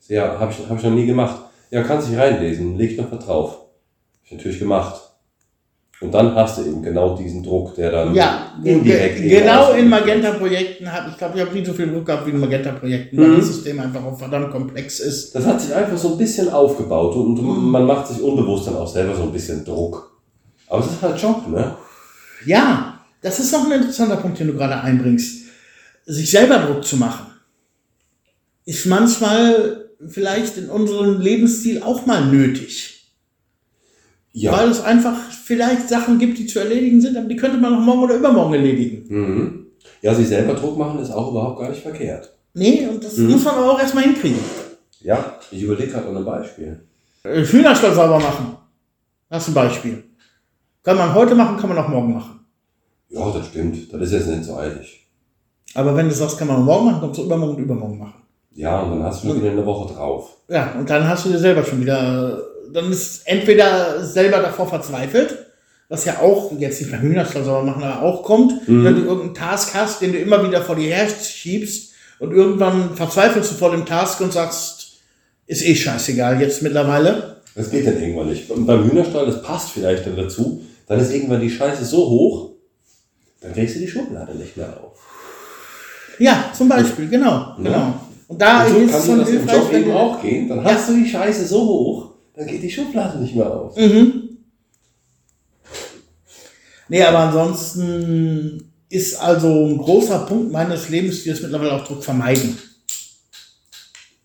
Ja, 0.07 0.39
habe 0.39 0.51
ich, 0.51 0.69
hab 0.69 0.77
ich 0.77 0.83
noch 0.83 0.91
nie 0.91 1.05
gemacht. 1.07 1.35
Ja, 1.71 1.81
kannst 1.81 2.09
dich 2.09 2.17
reinlesen, 2.17 2.77
leg 2.77 2.91
ich 2.91 2.97
noch 2.97 3.11
was 3.11 3.25
drauf. 3.25 3.49
Hab 3.51 4.25
ich 4.25 4.31
natürlich 4.33 4.59
gemacht. 4.59 5.01
Und 6.05 6.11
dann 6.13 6.35
hast 6.35 6.57
du 6.59 6.63
eben 6.65 6.81
genau 6.83 7.15
diesen 7.17 7.41
Druck, 7.43 7.75
der 7.75 7.91
dann 7.91 8.13
Ja, 8.13 8.53
indirekt 8.63 9.17
ge- 9.17 9.39
genau 9.41 9.71
in. 9.73 9.89
Magenta-Projekten 9.89 10.91
habe 10.91 11.09
ich 11.09 11.17
glaube, 11.17 11.33
ich 11.37 11.41
habe 11.45 11.55
nie 11.57 11.65
so 11.65 11.73
viel 11.73 11.87
Druck 11.91 12.05
gehabt 12.05 12.27
wie 12.27 12.31
in 12.31 12.39
Magenta-Projekten, 12.39 13.17
weil 13.17 13.27
Mhm. 13.29 13.37
das 13.37 13.47
System 13.47 13.79
einfach 13.79 14.03
auch 14.03 14.17
verdammt 14.17 14.51
komplex 14.51 14.99
ist. 14.99 15.33
Das 15.33 15.45
hat 15.45 15.59
sich 15.61 15.73
einfach 15.73 15.97
so 15.97 16.11
ein 16.13 16.17
bisschen 16.17 16.49
aufgebaut 16.49 17.15
und 17.15 17.41
Mhm. 17.41 17.71
man 17.71 17.85
macht 17.85 18.07
sich 18.07 18.21
unbewusst 18.21 18.67
dann 18.67 18.75
auch 18.77 18.87
selber 18.87 19.15
so 19.15 19.23
ein 19.23 19.31
bisschen 19.31 19.65
Druck. 19.65 20.11
Aber 20.67 20.81
es 20.85 20.91
ist 20.91 21.01
halt 21.01 21.19
Job, 21.21 21.47
ne? 21.49 21.75
Ja, 22.45 22.99
das 23.21 23.39
ist 23.39 23.51
noch 23.51 23.65
ein 23.65 23.71
interessanter 23.79 24.17
Punkt, 24.17 24.39
den 24.39 24.47
du 24.47 24.53
gerade 24.53 24.79
einbringst. 24.81 25.45
Sich 26.05 26.29
selber 26.29 26.57
Druck 26.59 26.83
zu 26.85 26.97
machen, 26.97 27.25
ist 28.65 28.85
manchmal 28.85 29.85
vielleicht 30.07 30.57
in 30.57 30.69
unserem 30.69 31.19
Lebensstil 31.19 31.81
auch 31.81 32.05
mal 32.05 32.25
nötig. 32.25 32.94
Ja. 34.37 34.51
Weil 34.51 34.69
es 34.69 34.81
einfach 34.83 35.15
vielleicht 35.31 35.87
Sachen 35.87 36.19
gibt, 36.19 36.37
die 36.37 36.45
zu 36.45 36.59
erledigen 36.59 36.99
sind, 36.99 37.15
aber 37.15 37.25
die 37.27 37.37
könnte 37.37 37.57
man 37.57 37.71
noch 37.71 37.79
morgen 37.79 38.03
oder 38.03 38.15
übermorgen 38.15 38.53
erledigen. 38.53 39.05
Mhm. 39.07 39.65
Ja, 40.01 40.13
sich 40.13 40.27
selber 40.27 40.53
Druck 40.55 40.77
machen 40.77 40.99
ist 40.99 41.09
auch 41.11 41.31
überhaupt 41.31 41.57
gar 41.59 41.69
nicht 41.69 41.81
verkehrt. 41.81 42.35
Nee, 42.53 42.85
und 42.85 43.01
das 43.01 43.15
Mhm. 43.15 43.31
muss 43.31 43.45
man 43.45 43.55
aber 43.55 43.71
auch 43.71 43.79
erstmal 43.79 44.03
hinkriegen. 44.03 44.39
Ja, 44.99 45.35
ich 45.51 45.61
überlege 45.63 45.89
gerade 45.91 46.07
an 46.09 46.17
einem 46.17 46.25
Beispiel. 46.25 46.81
Äh, 47.23 47.45
Hühnerstall 47.45 47.93
sauber 47.93 48.19
machen. 48.19 48.57
Das 49.29 49.43
ist 49.43 49.49
ein 49.49 49.53
Beispiel. 49.53 50.03
Kann 50.83 50.97
man 50.97 51.13
heute 51.13 51.33
machen, 51.33 51.55
kann 51.57 51.69
man 51.69 51.77
auch 51.77 51.87
morgen 51.87 52.13
machen. 52.15 52.39
Ja, 53.07 53.31
das 53.31 53.47
stimmt. 53.47 53.93
Das 53.93 54.01
ist 54.01 54.11
jetzt 54.11 54.27
nicht 54.27 54.43
so 54.43 54.57
eilig. 54.57 55.07
Aber 55.75 55.95
wenn 55.95 56.09
du 56.09 56.13
sagst, 56.13 56.37
kann 56.37 56.49
man 56.49 56.61
morgen 56.65 56.87
machen, 56.87 56.99
kannst 57.01 57.19
du 57.19 57.23
übermorgen 57.23 57.55
und 57.55 57.61
übermorgen 57.63 57.99
machen. 57.99 58.21
Ja, 58.53 58.81
und 58.81 58.91
dann 58.91 59.03
hast 59.03 59.23
du 59.23 59.29
schon 59.29 59.41
wieder 59.41 59.51
eine 59.51 59.65
Woche 59.65 59.93
drauf. 59.93 60.37
Ja, 60.49 60.73
und 60.77 60.89
dann 60.89 61.07
hast 61.07 61.25
du 61.25 61.29
dir 61.29 61.39
selber 61.39 61.63
schon 61.63 61.79
wieder, 61.81 62.37
dann 62.75 62.91
ist 62.91 63.21
entweder 63.25 64.03
selber 64.05 64.37
davor 64.39 64.67
verzweifelt, 64.67 65.37
was 65.89 66.05
ja 66.05 66.19
auch 66.19 66.51
jetzt 66.59 66.81
nicht 66.81 66.91
beim 66.91 67.01
Hühnerstall 67.01 67.43
sauber 67.43 67.63
machen, 67.63 67.83
aber 67.83 68.01
auch 68.03 68.23
kommt, 68.23 68.67
Mhm. 68.67 68.83
wenn 68.83 68.95
du 68.95 69.01
irgendeinen 69.03 69.33
Task 69.35 69.73
hast, 69.75 70.01
den 70.01 70.11
du 70.13 70.19
immer 70.19 70.43
wieder 70.47 70.61
vor 70.61 70.75
dir 70.75 70.93
her 70.95 71.07
schiebst 71.09 71.93
und 72.19 72.31
irgendwann 72.31 72.95
verzweifelst 72.95 73.51
du 73.51 73.55
vor 73.55 73.71
dem 73.71 73.85
Task 73.85 74.21
und 74.21 74.33
sagst, 74.33 74.93
ist 75.47 75.63
eh 75.65 75.75
scheißegal 75.75 76.41
jetzt 76.41 76.61
mittlerweile. 76.63 77.37
Das 77.55 77.69
geht 77.69 77.85
dann 77.87 78.01
irgendwann 78.01 78.29
nicht. 78.29 78.49
Und 78.49 78.65
beim 78.65 78.83
Hühnerstall, 78.89 79.27
das 79.27 79.41
passt 79.43 79.69
vielleicht 79.71 80.05
dann 80.07 80.15
dazu, 80.17 80.61
dann 80.87 80.99
ist 80.99 81.13
irgendwann 81.13 81.39
die 81.41 81.49
Scheiße 81.49 81.85
so 81.85 82.09
hoch, 82.09 82.49
dann 83.41 83.53
kriegst 83.53 83.75
du 83.75 83.79
die 83.79 83.87
Schublade 83.87 84.33
nicht 84.35 84.57
mehr 84.57 84.69
auf. 84.83 84.97
Ja, 86.17 86.45
zum 86.57 86.67
Beispiel, 86.69 87.07
genau, 87.09 87.29
Ja. 87.31 87.57
genau. 87.61 87.93
Und 88.27 88.41
da 88.41 88.63
Und 88.65 88.71
so 88.71 88.77
ist 88.79 88.91
kann 88.91 88.99
es 88.99 89.05
schon 89.05 89.19
das 89.19 89.29
im 89.29 89.47
Job 89.47 89.71
eben 89.73 89.91
auch 89.91 90.21
gehen. 90.21 90.49
Dann 90.49 90.63
Ja. 90.63 90.73
hast 90.73 90.89
du 90.89 90.93
die 90.95 91.07
Scheiße 91.07 91.45
so 91.45 91.59
hoch, 91.61 92.07
dann 92.35 92.47
geht 92.47 92.63
die 92.63 92.71
Schublade 92.71 93.19
nicht 93.19 93.35
mehr 93.35 93.51
auf. 93.51 93.75
Mhm. 93.77 94.29
Nee, 96.87 97.03
aber 97.03 97.19
ansonsten 97.19 98.71
ist 98.89 99.15
also 99.19 99.65
ein 99.65 99.77
großer 99.77 100.19
Punkt 100.19 100.51
meines 100.51 100.89
Lebensstils 100.89 101.41
mittlerweile 101.41 101.73
auch 101.73 101.85
Druck 101.87 102.03
vermeiden. 102.03 102.57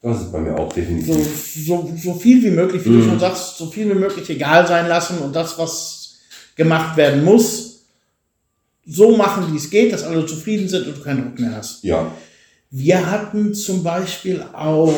Das 0.02 0.20
ist 0.22 0.32
bei 0.32 0.40
mir 0.40 0.54
auch 0.58 0.70
So, 0.72 0.80
definitiv. 0.80 1.64
so, 1.66 1.92
so 2.02 2.14
viel 2.14 2.42
wie 2.42 2.50
möglich, 2.50 2.84
wie 2.84 2.88
du 2.90 2.94
Mhm. 2.96 3.08
schon 3.10 3.20
sagst, 3.20 3.56
so 3.58 3.66
viel 3.70 3.88
wie 3.90 3.98
möglich 3.98 4.28
egal 4.30 4.66
sein 4.66 4.88
lassen 4.88 5.18
und 5.18 5.34
das, 5.36 5.58
was 5.58 6.14
gemacht 6.56 6.96
werden 6.96 7.24
muss, 7.24 7.84
so 8.86 9.16
machen, 9.16 9.52
wie 9.52 9.56
es 9.56 9.70
geht, 9.70 9.92
dass 9.92 10.02
alle 10.04 10.24
zufrieden 10.26 10.68
sind 10.68 10.86
und 10.86 10.98
du 10.98 11.02
keinen 11.02 11.24
Druck 11.28 11.38
mehr 11.38 11.54
hast. 11.54 11.84
Ja. 11.84 12.10
Wir 12.70 13.10
hatten 13.10 13.54
zum 13.54 13.82
Beispiel 13.82 14.42
auch 14.52 14.94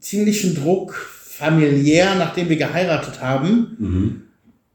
ziemlichen 0.00 0.54
Druck 0.54 0.94
familiär, 1.38 2.14
nachdem 2.16 2.48
wir 2.48 2.56
geheiratet 2.56 3.20
haben, 3.22 3.76
Mhm. 3.78 4.22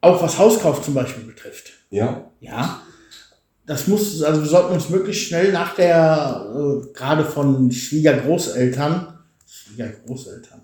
auch 0.02 0.22
was 0.22 0.38
Hauskauf 0.38 0.82
zum 0.82 0.94
Beispiel 0.94 1.24
betrifft. 1.26 1.72
Ja. 1.90 2.26
Ja, 2.40 2.82
das 3.66 3.88
muss, 3.88 4.22
also 4.24 4.42
wir 4.42 4.50
sollten 4.50 4.74
uns 4.74 4.90
möglichst 4.90 5.24
schnell 5.28 5.52
nach 5.52 5.76
der, 5.76 6.46
äh, 6.56 6.94
gerade 6.94 7.24
von 7.26 7.72
Schwiegergroßeltern, 7.72 9.08
Schwiegergroßeltern, 9.48 10.62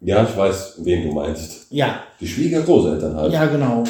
Ja, 0.00 0.22
ich 0.28 0.36
weiß, 0.36 0.74
wen 0.78 1.08
du 1.08 1.14
meinst. 1.14 1.66
ja, 1.70 2.02
Die 2.20 2.28
Schwiegergroßeltern 2.28 3.16
halt. 3.16 3.32
ja 3.32 3.46
genau. 3.46 3.84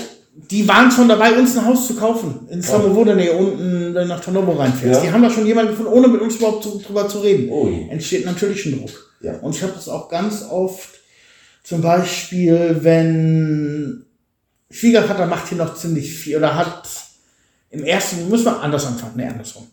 Die 0.51 0.67
waren 0.67 0.91
schon 0.91 1.09
dabei, 1.09 1.39
uns 1.39 1.57
ein 1.57 1.65
Haus 1.65 1.87
zu 1.87 1.95
kaufen. 1.95 2.49
In 2.51 2.61
Samowode, 2.61 3.15
nee, 3.15 3.29
unten 3.31 3.93
nach 3.93 4.19
Tonobo 4.21 4.53
reinfährst. 4.53 5.01
Ja. 5.03 5.07
Die 5.09 5.13
haben 5.13 5.23
da 5.23 5.31
schon 5.31 5.47
jemanden 5.47 5.71
gefunden, 5.71 5.93
ohne 5.93 6.09
mit 6.09 6.21
uns 6.21 6.37
überhaupt 6.37 6.65
zu, 6.65 6.81
drüber 6.85 7.09
zu 7.09 7.21
reden. 7.21 7.49
Oh. 7.51 7.69
Entsteht 7.89 8.25
natürlich 8.27 8.67
ein 8.67 8.79
Druck. 8.81 9.13
Ja. 9.21 9.39
Und 9.39 9.55
ich 9.55 9.63
habe 9.63 9.73
das 9.75 9.89
auch 9.89 10.09
ganz 10.09 10.45
oft, 10.51 10.89
zum 11.65 11.81
Beispiel, 11.81 12.79
wenn 12.83 14.05
Schwiegervater 14.71 15.27
macht 15.27 15.49
hier 15.49 15.59
noch 15.59 15.75
ziemlich 15.75 16.15
viel 16.15 16.37
oder 16.37 16.55
hat 16.55 16.89
im 17.71 17.85
ersten, 17.85 18.29
müssen 18.29 18.45
wir 18.45 18.61
anders 18.61 18.87
anfangen, 18.87 19.15
nee, 19.17 19.27
andersrum. 19.27 19.67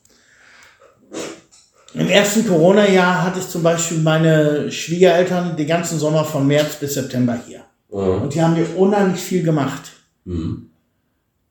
Im 1.94 2.08
ersten 2.08 2.48
Corona-Jahr 2.48 3.24
hatte 3.24 3.40
ich 3.40 3.50
zum 3.50 3.62
Beispiel 3.62 3.98
meine 3.98 4.72
Schwiegereltern 4.72 5.58
den 5.58 5.68
ganzen 5.68 6.00
Sommer 6.00 6.24
von 6.24 6.48
März 6.48 6.76
bis 6.76 6.94
September 6.94 7.38
hier. 7.46 7.66
Mhm. 7.92 8.22
Und 8.22 8.34
die 8.34 8.42
haben 8.42 8.56
hier 8.56 8.78
unheimlich 8.78 9.20
viel 9.20 9.44
gemacht. 9.44 9.92
Mhm. 10.24 10.70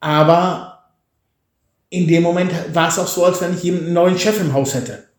Aber 0.00 0.94
in 1.90 2.08
dem 2.08 2.22
Moment 2.22 2.52
war 2.72 2.88
es 2.88 2.98
auch 2.98 3.06
so, 3.06 3.26
als 3.26 3.42
wenn 3.42 3.54
ich 3.54 3.70
einen 3.70 3.92
neuen 3.92 4.18
Chef 4.18 4.40
im 4.40 4.54
Haus 4.54 4.72
hätte. 4.72 5.09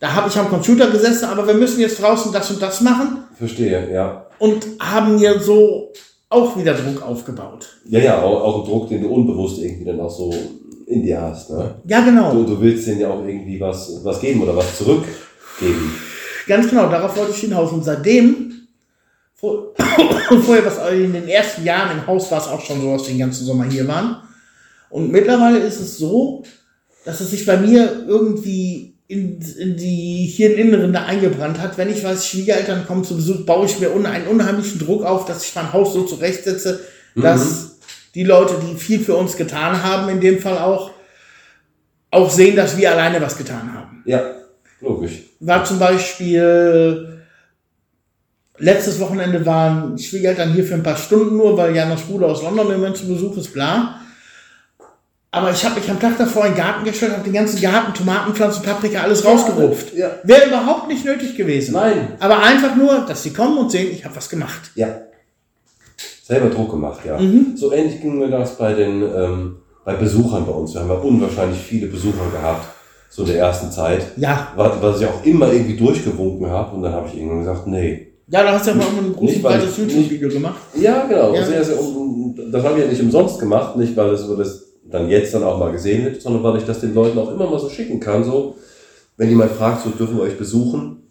Da 0.00 0.12
habe 0.12 0.28
ich 0.28 0.36
am 0.36 0.48
Computer 0.48 0.90
gesessen, 0.90 1.26
aber 1.26 1.46
wir 1.46 1.54
müssen 1.54 1.80
jetzt 1.80 2.00
draußen 2.00 2.32
das 2.32 2.50
und 2.50 2.60
das 2.60 2.80
machen 2.80 3.24
Verstehe, 3.38 3.92
ja. 3.92 4.26
und 4.38 4.66
haben 4.80 5.18
hier 5.18 5.40
so 5.40 5.92
auch 6.28 6.56
wieder 6.56 6.74
Druck 6.74 7.02
aufgebaut. 7.02 7.66
Ja, 7.86 8.00
ja, 8.00 8.22
auch, 8.22 8.42
auch 8.42 8.60
ein 8.60 8.70
Druck, 8.70 8.88
den 8.88 9.02
du 9.02 9.08
unbewusst 9.08 9.58
irgendwie 9.58 9.84
dann 9.84 10.00
auch 10.00 10.10
so 10.10 10.34
in 10.86 11.02
dir 11.02 11.20
hast. 11.20 11.50
Ne? 11.50 11.76
Ja, 11.86 12.04
genau. 12.04 12.32
Du, 12.32 12.44
du 12.44 12.60
willst 12.60 12.86
denen 12.86 13.00
ja 13.00 13.10
auch 13.10 13.24
irgendwie 13.24 13.60
was, 13.60 14.00
was 14.02 14.20
geben 14.20 14.42
oder 14.42 14.56
was 14.56 14.78
zurückgeben. 14.78 15.94
Ganz 16.46 16.68
genau, 16.68 16.88
darauf 16.88 17.16
wollte 17.16 17.32
ich 17.32 17.38
hinaus. 17.38 17.72
Und 17.72 17.84
seitdem, 17.84 18.66
vor, 19.34 19.74
vorher, 20.44 20.66
was 20.66 20.78
in 20.92 21.12
den 21.12 21.28
ersten 21.28 21.64
Jahren 21.64 21.98
im 21.98 22.06
Haus 22.06 22.30
war 22.30 22.38
es 22.38 22.48
auch 22.48 22.60
schon 22.60 22.80
so, 22.80 22.92
dass 22.92 23.06
wir 23.06 23.14
den 23.14 23.20
ganzen 23.20 23.44
Sommer 23.44 23.64
hier 23.64 23.86
waren. 23.88 24.16
Und 24.90 25.10
mittlerweile 25.10 25.58
ist 25.58 25.80
es 25.80 25.98
so, 25.98 26.42
dass 27.04 27.20
es 27.20 27.30
sich 27.30 27.46
bei 27.46 27.56
mir 27.56 28.04
irgendwie 28.06 28.93
in, 29.06 29.40
in 29.58 29.76
die 29.76 30.26
Hirninneren 30.26 30.92
da 30.92 31.04
eingebrannt 31.04 31.60
hat. 31.60 31.76
Wenn 31.76 31.90
ich 31.90 32.02
weiß, 32.02 32.26
Schwiegereltern 32.26 32.86
kommen 32.86 33.04
zu 33.04 33.16
Besuch, 33.16 33.44
baue 33.44 33.66
ich 33.66 33.78
mir 33.78 33.94
un 33.94 34.06
einen 34.06 34.26
unheimlichen 34.26 34.78
Druck 34.78 35.04
auf, 35.04 35.26
dass 35.26 35.44
ich 35.46 35.54
mein 35.54 35.72
Haus 35.72 35.92
so 35.92 36.04
zurechtsetze, 36.04 36.80
dass 37.14 37.78
die 38.14 38.24
Leute, 38.24 38.54
die 38.62 38.76
viel 38.76 39.00
für 39.00 39.14
uns 39.14 39.36
getan 39.36 39.82
haben, 39.82 40.08
in 40.08 40.20
dem 40.20 40.38
Fall 40.38 40.58
auch, 40.58 40.90
auch 42.10 42.30
sehen, 42.30 42.56
dass 42.56 42.76
wir 42.76 42.90
alleine 42.92 43.20
was 43.20 43.36
getan 43.36 43.72
haben 43.74 44.02
Ja, 44.06 44.22
logisch. 44.80 45.22
war 45.40 45.64
zum 45.64 45.78
Beispiel 45.78 47.22
letztes 48.58 49.00
Wochenende 49.00 49.44
waren 49.44 49.98
Schwiegereltern 49.98 50.52
hier 50.52 50.64
für 50.64 50.74
ein 50.74 50.82
paar 50.82 50.96
Stunden 50.96 51.36
nur, 51.36 51.56
weil 51.56 51.74
Janos 51.74 52.02
Bruder 52.02 52.28
aus 52.28 52.42
London 52.42 52.70
im 52.70 52.80
Moment 52.80 52.96
zu 52.96 53.06
Besuch 53.06 53.36
ist, 53.36 53.52
bla. 53.52 54.00
Aber 55.34 55.50
ich 55.50 55.64
habe 55.64 55.80
mich 55.80 55.90
am 55.90 55.98
Tag 55.98 56.16
davor 56.16 56.46
in 56.46 56.52
den 56.52 56.58
Garten 56.58 56.84
gestellt, 56.84 57.12
habe 57.12 57.24
den 57.24 57.32
ganzen 57.32 57.60
Garten, 57.60 57.92
Tomatenpflanzen, 57.92 58.62
Paprika, 58.62 59.00
alles 59.00 59.24
rausgerupft. 59.24 59.92
Ja. 59.94 60.12
Wäre 60.22 60.46
überhaupt 60.46 60.86
nicht 60.86 61.04
nötig 61.04 61.36
gewesen. 61.36 61.72
Nein. 61.74 62.12
Aber 62.20 62.40
einfach 62.40 62.76
nur, 62.76 63.04
dass 63.06 63.24
sie 63.24 63.32
kommen 63.32 63.58
und 63.58 63.70
sehen, 63.70 63.90
ich 63.92 64.04
habe 64.04 64.14
was 64.14 64.28
gemacht. 64.28 64.70
Ja. 64.76 64.88
Selber 66.22 66.50
Druck 66.50 66.70
gemacht, 66.70 67.00
ja. 67.04 67.18
So 67.56 67.72
ähnlich 67.72 68.00
ging 68.00 68.18
mir 68.18 68.30
das 68.30 68.56
bei 68.56 68.74
den 68.74 69.02
ähm, 69.02 69.56
bei 69.84 69.94
Besuchern 69.94 70.46
bei 70.46 70.52
uns. 70.52 70.72
Wir 70.72 70.82
haben 70.82 70.88
ja 70.88 70.94
unwahrscheinlich 70.94 71.58
viele 71.58 71.88
Besucher 71.88 72.30
gehabt, 72.32 72.66
so 73.10 73.22
in 73.22 73.28
der 73.28 73.38
ersten 73.38 73.70
Zeit. 73.70 74.02
Ja, 74.16 74.52
Was, 74.56 74.80
was 74.80 75.00
ich 75.00 75.06
auch 75.06 75.24
immer 75.24 75.52
irgendwie 75.52 75.76
durchgewunken 75.76 76.48
habe 76.48 76.76
und 76.76 76.82
dann 76.82 76.92
habe 76.92 77.08
ich 77.08 77.16
irgendwann 77.16 77.40
gesagt, 77.40 77.66
nee. 77.66 78.06
ja, 78.28 78.42
da 78.42 78.52
hast 78.52 78.66
du 78.66 78.70
ja 78.70 78.76
mal 78.76 78.86
ein 78.86 79.12
großes, 79.12 79.42
breites 79.42 79.76
YouTube-Video 79.76 80.28
gemacht. 80.28 80.60
Ja, 80.76 81.06
genau. 81.06 81.34
Ja. 81.34 81.44
Und 81.44 82.52
das 82.52 82.62
habe 82.64 82.78
ich 82.78 82.84
ja 82.84 82.90
nicht 82.90 83.02
umsonst 83.02 83.38
gemacht, 83.38 83.76
nicht 83.76 83.96
weil 83.96 84.10
das, 84.12 84.28
weil 84.28 84.36
das 84.36 84.63
dann 84.94 85.08
jetzt 85.08 85.34
dann 85.34 85.42
auch 85.42 85.58
mal 85.58 85.72
gesehen 85.72 86.04
wird, 86.04 86.22
sondern 86.22 86.44
weil 86.44 86.56
ich 86.56 86.64
das 86.64 86.80
den 86.80 86.94
Leuten 86.94 87.18
auch 87.18 87.30
immer 87.30 87.50
mal 87.50 87.58
so 87.58 87.68
schicken 87.68 87.98
kann. 87.98 88.22
So, 88.22 88.54
wenn 89.16 89.28
jemand 89.28 89.50
fragt, 89.50 89.82
so 89.82 89.90
dürfen 89.90 90.16
wir 90.16 90.22
euch 90.22 90.38
besuchen, 90.38 91.02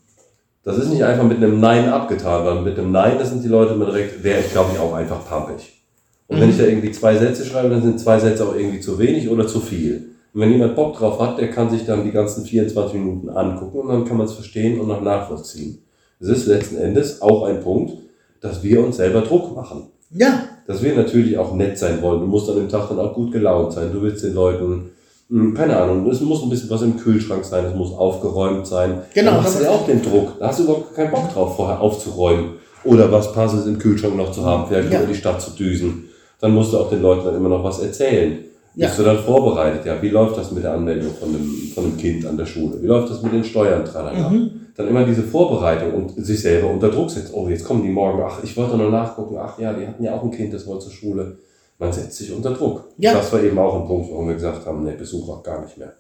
das 0.64 0.78
ist 0.78 0.90
nicht 0.90 1.04
einfach 1.04 1.26
mit 1.26 1.38
einem 1.38 1.60
Nein 1.60 1.90
abgetan, 1.90 2.46
weil 2.46 2.62
mit 2.62 2.80
einem 2.80 2.94
Nein, 2.94 3.18
das 3.20 3.30
sind 3.30 3.44
die 3.44 3.50
Leute 3.50 3.74
immer 3.74 3.86
direkt, 3.86 4.24
wäre 4.24 4.40
ich 4.40 4.52
glaube 4.52 4.72
ich 4.74 4.80
auch 4.80 4.94
einfach 4.94 5.28
pampig. 5.28 5.84
Und 6.28 6.40
wenn 6.40 6.50
ich 6.50 6.58
da 6.58 6.64
irgendwie 6.64 6.92
zwei 6.92 7.18
Sätze 7.18 7.46
schreibe, 7.46 7.70
dann 7.70 7.82
sind 7.82 8.00
zwei 8.00 8.18
Sätze 8.20 8.48
auch 8.48 8.56
irgendwie 8.56 8.80
zu 8.80 8.98
wenig 8.98 9.30
oder 9.30 9.46
zu 9.46 9.60
viel. 9.60 10.12
Und 10.34 10.42
wenn 10.42 10.52
jemand 10.52 10.76
Bock 10.76 10.98
drauf 10.98 11.20
hat, 11.20 11.38
der 11.38 11.50
kann 11.52 11.70
sich 11.70 11.86
dann 11.86 12.06
die 12.06 12.12
ganzen 12.12 12.46
24 12.46 12.96
Minuten 12.96 13.30
angucken 13.30 13.80
und 13.80 13.90
dann 13.90 14.06
kann 14.06 14.16
man 14.16 14.28
es 14.28 14.34
verstehen 14.34 14.80
und 14.80 14.88
noch 14.88 15.02
nachvollziehen. 15.02 15.84
Es 16.22 16.30
ist 16.30 16.48
letzten 16.48 16.78
Endes 16.78 17.22
auch 17.22 17.44
ein 17.44 17.60
Punkt, 17.60 17.98
dass 18.40 18.64
wir 18.64 18.82
uns 18.82 18.96
selber 18.96 19.22
Druck 19.22 19.54
machen. 19.54 19.90
Ja, 20.16 20.44
Dass 20.68 20.82
wir 20.84 20.96
natürlich 20.96 21.38
auch 21.38 21.54
nett 21.56 21.78
sein 21.78 22.02
wollen. 22.02 22.22
Du 22.22 22.26
musst 22.28 22.50
an 22.50 22.56
dem 22.56 22.70
Tag 22.70 22.88
dann 22.90 23.00
auch 23.00 23.14
gut 23.14 23.32
gelaunt 23.32 23.74
sein. 23.74 23.90
Du 23.92 24.02
willst 24.02 24.24
den 24.24 24.34
Leuten, 24.34 24.92
mh, 25.30 25.58
keine 25.58 25.76
Ahnung, 25.78 26.10
es 26.10 26.22
muss 26.22 26.42
ein 26.44 26.50
bisschen 26.50 26.70
was 26.70 26.82
im 26.84 26.98
Kühlschrank 26.98 27.44
sein, 27.44 27.66
es 27.66 27.76
muss 27.76 27.92
aufgeräumt 27.92 28.66
sein. 28.68 29.02
Genau, 29.14 29.32
Dann 29.32 29.44
hast 29.44 29.60
du 29.60 29.64
ja 29.64 29.70
auch 29.72 29.86
den 29.86 30.02
Druck. 30.02 30.40
Da 30.40 30.48
hast 30.48 30.60
du 30.60 30.64
überhaupt 30.64 30.96
keinen 30.96 31.12
Bock 31.12 31.34
drauf, 31.34 31.56
vorher 31.58 31.82
aufzuräumen. 31.82 32.52
Oder 32.86 33.12
was 33.12 33.34
Passendes 33.34 33.66
im 33.68 33.78
Kühlschrank 33.80 34.16
noch 34.16 34.32
zu 34.32 34.46
haben, 34.46 34.66
vielleicht 34.68 34.92
Ja. 34.92 35.00
über 35.00 35.08
die 35.08 35.16
Stadt 35.18 35.42
zu 35.42 35.52
düsen. 35.52 36.06
Dann 36.40 36.54
musst 36.54 36.74
du 36.74 36.78
auch 36.78 36.90
den 36.90 37.02
Leuten 37.02 37.26
dann 37.26 37.36
immer 37.36 37.50
noch 37.50 37.64
was 37.64 37.80
erzählen. 37.80 38.40
Ja. 38.76 38.88
Bist 38.88 39.00
du 39.00 39.04
dann 39.04 39.24
vorbereitet? 39.24 39.86
Ja, 39.86 40.02
wie 40.02 40.10
läuft 40.10 40.38
das 40.38 40.52
mit 40.52 40.64
der 40.64 40.74
Anmeldung 40.74 41.14
von 41.14 41.30
einem, 41.30 41.72
von 41.76 41.86
einem 41.86 41.98
Kind 41.98 42.26
an 42.26 42.38
der 42.38 42.48
Schule? 42.48 42.82
Wie 42.82 42.88
läuft 42.88 43.12
das 43.12 43.22
mit 43.22 43.32
den 43.32 43.44
Steuern? 43.44 43.86
Tralala? 43.86 44.30
Mhm. 44.30 44.62
Dann 44.76 44.88
immer 44.88 45.06
diese 45.06 45.22
Vorbereitung 45.22 45.94
und 45.94 46.26
sich 46.26 46.42
selber 46.42 46.72
unter 46.72 46.90
Druck 46.90 47.12
setzen. 47.12 47.34
Oh, 47.34 47.48
jetzt 47.48 47.66
kommen 47.66 47.84
die 47.84 47.90
morgen. 47.90 48.24
Ach, 48.26 48.44
ich 48.44 48.58
wollte 48.58 48.76
noch 48.76 48.90
nachgucken. 48.90 49.38
Ach 49.38 49.60
ja, 49.60 49.74
die 49.74 49.86
hatten 49.86 50.04
ja 50.04 50.16
auch 50.16 50.24
ein 50.24 50.32
Kind, 50.32 50.54
das 50.54 50.66
wollte 50.66 50.86
zur 50.86 50.94
Schule. 50.94 51.38
Man 51.78 51.94
setzt 51.94 52.18
sich 52.18 52.32
unter 52.32 52.52
Druck. 52.52 52.86
Ja. 52.98 53.14
Das 53.14 53.32
war 53.32 53.44
eben 53.44 53.60
auch 53.60 53.80
ein 53.80 53.88
Punkt, 53.88 54.10
warum 54.10 54.28
wir 54.28 54.36
gesagt 54.36 54.66
haben, 54.66 54.84
nee, 54.84 54.96
Besuch 54.96 55.30
auch 55.30 55.44
gar 55.44 55.62
nicht 55.64 55.78
mehr. 55.78 55.94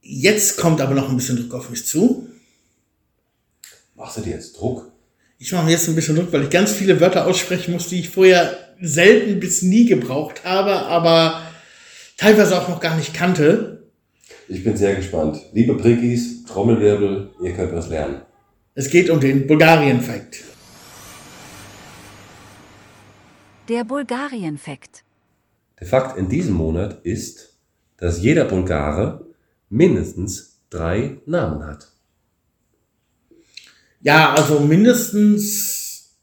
jetzt 0.00 0.56
kommt 0.56 0.80
aber 0.80 0.94
noch 0.94 1.10
ein 1.10 1.16
bisschen 1.16 1.36
Druck 1.36 1.54
auf 1.54 1.68
mich 1.68 1.86
zu. 1.86 2.26
Machst 3.94 4.16
du 4.16 4.22
dir 4.22 4.34
jetzt 4.34 4.58
Druck? 4.58 4.90
Ich 5.38 5.52
mache 5.52 5.66
mir 5.66 5.72
jetzt 5.72 5.88
ein 5.88 5.94
bisschen 5.94 6.16
Druck, 6.16 6.32
weil 6.32 6.44
ich 6.44 6.50
ganz 6.50 6.72
viele 6.72 6.98
Wörter 7.00 7.26
aussprechen 7.26 7.72
muss, 7.72 7.88
die 7.88 8.00
ich 8.00 8.08
vorher 8.08 8.56
selten 8.80 9.40
bis 9.40 9.60
nie 9.60 9.84
gebraucht 9.84 10.44
habe, 10.44 10.86
aber 10.86 11.42
teilweise 12.20 12.60
auch 12.60 12.68
noch 12.68 12.80
gar 12.80 12.96
nicht 12.96 13.14
kannte. 13.14 13.82
Ich 14.46 14.62
bin 14.62 14.76
sehr 14.76 14.94
gespannt. 14.94 15.40
Liebe 15.52 15.74
Prickis, 15.76 16.44
Trommelwirbel, 16.44 17.30
ihr 17.42 17.52
könnt 17.54 17.72
was 17.72 17.88
lernen. 17.88 18.22
Es 18.74 18.90
geht 18.90 19.08
um 19.10 19.20
den 19.20 19.46
Bulgarien-Fact. 19.46 20.44
Der 23.68 23.84
Bulgarien-Fakt. 23.84 25.04
Der 25.80 25.86
Fakt 25.86 26.18
in 26.18 26.28
diesem 26.28 26.54
Monat 26.54 27.00
ist, 27.04 27.56
dass 27.96 28.20
jeder 28.20 28.44
Bulgare 28.44 29.26
mindestens 29.70 30.60
drei 30.68 31.18
Namen 31.26 31.64
hat. 31.64 31.88
Ja, 34.02 34.34
also 34.34 34.60
mindestens 34.60 36.16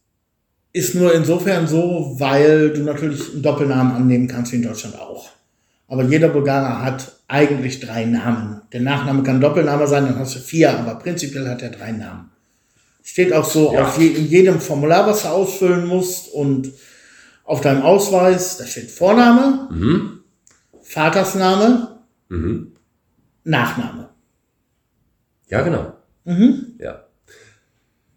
ist 0.74 0.96
nur 0.96 1.14
insofern 1.14 1.68
so, 1.68 2.16
weil 2.20 2.72
du 2.72 2.82
natürlich 2.82 3.34
einen 3.34 3.42
Doppelnamen 3.42 3.94
annehmen 3.94 4.28
kannst, 4.28 4.52
wie 4.52 4.58
in 4.58 4.64
Deutschland 4.64 5.00
auch. 5.00 5.27
Aber 5.88 6.04
jeder 6.04 6.30
Bulgarer 6.30 6.84
hat 6.84 7.14
eigentlich 7.28 7.80
drei 7.80 8.06
Namen. 8.06 8.62
Der 8.74 8.82
Nachname 8.82 9.24
kann 9.24 9.40
Doppelname 9.42 9.88
sein, 9.88 10.06
dann 10.06 10.20
hast 10.20 10.36
du 10.36 10.40
vier, 10.40 10.78
aber 10.78 10.96
prinzipiell 10.96 11.48
hat 11.48 11.62
er 11.62 11.70
drei 11.70 11.92
Namen. 11.92 12.30
Steht 13.04 13.32
auch 13.34 13.46
so 13.50 13.74
Ja. 13.74 13.84
auf 13.86 13.98
je, 13.98 14.08
in 14.08 14.28
jedem 14.28 14.60
Formular, 14.60 15.08
was 15.08 15.22
du 15.24 15.30
ausfüllen 15.30 15.86
musst 15.88 16.30
und 16.34 16.72
auf 17.46 17.62
deinem 17.62 17.82
Ausweis, 17.84 18.58
da 18.58 18.66
steht 18.66 18.92
Vorname, 18.92 19.70
Mhm. 19.72 20.20
Vatersname, 20.82 22.00
Mhm. 22.30 22.74
Nachname. 23.46 24.10
Ja, 25.50 25.62
genau. 25.62 25.94
Mhm. 26.26 26.74
Ja. 26.80 27.06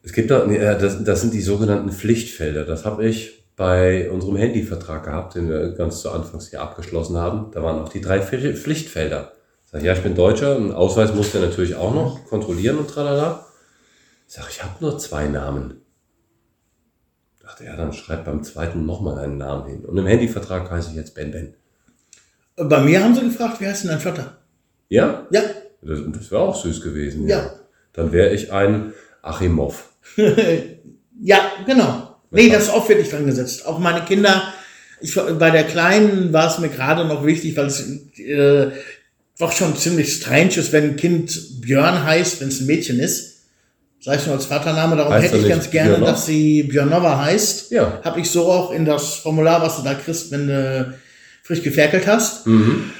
Es 0.02 0.12
gibt 0.12 0.30
da, 0.30 0.44
äh, 0.46 0.76
das, 0.78 1.04
das 1.04 1.20
sind 1.20 1.34
die 1.34 1.42
sogenannten 1.42 1.92
Pflichtfelder. 1.92 2.64
Das 2.64 2.84
habe 2.84 3.06
ich 3.06 3.39
bei 3.60 4.10
unserem 4.10 4.36
Handyvertrag 4.36 5.04
gehabt, 5.04 5.34
den 5.34 5.46
wir 5.50 5.72
ganz 5.72 6.00
zu 6.00 6.10
Anfangs 6.10 6.48
hier 6.48 6.62
abgeschlossen 6.62 7.18
haben. 7.18 7.50
Da 7.52 7.62
waren 7.62 7.78
auch 7.78 7.90
die 7.90 8.00
drei 8.00 8.20
Pfli- 8.20 8.54
Pflichtfelder. 8.56 9.32
Ich 9.66 9.70
sag, 9.70 9.82
ja, 9.82 9.92
ich 9.92 10.02
bin 10.02 10.14
Deutscher, 10.14 10.56
einen 10.56 10.72
Ausweis 10.72 11.12
musst 11.14 11.34
du 11.34 11.40
natürlich 11.40 11.74
auch 11.74 11.94
noch 11.94 12.24
kontrollieren 12.26 12.78
und 12.78 12.88
tralala. 12.88 13.44
Ich 14.26 14.32
sag, 14.34 14.48
ich 14.48 14.62
habe 14.64 14.72
nur 14.80 14.98
zwei 14.98 15.28
Namen. 15.28 15.82
Ich 17.36 17.42
dachte, 17.42 17.64
ja, 17.66 17.76
dann 17.76 17.92
schreib 17.92 18.24
beim 18.24 18.42
zweiten 18.44 18.86
nochmal 18.86 19.18
einen 19.18 19.36
Namen 19.36 19.66
hin. 19.68 19.84
Und 19.84 19.98
im 19.98 20.06
Handyvertrag 20.06 20.70
heiße 20.70 20.88
ich 20.92 20.96
jetzt 20.96 21.14
Ben 21.14 21.30
Ben. 21.30 21.52
Bei 22.56 22.80
mir 22.80 23.04
haben 23.04 23.14
sie 23.14 23.20
gefragt, 23.20 23.60
wie 23.60 23.66
heißt 23.66 23.82
denn 23.84 23.90
dein 23.90 24.00
Vater? 24.00 24.38
Ja? 24.88 25.26
Ja, 25.30 25.42
Das, 25.82 25.98
das 26.14 26.30
wäre 26.30 26.40
auch 26.40 26.56
süß 26.56 26.80
gewesen. 26.80 27.28
Ja. 27.28 27.50
Dann 27.92 28.10
wäre 28.10 28.30
ich 28.30 28.50
ein 28.52 28.94
Achimov. 29.20 29.90
ja, 31.20 31.38
genau. 31.66 32.09
Nee, 32.30 32.48
das 32.50 32.64
ist 32.64 32.70
auch 32.70 32.88
wirklich 32.88 33.10
dran 33.10 33.26
gesetzt. 33.26 33.66
Auch 33.66 33.78
meine 33.78 34.02
Kinder, 34.04 34.42
ich, 35.00 35.14
bei 35.14 35.50
der 35.50 35.64
Kleinen 35.64 36.32
war 36.32 36.48
es 36.48 36.58
mir 36.58 36.68
gerade 36.68 37.04
noch 37.04 37.24
wichtig, 37.26 37.56
weil 37.56 37.66
es 37.66 37.80
äh, 38.18 38.68
doch 39.38 39.52
schon 39.52 39.76
ziemlich 39.76 40.14
strange 40.14 40.56
ist, 40.56 40.72
wenn 40.72 40.84
ein 40.90 40.96
Kind 40.96 41.60
Björn 41.60 42.04
heißt, 42.04 42.40
wenn 42.40 42.48
es 42.48 42.60
ein 42.60 42.66
Mädchen 42.66 43.00
ist. 43.00 43.28
Sei 44.02 44.14
es 44.14 44.26
nur 44.26 44.36
als 44.36 44.46
Vatername, 44.46 44.96
darum 44.96 45.12
Heißt 45.12 45.26
hätte 45.26 45.38
ich 45.38 45.48
ganz 45.48 45.70
gerne, 45.70 45.90
Björnov? 45.90 46.08
dass 46.08 46.26
sie 46.26 46.62
Björnova 46.62 47.18
heißt. 47.24 47.70
Ja. 47.70 48.00
Habe 48.04 48.20
ich 48.20 48.30
so 48.30 48.50
auch 48.50 48.70
in 48.70 48.84
das 48.84 49.14
Formular, 49.16 49.60
was 49.60 49.76
du 49.76 49.82
da 49.82 49.94
kriegst, 49.94 50.30
wenn 50.30 50.46
du 50.46 50.94
frisch 51.42 51.62
geferkelt 51.62 52.06
hast, 52.06 52.46
Mhm. 52.46 52.90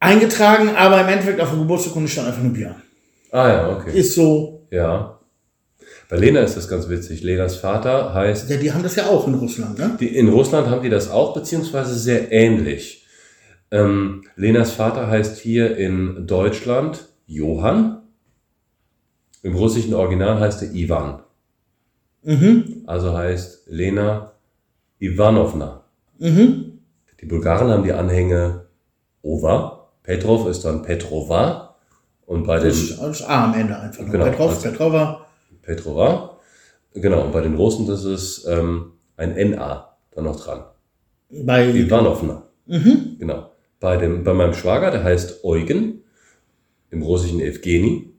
eingetragen, 0.00 0.70
aber 0.76 1.00
im 1.02 1.08
Endeffekt 1.08 1.40
auf 1.40 1.50
der 1.50 1.58
Geburtsurkunde 1.58 2.08
stand 2.08 2.28
einfach 2.28 2.42
nur 2.42 2.52
Björn. 2.52 2.82
Ah 3.30 3.48
ja, 3.48 3.68
okay. 3.76 3.98
Ist 3.98 4.14
so, 4.14 4.66
Ja. 4.70 5.17
Bei 6.08 6.16
Lena 6.16 6.40
ist 6.40 6.56
das 6.56 6.68
ganz 6.68 6.88
witzig. 6.88 7.22
Lenas 7.22 7.56
Vater 7.56 8.14
heißt, 8.14 8.48
ja, 8.48 8.56
die 8.56 8.72
haben 8.72 8.82
das 8.82 8.96
ja 8.96 9.06
auch 9.08 9.26
in 9.26 9.34
Russland, 9.34 9.78
ne? 9.78 9.96
die, 10.00 10.16
in 10.16 10.28
Russland 10.28 10.68
haben 10.68 10.82
die 10.82 10.88
das 10.88 11.10
auch, 11.10 11.34
beziehungsweise 11.34 11.94
sehr 11.98 12.32
ähnlich. 12.32 13.04
Ähm, 13.70 14.24
Lenas 14.36 14.70
Vater 14.72 15.08
heißt 15.08 15.38
hier 15.38 15.76
in 15.76 16.26
Deutschland 16.26 17.06
Johann. 17.26 18.02
Im 19.42 19.54
russischen 19.54 19.92
Original 19.94 20.40
heißt 20.40 20.62
er 20.62 20.72
Ivan. 20.74 21.20
Mhm, 22.22 22.82
Also 22.86 23.16
heißt 23.16 23.64
Lena 23.68 24.32
Ivanovna. 24.98 25.84
mhm. 26.18 26.64
Die 27.20 27.26
Bulgaren 27.26 27.68
haben 27.68 27.82
die 27.82 27.92
Anhänge 27.92 28.66
Ova. 29.22 29.88
Petrov 30.04 30.48
ist 30.48 30.64
dann 30.64 30.82
Petrova. 30.82 31.74
Und 32.26 32.46
bei 32.46 32.58
den 32.60 32.68
Das 32.68 32.78
ist 32.78 32.98
das 33.02 33.22
A 33.24 33.44
am 33.46 33.54
Ende 33.60 33.76
einfach. 33.78 34.04
Genau, 34.10 34.24
Petrov, 34.24 34.50
also- 34.50 34.70
Petrova. 34.70 35.26
Petrova. 35.68 36.38
Genau, 36.94 37.24
und 37.24 37.32
bei 37.32 37.42
den 37.42 37.54
Russen 37.54 37.86
das 37.86 38.04
ist 38.04 38.46
ähm, 38.48 38.92
ein 39.16 39.34
NA 39.50 39.96
dann 40.14 40.24
noch 40.24 40.40
dran. 40.40 40.64
Bei, 41.30 41.68
Ivanovna. 41.68 42.42
mhm. 42.66 43.16
Genau. 43.18 43.52
Bei, 43.78 43.96
dem, 43.96 44.24
bei 44.24 44.34
meinem 44.34 44.54
Schwager, 44.54 44.90
der 44.90 45.04
heißt 45.04 45.44
Eugen, 45.44 46.02
im 46.90 47.02
russischen 47.02 47.40
Evgeni. 47.40 48.14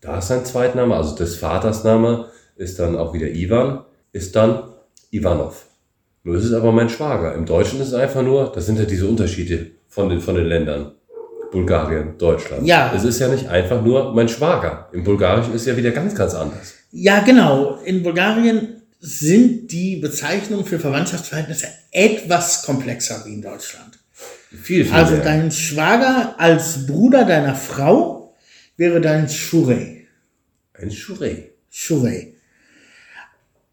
Da 0.00 0.18
ist 0.18 0.28
sein 0.28 0.44
Zweitname, 0.44 0.94
also 0.96 1.14
des 1.16 1.36
Vaters 1.36 1.84
Name 1.84 2.26
ist 2.56 2.78
dann 2.78 2.96
auch 2.96 3.12
wieder 3.12 3.28
Ivan, 3.28 3.84
ist 4.12 4.34
dann 4.36 4.62
Ivanov. 5.10 5.66
Nur 6.22 6.36
ist 6.36 6.44
es 6.44 6.52
aber 6.52 6.72
mein 6.72 6.88
Schwager. 6.88 7.34
Im 7.34 7.44
Deutschen 7.44 7.80
ist 7.80 7.88
es 7.88 7.94
einfach 7.94 8.22
nur, 8.22 8.52
das 8.54 8.66
sind 8.66 8.78
ja 8.78 8.84
diese 8.84 9.08
Unterschiede 9.08 9.72
von 9.88 10.08
den, 10.08 10.20
von 10.20 10.36
den 10.36 10.46
Ländern. 10.46 10.92
Bulgarien, 11.52 12.18
Deutschland. 12.18 12.66
Ja. 12.66 12.92
Es 12.96 13.04
ist 13.04 13.20
ja 13.20 13.28
nicht 13.28 13.46
einfach 13.48 13.80
nur 13.82 14.12
mein 14.14 14.28
Schwager. 14.28 14.88
Im 14.92 15.04
Bulgarischen 15.04 15.54
ist 15.54 15.66
ja 15.66 15.76
wieder 15.76 15.90
ganz, 15.92 16.14
ganz 16.14 16.34
anders. 16.34 16.74
Ja, 16.90 17.20
genau. 17.20 17.78
In 17.84 18.02
Bulgarien 18.02 18.82
sind 18.98 19.68
die 19.70 19.96
Bezeichnungen 19.96 20.64
für 20.64 20.78
Verwandtschaftsverhältnisse 20.80 21.66
etwas 21.92 22.62
komplexer 22.64 23.22
wie 23.26 23.34
in 23.34 23.42
Deutschland. 23.42 23.98
Viel, 24.50 24.84
viel 24.84 24.92
Also 24.94 25.14
mehr. 25.14 25.24
dein 25.24 25.50
Schwager 25.50 26.34
als 26.38 26.86
Bruder 26.86 27.24
deiner 27.24 27.54
Frau 27.54 28.34
wäre 28.76 29.00
dein 29.00 29.28
Schure. 29.28 29.86
Ein 30.74 30.90
Schurei. 30.90 31.50
Schure. 31.70 32.26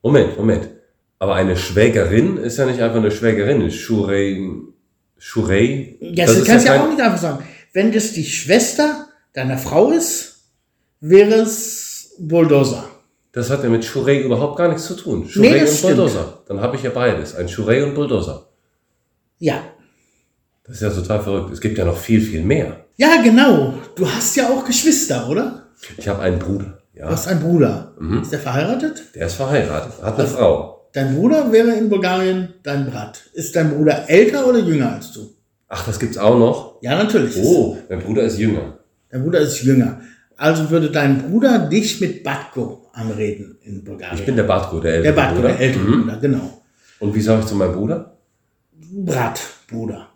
Moment, 0.02 0.38
Moment. 0.38 0.70
Aber 1.20 1.36
eine 1.36 1.58
Schwägerin 1.58 2.38
ist 2.38 2.58
ja 2.58 2.66
nicht 2.66 2.82
einfach 2.82 2.98
eine 2.98 3.12
Schwägerin. 3.12 3.70
Schurei. 3.72 4.40
Schurei. 5.18 5.96
Ja, 6.00 6.26
das, 6.26 6.38
ist 6.38 6.48
kannst 6.48 6.66
du 6.66 6.70
ja 6.72 6.78
kein- 6.78 6.86
auch 6.86 6.90
nicht 6.92 7.02
einfach 7.02 7.18
sagen. 7.18 7.44
Wenn 7.80 7.94
das 7.94 8.12
die 8.12 8.26
Schwester 8.26 9.08
deiner 9.32 9.58
Frau 9.58 9.92
ist, 9.92 10.42
wäre 11.00 11.36
es 11.36 12.14
Bulldozer. 12.20 12.84
Das 13.32 13.50
hat 13.50 13.64
ja 13.64 13.70
mit 13.70 13.86
Schurei 13.86 14.20
überhaupt 14.20 14.58
gar 14.58 14.68
nichts 14.68 14.86
zu 14.86 14.96
tun. 14.96 15.30
Schurei 15.30 15.50
Nee, 15.52 15.62
und 15.62 15.70
stimmt. 15.70 15.96
Bulldozer. 15.96 16.44
Dann 16.50 16.60
habe 16.60 16.76
ich 16.76 16.84
ja 16.84 16.90
beides. 16.90 17.36
Ein 17.36 17.48
Schurei 17.48 17.82
und 17.86 17.96
Bulldozer. 17.96 18.50
Ja. 19.38 19.64
Das 20.66 20.76
ist 20.76 20.82
ja 20.82 20.90
total 20.90 21.22
verrückt. 21.24 21.54
Es 21.54 21.62
gibt 21.62 21.78
ja 21.78 21.86
noch 21.86 21.96
viel, 21.98 22.20
viel 22.22 22.44
mehr. 22.44 22.84
Ja, 22.98 23.22
genau. 23.24 23.76
Du 23.96 24.06
hast 24.06 24.36
ja 24.36 24.50
auch 24.50 24.66
Geschwister, 24.66 25.30
oder? 25.30 25.70
Ich 25.98 26.06
habe 26.10 26.22
einen 26.22 26.38
Bruder. 26.40 26.80
Du 26.94 27.00
Ja. 27.00 27.10
hast 27.10 27.30
einen 27.30 27.40
Bruder. 27.40 27.94
Mhm. 27.98 28.24
Ist 28.24 28.34
der 28.34 28.40
verheiratet? 28.40 29.04
Der 29.16 29.28
ist 29.28 29.36
verheiratet. 29.36 30.04
Hat 30.04 30.20
eine 30.20 30.28
Frau. 30.28 30.90
Dein 30.92 31.16
Bruder 31.16 31.50
wäre 31.54 31.72
in 31.72 31.88
Bulgarien 31.88 32.56
dein 32.62 32.92
Brat. 32.92 33.22
Ist 33.32 33.56
dein 33.56 33.74
Bruder 33.74 34.10
älter 34.10 34.46
oder 34.46 34.60
jünger 34.60 34.92
als 34.96 35.14
du? 35.14 35.34
Ach, 35.70 35.86
das 35.86 36.00
gibt's 36.00 36.18
auch 36.18 36.38
noch? 36.38 36.78
Ja, 36.82 36.98
natürlich. 36.98 37.36
Oh, 37.38 37.78
mein 37.90 38.00
Bruder 38.00 38.24
ist 38.24 38.38
jünger. 38.40 38.80
Dein 39.10 39.24
Bruder 39.24 39.40
ist 39.40 39.62
jünger. 39.64 40.02
Also 40.36 40.70
würde 40.70 40.90
dein 40.90 41.22
Bruder 41.30 41.60
dich 41.60 42.02
mit 42.02 42.24
Batko 42.24 42.90
anreden 42.94 43.58
in 43.64 43.84
Bulgarien. 43.84 44.18
Ich 44.20 44.26
bin 44.26 44.36
der 44.36 44.44
Batko, 44.44 44.80
der 44.80 44.92
der 44.94 44.98
ältere 45.02 45.14
Batko, 45.16 45.36
Bruder. 45.36 45.48
der 45.50 45.60
ältere 45.60 45.84
Mhm. 45.84 46.02
Bruder, 46.02 46.18
genau. 46.18 46.62
Und 47.00 47.14
wie 47.16 47.22
sage 47.22 47.42
ich 47.42 47.46
zu 47.46 47.56
meinem 47.56 47.74
Bruder? 47.74 48.18
Brat, 48.92 49.40
Bruder. 49.70 50.08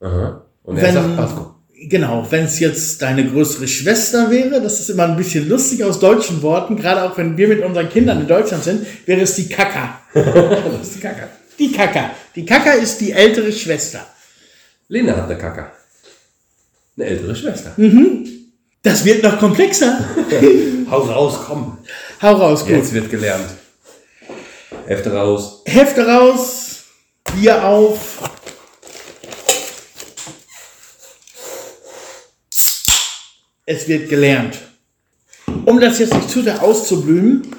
Aha. 0.00 0.42
Und 0.62 0.76
er 0.76 0.82
Wenn- 0.82 0.94
sagt 0.94 1.16
Batko. 1.16 1.54
Genau, 1.80 2.26
wenn 2.28 2.44
es 2.46 2.58
jetzt 2.58 3.00
deine 3.02 3.24
größere 3.24 3.68
Schwester 3.68 4.32
wäre, 4.32 4.60
das 4.60 4.80
ist 4.80 4.90
immer 4.90 5.04
ein 5.04 5.16
bisschen 5.16 5.48
lustig 5.48 5.84
aus 5.84 6.00
deutschen 6.00 6.42
Worten, 6.42 6.74
gerade 6.74 7.04
auch 7.04 7.16
wenn 7.16 7.36
wir 7.36 7.46
mit 7.46 7.62
unseren 7.64 7.88
Kindern 7.88 8.20
in 8.20 8.26
Deutschland 8.26 8.64
sind, 8.64 8.84
wäre 9.06 9.20
es 9.20 9.36
die 9.36 9.48
Kaka. 9.48 10.00
Das 10.12 10.82
ist 10.82 10.96
die 10.96 11.00
Kacke. 11.00 11.28
Die 11.58 11.72
Kaka. 11.72 12.10
Die 12.34 12.46
Kaka 12.46 12.72
ist 12.72 13.00
die 13.00 13.12
ältere 13.12 13.52
Schwester. 13.52 14.06
Lena 14.88 15.16
hat 15.16 15.24
eine 15.24 15.36
Kacke. 15.36 15.70
Eine 16.96 17.06
ältere 17.06 17.34
Schwester. 17.34 17.74
Das 18.82 19.04
wird 19.04 19.22
noch 19.22 19.38
komplexer. 19.38 19.98
Hau 20.90 21.00
raus, 21.00 21.38
komm. 21.46 21.78
Hau 22.22 22.34
raus, 22.34 22.60
gut. 22.60 22.70
Jetzt 22.70 22.92
wird 22.92 23.10
gelernt. 23.10 23.50
Hefte 24.86 25.12
raus. 25.12 25.62
Hefte 25.66 26.06
raus, 26.06 26.84
Bier 27.34 27.64
auf. 27.64 28.18
Es 33.66 33.86
wird 33.86 34.08
gelernt. 34.08 34.58
Um 35.66 35.78
das 35.78 35.98
jetzt 35.98 36.14
nicht 36.14 36.30
zu 36.30 36.42
sehr 36.42 36.62
auszublühen, 36.62 37.54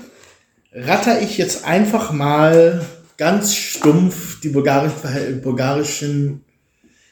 ratter 0.71 1.21
ich 1.21 1.37
jetzt 1.37 1.65
einfach 1.65 2.11
mal 2.11 2.83
ganz 3.19 3.53
stumpf 3.53 4.39
die 4.39 4.47
bulgarischen, 4.47 6.45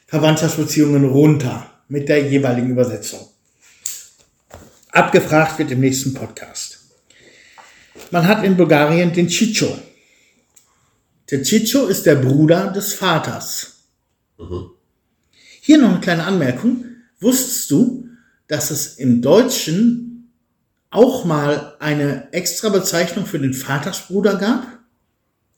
Verwandtschaftsbeziehungen 0.06 1.04
runter 1.04 1.70
mit 1.88 2.08
der 2.08 2.26
jeweiligen 2.26 2.70
Übersetzung. 2.70 3.28
Abgefragt 4.90 5.58
wird 5.58 5.70
im 5.70 5.80
nächsten 5.80 6.14
Podcast. 6.14 6.78
Man 8.10 8.26
hat 8.26 8.42
in 8.42 8.56
Bulgarien 8.56 9.12
den 9.12 9.28
Chicho. 9.28 9.78
Der 11.30 11.42
Chicho 11.42 11.84
ist 11.84 12.06
der 12.06 12.14
Bruder 12.14 12.72
des 12.72 12.94
Vaters. 12.94 13.80
Hier 15.60 15.76
noch 15.76 15.90
eine 15.90 16.00
kleine 16.00 16.24
Anmerkung. 16.24 16.86
Wusstest 17.20 17.70
du, 17.70 18.08
dass 18.46 18.70
es 18.70 18.94
im 18.94 19.20
Deutschen 19.20 20.32
auch 20.88 21.26
mal 21.26 21.76
eine 21.80 22.32
extra 22.32 22.70
Bezeichnung 22.70 23.26
für 23.26 23.38
den 23.38 23.52
Vatersbruder 23.52 24.36
gab? 24.36 24.77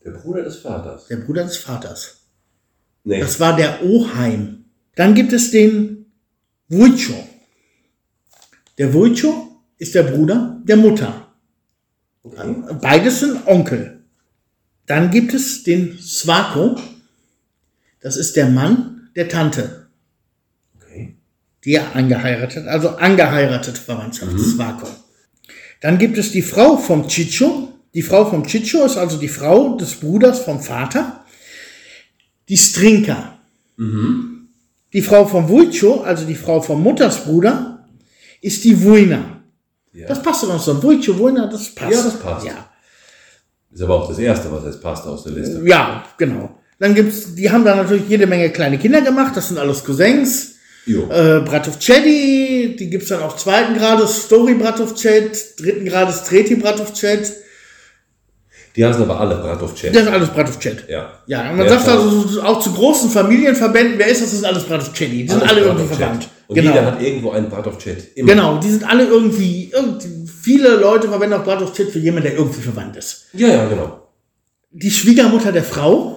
Der 0.05 0.13
Bruder 0.13 0.43
des 0.43 0.57
Vaters. 0.59 1.07
Der 1.09 1.17
Bruder 1.17 1.45
des 1.45 1.57
Vaters. 1.59 2.27
Nee. 3.05 3.21
Das 3.21 3.39
war 3.41 3.57
der 3.57 3.83
Oheim. 3.85 4.65
Dann 4.95 5.15
gibt 5.15 5.33
es 5.33 5.51
den 5.51 6.07
Wujcho. 6.69 7.15
Der 8.79 8.93
Wujcho 8.95 9.63
ist 9.79 9.95
der 9.95 10.05
Bruder 10.05 10.61
der 10.65 10.77
Mutter. 10.77 11.27
okay. 12.23 12.55
Beides 12.81 13.21
sind 13.21 13.47
Onkel. 13.47 14.05
Dann 14.87 15.11
gibt 15.11 15.35
es 15.35 15.63
den 15.63 15.99
Svako. 15.99 16.77
Das 18.01 18.17
ist 18.17 18.37
der 18.37 18.49
Mann 18.49 19.11
der 19.15 19.29
Tante, 19.29 19.89
okay. 20.77 21.17
die 21.65 21.75
er 21.75 21.95
angeheiratet, 21.95 22.67
also 22.67 22.91
angeheiratet 22.91 23.77
Verwandtschaft, 23.77 24.33
Mhm. 24.33 24.39
Svako. 24.39 24.89
Dann 25.83 25.99
gibt 25.99 26.17
es 26.17 26.33
die 26.33 26.43
Frau 26.43 26.77
vom 26.79 27.07
Chicho. 27.09 27.69
Die 27.95 28.03
Frau 28.03 28.25
vom 28.25 28.47
Chicho 28.47 28.85
ist 28.85 28.97
also 28.97 29.17
die 29.17 29.29
Frau 29.29 29.77
des 29.77 29.97
Bruders 29.97 30.41
vom 30.41 30.61
Vater. 30.61 31.25
Die 32.49 32.57
Strinka. 32.57 33.39
Die 34.93 35.03
Frau 35.03 35.25
vom 35.27 35.49
Vulcho, 35.49 36.03
also 36.03 36.25
die 36.25 36.35
Frau 36.35 36.61
vom 36.61 36.83
Muttersbruder, 36.83 37.89
ist 38.41 38.65
die 38.65 38.83
Vuina. 38.83 39.41
Ja. 39.93 40.07
Das 40.07 40.23
passt 40.23 40.43
doch 40.43 40.61
so. 40.61 40.83
Vulcho, 40.83 41.19
Vuina, 41.19 41.47
das 41.47 41.75
passt. 41.75 41.93
Ja, 41.93 42.03
das 42.03 42.19
passt. 42.19 42.47
Ja. 42.47 42.71
Ist 43.73 43.83
aber 43.83 44.03
auch 44.03 44.09
das 44.09 44.19
Erste, 44.19 44.51
was 44.51 44.65
jetzt 44.65 44.83
passt 44.83 45.07
aus 45.07 45.25
der 45.25 45.33
Liste. 45.33 45.63
Ja, 45.65 46.05
genau. 46.19 46.59
Dann 46.79 46.95
gibt's, 46.95 47.35
die 47.35 47.51
haben 47.51 47.65
da 47.65 47.77
natürlich 47.77 48.09
jede 48.09 48.27
Menge 48.27 48.51
kleine 48.51 48.79
Kinder 48.79 49.01
gemacht. 49.01 49.37
Das 49.37 49.49
sind 49.49 49.59
alles 49.59 49.85
Cousins. 49.85 50.55
Jo. 50.87 51.09
Äh, 51.11 51.41
Bratovcedi, 51.41 52.75
die 52.79 52.91
gibt's 52.91 53.09
dann 53.09 53.23
auch 53.23 53.37
zweiten 53.37 53.77
Grades, 53.77 54.25
Story 54.25 54.55
Bratovcet, 54.55 55.61
dritten 55.61 55.85
Grades, 55.85 56.25
Treti 56.25 56.57
Bratovcet. 56.57 57.33
Die 58.81 58.87
heißen 58.87 59.03
aber 59.03 59.21
alle 59.21 59.35
Bratovcet. 59.37 59.95
Das 59.95 60.05
ist 60.05 60.09
alles 60.09 60.31
Bratovcet. 60.31 60.89
Ja. 60.89 61.13
Ja, 61.27 61.51
und 61.51 61.59
man 61.59 61.69
sagt 61.69 61.87
also 61.87 62.23
so- 62.23 62.43
auch 62.43 62.61
zu 62.61 62.73
großen 62.73 63.11
Familienverbänden, 63.11 63.99
wer 63.99 64.07
ist 64.07 64.23
das? 64.23 64.31
Das 64.31 64.41
sind 64.41 64.47
alles 64.47 64.65
Bratovcedi. 64.65 65.25
Die 65.25 65.29
sind 65.29 65.43
alle 65.43 65.61
irgendwie 65.61 65.87
verwandt. 65.87 66.29
Und 66.47 66.55
genau. 66.55 66.71
jeder 66.71 66.87
hat 66.87 67.03
irgendwo 67.03 67.33
einen 67.33 67.51
Bratovcet. 67.51 68.17
Genau, 68.17 68.57
die 68.59 68.71
sind 68.71 68.89
alle 68.89 69.05
irgendwie, 69.05 69.71
irgendwie 69.71 70.27
viele 70.27 70.77
Leute 70.77 71.09
verwenden 71.09 71.35
auch 71.35 71.45
Bratovcet 71.45 71.91
für 71.91 71.99
jemanden, 71.99 72.31
der 72.31 72.39
irgendwie 72.39 72.63
verwandt 72.63 72.97
ist. 72.97 73.27
Ja, 73.35 73.49
ja, 73.49 73.69
genau. 73.69 74.09
Die 74.71 74.91
Schwiegermutter 74.91 75.53
der 75.53 75.65
Frau, 75.65 76.17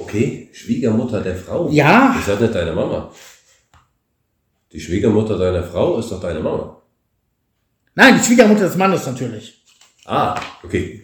Okay, 0.00 0.48
Schwiegermutter 0.52 1.20
der 1.22 1.34
Frau. 1.34 1.68
Ja. 1.70 2.14
Ist 2.20 2.28
das 2.28 2.38
nicht 2.38 2.54
deine 2.54 2.72
Mama? 2.72 3.12
Die 4.70 4.78
Schwiegermutter 4.78 5.36
deiner 5.36 5.64
Frau 5.64 5.98
ist 5.98 6.12
doch 6.12 6.20
deine 6.20 6.38
Mama. 6.38 6.80
nein, 7.96 8.16
die 8.16 8.24
Schwiegermutter 8.24 8.66
des 8.66 8.76
Mannes 8.76 9.04
natürlich. 9.06 9.60
Ah, 10.04 10.40
okay. 10.62 11.02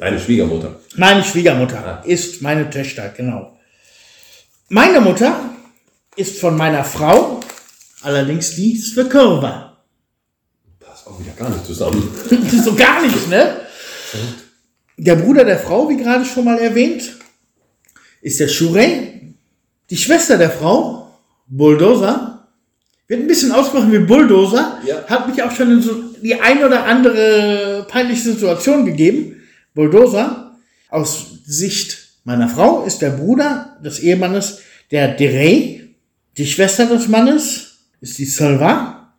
Deine 0.00 0.18
Schwiegermutter. 0.18 0.80
Meine 0.96 1.22
Schwiegermutter 1.22 2.00
Ah. 2.00 2.02
ist 2.06 2.40
meine 2.40 2.70
Töchter, 2.70 3.10
genau. 3.14 3.58
Meine 4.70 5.00
Mutter 5.00 5.38
ist 6.16 6.40
von 6.40 6.56
meiner 6.56 6.84
Frau, 6.84 7.40
allerdings 8.02 8.54
die 8.54 8.80
Körper. 9.10 9.76
Passt 10.80 11.06
auch 11.06 11.20
wieder 11.20 11.32
gar 11.32 11.50
nicht 11.50 11.66
zusammen. 11.66 12.02
so 12.64 12.74
gar 12.74 13.02
nicht, 13.02 13.28
ne? 13.28 13.56
Der 14.96 15.16
Bruder 15.16 15.44
der 15.44 15.58
Frau, 15.58 15.88
wie 15.90 15.98
gerade 15.98 16.24
schon 16.24 16.44
mal 16.46 16.58
erwähnt, 16.58 17.02
ist 18.22 18.40
der 18.40 18.48
Shure. 18.48 18.86
Die 19.90 19.96
Schwester 19.98 20.38
der 20.38 20.50
Frau, 20.50 21.10
Bulldozer, 21.46 22.48
wird 23.06 23.20
ein 23.20 23.26
bisschen 23.26 23.52
ausgesprochen 23.52 23.92
wie 23.92 23.98
Bulldozer, 23.98 24.78
Ja. 24.86 25.04
hat 25.06 25.28
mich 25.28 25.42
auch 25.42 25.50
schon 25.54 25.70
in 25.72 25.82
so 25.82 25.94
die 26.22 26.40
ein 26.40 26.64
oder 26.64 26.84
andere 26.86 27.84
peinliche 27.88 28.22
Situation 28.32 28.86
gegeben. 28.86 29.36
Bulldozer, 29.74 30.56
aus 30.90 31.40
Sicht 31.44 31.98
meiner 32.24 32.48
Frau, 32.48 32.84
ist 32.84 33.00
der 33.02 33.10
Bruder 33.10 33.76
des 33.84 34.00
Ehemannes 34.00 34.60
der 34.90 35.08
Derey. 35.14 35.94
Die 36.36 36.46
Schwester 36.46 36.86
des 36.86 37.08
Mannes 37.08 37.78
ist 38.00 38.18
die 38.18 38.24
Silva. 38.24 39.12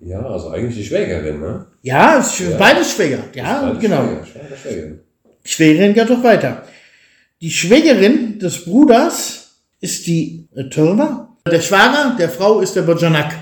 Ja, 0.00 0.20
also 0.26 0.50
eigentlich 0.50 0.76
die 0.76 0.84
Schwägerin, 0.84 1.40
ne? 1.40 1.66
Ja, 1.82 2.18
ist 2.18 2.38
Ja. 2.38 2.56
beides 2.58 2.92
Schwäger. 2.92 3.24
Ja, 3.34 3.62
Beide 3.62 3.78
genau. 3.78 4.02
Schwäger, 4.04 4.26
Schwäger, 4.26 4.56
Schwägerin. 4.56 5.00
Schwägerin 5.44 5.94
geht 5.94 6.10
doch 6.10 6.22
weiter. 6.22 6.62
Die 7.40 7.50
Schwägerin 7.50 8.38
des 8.38 8.64
Bruders 8.64 9.60
ist 9.80 10.06
die 10.06 10.48
Türmer. 10.70 11.36
Der 11.50 11.60
Schwager 11.60 12.16
der 12.18 12.30
Frau 12.30 12.60
ist 12.60 12.74
der 12.76 12.82
Bojanak. 12.82 13.34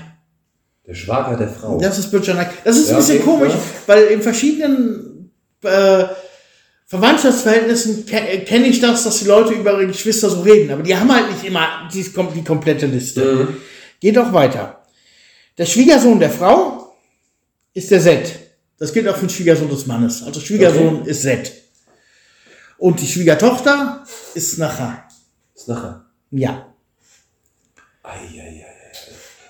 Der 0.85 0.93
Schwager 0.95 1.37
der 1.37 1.47
Frau. 1.49 1.79
Das 1.79 1.97
ist 1.97 2.11
Bojanak. 2.11 2.63
Das 2.63 2.77
ist 2.77 2.89
Ja, 2.89 2.95
ein 2.95 2.99
bisschen 2.99 3.21
okay, 3.21 3.25
komisch, 3.25 3.53
ja. 3.53 3.59
weil 3.87 4.03
in 4.07 4.21
verschiedenen 4.21 5.31
äh, 5.63 6.05
Verwandtschaftsverhältnissen 6.87 8.05
ke 8.05 8.17
äh, 8.17 8.39
kenne 8.43 8.67
ich 8.67 8.81
das, 8.81 9.03
dass 9.05 9.19
die 9.19 9.25
Leute 9.25 9.53
über 9.53 9.71
ihre 9.73 9.87
Geschwister 9.87 10.29
so 10.29 10.41
reden. 10.41 10.71
Aber 10.71 10.83
die 10.83 10.95
haben 10.95 11.13
halt 11.13 11.31
nicht 11.31 11.45
immer 11.45 11.89
die, 11.93 12.03
die 12.35 12.43
komplette 12.43 12.85
Liste. 12.85 13.21
Mhm. 13.49 13.57
Geht 13.99 14.17
auch 14.17 14.33
weiter. 14.33 14.83
Der 15.57 15.65
Schwiegersohn 15.65 16.19
der 16.19 16.29
Frau 16.31 16.95
ist 17.73 17.89
der 17.89 18.01
Zed. 18.01 18.39
Das 18.77 18.91
gilt 18.91 19.07
auch 19.07 19.15
für 19.15 19.25
den 19.27 19.29
Schwiegersohn 19.29 19.69
des 19.69 19.85
Mannes. 19.85 20.21
Also 20.23 20.41
Schwiegersohn 20.41 21.05
ist 21.05 21.21
Zed. 21.21 21.53
Und 22.77 22.99
die 22.99 23.07
Schwiegertochter 23.07 24.03
ist 24.33 24.57
Nacha. 24.57 25.07
Ist 25.55 25.69
nachher. 25.69 26.05
Ja. 26.31 26.73
Eieiei. 28.03 28.65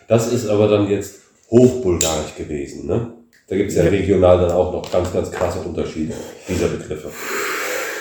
Das 0.07 0.31
ist 0.31 0.47
aber 0.47 0.67
dann 0.67 0.87
jetzt 0.89 1.22
hochbulgarisch 1.53 2.35
gewesen, 2.35 2.87
ne? 2.87 3.13
Da 3.47 3.55
gibt 3.55 3.69
es 3.69 3.75
ja 3.75 3.83
regional 3.83 4.39
dann 4.39 4.51
auch 4.51 4.73
noch 4.73 4.91
ganz, 4.91 5.13
ganz 5.13 5.29
krasse 5.29 5.59
Unterschiede 5.59 6.13
dieser 6.49 6.67
Begriffe. 6.67 7.11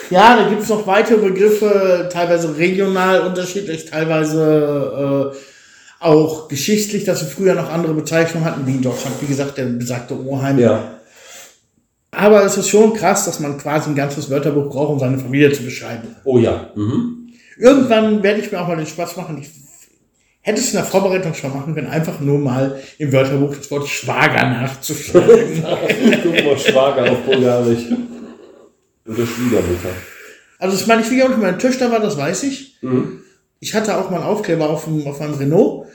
Ja, 0.09 0.37
da 0.37 0.49
gibt 0.49 0.63
es 0.63 0.69
noch 0.69 0.87
weitere 0.87 1.19
Begriffe, 1.19 2.09
teilweise 2.11 2.57
regional 2.57 3.27
unterschiedlich, 3.27 3.85
teilweise 3.85 5.33
äh, 5.35 6.05
auch 6.05 6.49
geschichtlich, 6.49 7.05
dass 7.05 7.21
wir 7.21 7.29
früher 7.29 7.55
noch 7.55 7.71
andere 7.71 7.93
Bezeichnungen 7.93 8.47
hatten, 8.47 8.67
wie 8.67 8.77
in 8.77 8.83
Deutschland, 8.83 9.17
wie 9.21 9.27
gesagt, 9.27 9.59
der 9.59 9.67
besagte 9.67 10.19
Oheim. 10.19 10.59
Ja. 10.59 11.01
Aber 12.11 12.45
es 12.45 12.57
ist 12.57 12.69
schon 12.69 12.95
krass, 12.95 13.25
dass 13.25 13.41
man 13.41 13.59
quasi 13.59 13.91
ein 13.91 13.97
ganzes 13.97 14.31
Wörterbuch 14.31 14.71
braucht, 14.71 14.93
um 14.93 14.99
seine 14.99 15.19
Familie 15.19 15.53
zu 15.53 15.63
beschreiben. 15.63 16.17
Oh 16.25 16.39
ja. 16.39 16.71
Mhm. 16.75 17.29
Irgendwann 17.59 18.23
werde 18.23 18.41
ich 18.41 18.51
mir 18.51 18.61
auch 18.61 18.69
mal 18.69 18.77
den 18.77 18.87
Spaß 18.87 19.17
machen. 19.17 19.39
Ich 19.39 19.51
hätte 20.43 20.61
es 20.61 20.71
in 20.71 20.77
der 20.77 20.85
Vorbereitung 20.85 21.35
schon 21.35 21.53
machen 21.53 21.75
können, 21.75 21.87
einfach 21.87 22.21
nur 22.21 22.39
mal 22.39 22.81
im 22.99 23.13
Wörterbuch 23.13 23.57
das 23.57 23.71
Wort 23.71 23.89
Schwager 23.89 24.51
nachzuschlagen. 24.51 25.65
Guck 26.23 26.45
mal, 26.45 26.59
Schwager 26.59 27.11
auf 27.13 27.19
Bulgarisch. 27.21 27.85
Oder 29.07 29.27
Schwiegermutter. 29.27 29.89
also, 30.59 30.77
dass 30.77 30.87
meine 30.87 31.05
Schwiegermutter 31.05 31.41
meine 31.41 31.59
Töchter 31.59 31.91
war, 31.91 32.01
das 32.01 32.17
weiß 32.17 32.43
ich. 32.45 32.77
Mhm. 32.83 33.23
Ich 33.61 33.75
hatte 33.75 33.97
auch 33.97 34.11
mal 34.11 34.17
einen 34.17 34.27
Aufkleber 34.27 34.69
auf, 34.69 34.85
dem, 34.85 35.07
auf 35.07 35.21
meinem 35.21 35.35
Renault. 35.35 35.87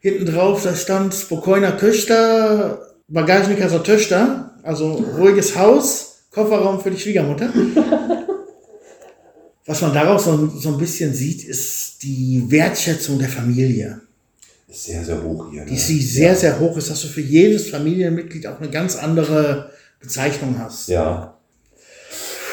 Hinten 0.00 0.26
drauf, 0.26 0.62
da 0.62 0.74
stand 0.74 1.14
Spokojna 1.14 1.72
Köchter, 1.72 2.82
Bagažnika 3.08 3.68
za 3.68 3.78
Töchter. 3.78 4.50
Also 4.62 4.92
ruhiges 5.16 5.56
Haus, 5.56 6.24
Kofferraum 6.32 6.80
für 6.80 6.90
die 6.90 6.98
Schwiegermutter. 6.98 7.50
Was 9.68 9.82
man 9.82 9.92
daraus 9.92 10.24
so, 10.24 10.46
so 10.48 10.70
ein 10.70 10.78
bisschen 10.78 11.12
sieht, 11.12 11.44
ist 11.44 12.02
die 12.02 12.42
Wertschätzung 12.48 13.18
der 13.18 13.28
Familie. 13.28 14.00
Ist 14.66 14.84
sehr, 14.84 15.04
sehr 15.04 15.22
hoch 15.22 15.50
hier. 15.50 15.64
Ne? 15.64 15.70
die 15.70 15.76
sie 15.76 16.00
sehr, 16.00 16.34
sehr 16.34 16.58
hoch 16.58 16.74
ist, 16.78 16.88
dass 16.90 17.02
du 17.02 17.08
für 17.08 17.20
jedes 17.20 17.68
Familienmitglied 17.68 18.46
auch 18.46 18.58
eine 18.60 18.70
ganz 18.70 18.96
andere 18.96 19.70
Bezeichnung 20.00 20.58
hast. 20.58 20.88
Ja. 20.88 21.36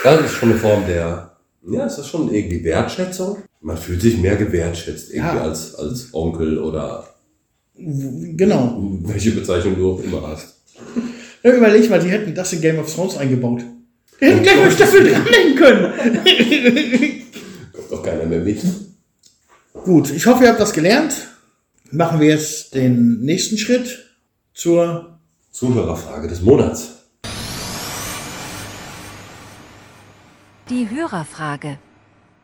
Das 0.03 0.25
ist 0.25 0.31
schon 0.33 0.51
eine 0.51 0.59
Form 0.59 0.85
der, 0.85 1.31
ja, 1.71 1.85
ist 1.85 2.05
schon 2.05 2.33
irgendwie 2.33 2.61
Wertschätzung. 2.65 3.37
Man 3.61 3.77
fühlt 3.77 4.01
sich 4.01 4.17
mehr 4.17 4.35
gewertschätzt 4.35 5.09
irgendwie 5.09 5.37
Ja. 5.37 5.41
als, 5.43 5.73
als 5.75 6.09
Onkel 6.13 6.59
oder 6.59 7.07
Genau. 7.77 8.77
welche 9.03 9.31
Bezeichnung 9.31 9.75
du 9.77 9.93
auch 9.93 10.03
immer 10.03 10.21
hast. 10.27 10.55
Überleg 11.43 11.89
mal, 11.89 11.99
die 12.01 12.09
hätten 12.09 12.35
das 12.35 12.51
in 12.51 12.59
Game 12.61 12.79
of 12.79 12.93
Thrones 12.93 13.15
eingebaut. 13.17 13.63
Die 14.19 14.25
hätten 14.25 14.43
gleich 14.43 14.57
mal 14.57 14.71
Staffel 14.71 15.03
dranhängen 15.11 15.55
können. 15.55 15.93
Kommt 17.73 17.91
doch 17.91 18.03
keiner 18.03 18.25
mehr 18.25 18.39
mit. 18.39 18.61
Gut, 19.73 20.09
ich 20.11 20.25
hoffe, 20.25 20.43
ihr 20.43 20.49
habt 20.49 20.59
das 20.59 20.73
gelernt. 20.73 21.13
Machen 21.91 22.19
wir 22.19 22.29
jetzt 22.29 22.73
den 22.73 23.21
nächsten 23.21 23.57
Schritt 23.57 24.17
zur 24.53 25.19
Zuhörerfrage 25.51 26.27
des 26.27 26.41
Monats. 26.41 26.93
Die 30.69 30.89
Hörerfrage. 30.89 31.77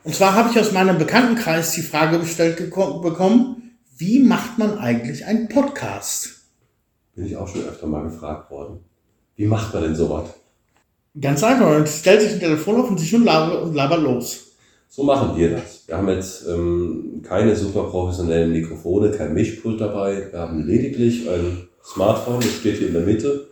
Und 0.04 0.14
zwar 0.14 0.36
habe 0.36 0.50
ich 0.52 0.60
aus 0.60 0.72
meinem 0.72 0.98
Bekanntenkreis 0.98 1.72
die 1.72 1.82
Frage 1.82 2.20
gestellt 2.20 2.58
bekommen, 2.58 3.78
wie 3.98 4.20
macht 4.20 4.58
man 4.58 4.78
eigentlich 4.78 5.26
einen 5.26 5.48
Podcast? 5.48 6.42
Bin 7.16 7.26
ich 7.26 7.36
auch 7.38 7.48
schon 7.48 7.64
öfter 7.66 7.88
mal 7.88 8.04
gefragt 8.04 8.52
worden. 8.52 8.80
Wie 9.36 9.46
macht 9.48 9.74
man 9.74 9.84
denn 9.84 9.96
sowas? 9.96 10.30
Ganz 11.20 11.44
einfach, 11.44 11.68
man 11.70 11.86
stellt 11.88 12.22
sich 12.22 12.34
ein 12.34 12.40
Telefon 12.40 12.80
auf 12.82 12.90
und 12.90 12.98
sich 13.00 13.14
und 13.14 13.26
labert, 13.26 13.64
und 13.64 13.74
labert 13.76 14.02
los. 14.02 14.48
So 14.88 15.04
machen 15.04 15.36
wir 15.38 15.52
das. 15.52 15.84
Wir 15.88 15.98
haben 15.98 16.08
jetzt 16.10 16.48
ähm, 16.48 17.22
keine 17.28 17.56
super 17.56 17.84
professionellen 17.84 18.52
Mikrofone, 18.52 19.12
kein 19.12 19.34
Mischpult 19.34 19.80
dabei. 19.80 20.28
Wir 20.32 20.40
haben 20.40 20.66
lediglich 20.66 21.30
ein 21.30 21.68
Smartphone, 21.84 22.40
das 22.42 22.54
steht 22.56 22.78
hier 22.78 22.88
in 22.88 22.94
der 22.94 23.04
Mitte 23.04 23.48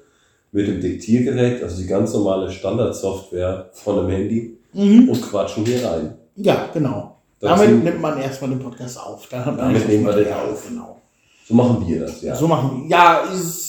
mit 0.51 0.67
dem 0.67 0.81
Diktiergerät, 0.81 1.61
also 1.63 1.81
die 1.81 1.87
ganz 1.87 2.13
normale 2.13 2.49
Standardsoftware 2.51 3.69
von 3.73 3.95
dem 3.97 4.09
Handy 4.09 4.57
und 4.73 5.21
quatschen 5.21 5.65
hier 5.65 5.85
rein. 5.85 6.15
Ja, 6.35 6.69
genau. 6.73 7.17
Dazu- 7.39 7.63
Damit 7.63 7.83
nimmt 7.83 8.01
man 8.01 8.19
erstmal 8.19 8.49
den 8.51 8.59
Podcast 8.59 8.99
auf. 8.99 9.27
Dann 9.29 9.45
hat 9.45 9.57
man 9.57 9.73
Damit 9.73 9.87
nehmen 9.87 10.05
wir 10.05 10.13
den 10.13 10.31
auf. 10.33 10.65
Genau. 10.67 10.99
So 11.47 11.53
machen 11.53 11.85
wir 11.87 12.01
das, 12.01 12.21
ja. 12.21 12.35
So 12.35 12.47
machen 12.47 12.83
wir. 12.83 12.89
Ja, 12.89 13.23
es, 13.33 13.68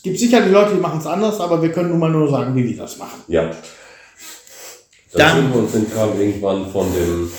es 0.00 0.02
gibt 0.02 0.18
sicher 0.18 0.40
die 0.40 0.48
Leute, 0.50 0.74
die 0.74 0.80
machen 0.80 0.98
es 0.98 1.06
anders, 1.06 1.38
aber 1.40 1.60
wir 1.62 1.70
können 1.72 1.90
nun 1.90 1.98
mal 1.98 2.10
nur 2.10 2.26
sagen, 2.30 2.56
wie 2.56 2.66
wir 2.66 2.76
das 2.78 2.96
machen. 2.96 3.20
Ja. 3.28 3.50
Dann- 5.12 5.18
Dann 5.18 5.36
sind 5.42 5.52
wir 5.54 5.60
uns 5.60 5.72
den 5.72 5.90
Kram 5.92 6.18
irgendwann 6.18 6.70
von 6.70 6.86
dem 6.94 7.30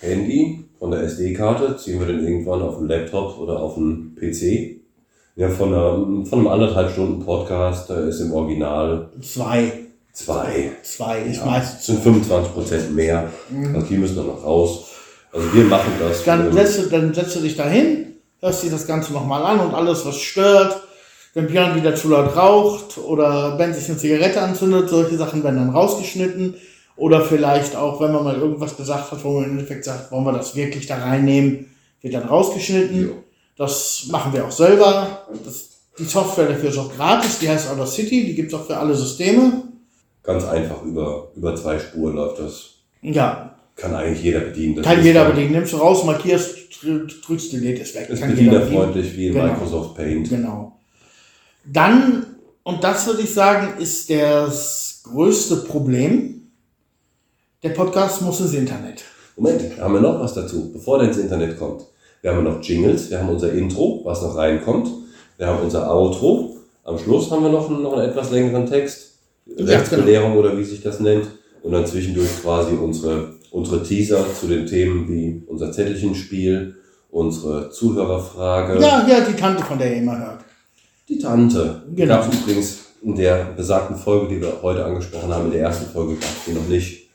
Handy, 0.00 0.64
von 0.78 0.92
der 0.92 1.00
SD-Karte, 1.02 1.76
ziehen 1.76 1.98
wir 1.98 2.06
den 2.06 2.22
irgendwann 2.24 2.62
auf 2.62 2.78
den 2.78 2.86
Laptop 2.86 3.36
oder 3.38 3.58
auf 3.60 3.74
den 3.74 4.14
PC. 4.14 4.80
Ja, 5.34 5.48
von, 5.48 5.74
einer, 5.74 6.24
von 6.26 6.38
einem 6.38 6.46
anderthalb 6.46 6.92
Stunden 6.92 7.24
Podcast, 7.24 7.90
da 7.90 7.98
ist 8.06 8.20
im 8.20 8.32
Original 8.32 9.08
Zwei. 9.20 9.72
zwei. 10.12 10.70
Zwei 10.84 11.22
ist 11.22 11.38
Ja, 11.38 11.46
meistens. 11.46 11.76
das 11.78 11.86
sind 11.86 12.02
25 12.04 12.52
Prozent 12.54 12.94
mehr. 12.94 13.28
Also 13.74 13.86
die 13.88 13.96
müssen 13.96 14.14
dann 14.16 14.28
noch 14.28 14.44
raus. 14.44 14.84
Also 15.32 15.52
wir 15.52 15.64
machen 15.64 15.90
das. 15.98 16.22
Dann 16.22 16.46
ähm, 16.46 16.52
setzt, 16.52 16.78
du, 16.78 16.82
dann 16.90 17.12
setzt 17.12 17.34
du 17.34 17.40
dich 17.40 17.56
dahin, 17.56 18.14
hörst 18.40 18.62
dir 18.62 18.70
das 18.70 18.86
Ganze 18.86 19.12
nochmal 19.12 19.42
an 19.42 19.58
und 19.58 19.74
alles, 19.74 20.06
was 20.06 20.20
stört, 20.20 20.80
wenn 21.34 21.46
Björn 21.48 21.76
wieder 21.76 21.94
zu 21.94 22.08
laut 22.08 22.36
raucht 22.36 22.96
oder 22.98 23.56
Ben 23.56 23.74
sich 23.74 23.88
eine 23.88 23.98
Zigarette 23.98 24.40
anzündet, 24.40 24.88
solche 24.88 25.16
Sachen 25.16 25.42
werden 25.44 25.56
dann 25.56 25.70
rausgeschnitten. 25.70 26.54
Oder 26.96 27.22
vielleicht 27.24 27.74
auch, 27.74 28.00
wenn 28.00 28.12
man 28.12 28.22
mal 28.22 28.36
irgendwas 28.36 28.76
gesagt 28.76 29.10
hat, 29.10 29.24
wo 29.24 29.32
man 29.32 29.44
im 29.44 29.50
Endeffekt 29.52 29.84
sagt, 29.84 30.12
wollen 30.12 30.24
wir 30.24 30.32
das 30.32 30.54
wirklich 30.54 30.86
da 30.86 30.96
reinnehmen, 30.98 31.66
wird 32.02 32.14
dann 32.14 32.22
rausgeschnitten. 32.28 33.02
Jo. 33.08 33.12
Das 33.56 34.06
machen 34.10 34.32
wir 34.32 34.44
auch 34.46 34.50
selber. 34.52 35.24
Das, 35.44 35.70
die 35.98 36.04
Software 36.04 36.46
dafür 36.48 36.70
ist 36.70 36.78
auch 36.78 36.94
gratis, 36.96 37.40
die 37.40 37.48
heißt 37.48 37.68
Audacity, 37.70 38.26
die 38.26 38.34
gibt 38.36 38.52
es 38.52 38.58
auch 38.58 38.64
für 38.66 38.76
alle 38.76 38.94
Systeme. 38.94 39.62
ganz 40.22 40.44
einfach 40.44 40.82
über, 40.82 41.30
über 41.34 41.56
zwei 41.56 41.78
Spuren 41.80 42.14
läuft 42.14 42.38
das. 42.40 42.70
Ja, 43.02 43.56
Kann 43.76 43.94
eigentlich 43.94 44.22
jeder 44.22 44.40
bedienen. 44.40 44.76
Das 44.76 44.86
kann 44.86 45.02
jeder 45.04 45.24
bedienen. 45.24 45.50
Nimmst 45.52 45.72
du 45.72 45.78
raus, 45.78 46.04
markierst, 46.04 46.56
drü- 46.80 47.10
drückst 47.26 47.52
Delete, 47.52 47.82
ist 47.82 47.94
weg. 47.96 48.08
Ist 48.08 48.24
bedienerfreundlich 48.24 49.16
wie 49.16 49.26
in 49.28 49.34
Genau. 49.34 49.46
Microsoft 49.46 49.96
Paint. 49.96 50.28
Genau. 50.28 50.73
Dann, 51.66 52.26
und 52.62 52.84
das 52.84 53.06
würde 53.06 53.22
ich 53.22 53.32
sagen, 53.32 53.80
ist 53.80 54.10
das 54.10 55.02
größte 55.04 55.56
Problem. 55.56 56.50
Der 57.62 57.70
Podcast 57.70 58.20
muss 58.22 58.40
ins 58.40 58.52
Internet. 58.52 59.02
Moment, 59.36 59.62
da 59.76 59.84
haben 59.84 59.94
wir 59.94 60.00
noch 60.00 60.20
was 60.20 60.34
dazu, 60.34 60.70
bevor 60.72 60.98
der 60.98 61.08
ins 61.08 61.16
Internet 61.16 61.58
kommt. 61.58 61.82
Wir 62.20 62.34
haben 62.34 62.44
noch 62.44 62.62
Jingles, 62.62 63.10
wir 63.10 63.18
haben 63.18 63.28
unser 63.28 63.52
Intro, 63.52 64.02
was 64.04 64.22
noch 64.22 64.36
reinkommt. 64.36 64.88
Wir 65.36 65.46
haben 65.46 65.62
unser 65.62 65.90
Outro. 65.90 66.56
Am 66.84 66.98
Schluss 66.98 67.30
haben 67.30 67.42
wir 67.42 67.50
noch 67.50 67.68
einen, 67.68 67.82
noch 67.82 67.94
einen 67.94 68.10
etwas 68.10 68.30
längeren 68.30 68.66
Text. 68.66 69.18
Ja, 69.46 69.64
Rechtsbelehrung 69.64 70.36
oder 70.36 70.56
wie 70.56 70.64
sich 70.64 70.82
das 70.82 71.00
nennt. 71.00 71.26
Und 71.62 71.72
dann 71.72 71.86
zwischendurch 71.86 72.42
quasi 72.42 72.74
unsere, 72.74 73.34
unsere 73.50 73.82
Teaser 73.82 74.24
zu 74.38 74.46
den 74.46 74.66
Themen 74.66 75.08
wie 75.08 75.42
unser 75.46 75.72
Zettelchenspiel, 75.72 76.76
unsere 77.10 77.70
Zuhörerfrage. 77.70 78.80
Ja, 78.80 79.06
ja, 79.08 79.20
die 79.20 79.34
Tante, 79.34 79.64
von 79.64 79.78
der 79.78 79.92
ihr 79.92 80.02
immer 80.02 80.18
hört. 80.18 80.43
Die 81.08 81.18
Tante. 81.18 81.82
Genau. 81.94 82.14
gab 82.14 82.32
es 82.32 82.40
übrigens 82.40 82.78
in 83.02 83.14
der 83.14 83.44
besagten 83.56 83.96
Folge, 83.96 84.34
die 84.34 84.40
wir 84.40 84.62
heute 84.62 84.84
angesprochen 84.84 85.32
haben. 85.32 85.46
In 85.46 85.52
der 85.52 85.62
ersten 85.62 85.92
Folge 85.92 86.14
gab 86.14 86.30
es 86.30 86.44
die 86.46 86.52
noch 86.52 86.66
nicht. 86.66 87.10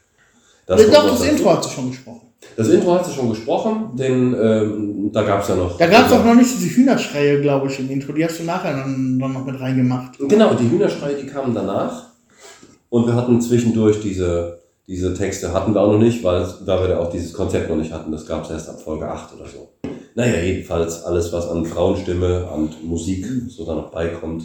Das 0.68 0.82
kommt 0.82 0.96
Doch, 0.96 1.10
das. 1.10 1.24
Intro 1.24 1.52
hat 1.52 1.64
sie 1.64 1.72
schon 1.72 1.90
gesprochen. 1.90 2.22
Das 2.56 2.68
Intro 2.68 2.94
hat 2.94 3.06
sie 3.06 3.14
schon 3.14 3.30
gesprochen, 3.30 3.92
denn 3.96 4.36
ähm, 4.40 5.10
da 5.12 5.24
gab 5.24 5.42
es 5.42 5.50
ja 5.50 5.56
noch. 5.56 5.78
Da 5.78 5.88
gab 5.88 6.06
es 6.06 6.12
auch 6.12 6.24
noch 6.24 6.36
nicht 6.36 6.50
diese 6.54 6.76
Hühnerschreie, 6.76 7.42
glaube 7.42 7.68
ich, 7.68 7.80
im 7.80 7.90
Intro. 7.90 8.14
Die 8.14 8.24
hast 8.24 8.40
du 8.40 8.44
nachher 8.44 8.74
dann, 8.74 9.18
dann 9.20 9.34
noch 9.34 9.46
mit 9.46 9.60
reingemacht. 9.60 10.20
Genau, 10.20 10.54
die 10.54 10.70
Hühnerschreie, 10.70 11.16
die 11.16 11.28
kamen 11.28 11.56
danach. 11.56 12.10
Und 12.90 13.08
wir 13.08 13.16
hatten 13.16 13.42
zwischendurch 13.42 14.02
diese, 14.02 14.60
diese 14.88 15.14
Texte, 15.14 15.54
hatten 15.54 15.74
wir 15.74 15.82
auch 15.82 15.92
noch 15.92 16.00
nicht, 16.00 16.24
weil, 16.24 16.48
weil 16.66 16.82
wir 16.82 16.88
da 16.90 17.00
auch 17.00 17.12
dieses 17.12 17.34
Konzept 17.34 17.70
noch 17.70 17.78
nicht 17.78 17.92
hatten. 17.92 18.12
Das 18.12 18.26
gab 18.26 18.44
es 18.44 18.52
erst 18.52 18.70
ab 18.70 18.82
Folge 18.82 19.08
8 19.08 19.36
oder 19.36 19.46
so. 19.48 19.70
Naja, 20.16 20.40
jedenfalls 20.40 21.04
alles, 21.04 21.32
was 21.32 21.48
an 21.48 21.66
Frauenstimme, 21.66 22.50
an 22.54 22.74
Musik 22.84 23.26
so 23.48 23.66
da 23.66 23.76
noch 23.76 23.92
beikommt, 23.92 24.44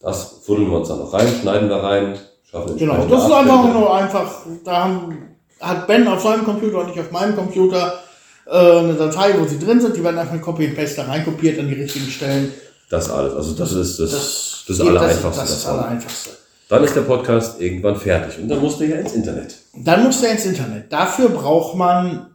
das 0.00 0.40
fuddeln 0.44 0.70
wir 0.70 0.78
uns 0.78 0.88
dann 0.88 0.98
noch 0.98 1.12
rein, 1.12 1.26
schneiden 1.40 1.68
wir 1.68 1.76
rein, 1.76 2.18
schaffen 2.50 2.76
Genau, 2.76 3.06
das 3.06 3.24
ist 3.24 3.32
einfach 3.32 3.72
nur 3.72 3.94
einfach, 3.94 4.30
da 4.64 4.84
haben, 4.84 5.36
hat 5.60 5.86
Ben 5.86 6.06
auf 6.06 6.22
seinem 6.22 6.44
Computer 6.44 6.80
und 6.80 6.90
ich 6.90 7.00
auf 7.00 7.10
meinem 7.10 7.34
Computer 7.34 8.00
äh, 8.46 8.78
eine 8.78 8.94
Datei, 8.94 9.34
wo 9.38 9.46
sie 9.46 9.58
drin 9.58 9.80
sind, 9.80 9.96
die 9.96 10.04
werden 10.04 10.18
einfach 10.18 10.34
in 10.34 10.42
Copy 10.42 10.66
and 10.66 10.76
Paste 10.76 10.96
da 10.96 11.04
reinkopiert 11.04 11.58
an 11.58 11.68
die 11.68 11.74
richtigen 11.74 12.06
Stellen. 12.06 12.52
Das 12.90 13.10
alles. 13.10 13.34
Also 13.34 13.54
das 13.54 13.72
ist 13.72 13.98
das, 13.98 14.10
Das, 14.10 14.64
das, 14.68 14.80
Allereinfachste 14.80 15.40
Das 15.40 15.50
ist 15.50 15.64
das. 15.64 15.72
Allereinfachste. 15.72 16.30
Dann 16.68 16.84
ist 16.84 16.96
der 16.96 17.02
Podcast 17.02 17.60
irgendwann 17.60 17.96
fertig 17.96 18.38
und 18.38 18.48
dann 18.48 18.60
musst 18.60 18.80
du 18.80 18.84
ja 18.84 18.96
ins 18.96 19.12
Internet. 19.12 19.54
Dann 19.74 20.04
muss 20.04 20.20
der 20.20 20.32
ins 20.32 20.46
Internet. 20.46 20.92
Dafür 20.92 21.28
braucht 21.28 21.76
man 21.76 22.30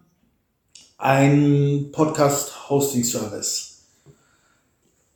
einen 0.98 1.92
Podcast-Hosting-Service. 2.70 3.82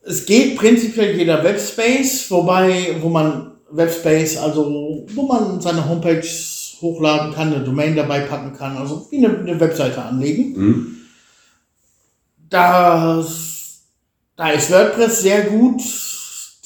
Es 0.02 0.26
geht 0.26 0.56
prinzipiell 0.56 1.16
jeder 1.16 1.42
Webspace, 1.42 2.30
wobei, 2.30 2.96
wo 3.00 3.08
man 3.08 3.52
Webspace, 3.70 4.36
also 4.36 5.06
wo 5.14 5.22
man 5.22 5.60
seine 5.60 5.88
Homepage 5.88 6.26
hochladen 6.80 7.32
kann, 7.32 7.54
eine 7.54 7.64
Domain 7.64 7.96
dabei 7.96 8.20
packen 8.20 8.54
kann, 8.54 8.76
also 8.76 9.06
wie 9.10 9.24
eine, 9.24 9.38
eine 9.38 9.58
Webseite 9.58 10.02
anlegen. 10.02 10.54
Hm? 10.54 10.96
Das, 12.50 13.80
da 14.36 14.50
ist 14.50 14.70
WordPress 14.70 15.22
sehr 15.22 15.44
gut, 15.44 15.80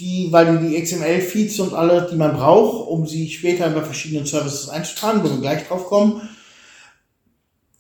die, 0.01 0.29
weil 0.33 0.59
die 0.59 0.69
die 0.69 0.83
XML-Feeds 0.83 1.61
und 1.61 1.75
alle, 1.75 2.09
die 2.11 2.17
man 2.17 2.35
braucht, 2.35 2.89
um 2.89 3.07
sie 3.07 3.31
später 3.31 3.71
bei 3.71 3.83
verschiedenen 3.83 4.27
Services 4.27 4.69
einzutragen, 4.69 5.23
wo 5.23 5.31
wir 5.31 5.41
gleich 5.41 5.67
drauf 5.69 5.87
kommen, 5.87 6.29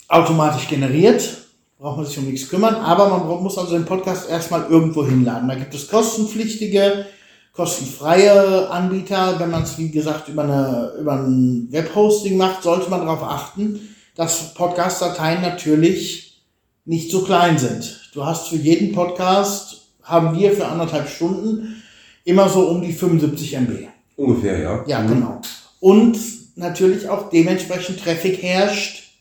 automatisch 0.06 0.68
generiert. 0.68 1.47
Braucht 1.78 1.98
man 1.98 2.06
sich 2.06 2.18
um 2.18 2.24
nichts 2.24 2.48
kümmern, 2.48 2.74
aber 2.74 3.08
man 3.08 3.42
muss 3.42 3.56
also 3.56 3.72
den 3.72 3.84
Podcast 3.84 4.28
erstmal 4.28 4.66
irgendwo 4.68 5.06
hinladen. 5.06 5.48
Da 5.48 5.54
gibt 5.54 5.72
es 5.74 5.86
kostenpflichtige, 5.86 7.06
kostenfreie 7.52 8.68
Anbieter. 8.68 9.38
Wenn 9.38 9.50
man 9.52 9.62
es, 9.62 9.78
wie 9.78 9.90
gesagt, 9.90 10.28
über, 10.28 10.42
eine, 10.42 10.92
über 11.00 11.12
ein 11.12 11.68
Webhosting 11.70 12.36
macht, 12.36 12.64
sollte 12.64 12.90
man 12.90 13.00
darauf 13.06 13.22
achten, 13.22 13.94
dass 14.16 14.54
Podcast-Dateien 14.54 15.40
natürlich 15.42 16.42
nicht 16.84 17.12
so 17.12 17.22
klein 17.22 17.58
sind. 17.58 18.10
Du 18.12 18.24
hast 18.26 18.48
für 18.48 18.56
jeden 18.56 18.92
Podcast, 18.92 19.82
haben 20.02 20.36
wir 20.36 20.52
für 20.52 20.66
anderthalb 20.66 21.08
Stunden, 21.08 21.80
immer 22.24 22.48
so 22.48 22.68
um 22.68 22.82
die 22.82 22.92
75 22.92 23.54
MB. 23.54 23.88
Ungefähr, 24.16 24.58
ja. 24.58 24.84
Ja, 24.88 25.00
Mhm. 25.00 25.08
genau. 25.08 25.40
Und 25.78 26.18
natürlich 26.56 27.08
auch 27.08 27.30
dementsprechend 27.30 28.00
Traffic 28.02 28.42
herrscht. 28.42 29.12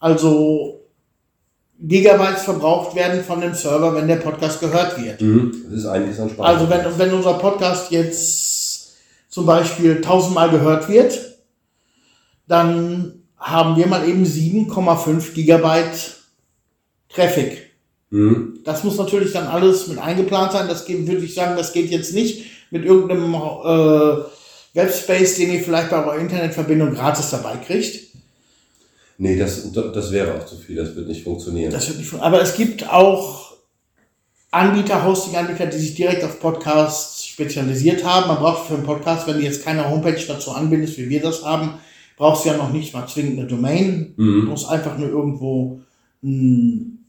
Also 0.00 0.80
Gigabytes 1.84 2.44
verbraucht 2.44 2.94
werden 2.94 3.24
von 3.24 3.40
dem 3.40 3.54
Server, 3.54 3.94
wenn 3.94 4.06
der 4.06 4.16
Podcast 4.16 4.60
gehört 4.60 5.02
wird. 5.02 5.20
Mhm. 5.20 5.64
Das 5.68 5.80
ist 5.80 5.86
einiges 5.86 6.20
an 6.20 6.30
Spaß. 6.30 6.46
Also 6.46 6.70
wenn, 6.70 6.98
wenn 6.98 7.12
unser 7.12 7.34
Podcast 7.34 7.90
jetzt 7.90 8.92
zum 9.28 9.46
Beispiel 9.46 10.00
tausendmal 10.00 10.50
gehört 10.50 10.88
wird, 10.88 11.18
dann 12.46 13.22
haben 13.36 13.76
wir 13.76 13.86
mal 13.88 14.08
eben 14.08 14.24
7,5 14.24 15.32
Gigabyte 15.32 16.16
Traffic. 17.08 17.70
Mhm. 18.10 18.60
Das 18.64 18.84
muss 18.84 18.96
natürlich 18.96 19.32
dann 19.32 19.48
alles 19.48 19.88
mit 19.88 19.98
eingeplant 19.98 20.52
sein. 20.52 20.68
Das 20.68 20.84
geht, 20.84 21.06
würde 21.06 21.24
ich 21.24 21.34
sagen, 21.34 21.56
das 21.56 21.72
geht 21.72 21.90
jetzt 21.90 22.14
nicht 22.14 22.44
mit 22.70 22.84
irgendeinem 22.84 23.34
äh, 23.34 24.24
Webspace, 24.74 25.34
den 25.34 25.52
ihr 25.52 25.60
vielleicht 25.60 25.90
bei 25.90 26.04
eurer 26.04 26.18
Internetverbindung 26.18 26.94
gratis 26.94 27.30
dabei 27.30 27.56
kriegt. 27.56 28.11
Nee, 29.22 29.36
das, 29.36 29.70
das 29.70 30.10
wäre 30.10 30.34
auch 30.34 30.44
zu 30.44 30.56
viel, 30.56 30.74
das 30.74 30.96
wird 30.96 31.06
nicht 31.06 31.22
funktionieren. 31.22 31.70
Das 31.70 31.86
wird 31.86 31.98
nicht 31.98 32.10
fun- 32.10 32.18
Aber 32.18 32.42
es 32.42 32.56
gibt 32.56 32.92
auch 32.92 33.52
Anbieter, 34.50 35.04
Hosting-Anbieter, 35.04 35.66
die 35.66 35.78
sich 35.78 35.94
direkt 35.94 36.24
auf 36.24 36.40
Podcasts 36.40 37.24
spezialisiert 37.24 38.04
haben. 38.04 38.26
Man 38.26 38.38
braucht 38.38 38.66
für 38.66 38.74
einen 38.74 38.82
Podcast, 38.82 39.28
wenn 39.28 39.36
du 39.36 39.44
jetzt 39.44 39.64
keine 39.64 39.88
Homepage 39.88 40.20
dazu 40.26 40.50
anbindest, 40.50 40.98
wie 40.98 41.08
wir 41.08 41.22
das 41.22 41.44
haben, 41.44 41.74
brauchst 42.16 42.44
du 42.44 42.48
ja 42.48 42.56
noch 42.56 42.72
nicht 42.72 42.92
mal 42.92 43.06
zwingend 43.06 43.38
eine 43.38 43.46
Domain. 43.46 44.12
Du 44.16 44.22
mhm. 44.24 44.44
musst 44.46 44.68
einfach 44.68 44.98
nur 44.98 45.08
irgendwo 45.08 45.80
einen, 46.20 47.06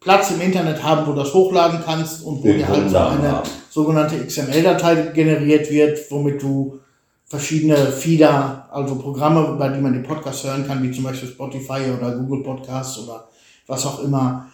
Platz 0.00 0.30
im 0.30 0.40
Internet 0.40 0.82
haben, 0.82 1.06
wo 1.06 1.12
du 1.12 1.18
das 1.18 1.34
hochladen 1.34 1.80
kannst 1.84 2.24
und 2.24 2.38
wo 2.38 2.44
Den 2.44 2.56
dir 2.56 2.68
halt 2.68 2.88
so 2.88 2.96
eine 2.96 3.42
sogenannte 3.68 4.24
XML-Datei 4.24 5.10
generiert 5.12 5.70
wird, 5.70 6.10
womit 6.10 6.40
du 6.40 6.80
verschiedene 7.28 7.76
Feeder, 7.92 8.68
also 8.70 8.96
Programme, 8.96 9.46
über 9.54 9.68
die 9.68 9.80
man 9.80 9.92
den 9.92 10.02
Podcast 10.02 10.44
hören 10.44 10.66
kann, 10.66 10.82
wie 10.82 10.90
zum 10.90 11.04
Beispiel 11.04 11.28
Spotify 11.28 11.80
oder 11.96 12.16
Google 12.16 12.42
Podcasts 12.42 12.98
oder 12.98 13.28
was 13.66 13.84
auch 13.84 14.02
immer, 14.02 14.48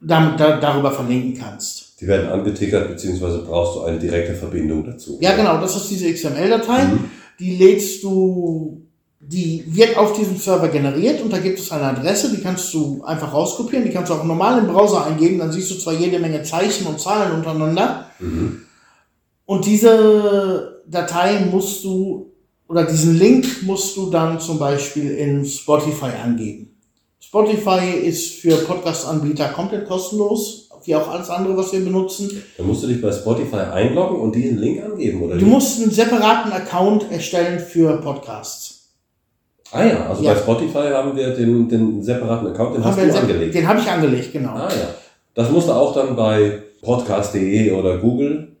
damit, 0.00 0.40
da, 0.40 0.58
darüber 0.58 0.90
verlinken 0.90 1.38
kannst. 1.38 2.00
Die 2.00 2.06
werden 2.06 2.30
angetickert, 2.30 2.88
beziehungsweise 2.88 3.40
brauchst 3.40 3.76
du 3.76 3.82
eine 3.82 3.98
direkte 3.98 4.34
Verbindung 4.34 4.84
dazu. 4.84 5.18
Ja, 5.20 5.36
genau, 5.36 5.60
das 5.60 5.76
ist 5.76 5.90
diese 5.90 6.12
XML-Datei. 6.12 6.84
Mhm. 6.84 7.10
Die 7.40 7.56
lädst 7.56 8.02
du, 8.04 8.82
die 9.20 9.64
wird 9.66 9.96
auf 9.98 10.12
diesem 10.16 10.36
Server 10.38 10.68
generiert 10.68 11.20
und 11.20 11.32
da 11.32 11.38
gibt 11.38 11.58
es 11.58 11.70
eine 11.72 11.84
Adresse, 11.84 12.34
die 12.34 12.40
kannst 12.40 12.72
du 12.72 13.02
einfach 13.04 13.34
rauskopieren, 13.34 13.84
die 13.84 13.90
kannst 13.90 14.10
du 14.10 14.14
auch 14.14 14.24
normal 14.24 14.60
im 14.60 14.68
Browser 14.68 15.04
eingeben, 15.04 15.38
dann 15.38 15.52
siehst 15.52 15.70
du 15.72 15.74
zwar 15.74 15.94
jede 15.94 16.20
Menge 16.20 16.42
Zeichen 16.42 16.86
und 16.86 17.00
Zahlen 17.00 17.32
untereinander 17.32 18.06
Mhm. 18.20 18.62
und 19.44 19.66
diese 19.66 20.77
Datei 20.90 21.40
musst 21.50 21.84
du, 21.84 22.32
oder 22.68 22.84
diesen 22.84 23.18
Link 23.18 23.46
musst 23.62 23.96
du 23.96 24.10
dann 24.10 24.40
zum 24.40 24.58
Beispiel 24.58 25.10
in 25.12 25.44
Spotify 25.44 26.10
angeben. 26.24 26.76
Spotify 27.20 27.90
ist 28.04 28.34
für 28.40 28.56
Podcast-Anbieter 28.56 29.48
komplett 29.48 29.86
kostenlos, 29.86 30.68
wie 30.84 30.94
auch 30.94 31.08
alles 31.08 31.28
andere, 31.28 31.56
was 31.56 31.72
wir 31.72 31.80
benutzen. 31.80 32.42
Dann 32.56 32.66
musst 32.66 32.82
du 32.82 32.86
dich 32.86 33.02
bei 33.02 33.12
Spotify 33.12 33.56
einloggen 33.56 34.18
und 34.20 34.34
diesen 34.34 34.58
Link 34.58 34.82
angeben, 34.82 35.22
oder? 35.22 35.36
Du 35.36 35.44
musst 35.44 35.82
einen 35.82 35.90
separaten 35.90 36.52
Account 36.52 37.10
erstellen 37.10 37.58
für 37.58 38.00
Podcasts. 38.00 38.88
Ah 39.70 39.84
ja, 39.84 40.06
also 40.08 40.22
Ja. 40.22 40.32
bei 40.32 40.40
Spotify 40.40 40.88
haben 40.92 41.14
wir 41.14 41.34
den, 41.34 41.68
den 41.68 42.02
separaten 42.02 42.48
Account, 42.48 42.76
den 42.76 42.84
hast 42.84 42.96
Haben 42.96 43.06
wir 43.06 43.12
du 43.12 43.18
angelegt. 43.18 43.54
Den 43.54 43.68
habe 43.68 43.80
ich 43.80 43.86
angelegt, 43.90 44.32
genau. 44.32 44.52
Ah 44.54 44.68
ja. 44.70 44.88
Das 45.34 45.50
musst 45.50 45.68
du 45.68 45.72
auch 45.72 45.92
dann 45.94 46.16
bei 46.16 46.62
podcast.de 46.80 47.72
oder 47.72 47.98
Google. 47.98 48.56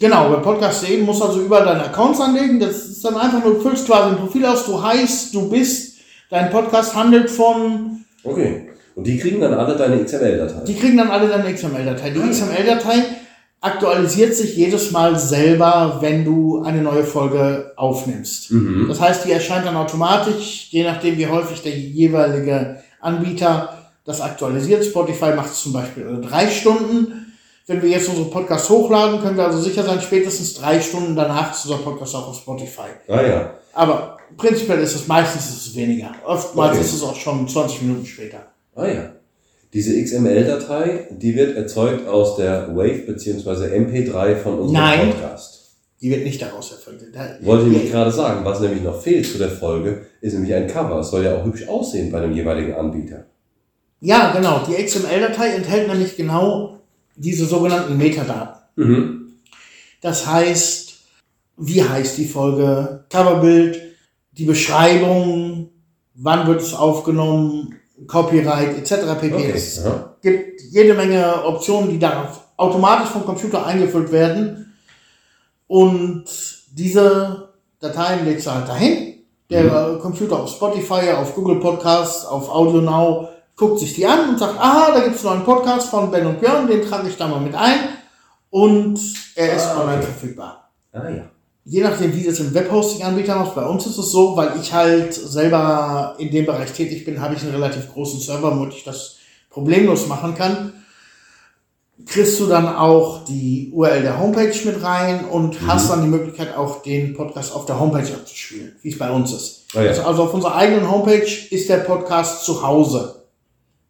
Genau, 0.00 0.30
bei 0.30 0.36
Podcast.de 0.36 1.02
musst 1.02 1.20
du 1.20 1.26
also 1.26 1.40
überall 1.42 1.64
deine 1.64 1.84
Accounts 1.84 2.20
anlegen. 2.20 2.58
Das 2.58 2.86
ist 2.86 3.04
dann 3.04 3.16
einfach 3.16 3.44
nur, 3.44 3.54
du 3.54 3.60
füllst 3.60 3.86
quasi 3.86 4.10
ein 4.10 4.16
Profil 4.16 4.46
aus, 4.46 4.64
du 4.64 4.82
heißt, 4.82 5.34
du 5.34 5.48
bist, 5.48 5.98
dein 6.30 6.50
Podcast 6.50 6.96
handelt 6.96 7.30
von, 7.30 8.00
Okay. 8.22 8.66
Und 8.94 9.06
die 9.06 9.18
kriegen 9.18 9.40
dann 9.40 9.54
alle 9.54 9.76
deine 9.76 10.02
XML-Datei. 10.04 10.64
die 10.66 10.74
kriegen 10.74 10.96
dann 10.96 11.10
alle 11.10 11.28
deine 11.28 11.52
XML-Datei. 11.54 12.10
Die 12.10 12.18
XML-Datei 12.20 13.04
aktualisiert 13.60 14.34
sich 14.34 14.56
jedes 14.56 14.90
Mal 14.90 15.18
selber, 15.18 15.98
wenn 16.00 16.24
du 16.24 16.62
eine 16.62 16.82
neue 16.82 17.04
Folge 17.04 17.72
aufnimmst. 17.76 18.50
Mhm. 18.50 18.86
Das 18.88 19.00
heißt, 19.00 19.24
die 19.26 19.32
erscheint 19.32 19.66
dann 19.66 19.76
automatisch, 19.76 20.68
je 20.70 20.82
nachdem 20.82 21.18
wie 21.18 21.26
häufig 21.26 21.62
der 21.62 21.76
jeweilige 21.76 22.82
Anbieter 23.00 23.76
das 24.04 24.20
aktualisiert. 24.20 24.84
Spotify 24.84 25.32
macht 25.36 25.52
es 25.52 25.62
zum 25.62 25.72
Beispiel 25.72 26.20
drei 26.22 26.48
Stunden. 26.48 27.19
Wenn 27.70 27.80
wir 27.82 27.90
jetzt 27.90 28.08
unsere 28.08 28.28
Podcasts 28.28 28.68
hochladen, 28.68 29.20
können 29.20 29.36
wir 29.36 29.44
also 29.44 29.60
sicher 29.60 29.84
sein, 29.84 30.00
spätestens 30.00 30.54
drei 30.54 30.80
Stunden 30.80 31.14
danach 31.14 31.54
ist 31.54 31.66
unser 31.66 31.78
Podcast 31.78 32.16
auch 32.16 32.26
auf 32.26 32.36
Spotify. 32.36 32.88
Ah 33.06 33.22
ja. 33.22 33.54
Aber 33.72 34.16
prinzipiell 34.36 34.80
ist 34.80 34.96
es 34.96 35.06
meistens 35.06 35.48
ist 35.50 35.68
es 35.68 35.76
weniger. 35.76 36.10
Oftmals 36.26 36.72
Okay. 36.72 36.80
ist 36.80 36.94
es 36.94 37.02
auch 37.04 37.14
schon 37.14 37.46
20 37.46 37.82
Minuten 37.82 38.04
später. 38.04 38.38
Ah 38.74 38.88
ja. 38.88 39.12
Diese 39.72 40.02
XML-Datei, 40.02 41.06
die 41.12 41.36
wird 41.36 41.56
erzeugt 41.56 42.08
aus 42.08 42.34
der 42.34 42.74
Wave 42.74 43.04
bzw. 43.06 43.66
MP3 43.66 44.34
von 44.38 44.58
unserem 44.58 44.72
Nein. 44.72 45.10
Podcast. 45.12 45.76
Die 46.02 46.10
wird 46.10 46.24
nicht 46.24 46.42
daraus 46.42 46.72
erfolgt. 46.72 47.04
Wollte 47.42 47.66
ich 47.66 47.72
nämlich 47.72 47.92
gerade 47.92 48.10
sagen, 48.10 48.44
was 48.44 48.58
nämlich 48.58 48.82
noch 48.82 49.00
fehlt 49.00 49.26
zu 49.26 49.38
der 49.38 49.50
Folge, 49.50 50.06
ist 50.20 50.32
nämlich 50.32 50.52
ein 50.54 50.66
Cover. 50.66 50.98
Es 50.98 51.10
soll 51.12 51.22
ja 51.24 51.36
auch 51.36 51.44
hübsch 51.44 51.68
aussehen 51.68 52.10
bei 52.10 52.18
dem 52.18 52.32
jeweiligen 52.32 52.74
Anbieter. 52.74 53.26
Ja, 54.00 54.32
genau. 54.32 54.62
Die 54.66 54.74
XML-Datei 54.84 55.50
enthält 55.50 55.86
nämlich 55.86 56.16
genau 56.16 56.79
diese 57.20 57.46
sogenannten 57.46 57.96
Metadaten. 57.96 58.60
Mhm. 58.76 59.32
Das 60.00 60.26
heißt, 60.26 60.94
wie 61.58 61.82
heißt 61.82 62.16
die 62.18 62.26
Folge, 62.26 63.04
Coverbild, 63.10 63.80
die 64.32 64.46
Beschreibung, 64.46 65.70
wann 66.14 66.46
wird 66.46 66.62
es 66.62 66.74
aufgenommen, 66.74 67.74
Copyright 68.06 68.78
etc. 68.78 69.20
pp. 69.20 69.34
Okay. 69.34 69.52
Es 69.54 69.84
gibt 70.22 70.62
jede 70.70 70.94
Menge 70.94 71.44
Optionen, 71.44 71.90
die 71.90 71.98
darauf 71.98 72.40
automatisch 72.56 73.10
vom 73.10 73.26
Computer 73.26 73.66
eingefüllt 73.66 74.10
werden. 74.10 74.72
Und 75.66 76.24
diese 76.72 77.50
Dateien 77.78 78.24
legst 78.24 78.46
du 78.46 78.52
halt 78.52 78.68
dahin. 78.68 79.14
Der 79.50 79.64
äh, 79.64 79.98
Computer 79.98 80.40
auf 80.40 80.50
Spotify, 80.50 81.10
auf 81.10 81.34
Google 81.34 81.56
Podcasts, 81.56 82.24
auf 82.24 82.48
Audio 82.48 82.80
Now 82.80 83.28
guckt 83.60 83.78
sich 83.78 83.92
die 83.94 84.06
an 84.06 84.30
und 84.30 84.38
sagt, 84.38 84.58
aha, 84.58 84.90
da 84.94 85.00
gibt 85.04 85.16
es 85.16 85.22
noch 85.22 85.32
einen 85.32 85.44
Podcast 85.44 85.90
von 85.90 86.10
Ben 86.10 86.26
und 86.26 86.40
Björn, 86.40 86.66
den 86.66 86.82
trage 86.82 87.08
ich 87.10 87.16
da 87.18 87.28
mal 87.28 87.40
mit 87.40 87.54
ein. 87.54 87.78
Und 88.48 88.98
er 89.36 89.54
ist 89.54 89.66
Ah, 89.66 89.82
online 89.82 89.98
okay. 89.98 90.06
verfügbar 90.06 90.70
Ah 90.92 91.08
ja. 91.08 91.30
je 91.64 91.82
nachdem, 91.82 92.16
wie 92.16 92.24
das 92.24 92.40
im 92.40 92.54
Webhosting-Anbieter 92.54 93.36
macht, 93.36 93.54
bei 93.54 93.64
uns 93.66 93.86
ist 93.86 93.98
es 93.98 94.10
so, 94.10 94.34
weil 94.34 94.52
ich 94.60 94.72
halt 94.72 95.12
selber 95.14 96.14
in 96.18 96.30
dem 96.30 96.46
Bereich 96.46 96.72
tätig 96.72 97.04
bin, 97.04 97.20
habe 97.20 97.34
ich 97.34 97.42
einen 97.42 97.52
relativ 97.52 97.92
großen 97.92 98.18
Server, 98.18 98.50
womit 98.50 98.74
ich 98.74 98.82
das 98.82 99.16
problemlos 99.50 100.06
machen 100.08 100.34
kann. 100.34 100.72
Kriegst 102.06 102.40
du 102.40 102.46
dann 102.46 102.66
auch 102.66 103.24
die 103.26 103.70
URL 103.74 104.00
der 104.02 104.18
Homepage 104.18 104.56
mit 104.64 104.82
rein 104.82 105.26
und 105.26 105.58
hast 105.66 105.90
dann 105.90 106.00
die 106.02 106.08
Möglichkeit, 106.08 106.56
auch 106.56 106.82
den 106.82 107.12
Podcast 107.14 107.54
auf 107.54 107.66
der 107.66 107.78
Homepage 107.78 108.14
abzuspielen, 108.14 108.74
wie 108.80 108.90
es 108.90 108.98
bei 108.98 109.10
uns 109.10 109.32
ist. 109.34 109.66
Ah, 109.74 109.82
ja. 109.82 109.90
also, 109.90 110.02
also 110.04 110.22
auf 110.24 110.34
unserer 110.34 110.54
eigenen 110.56 110.90
Homepage 110.90 111.30
ist 111.50 111.68
der 111.68 111.76
Podcast 111.78 112.46
zu 112.46 112.62
Hause. 112.66 113.19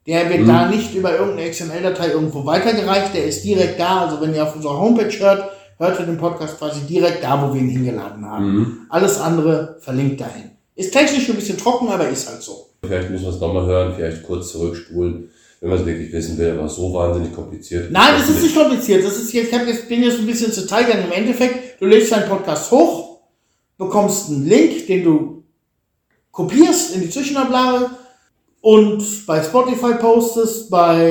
Der 0.06 0.28
wird 0.30 0.40
Mhm. 0.40 0.46
da 0.48 0.68
nicht 0.68 0.94
über 0.94 1.12
irgendeine 1.16 1.50
XML-Datei 1.50 2.08
irgendwo 2.08 2.44
weitergereicht, 2.46 3.14
der 3.14 3.24
ist 3.26 3.44
direkt 3.44 3.78
da. 3.78 4.06
Also 4.06 4.20
wenn 4.20 4.34
ihr 4.34 4.42
auf 4.42 4.56
unserer 4.56 4.78
Homepage 4.80 5.12
hört, 5.18 5.50
hört 5.78 6.00
ihr 6.00 6.06
den 6.06 6.16
Podcast 6.18 6.58
quasi 6.58 6.80
direkt 6.82 7.22
da, 7.22 7.42
wo 7.42 7.52
wir 7.54 7.60
ihn 7.60 7.68
hingeladen 7.68 8.24
haben. 8.24 8.54
Mhm. 8.56 8.78
Alles 8.88 9.18
andere 9.20 9.76
verlinkt 9.80 10.20
dahin. 10.20 10.50
Ist 10.74 10.92
technisch 10.92 11.28
ein 11.28 11.36
bisschen 11.36 11.58
trocken, 11.58 11.88
aber 11.88 12.08
ist 12.08 12.28
halt 12.28 12.42
so. 12.42 12.66
Vielleicht 12.82 13.10
müssen 13.10 13.24
wir 13.24 13.30
es 13.34 13.40
nochmal 13.40 13.66
hören, 13.66 13.92
vielleicht 13.94 14.22
kurz 14.22 14.52
zurückspulen, 14.52 15.28
wenn 15.60 15.68
man 15.68 15.78
es 15.78 15.84
wirklich 15.84 16.10
wissen 16.12 16.38
will, 16.38 16.52
aber 16.58 16.66
so 16.68 16.92
wahnsinnig 16.94 17.34
kompliziert. 17.34 17.90
Nein, 17.90 18.14
es 18.18 18.30
ist 18.30 18.42
nicht 18.42 18.56
kompliziert. 18.56 19.04
Das 19.04 19.16
ist 19.18 19.30
jetzt, 19.34 19.52
ich 19.52 19.58
hab 19.58 19.66
jetzt, 19.66 19.86
bin 19.88 20.02
jetzt 20.02 20.18
ein 20.18 20.26
bisschen 20.26 20.50
Detail 20.54 20.84
gegangen. 20.84 21.04
Im 21.04 21.12
Endeffekt, 21.12 21.80
du 21.80 21.84
lädst 21.86 22.10
deinen 22.10 22.26
Podcast 22.28 22.70
hoch, 22.70 23.18
bekommst 23.76 24.30
einen 24.30 24.46
Link, 24.46 24.86
den 24.86 25.04
du 25.04 25.42
kopierst 26.32 26.94
in 26.94 27.02
die 27.02 27.10
Zwischenablage 27.10 27.90
und 28.60 29.26
bei 29.26 29.42
Spotify 29.42 29.94
postest, 29.94 30.70
bei 30.70 31.06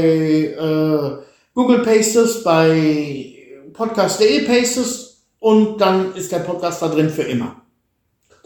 äh, 0.57 1.23
Google 1.53 1.83
pastest, 1.83 2.43
bei 2.43 3.35
podcast.de 3.73 4.45
pastest 4.45 5.23
und 5.39 5.79
dann 5.79 6.13
ist 6.15 6.31
der 6.31 6.39
Podcast 6.39 6.81
da 6.81 6.89
drin 6.89 7.09
für 7.09 7.23
immer. 7.23 7.61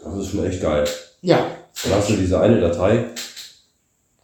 Das 0.02 0.16
ist 0.18 0.30
schon 0.30 0.44
echt 0.44 0.60
geil. 0.60 0.84
Ja, 1.22 1.46
Dann 1.84 1.94
hast 1.94 2.10
du 2.10 2.16
diese 2.16 2.40
eine 2.40 2.60
Datei. 2.60 3.10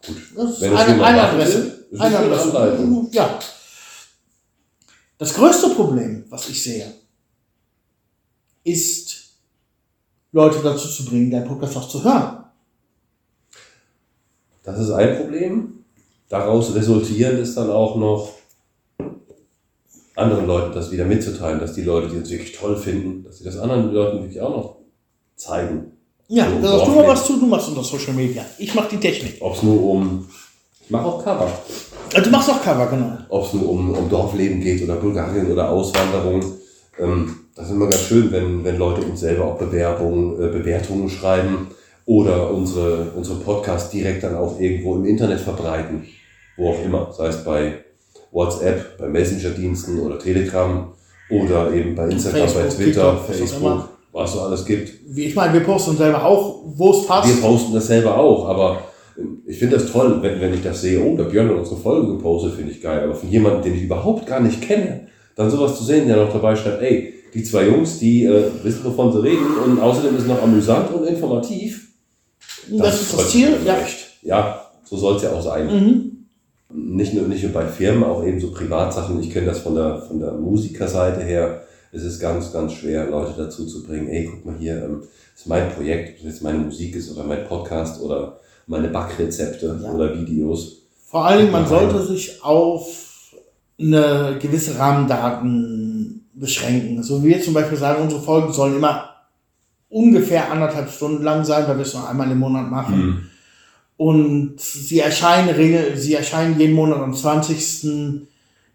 Gut. 0.07 0.16
das 0.36 0.51
ist 0.52 0.61
Wenn 0.61 0.77
eine, 0.77 1.05
eine 1.05 1.23
Adresse. 1.23 1.86
ist 1.90 2.01
Eine 2.01 2.19
Adresse. 2.19 3.07
Ja. 3.12 3.39
Das 5.19 5.35
größte 5.35 5.70
Problem, 5.70 6.24
was 6.28 6.48
ich 6.48 6.62
sehe, 6.62 6.94
ist, 8.65 9.16
Leute 10.32 10.61
dazu 10.62 10.89
zu 10.89 11.05
bringen, 11.05 11.31
deinen 11.31 11.47
Podcast 11.48 11.77
auch 11.77 11.89
zu 11.89 12.02
hören. 12.05 12.40
Das 14.62 14.78
ist 14.78 14.91
ein 14.91 15.16
Problem. 15.16 15.85
Daraus 16.28 16.74
resultierend 16.74 17.41
ist 17.41 17.57
dann 17.57 17.70
auch 17.70 17.97
noch, 17.97 18.31
anderen 20.15 20.47
Leuten 20.47 20.74
das 20.74 20.91
wieder 20.91 21.05
mitzuteilen, 21.05 21.61
dass 21.61 21.74
die 21.74 21.82
Leute, 21.82 22.09
die 22.09 22.16
uns 22.19 22.31
wirklich 22.31 22.53
toll 22.57 22.77
finden, 22.77 23.24
dass 23.24 23.39
sie 23.39 23.45
das 23.45 23.59
anderen 23.59 23.93
Leuten 23.93 24.19
wirklich 24.19 24.41
auch 24.41 24.51
noch 24.51 24.77
zeigen. 25.37 25.93
Ja, 26.28 26.49
So, 26.49 26.61
da 26.62 26.69
sagst 26.69 26.87
du 26.87 26.91
mal 26.93 27.09
was 27.09 27.27
zu, 27.27 27.41
du 27.41 27.47
machst 27.47 27.69
unter 27.69 27.82
Social 27.82 28.12
Media. 28.12 28.45
Ich 28.59 28.74
mach 28.74 28.89
die 28.89 28.99
Technik. 28.99 29.39
Ob 29.41 29.57
es 29.57 29.62
nur 29.62 29.82
um, 29.82 30.28
ich 30.85 30.91
mache 30.91 31.07
auch 31.07 31.24
Cover, 31.24 31.51
Also 32.15 32.24
du 32.24 32.31
machst 32.31 32.51
auch 32.51 32.62
Cover, 32.62 32.87
genau. 32.87 33.19
ob 33.28 33.47
es 33.47 33.53
nur 33.55 33.69
um, 33.69 33.95
um 33.95 34.09
Dorfleben 34.09 34.61
geht 34.61 34.82
oder 34.85 34.97
Bulgarien 34.97 35.51
oder 35.51 35.70
Auswanderung. 35.70 36.45
Ähm, 36.99 37.37
das 37.57 37.66
ist 37.66 37.73
immer 37.73 37.89
ganz 37.89 38.03
schön, 38.03 38.31
wenn, 38.31 38.62
wenn 38.62 38.78
Leute 38.78 39.01
uns 39.01 39.20
selber 39.20 39.47
auch 39.47 39.59
Bewerbungen, 39.59 40.35
äh, 40.41 40.49
Bewertungen 40.49 41.09
schreiben 41.09 41.69
oder 42.11 42.51
unsere, 42.53 43.12
unsere 43.15 43.39
Podcast 43.39 43.93
direkt 43.93 44.24
dann 44.24 44.35
auch 44.35 44.59
irgendwo 44.59 44.97
im 44.97 45.05
Internet 45.05 45.39
verbreiten. 45.39 46.03
Wo 46.57 46.70
auch 46.70 46.85
immer. 46.85 47.12
Sei 47.12 47.28
es 47.28 47.45
bei 47.45 47.85
WhatsApp, 48.32 48.99
bei 48.99 49.07
Messenger-Diensten 49.07 50.01
oder 50.01 50.19
Telegram 50.19 50.93
oder 51.31 51.73
eben 51.73 51.95
bei 51.95 52.09
Instagram, 52.09 52.41
bei 52.41 52.49
Facebook, 52.49 52.85
Twitter, 52.85 53.12
TikTok, 53.12 53.37
Facebook, 53.37 53.89
was 54.11 54.32
so 54.32 54.41
alles 54.41 54.65
gibt. 54.65 54.91
Ich 55.16 55.37
meine, 55.37 55.55
wir 55.55 55.61
posten 55.61 55.97
selber 55.97 56.24
auch, 56.24 56.65
wo 56.74 56.91
es 56.91 57.07
passt. 57.07 57.28
Wir 57.28 57.41
posten 57.41 57.74
das 57.74 57.87
selber 57.87 58.19
auch, 58.19 58.49
aber 58.49 58.82
ähm, 59.16 59.43
ich 59.47 59.61
finde 59.61 59.77
das 59.77 59.93
toll, 59.93 60.19
wenn, 60.20 60.41
wenn 60.41 60.53
ich 60.53 60.65
das 60.65 60.81
sehe, 60.81 61.01
oh, 61.01 61.16
der 61.16 61.24
Björn 61.24 61.51
hat 61.51 61.59
unsere 61.59 61.77
Folge 61.77 62.09
gepostet, 62.09 62.55
finde 62.55 62.73
ich 62.73 62.82
geil. 62.82 63.05
Aber 63.05 63.15
von 63.15 63.31
jemandem, 63.31 63.62
den 63.62 63.77
ich 63.77 63.85
überhaupt 63.85 64.27
gar 64.27 64.41
nicht 64.41 64.61
kenne, 64.61 65.07
dann 65.37 65.49
sowas 65.49 65.78
zu 65.78 65.85
sehen, 65.85 66.09
der 66.09 66.16
noch 66.16 66.32
dabei 66.32 66.57
schreibt, 66.57 66.82
ey, 66.82 67.15
die 67.32 67.45
zwei 67.45 67.69
Jungs, 67.69 68.01
die 68.01 68.24
äh, 68.24 68.51
wissen, 68.65 68.85
wovon 68.85 69.12
sie 69.12 69.23
reden 69.23 69.47
und 69.65 69.81
außerdem 69.81 70.16
ist 70.16 70.23
es 70.23 70.28
noch 70.28 70.43
amüsant 70.43 70.93
und 70.93 71.07
informativ. 71.07 71.90
Das, 72.69 73.01
ist 73.01 73.11
freut 73.11 73.24
das 73.24 73.31
Ziel. 73.31 73.57
Ja. 73.65 73.77
Ja, 74.23 74.66
so 74.85 74.97
soll 74.97 75.16
es 75.16 75.23
ja 75.23 75.32
auch 75.32 75.43
sein. 75.43 75.66
Mhm. 75.66 76.16
Nicht 76.73 77.15
nur, 77.15 77.27
nicht 77.27 77.43
nur 77.43 77.53
bei 77.53 77.66
Firmen, 77.66 78.05
auch 78.05 78.24
eben 78.24 78.41
so 78.41 78.53
Privatsachen. 78.53 79.20
Ich 79.20 79.31
kenne 79.32 79.47
das 79.47 79.61
von 79.61 79.74
der, 79.74 80.03
von 80.03 80.20
der 80.20 80.32
Musikerseite 80.32 81.23
her. 81.23 81.62
Es 81.93 82.05
ist 82.05 82.20
ganz, 82.20 82.53
ganz 82.53 82.73
schwer, 82.74 83.11
Leute 83.11 83.35
dazu 83.37 83.66
zu 83.66 83.82
bringen, 83.82 84.09
ey, 84.09 84.31
guck 84.31 84.47
mal 84.47 84.57
hier, 84.57 84.77
ähm, 84.85 85.01
das 85.01 85.41
ist 85.43 85.47
mein 85.49 85.70
Projekt, 85.70 86.11
ob 86.11 86.16
das 86.19 86.24
jetzt 86.35 86.43
meine 86.43 86.59
Musik 86.59 86.95
ist 86.95 87.11
oder 87.11 87.24
mein 87.24 87.45
Podcast 87.49 88.01
oder 88.01 88.39
meine 88.66 88.89
Backrezepte 88.89 89.81
Ja. 89.82 89.91
oder 89.93 90.16
Videos. 90.16 90.82
Vor 91.07 91.27
allen 91.27 91.41
Dingen, 91.41 91.53
man 91.53 91.66
sollte 91.66 92.05
sich 92.07 92.41
auf 92.45 93.35
eine 93.81 94.39
gewisse 94.41 94.78
Rahmendaten 94.78 96.28
beschränken. 96.35 97.03
So 97.03 97.24
wie 97.24 97.28
wir 97.31 97.43
zum 97.43 97.55
Beispiel 97.55 97.78
sagen, 97.78 98.03
unsere 98.03 98.23
Folgen 98.23 98.53
sollen 98.53 98.77
immer 98.77 99.10
ungefähr 99.91 100.51
anderthalb 100.51 100.91
Stunden 100.91 101.23
lang 101.23 101.45
sein, 101.45 101.67
weil 101.69 101.77
wir 101.77 101.83
es 101.83 101.93
nur 101.93 102.09
einmal 102.09 102.31
im 102.31 102.39
Monat 102.39 102.71
machen. 102.71 103.31
Und 103.97 104.59
sie 104.59 105.01
erscheinen, 105.01 105.51
regel, 105.51 105.95
sie 105.97 106.15
erscheinen 106.15 106.59
jeden 106.59 106.75
Monat 106.75 107.01
am 107.01 107.15
20. 107.15 108.27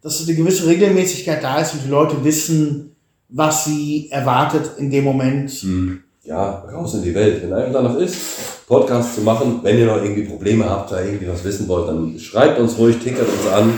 Dass 0.04 0.24
eine 0.24 0.36
gewisse 0.36 0.68
Regelmäßigkeit 0.68 1.44
da 1.44 1.60
ist 1.60 1.74
und 1.74 1.86
die 1.86 1.90
Leute 1.90 2.24
wissen, 2.24 2.96
was 3.30 3.66
sie 3.66 4.08
erwartet 4.12 4.72
in 4.78 4.92
dem 4.92 5.04
Moment. 5.04 5.50
Hm. 5.50 6.04
Ja, 6.24 6.64
raus 6.72 6.94
in 6.96 7.04
die 7.04 7.16
Welt. 7.16 7.42
Wenn 7.42 7.54
einem 7.54 7.74
danach 7.74 7.98
ist, 7.98 8.68
Podcast 8.68 9.16
zu 9.16 9.22
machen, 9.22 9.60
wenn 9.64 9.78
ihr 9.78 9.86
noch 9.86 10.04
irgendwie 10.04 10.24
Probleme 10.24 10.70
habt, 10.70 10.92
da 10.92 11.02
irgendwie 11.02 11.28
was 11.28 11.44
wissen 11.44 11.68
wollt, 11.68 11.88
dann 11.88 12.20
schreibt 12.20 12.60
uns 12.60 12.78
ruhig, 12.78 12.98
tickert 12.98 13.28
uns 13.28 13.48
an. 13.52 13.78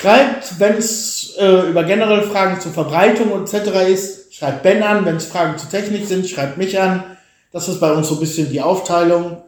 Schreibt, 0.00 0.58
wenn 0.58 0.74
es 0.74 1.34
äh, 1.38 1.68
über 1.68 1.84
generelle 1.84 2.22
Fragen 2.22 2.60
zur 2.60 2.72
Verbreitung 2.72 3.30
etc. 3.40 3.88
ist, 3.88 4.19
schreibt 4.40 4.62
Ben 4.62 4.82
an. 4.82 5.04
Wenn 5.04 5.16
es 5.16 5.26
Fragen 5.26 5.58
zur 5.58 5.68
Technik 5.70 6.06
sind, 6.06 6.26
schreibt 6.26 6.56
mich 6.56 6.80
an. 6.80 7.04
Das 7.52 7.68
ist 7.68 7.78
bei 7.78 7.92
uns 7.92 8.08
so 8.08 8.14
ein 8.14 8.20
bisschen 8.20 8.50
die 8.50 8.60
Aufteilung. 8.62 9.42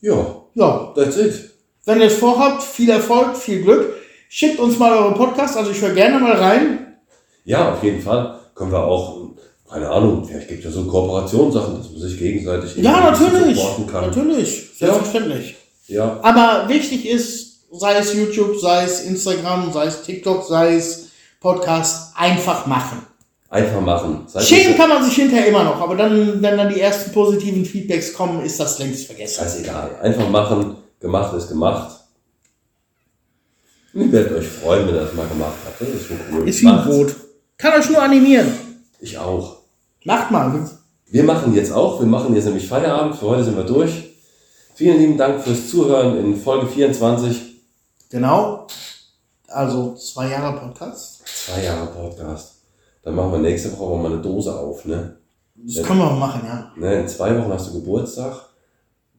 Ja, 0.00 0.26
Ja, 0.54 0.92
that's 0.96 1.16
it. 1.16 1.50
wenn 1.86 2.00
ihr 2.00 2.06
es 2.08 2.14
vorhabt, 2.14 2.62
viel 2.62 2.90
Erfolg, 2.90 3.36
viel 3.36 3.62
Glück. 3.62 3.94
Schickt 4.28 4.58
uns 4.58 4.78
mal 4.78 4.92
eure 4.92 5.14
Podcasts, 5.14 5.56
also 5.56 5.70
ich 5.70 5.80
höre 5.80 5.94
gerne 5.94 6.18
mal 6.18 6.32
rein. 6.32 6.96
Ja, 7.44 7.72
auf 7.72 7.82
jeden 7.84 8.00
Fall. 8.02 8.38
Können 8.54 8.72
wir 8.72 8.82
auch, 8.82 9.30
keine 9.70 9.88
Ahnung, 9.88 10.24
vielleicht 10.26 10.48
gibt 10.48 10.64
es 10.64 10.64
ja 10.64 10.70
so 10.70 10.86
Kooperationssachen, 10.90 11.76
dass 11.78 11.90
man 11.90 12.00
sich 12.00 12.18
gegenseitig 12.18 12.76
Ja, 12.76 13.10
natürlich. 13.10 13.56
supporten 13.56 13.86
kann. 13.86 14.06
Natürlich, 14.06 14.70
selbstverständlich. 14.76 15.56
Ja, 15.86 16.18
Aber 16.22 16.68
wichtig 16.68 17.06
ist, 17.08 17.60
sei 17.72 17.94
es 17.98 18.14
YouTube, 18.14 18.58
sei 18.58 18.84
es 18.84 19.04
Instagram, 19.04 19.72
sei 19.72 19.86
es 19.86 20.02
TikTok, 20.02 20.44
sei 20.44 20.76
es 20.76 21.10
Podcast, 21.40 22.12
einfach 22.16 22.66
machen. 22.66 23.06
Einfach 23.52 23.80
machen. 23.80 24.24
Seid 24.26 24.44
Schämen 24.44 24.76
kann 24.76 24.88
man 24.88 25.04
sich 25.04 25.14
hinterher 25.14 25.46
immer 25.46 25.62
noch, 25.62 25.80
aber 25.80 25.94
dann, 25.94 26.42
wenn 26.42 26.56
dann 26.56 26.72
die 26.72 26.80
ersten 26.80 27.12
positiven 27.12 27.64
Feedbacks 27.64 28.14
kommen, 28.14 28.42
ist 28.44 28.58
das 28.58 28.78
längst 28.78 29.06
vergessen. 29.06 29.42
Scheißegal. 29.42 29.96
Einfach 30.00 30.28
machen. 30.28 30.76
Gemacht 30.98 31.34
ist 31.36 31.48
gemacht. 31.48 32.00
Und 33.92 34.02
ihr 34.02 34.12
werdet 34.12 34.38
euch 34.38 34.48
freuen, 34.48 34.86
wenn 34.86 34.94
ihr 34.94 35.02
das 35.02 35.14
mal 35.14 35.26
gemacht 35.26 35.52
habt. 35.66 35.80
Das 35.80 35.88
ist 35.88 36.06
schon 36.06 36.16
cool. 36.32 36.48
Ist 36.48 36.62
wie 36.62 36.68
ein. 36.68 36.84
Brot. 36.84 37.14
Kann 37.58 37.78
euch 37.78 37.90
nur 37.90 38.00
animieren. 38.00 38.50
Ich 39.00 39.18
auch. 39.18 39.58
Macht 40.04 40.30
mal. 40.30 40.70
Wir 41.06 41.24
machen 41.24 41.54
jetzt 41.54 41.72
auch. 41.72 42.00
Wir 42.00 42.06
machen 42.06 42.34
jetzt 42.34 42.46
nämlich 42.46 42.66
Feierabend. 42.66 43.16
Für 43.16 43.26
heute 43.26 43.44
sind 43.44 43.56
wir 43.56 43.64
durch. 43.64 43.90
Vielen 44.74 44.98
lieben 44.98 45.18
Dank 45.18 45.42
fürs 45.42 45.68
Zuhören 45.68 46.16
in 46.16 46.40
Folge 46.40 46.66
24. 46.66 47.36
Genau. 48.08 48.66
Also 49.48 49.94
zwei 49.96 50.30
Jahre 50.30 50.58
Podcast. 50.58 51.22
Zwei 51.26 51.64
Jahre 51.64 51.86
Podcast. 51.88 52.51
Dann 53.02 53.14
machen 53.14 53.32
wir 53.32 53.38
nächste 53.38 53.76
Woche 53.78 53.96
mal 54.00 54.12
eine 54.12 54.22
Dose 54.22 54.56
auf, 54.56 54.84
ne? 54.84 55.16
Das 55.54 55.84
können 55.84 55.98
wir 56.00 56.06
mal 56.06 56.18
machen, 56.18 56.42
ja. 56.44 56.72
ne? 56.76 57.00
In 57.00 57.08
zwei 57.08 57.36
Wochen 57.38 57.52
hast 57.52 57.68
du 57.68 57.80
Geburtstag. 57.80 58.48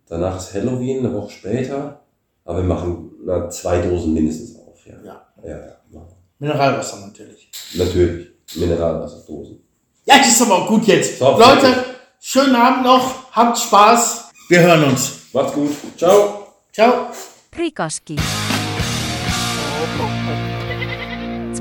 Danach 0.07 0.37
ist 0.37 0.53
Halloween, 0.53 1.05
eine 1.05 1.13
Woche 1.13 1.29
später. 1.29 2.01
Aber 2.45 2.57
wir 2.57 2.65
machen 2.65 3.11
na, 3.25 3.49
zwei 3.49 3.81
Dosen 3.81 4.13
mindestens 4.13 4.57
auf, 4.57 4.85
ja. 4.85 4.95
Ja. 5.03 5.21
Ja, 5.43 5.57
ja. 5.57 5.75
machen 5.91 6.15
Mineralwasser 6.39 6.99
natürlich. 6.99 7.49
Natürlich. 7.75 8.27
Mineralwasserdosen. 8.55 9.59
Ja, 10.05 10.17
das 10.17 10.27
ist 10.27 10.41
aber 10.41 10.63
auch 10.63 10.67
gut 10.67 10.85
jetzt. 10.85 11.19
So, 11.19 11.37
Leute, 11.37 11.85
schönen 12.19 12.55
Abend 12.55 12.83
noch. 12.83 13.31
Habt 13.31 13.57
Spaß. 13.57 14.25
Wir 14.49 14.59
hören 14.59 14.83
uns. 14.83 15.19
Macht's 15.31 15.53
gut. 15.53 15.71
Ciao. 15.97 16.47
Ciao. 16.73 17.07
Prikoski. 17.49 18.17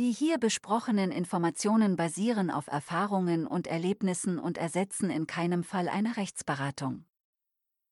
Die 0.00 0.12
hier 0.12 0.38
besprochenen 0.38 1.10
Informationen 1.10 1.94
basieren 1.94 2.50
auf 2.50 2.68
Erfahrungen 2.68 3.46
und 3.46 3.66
Erlebnissen 3.66 4.38
und 4.38 4.56
ersetzen 4.56 5.10
in 5.10 5.26
keinem 5.26 5.62
Fall 5.62 5.90
eine 5.90 6.16
Rechtsberatung. 6.16 7.04